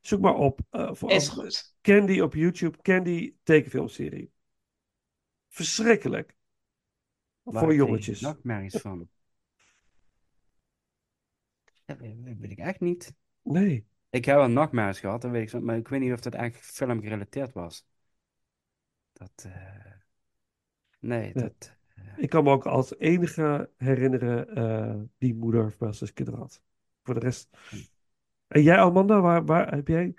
Zoek 0.00 0.20
maar 0.20 0.34
op. 0.34 0.60
eh, 0.70 0.94
voor, 0.94 1.10
Is 1.10 1.28
goed. 1.28 1.74
Candy 1.80 2.20
op 2.20 2.34
YouTube. 2.34 2.82
Candy 2.82 3.34
tekenfilmserie. 3.42 4.32
Verschrikkelijk. 5.48 6.36
Waar 7.42 7.62
Voor 7.62 7.74
jongetjes. 7.74 8.20
nachtmerries 8.20 8.76
van. 8.76 9.08
Ja, 11.86 11.96
weet, 11.96 12.50
ik 12.50 12.58
echt 12.58 12.80
niet. 12.80 13.14
Nee. 13.42 13.86
Ik 14.10 14.24
heb 14.24 14.36
wel 14.36 14.48
nachtmerries 14.48 15.00
gehad, 15.00 15.22
dat 15.22 15.30
weet 15.30 15.42
ik, 15.42 15.48
zo, 15.48 15.60
maar 15.60 15.76
ik 15.76 15.88
weet 15.88 16.00
niet 16.00 16.12
of 16.12 16.20
dat 16.20 16.34
eigenlijk 16.34 16.64
film 16.64 17.00
gerelateerd 17.00 17.52
was. 17.52 17.86
Dat, 19.12 19.44
eh, 19.46 19.92
nee, 21.00 21.32
Ja. 21.34 21.40
dat, 21.40 21.76
Ik 22.16 22.30
kan 22.30 22.44
me 22.44 22.50
ook 22.50 22.66
als 22.66 22.98
enige 22.98 23.70
herinneren 23.76 24.54
eh, 24.54 24.94
die 25.18 25.34
moeder 25.34 25.72
van 25.78 25.94
Suske 25.94 26.30
had. 26.30 26.62
Voor 27.02 27.14
de 27.14 27.20
rest. 27.20 27.48
En 28.46 28.62
jij, 28.62 28.76
Amanda, 28.76 29.20
waar, 29.20 29.44
waar 29.44 29.74
heb 29.74 29.88
jij 29.88 30.14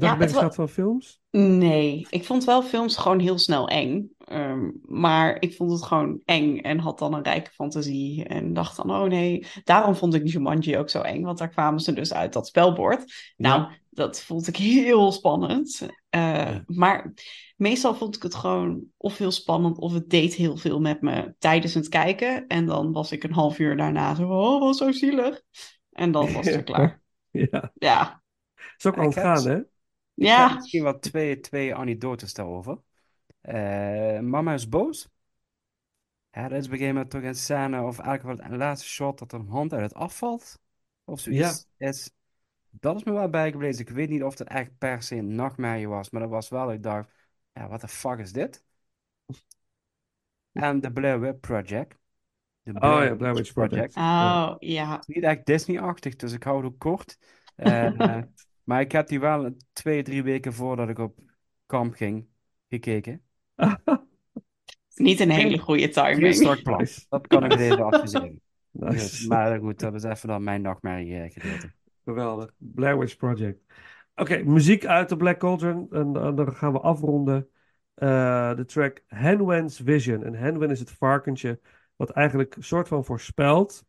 nachtmerries 0.00 0.32
wa- 0.34 0.38
gehad 0.40 0.54
van 0.54 0.68
films? 0.68 1.20
Nee, 1.30 2.06
ik 2.10 2.24
vond 2.24 2.44
wel 2.44 2.62
films 2.62 2.96
gewoon 2.96 3.18
heel 3.18 3.38
snel 3.38 3.68
eng. 3.68 4.08
Ehm, 4.18 4.70
maar 4.82 5.36
ik 5.40 5.54
vond 5.54 5.70
het 5.72 5.82
gewoon 5.82 6.20
eng 6.24 6.58
en 6.58 6.78
had 6.78 6.98
dan 6.98 7.14
een 7.14 7.22
rijke 7.22 7.50
fantasie. 7.50 8.24
En 8.24 8.52
dacht 8.52 8.76
dan, 8.76 8.90
oh 8.90 9.02
nee. 9.08 9.46
Daarom 9.64 9.94
vond 9.94 10.14
ik 10.14 10.26
Jumanji 10.28 10.78
ook 10.78 10.90
zo 10.90 11.00
eng. 11.00 11.22
Want 11.22 11.38
daar 11.38 11.48
kwamen 11.48 11.80
ze 11.80 11.92
dus 11.92 12.12
uit 12.14 12.32
dat 12.32 12.46
spelbord. 12.46 13.32
Nou, 13.36 13.66
dat 13.90 14.22
vond 14.22 14.46
ik 14.46 14.56
heel 14.86 15.12
spannend. 15.12 15.88
Eh, 16.08 16.56
Maar 16.66 17.14
meestal 17.56 17.94
vond 17.94 18.16
ik 18.16 18.22
het 18.22 18.34
gewoon 18.34 18.82
of 18.96 19.18
heel 19.18 19.30
spannend 19.30 19.78
of 19.78 19.92
het 19.92 20.10
deed 20.10 20.34
heel 20.34 20.56
veel 20.56 20.80
met 20.80 21.00
me 21.00 21.34
tijdens 21.38 21.74
het 21.74 21.88
kijken. 21.88 22.46
En 22.46 22.66
dan 22.66 22.92
was 22.92 23.12
ik 23.12 23.24
een 23.24 23.32
half 23.32 23.58
uur 23.58 23.76
daarna 23.76 24.14
zo, 24.14 24.28
oh, 24.28 24.60
wat 24.60 24.76
zo 24.76 24.92
zielig. 24.92 25.42
En 25.92 26.10
dan 26.12 26.32
was 26.32 26.44
het 26.46 26.54
weer 26.54 26.62
klaar. 26.74 27.00
Ja. 27.30 27.72
Ja. 27.74 28.22
Ik 28.76 28.94
heb- 28.94 29.12
gaan, 29.12 29.46
hè? 29.48 29.60
Ik 30.14 30.26
Ja. 30.26 30.46
heb 30.48 30.54
misschien 30.56 30.82
wel 30.82 30.98
twee, 30.98 31.40
twee 31.40 31.74
anekdotes 31.74 32.34
daarover. 32.34 32.78
Eh, 33.40 34.18
mama 34.20 34.54
is 34.54 34.68
boos. 34.68 35.08
Ja, 36.30 36.48
dat 36.48 36.58
is 36.58 36.66
op 36.66 36.72
een 36.72 36.78
gegeven 36.78 36.94
moment 36.94 37.10
toch 37.10 37.22
een 37.22 37.34
scène, 37.34 37.82
of 37.82 37.98
eigenlijk 37.98 38.40
wel 38.40 38.50
een 38.50 38.56
laatste 38.56 38.88
shot, 38.88 39.18
dat 39.18 39.32
er 39.32 39.38
een 39.40 39.48
hand 39.48 39.72
uit 39.72 39.82
het 39.82 39.94
afvalt. 39.94 40.58
Of 41.04 41.20
zoiets. 41.20 41.66
Is, 41.76 42.10
dat 42.70 42.96
is 42.96 43.04
me 43.04 43.12
wel 43.12 43.28
bijgebleven. 43.28 43.80
Ik 43.80 43.88
weet 43.90 44.08
niet 44.08 44.22
of 44.22 44.34
dat 44.34 44.48
echt 44.48 44.78
per 44.78 45.02
se 45.02 45.16
een 45.16 45.34
nachtmerrie 45.34 45.88
was, 45.88 46.10
maar 46.10 46.20
dat 46.20 46.30
was 46.30 46.48
wel, 46.48 46.72
ik 46.72 46.82
dacht, 46.82 47.10
ja, 47.52 47.68
wat 47.68 47.80
de 47.80 47.88
fuck 47.88 48.18
is 48.18 48.32
dit? 48.32 48.64
En 50.52 50.80
de 50.80 50.92
Blair 50.92 51.20
Witch 51.20 51.40
Project. 51.40 51.96
De 52.62 52.72
Oh 52.72 53.04
ja, 53.04 53.14
Blair 53.14 53.34
Witch 53.34 53.52
Project. 53.52 53.96
Oh, 53.96 54.54
ja. 54.58 54.98
is 54.98 55.14
niet 55.14 55.24
echt 55.24 55.46
Disney-achtig, 55.46 56.16
dus 56.16 56.32
ik 56.32 56.42
hou 56.42 56.56
het 56.56 56.66
ook 56.66 56.78
kort. 56.78 57.18
Eh, 57.56 57.90
maar 58.64 58.80
ik 58.80 58.92
heb 58.92 59.06
die 59.08 59.20
wel 59.20 59.56
twee, 59.72 60.02
drie 60.02 60.22
weken 60.22 60.52
voordat 60.52 60.88
ik 60.88 60.98
op 60.98 61.18
kamp 61.66 61.94
ging 61.94 62.26
gekeken. 62.68 63.22
Niet 64.94 65.20
een 65.20 65.30
hele 65.30 65.58
goede 65.58 65.88
timing. 65.88 66.62
plan. 66.62 66.86
Dat 67.08 67.26
kan 67.26 67.44
ik 67.44 67.50
het 67.50 67.60
even. 67.60 68.42
Nice. 68.70 68.92
Dus, 68.96 69.26
maar 69.26 69.58
goed, 69.58 69.80
dat 69.80 69.94
is 69.94 70.02
even 70.02 70.28
dan 70.28 70.42
mijn 70.44 70.62
nachtmerrie 70.62 71.16
eh, 71.20 71.32
gedeelte. 71.32 71.72
Geweldig. 72.04 72.52
Blair 72.58 72.98
Witch 72.98 73.16
Project. 73.16 73.60
Oké, 74.14 74.42
muziek 74.42 74.86
uit 74.86 75.08
de 75.08 75.16
Black 75.16 75.38
Cauldron. 75.38 75.86
En, 75.90 76.16
en 76.16 76.34
dan 76.34 76.54
gaan 76.54 76.72
we 76.72 76.80
afronden. 76.80 77.48
Eh, 77.94 78.54
de 78.56 78.64
track 78.64 79.02
Henwen's 79.06 79.80
Vision. 79.84 80.24
En 80.24 80.34
Henwen 80.34 80.70
is 80.70 80.78
het 80.78 80.90
varkentje 80.90 81.60
wat 81.96 82.10
eigenlijk 82.10 82.56
een 82.56 82.64
soort 82.64 82.88
van 82.88 83.04
voorspelt 83.04 83.86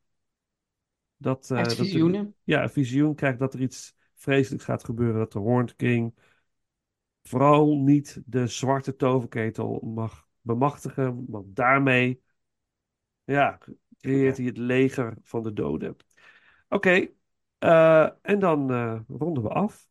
dat, 1.17 1.49
eh, 1.51 1.57
dat 1.57 1.71
er- 1.71 1.75
visioenen. 1.75 2.35
ja, 2.43 2.63
een 2.63 2.69
visioen 2.69 3.15
krijgt 3.15 3.39
dat 3.39 3.53
er 3.53 3.61
iets 3.61 3.94
vreselijks 4.25 4.65
gaat 4.65 4.83
gebeuren. 4.83 5.17
Dat 5.19 5.31
de 5.31 5.39
Horned 5.39 5.75
King 5.75 6.13
vooral 7.23 7.77
niet 7.77 8.21
de 8.25 8.47
zwarte 8.47 8.95
toverketel 8.95 9.79
mag 9.83 10.27
bemachtigen. 10.41 11.25
Want 11.27 11.55
daarmee 11.55 12.21
ja, 13.23 13.59
creëert 13.99 14.37
hij 14.37 14.45
het 14.45 14.57
leger 14.57 15.17
van 15.23 15.43
de 15.43 15.53
doden. 15.53 15.95
Oké, 16.69 17.07
eh, 17.57 18.09
en 18.21 18.39
dan 18.39 18.71
eh, 18.71 18.99
ronden 19.07 19.43
we 19.43 19.49
af. 19.49 19.87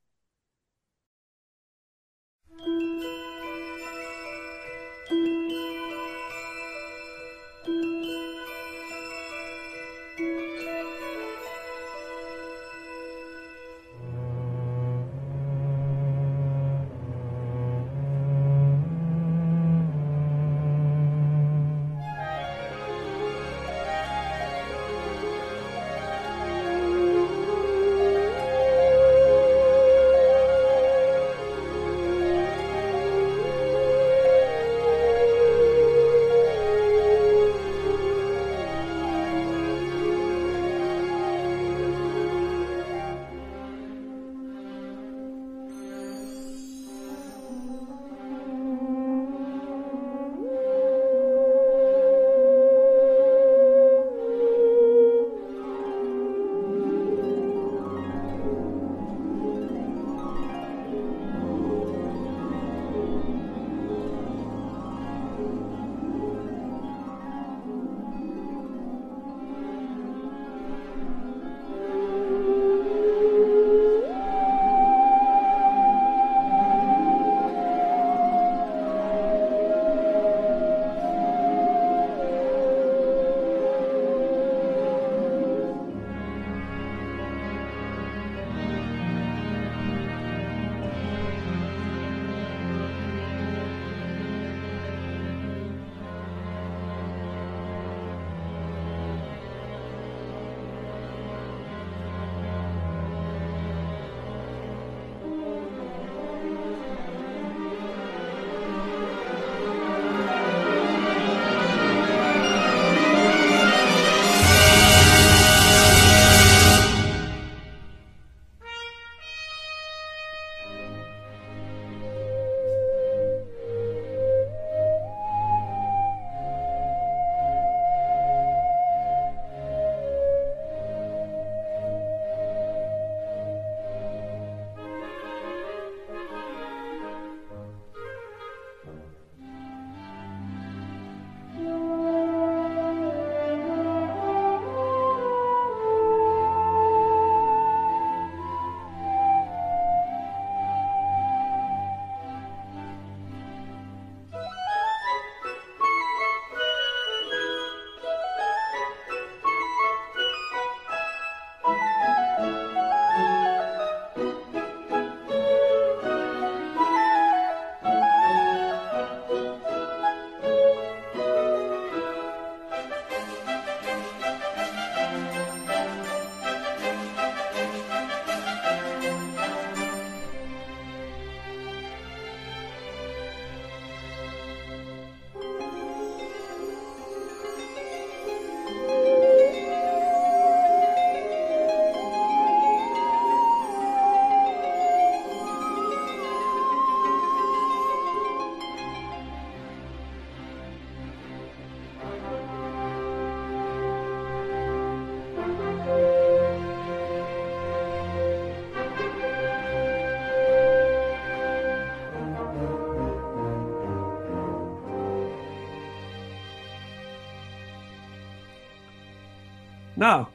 Nou, 220.04 220.26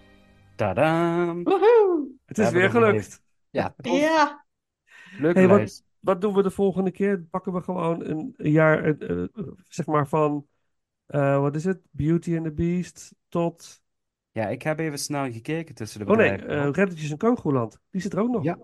Tadam! 0.55 1.43
Woehoe! 1.43 2.07
het 2.25 2.37
is 2.37 2.49
weer 2.49 2.69
gelukt. 2.69 3.21
Ja, 3.49 3.75
Ja. 3.81 4.45
leuke 5.19 5.39
Hey, 5.39 5.47
wat, 5.47 5.83
wat 5.99 6.21
doen 6.21 6.33
we 6.33 6.41
de 6.43 6.51
volgende 6.51 6.91
keer? 6.91 7.19
Pakken 7.19 7.53
we 7.53 7.61
gewoon 7.61 8.05
een, 8.05 8.33
een 8.37 8.51
jaar, 8.51 8.97
eh, 8.97 9.23
zeg 9.67 9.85
maar 9.85 10.07
van, 10.07 10.47
eh, 11.05 11.39
wat 11.39 11.55
is 11.55 11.63
het? 11.63 11.79
Beauty 11.91 12.35
and 12.35 12.45
the 12.45 12.51
Beast 12.51 13.15
tot... 13.27 13.81
Ja, 14.31 14.47
ik 14.47 14.61
heb 14.61 14.79
even 14.79 14.99
snel 14.99 15.31
gekeken 15.31 15.75
tussen 15.75 15.99
de 15.99 16.11
Oh 16.11 16.17
nee, 16.17 16.31
bedrijven. 16.31 16.65
eh 16.65 16.71
Redditjes 16.71 17.09
in 17.09 17.17
Kangoeland. 17.17 17.79
Die 17.89 18.01
zit 18.01 18.13
er 18.13 18.19
ook 18.19 18.29
nog. 18.29 18.43
Ja. 18.43 18.57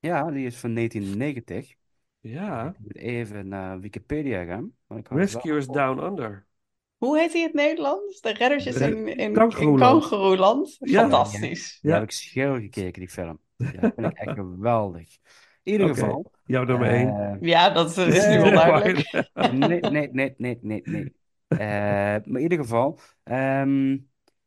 Ja, 0.00 0.30
die 0.30 0.46
is 0.46 0.56
van 0.56 0.74
1990. 0.74 1.74
Ja. 2.20 2.68
Ik 2.68 2.78
moet 2.78 2.96
even 2.96 3.48
naar 3.48 3.80
Wikipedia 3.80 4.44
gaan. 4.44 4.72
Rescuers. 5.08 5.66
Down 5.66 6.02
Under. 6.02 6.47
Hoe 6.98 7.18
heet 7.18 7.32
hij 7.32 7.40
in 7.40 7.46
het 7.46 7.56
Nederlands? 7.56 8.20
De 8.20 8.32
reddertjes 8.32 8.76
Re- 8.76 8.86
in, 8.86 9.16
in. 9.16 9.32
Ja. 10.78 11.00
Fantastisch. 11.00 11.78
Ja. 11.82 11.94
heb 11.94 12.02
ik 12.02 12.10
scheel 12.10 12.54
gekeken, 12.54 13.00
die 13.00 13.08
film. 13.08 13.38
Ja, 13.56 13.70
dat 13.80 13.92
vind 13.94 14.06
ik 14.06 14.18
echt 14.18 14.34
geweldig. 14.36 15.16
In 15.62 15.72
ieder 15.72 15.88
geval. 15.88 16.32
jouw 16.44 16.64
nummer 16.64 16.88
één. 16.88 17.08
eh, 17.08 17.36
Ja, 17.40 17.70
dat 17.70 17.96
is 17.96 17.96
is 17.96 18.26
nu 18.26 18.40
wel 18.40 18.50
duidelijk. 18.52 19.12
nee, 19.52 19.80
nee, 19.80 20.08
nee, 20.12 20.34
nee, 20.36 20.58
nee, 20.60 20.80
nee. 20.84 21.12
Eh, 21.48 21.58
maar 21.58 22.24
in 22.24 22.38
ieder 22.40 22.58
geval, 22.58 22.98
ehm, 23.22 23.90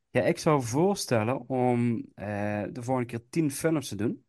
ja, 0.09 0.21
ik 0.21 0.37
zou 0.37 0.61
voorstellen 0.63 1.49
om 1.49 2.05
eh, 2.15 2.63
de 2.71 2.83
volgende 2.83 3.09
keer 3.09 3.21
tien 3.29 3.51
films 3.51 3.87
te 3.87 3.95
doen. 3.95 4.25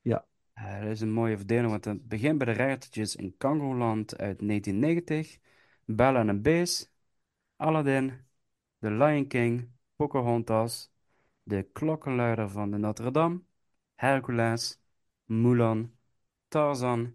Ja. 0.00 0.26
Eh, 0.52 0.80
dat 0.80 0.90
is 0.90 1.00
een 1.00 1.12
mooie 1.12 1.36
verdeling, 1.36 1.70
want 1.70 1.84
het 1.84 2.08
begint 2.08 2.38
bij 2.38 2.46
de 2.46 2.52
Rijtertjes 2.52 3.16
in 3.16 3.34
Kangoeland 3.38 4.16
uit 4.18 4.38
1990, 4.46 5.38
Bella 5.84 6.18
and 6.20 6.28
the 6.28 6.34
Beast, 6.40 6.92
Aladdin, 7.56 8.26
The 8.80 8.90
Lion 8.90 9.26
King, 9.26 9.68
Pocahontas, 9.96 10.90
De 11.42 11.62
Klokkenluider 11.72 12.50
van 12.50 12.70
de 12.70 12.78
Notre 12.78 13.10
Dame, 13.10 13.40
Hercules, 13.94 14.78
Mulan, 15.24 15.92
Tarzan 16.48 17.14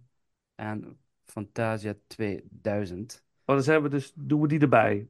en 0.55 0.99
Fantasia 1.25 1.95
2000. 2.07 3.23
Oh, 3.45 3.55
dan 3.55 3.63
zijn 3.63 3.81
we 3.81 3.89
dus, 3.89 4.11
doen 4.15 4.41
we 4.41 4.47
die 4.47 4.59
erbij. 4.59 5.07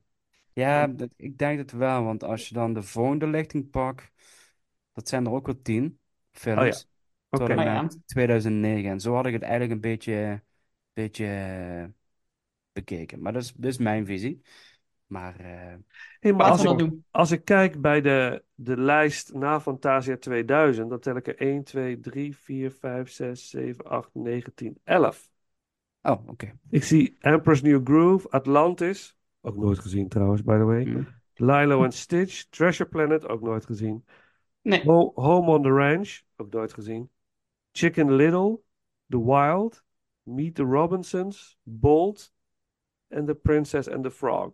Ja, 0.53 0.87
dat, 0.87 1.09
ik 1.15 1.37
denk 1.37 1.57
het 1.57 1.71
wel, 1.71 2.03
want 2.03 2.23
als 2.23 2.47
je 2.47 2.53
dan 2.53 2.73
de 2.73 2.81
volgende 2.81 3.27
lichting 3.27 3.69
pakt, 3.69 4.11
dat 4.93 5.09
zijn 5.09 5.25
er 5.25 5.31
ook 5.31 5.45
wel 5.45 5.61
tien 5.61 5.99
films, 6.31 6.87
tot 7.29 7.41
Oké. 7.41 7.51
en 7.51 7.59
Oh 7.59 7.63
ja. 7.63 7.81
met 7.81 7.97
2009. 8.05 8.91
En 8.91 8.99
zo 8.99 9.13
had 9.15 9.25
ik 9.25 9.33
het 9.33 9.41
eigenlijk 9.41 9.71
een 9.71 9.81
beetje, 9.81 10.43
beetje 10.93 11.25
eh, 11.25 11.85
bekeken. 12.71 13.21
Maar 13.21 13.33
dat 13.33 13.41
is, 13.41 13.53
dat 13.53 13.71
is 13.71 13.77
mijn 13.77 14.05
visie. 14.05 14.41
Maar 15.11 15.35
eh, 15.39 15.75
Hey, 16.19 16.33
maar 16.33 16.49
als 16.51 16.59
ik, 16.61 16.65
dat 16.67 16.79
doen. 16.79 17.05
als 17.11 17.31
ik 17.31 17.45
kijk 17.45 17.81
bij 17.81 18.01
de, 18.01 18.43
de 18.55 18.77
lijst 18.77 19.33
na 19.33 19.59
Fantasia 19.59 20.17
2000, 20.17 20.89
dan 20.89 20.99
tel 20.99 21.15
ik 21.15 21.27
er 21.27 21.35
1, 21.37 21.63
2, 21.63 21.99
3, 21.99 22.37
4, 22.37 22.71
5, 22.71 23.09
6, 23.09 23.49
7, 23.49 23.85
8, 23.85 24.09
9, 24.13 24.53
10, 24.53 24.77
11. 24.83 25.29
oh, 26.01 26.27
oké. 26.27 26.51
Ik 26.69 26.83
zie 26.83 27.15
Emperor's 27.19 27.61
New 27.61 27.81
Groove, 27.83 28.29
Atlantis, 28.29 29.17
ook 29.41 29.57
nooit 29.57 29.79
gezien 29.79 30.07
trouwens, 30.07 30.43
by 30.43 30.57
the 30.57 30.63
way. 30.63 30.83
Hm. 30.83 31.03
Lilo 31.35 31.83
and 31.83 31.93
Stitch, 31.93 32.43
Treasure 32.49 32.89
Planet, 32.89 33.27
ook 33.27 33.41
nooit 33.41 33.65
gezien. 33.65 34.05
Nee. 34.61 34.83
Ho- 34.83 35.11
Home 35.15 35.51
on 35.51 35.61
the 35.61 35.69
Ranch, 35.69 36.21
ook 36.35 36.51
nooit 36.51 36.73
gezien. 36.73 37.09
Chicken 37.71 38.13
Little, 38.13 38.59
The 39.07 39.23
Wild, 39.25 39.83
Meet 40.23 40.55
the 40.55 40.63
Robinsons, 40.63 41.57
Bolt 41.63 42.33
en 43.07 43.25
The 43.25 43.35
Princess 43.35 43.89
and 43.89 44.03
the 44.03 44.11
Frog. 44.11 44.51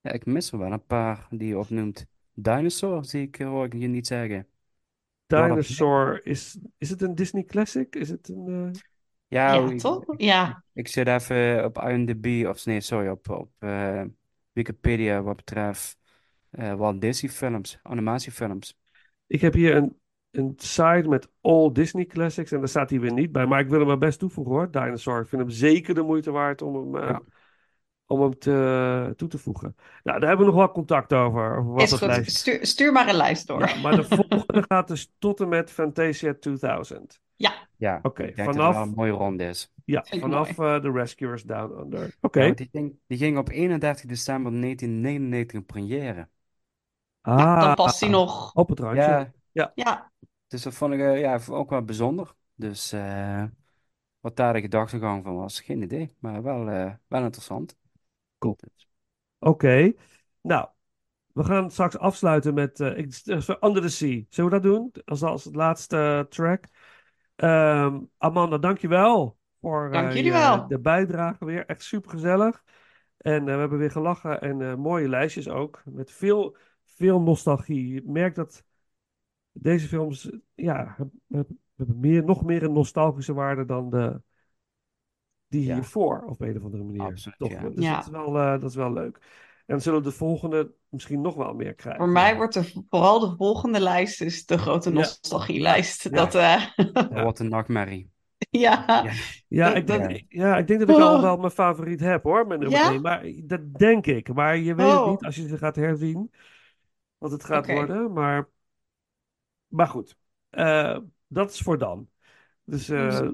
Ja, 0.00 0.10
ik 0.12 0.26
mis 0.26 0.52
er 0.52 0.58
wel 0.58 0.72
een 0.72 0.86
paar 0.86 1.26
die 1.30 1.48
je 1.48 1.58
opnoemt. 1.58 2.06
Dinosaur 2.32 3.04
zie 3.04 3.22
ik, 3.22 3.36
hoor 3.36 3.64
ik 3.64 3.72
je 3.72 3.86
niet 3.88 4.06
zeggen. 4.06 4.46
Dinosaur, 5.26 6.26
is, 6.26 6.58
is 6.78 6.90
het 6.90 7.02
een 7.02 7.14
Disney 7.14 7.44
classic? 7.44 7.94
Is 7.96 8.08
het 8.08 8.28
een... 8.28 8.72
eh, 8.74 8.80
Ja, 9.28 9.54
Ja, 9.54 9.70
ik, 9.70 9.78
toch? 9.80 10.04
Ja. 10.16 10.64
ik 10.72 10.88
zit 10.88 11.06
even 11.06 11.64
op 11.64 11.78
IMDb, 11.78 12.46
of 12.48 12.64
nee, 12.66 12.80
sorry, 12.80 13.08
op, 13.08 13.28
op 13.30 13.50
eh, 13.58 14.02
Wikipedia 14.52 15.22
wat 15.22 15.36
betreft 15.36 15.98
eh 16.50 16.74
Walt 16.74 17.00
Disney 17.00 17.30
films, 17.30 17.78
animatiefilms. 17.82 18.78
Ik 19.26 19.40
heb 19.40 19.52
hier 19.54 19.76
een, 19.76 20.00
een 20.30 20.52
site 20.56 21.08
met 21.08 21.28
all 21.40 21.72
Disney 21.72 22.06
classics 22.06 22.52
en 22.52 22.58
daar 22.58 22.68
staat 22.68 22.90
hij 22.90 23.00
weer 23.00 23.12
niet 23.12 23.32
bij. 23.32 23.46
Maar 23.46 23.60
ik 23.60 23.68
wil 23.68 23.78
hem 23.78 23.88
maar 23.88 23.98
best 23.98 24.18
toevoegen 24.18 24.54
hoor, 24.54 24.70
Dinosaur. 24.70 25.20
Ik 25.20 25.28
vind 25.28 25.42
hem 25.42 25.50
zeker 25.50 25.94
de 25.94 26.02
moeite 26.02 26.30
waard 26.30 26.62
om 26.62 26.74
hem, 26.94 27.02
eh, 27.02 27.08
Ja. 27.10 27.22
Om 28.10 28.20
hem 28.20 28.38
te, 28.38 29.12
toe 29.16 29.28
te 29.28 29.38
voegen. 29.38 29.76
Nou, 30.02 30.18
daar 30.20 30.28
hebben 30.28 30.46
we 30.46 30.52
nog 30.52 30.60
wel 30.60 30.72
contact 30.72 31.12
over, 31.12 31.56
over 31.56 31.72
wat 31.72 31.82
Is 31.82 31.92
goed. 31.92 32.00
lijst... 32.00 32.36
Stuur, 32.36 32.66
stuur 32.66 32.92
maar 32.92 33.08
een 33.08 33.14
lijst 33.14 33.46
door. 33.46 33.68
Ja, 33.68 33.80
maar 33.80 33.96
de 33.96 34.04
volgende 34.04 34.64
gaat 34.68 34.88
dus 34.88 35.12
tot 35.18 35.40
en 35.40 35.48
met 35.48 35.70
Fantasia 35.70 36.34
2000. 36.40 37.20
Ja, 37.36 37.52
Ja, 37.76 37.98
Oké, 38.02 38.26
dat 38.26 38.36
het 38.36 38.44
vanaf- 38.44 38.74
wel 38.74 38.82
een 38.82 38.94
mooie 38.94 39.10
ronde 39.12 39.44
is. 39.44 39.72
Ja, 39.84 40.04
vanaf 40.10 40.58
eh, 40.58 40.76
The 40.76 40.90
Rescuers 40.90 41.42
Down 41.42 41.80
Under. 41.80 42.16
Oké. 42.20 42.38
Ja, 42.40 42.44
want 42.46 42.58
die 42.58 42.68
ging, 42.72 42.98
die 43.06 43.18
ging 43.18 43.38
op 43.38 43.48
31 43.48 44.06
december 44.06 44.52
1999 44.60 45.58
in 45.58 45.66
première. 45.66 46.28
Ah, 47.22 47.60
dan 47.60 47.74
past 47.74 48.00
hij 48.00 48.08
nog. 48.08 48.54
op 48.54 48.68
het 48.68 48.78
randje. 48.80 49.02
Ja, 49.02 49.32
Ja. 49.52 49.72
Ja, 49.74 50.12
dus 50.48 50.62
dat 50.62 50.74
vond 50.74 50.92
ik 50.92 51.00
eh, 51.00 51.20
ja, 51.20 51.38
ook 51.50 51.70
wel 51.70 51.82
bijzonder. 51.82 52.34
Dus 52.54 52.92
eh, 52.92 53.44
wat 54.20 54.36
daar 54.36 54.52
de 54.52 54.60
gedachtegang 54.60 55.24
van 55.24 55.36
was, 55.36 55.60
geen 55.60 55.82
idee. 55.82 56.14
Maar 56.18 56.42
wel, 56.42 56.68
eh, 56.68 56.92
wel 57.08 57.22
interessant. 57.22 57.76
Cool. 58.40 58.56
Oké. 59.38 59.92
Nou, 60.40 60.68
we 61.32 61.44
gaan 61.44 61.70
straks 61.70 61.98
afsluiten 61.98 62.54
met 62.54 62.80
eh, 62.80 63.08
Under 63.60 63.82
the 63.82 63.88
Sea. 63.88 64.22
Zullen 64.28 64.50
we 64.50 64.60
dat 64.60 64.72
doen? 64.72 64.92
Als, 65.04 65.22
als 65.22 65.44
het 65.44 65.54
laatste 65.54 65.96
eh, 65.96 66.20
track. 66.20 66.64
Ehm, 67.36 68.00
Amanda, 68.18 68.58
dankjewel 68.58 69.38
voor 69.60 69.90
Dank 69.92 70.06
jullie 70.08 70.24
je- 70.24 70.30
wel. 70.30 70.66
de 70.68 70.78
bijdrage 70.80 71.44
weer. 71.44 71.66
Echt 71.66 71.82
super 71.82 72.10
gezellig. 72.10 72.62
En 73.16 73.44
we 73.44 73.50
hebben 73.50 73.78
weer 73.78 73.90
gelachen 73.90 74.40
en 74.40 74.78
mooie 74.80 75.08
lijstjes 75.08 75.48
ook. 75.48 75.82
Met 75.84 76.10
veel, 76.12 76.56
veel 76.84 77.20
nostalgie. 77.20 77.88
Je 77.94 78.02
merkt 78.04 78.36
dat 78.36 78.64
deze 79.52 79.88
films, 79.88 80.30
ja, 80.54 80.94
hebben, 80.96 81.58
hebben 81.76 82.00
meer, 82.00 82.24
nog 82.24 82.44
meer 82.44 82.62
een 82.62 82.72
nostalgische 82.72 83.34
waarde 83.34 83.64
dan 83.64 83.90
de, 83.90 84.22
die 85.50 85.64
Ja. 85.66 85.74
hiervoor, 85.74 86.22
op 86.26 86.40
een 86.40 86.56
of 86.56 86.64
andere 86.64 86.82
manier. 86.82 87.02
Absoluut, 87.02 87.38
Toch? 87.38 87.50
ja. 87.50 87.68
Dus 87.68 87.84
Ja. 87.84 87.94
dat 87.94 88.04
is 88.04 88.10
wel, 88.10 88.38
eh, 88.38 88.50
dat 88.60 88.70
is 88.70 88.74
wel 88.74 88.92
leuk. 88.92 89.16
En 89.66 89.76
dan 89.76 89.80
zullen 89.80 89.98
we 90.02 90.08
de 90.08 90.14
volgende 90.14 90.72
misschien 90.88 91.20
nog 91.20 91.34
wel 91.34 91.54
meer 91.54 91.74
krijgen. 91.74 92.02
voor 92.04 92.12
mij 92.12 92.36
wordt 92.36 92.54
de, 92.54 92.84
vooral 92.90 93.20
de 93.20 93.36
volgende 93.36 93.80
lijst 93.80 94.20
is 94.20 94.46
de 94.46 94.58
grote 94.58 94.90
nostalgielijst. 94.90 96.02
Ja. 96.02 96.10
Dat, 96.10 96.34
eh, 96.34 96.62
dat 96.92 97.12
wordt 97.22 97.38
een 97.38 97.48
nachtmerrie. 97.48 98.10
ja. 98.50 99.04
Ja. 99.48 99.74
Ik 99.74 99.86
denk, 99.86 100.02
dat- 100.02 100.10
ik- 100.10 100.24
ja, 100.28 100.56
ik 100.56 100.66
denk 100.66 100.80
dat 100.80 100.88
ik 100.88 100.96
al 100.96 101.14
Oh. 101.14 101.20
wel 101.22 101.36
mijn 101.36 101.50
favoriet 101.50 102.00
heb 102.00 102.22
hoor, 102.22 102.46
mijn 102.46 102.60
nummer 102.60 102.78
Ja? 102.78 102.90
één. 102.90 103.00
Maar 103.02 103.24
dat 103.44 103.74
denk 103.74 104.06
ik. 104.06 104.34
Maar 104.34 104.56
je 104.56 104.74
weet 104.74 104.86
het 104.90 104.98
Oh. 104.98 105.10
niet 105.10 105.24
als 105.24 105.36
je 105.36 105.48
ze 105.48 105.58
gaat 105.58 105.76
herzien 105.76 106.30
wat 107.18 107.30
het 107.30 107.44
gaat 107.44 107.66
worden. 107.66 108.12
Maar, 108.12 108.48
maar 109.66 109.86
goed, 109.88 110.18
Eh, 110.50 110.98
dat 111.26 111.50
is 111.50 111.60
voor 111.60 111.78
dan. 111.78 112.08
Dus 112.64 112.88
eh, 112.88 113.08
Dus- 113.20 113.30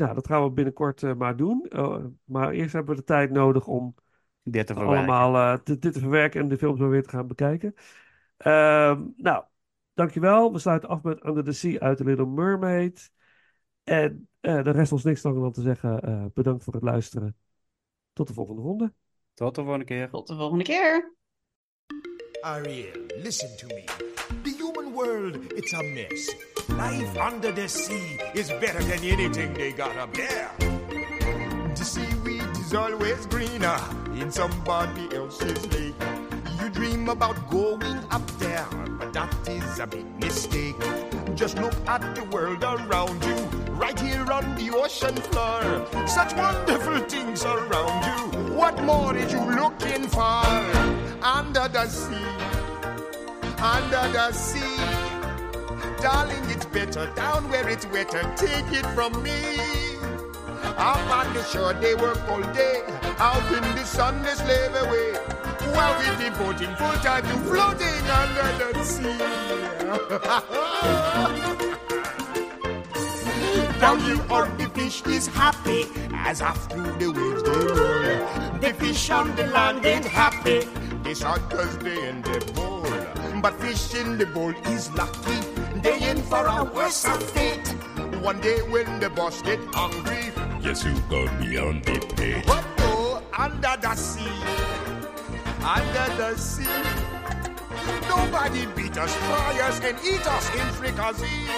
nou, 0.00 0.14
dat 0.14 0.26
gaan 0.26 0.42
we 0.42 0.50
binnenkort 0.50 1.02
eh, 1.02 1.14
maar 1.14 1.36
doen. 1.36 1.66
Eh, 1.68 2.04
maar 2.24 2.50
eerst 2.50 2.72
hebben 2.72 2.94
we 2.94 3.00
de 3.00 3.06
tijd 3.06 3.30
nodig 3.30 3.66
om 3.66 3.94
Dit 4.42 4.66
te 4.66 4.74
verwerken. 4.74 4.96
allemaal 5.14 5.52
eh, 5.54 5.58
te- 5.62 5.78
dit 5.78 5.92
te 5.92 5.98
verwerken 6.00 6.40
en 6.40 6.48
de 6.48 6.58
films 6.58 6.80
weer 6.80 7.02
te 7.02 7.08
gaan 7.08 7.26
bekijken. 7.26 7.74
Ehm, 8.36 9.04
nou, 9.16 9.44
dankjewel. 9.94 10.52
We 10.52 10.58
sluiten 10.58 10.88
af 10.88 11.02
met 11.02 11.24
Under 11.26 11.44
the 11.44 11.52
Sea 11.52 11.78
uit 11.78 11.96
The 11.96 12.04
Little 12.04 12.26
Mermaid. 12.26 13.12
En 13.84 14.28
eh 14.40 14.62
de 14.64 14.70
rest 14.70 14.92
ons 14.92 15.04
niks 15.04 15.22
langer 15.22 15.40
dan 15.40 15.52
te 15.52 15.60
zeggen. 15.62 16.00
eh, 16.02 16.24
bedankt 16.34 16.64
voor 16.64 16.72
het 16.74 16.82
luisteren. 16.82 17.36
Tot 18.12 18.26
de 18.28 18.34
volgende 18.34 18.62
ronde. 18.62 18.92
Tot 19.34 19.54
de 19.54 19.60
volgende 19.62 19.84
keer. 19.84 20.10
Tot 20.10 20.26
de 20.26 20.36
volgende 20.36 20.64
keer. 20.64 21.14
Ariel, 22.40 22.90
listen 23.22 23.56
to 23.56 23.66
me. 23.66 23.84
Human 24.42 24.69
world, 25.00 25.52
it's 25.56 25.72
a 25.72 25.82
mess. 25.82 26.30
Life 26.68 27.16
under 27.16 27.52
the 27.52 27.68
sea 27.68 28.18
is 28.34 28.50
better 28.60 28.82
than 28.82 29.02
anything 29.02 29.54
they 29.54 29.72
got 29.72 29.96
up 29.96 30.12
there. 30.14 30.50
The 31.74 31.84
seaweed 31.84 32.50
is 32.58 32.74
always 32.74 33.24
greener 33.26 33.80
in 34.20 34.30
somebody 34.30 35.08
else's 35.14 35.60
lake. 35.72 35.94
You 36.60 36.68
dream 36.70 37.08
about 37.08 37.50
going 37.50 37.96
up 38.10 38.26
there, 38.38 38.66
but 38.98 39.12
that 39.14 39.32
is 39.48 39.78
a 39.78 39.86
big 39.86 40.06
mistake. 40.20 40.76
Just 41.34 41.56
look 41.56 41.74
at 41.86 42.14
the 42.14 42.24
world 42.24 42.62
around 42.62 43.24
you, 43.24 43.36
right 43.84 43.98
here 43.98 44.30
on 44.30 44.54
the 44.56 44.70
ocean 44.74 45.16
floor. 45.16 45.62
Such 46.06 46.34
wonderful 46.36 46.98
things 47.08 47.42
around 47.44 48.00
you. 48.10 48.54
What 48.54 48.82
more 48.82 49.16
is 49.16 49.32
you 49.32 49.44
looking 49.62 50.06
for? 50.08 50.44
Under 51.22 51.68
the 51.68 51.88
sea, 51.88 52.59
under 53.62 54.08
the 54.12 54.32
sea. 54.32 54.76
Darling, 56.00 56.44
it's 56.48 56.64
better 56.66 57.06
down 57.14 57.48
where 57.50 57.68
it's 57.68 57.86
wetter. 57.86 58.22
Take 58.36 58.72
it 58.72 58.86
from 58.94 59.22
me. 59.22 59.38
Up 60.62 60.96
on 61.10 61.32
the 61.34 61.44
shore, 61.44 61.74
they 61.74 61.94
work 61.94 62.18
all 62.28 62.42
day. 62.54 62.82
Out 63.18 63.52
in 63.52 63.62
the 63.76 63.84
sun, 63.84 64.22
they 64.22 64.34
slave 64.34 64.74
away. 64.74 65.12
while 65.74 65.94
we're 65.98 66.16
devoting 66.30 66.74
full 66.76 66.92
time 67.04 67.22
to 67.22 67.36
floating 67.48 68.06
under 68.20 68.72
the 68.72 68.84
sea. 68.84 69.18
Down 73.80 73.98
here 74.00 74.20
on 74.30 74.56
the 74.58 74.70
fish 74.74 75.02
is 75.06 75.26
happy 75.26 75.86
as 76.12 76.40
after 76.42 76.82
the 76.98 77.12
waves 77.12 77.42
they 77.42 77.50
roll. 77.50 78.58
The 78.58 78.74
fish 78.78 79.10
on 79.10 79.34
the 79.36 79.46
land 79.48 79.84
ain't 79.84 80.04
happy. 80.04 80.66
Hot 81.22 81.50
cause 81.50 81.76
they 81.78 82.08
in 82.08 82.22
the 82.22 82.52
bowl. 82.54 82.84
But 83.42 83.58
fish 83.58 83.94
in 83.94 84.18
the 84.18 84.26
bowl 84.26 84.52
is 84.66 84.92
lucky. 84.92 85.40
They 85.80 86.10
in 86.10 86.20
for 86.22 86.44
a 86.46 86.62
worse 86.62 87.06
of 87.06 87.22
fate. 87.22 87.68
One 88.20 88.38
day 88.40 88.60
when 88.68 89.00
the 89.00 89.08
boss 89.08 89.40
get 89.40 89.58
hungry, 89.72 90.30
yes, 90.60 90.84
you 90.84 90.94
gonna 91.08 91.32
be 91.40 91.56
on 91.56 91.80
the 91.80 91.98
plate? 92.00 92.46
what 92.46 92.64
oh, 92.80 93.22
under 93.38 93.76
the 93.80 93.94
sea, 93.94 94.28
under 95.64 96.16
the 96.20 96.36
sea. 96.36 96.68
Nobody 98.10 98.66
beat 98.76 98.98
us, 98.98 99.14
fry 99.14 99.58
us, 99.62 99.80
and 99.80 99.96
eat 100.04 100.26
us 100.26 100.54
in 100.54 100.66
fricassee. 100.76 101.48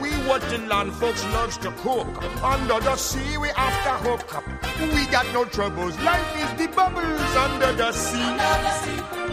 We 0.00 0.10
what 0.28 0.42
the 0.50 0.58
land 0.58 0.92
folks 0.92 1.24
loves 1.32 1.58
to 1.58 1.72
cook. 1.82 2.06
Under 2.44 2.78
the 2.78 2.94
sea, 2.94 3.38
we 3.38 3.50
after 3.50 4.08
hook 4.08 4.36
up. 4.36 4.44
We 4.80 5.06
got 5.06 5.26
no 5.32 5.46
troubles. 5.46 5.98
Life 6.00 6.36
is 6.38 6.52
the 6.60 6.72
bubbles 6.72 7.36
under 7.36 7.72
the 7.72 7.90
sea. 7.90 8.22
Under 8.22 8.38
the 8.38 8.70
sea. 8.82 9.23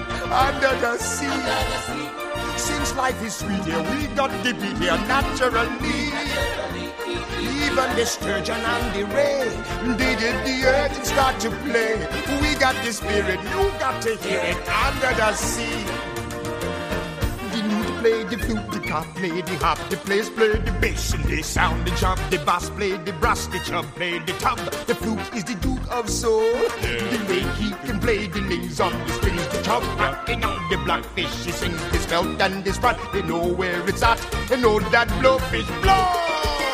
Since 2.56 2.96
life 2.96 3.22
is 3.22 3.36
sweet 3.36 3.66
here, 3.66 3.84
we 3.84 4.08
got 4.16 4.32
the 4.44 4.54
beat 4.54 4.78
here 4.78 4.98
naturally. 5.06 5.68
Even 7.66 7.96
the 7.98 8.06
sturgeon 8.06 8.56
and 8.56 8.96
the 8.96 9.04
ray, 9.14 9.50
they 9.98 10.16
did 10.16 10.36
the 10.46 10.66
earth 10.68 11.06
start 11.06 11.38
to 11.42 11.50
play. 11.50 12.08
We 12.42 12.56
got 12.56 12.76
the 12.86 12.94
spirit, 12.94 13.42
you 13.44 13.72
got 13.78 14.02
to 14.04 14.16
hear 14.16 14.40
it 14.40 14.70
under 14.70 15.14
the 15.16 15.34
sea. 15.34 16.11
The 18.02 18.08
play 18.08 18.24
the 18.24 18.38
flute, 18.40 18.72
the 18.72 18.80
cop 18.80 19.06
play 19.14 19.42
the 19.42 19.56
hop, 19.58 19.78
the 19.92 19.98
players 19.98 20.28
play 20.32 20.54
the 20.54 20.72
bass 20.82 21.14
and 21.14 21.24
they 21.26 21.44
sound 21.44 21.86
the 21.86 21.92
jump. 21.92 22.20
The 22.32 22.40
bass 22.40 22.68
play 22.72 22.98
the 22.98 23.14
brass, 23.14 23.46
the 23.46 23.60
chub 23.60 23.86
play 23.94 24.18
the 24.18 24.34
tub. 24.40 24.58
The 24.88 24.96
flute 24.96 25.36
is 25.36 25.44
the 25.44 25.54
duke 25.54 25.88
of 25.92 26.10
soul. 26.10 26.42
The 26.82 27.26
way 27.30 27.44
he 27.62 27.70
can 27.86 28.00
play 28.00 28.26
the 28.26 28.42
names 28.42 28.80
on 28.80 28.92
the 29.06 29.14
strings, 29.14 29.48
the 29.50 29.62
chub 29.62 29.84
rocking 30.00 30.44
on 30.44 30.68
the 30.72 30.78
blackfish. 30.78 31.46
He 31.46 31.52
sings 31.52 31.80
his 31.94 32.08
belt 32.08 32.42
and 32.42 32.66
his 32.66 32.80
front. 32.80 32.98
They 33.14 33.22
know 33.22 33.46
where 33.54 33.88
it's 33.88 34.02
at. 34.02 34.18
They 34.50 34.60
know 34.60 34.80
that 34.80 35.08
blowfish 35.22 35.70
blow. 35.84 36.71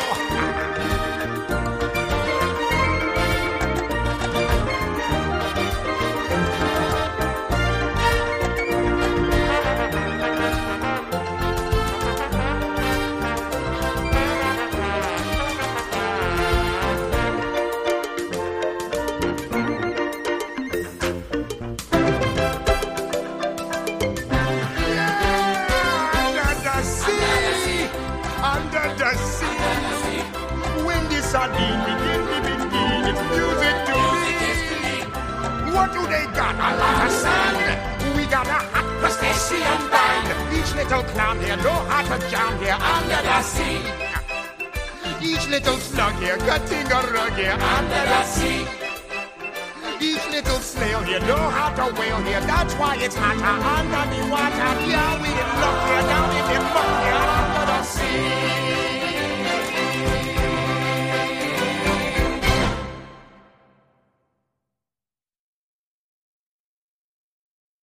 To 31.38 31.44
begin, 31.46 32.20
it's 33.06 33.22
music 33.30 33.76
to 33.86 33.94
me. 34.82 34.96
What 35.72 35.92
do 35.92 36.02
they 36.10 36.26
got? 36.34 36.54
A 36.58 36.70
lot 36.74 37.06
of 37.06 37.12
sand. 37.12 38.16
We 38.16 38.26
got 38.26 38.48
a 38.48 38.58
hot 38.74 38.86
crustacean 38.98 39.80
band. 39.88 40.26
Each 40.52 40.74
little 40.74 41.04
clown 41.14 41.38
here 41.38 41.56
know 41.58 41.78
how 41.86 42.02
to 42.02 42.18
jam 42.28 42.58
here 42.58 42.74
under 42.74 43.22
the 43.22 43.42
sea. 43.42 43.78
Each 45.22 45.46
little 45.46 45.78
slug 45.78 46.14
here 46.14 46.38
cutting 46.38 46.90
a 46.90 47.00
rug 47.14 47.32
here 47.34 47.52
under 47.54 48.02
the 48.10 48.22
sea. 48.24 48.66
Each 50.00 50.26
little 50.34 50.58
snail 50.58 51.02
here 51.04 51.20
know 51.20 51.44
how 51.54 51.70
to 51.78 51.94
whale 51.94 52.22
here. 52.24 52.40
That's 52.40 52.74
why 52.74 52.96
it's 52.98 53.14
hotter 53.14 53.58
under 53.78 54.04
the 54.10 54.26
water. 54.26 54.70
Yeah, 54.90 55.22
we 55.22 55.30
in 55.30 55.50
luck 55.62 55.78
here 55.86 56.02
down 56.02 56.30
in 56.34 56.44
the 56.50 56.58
muck 56.74 56.92
here 57.06 57.24
under 57.38 57.64
the 57.70 57.82
sea. 57.84 58.47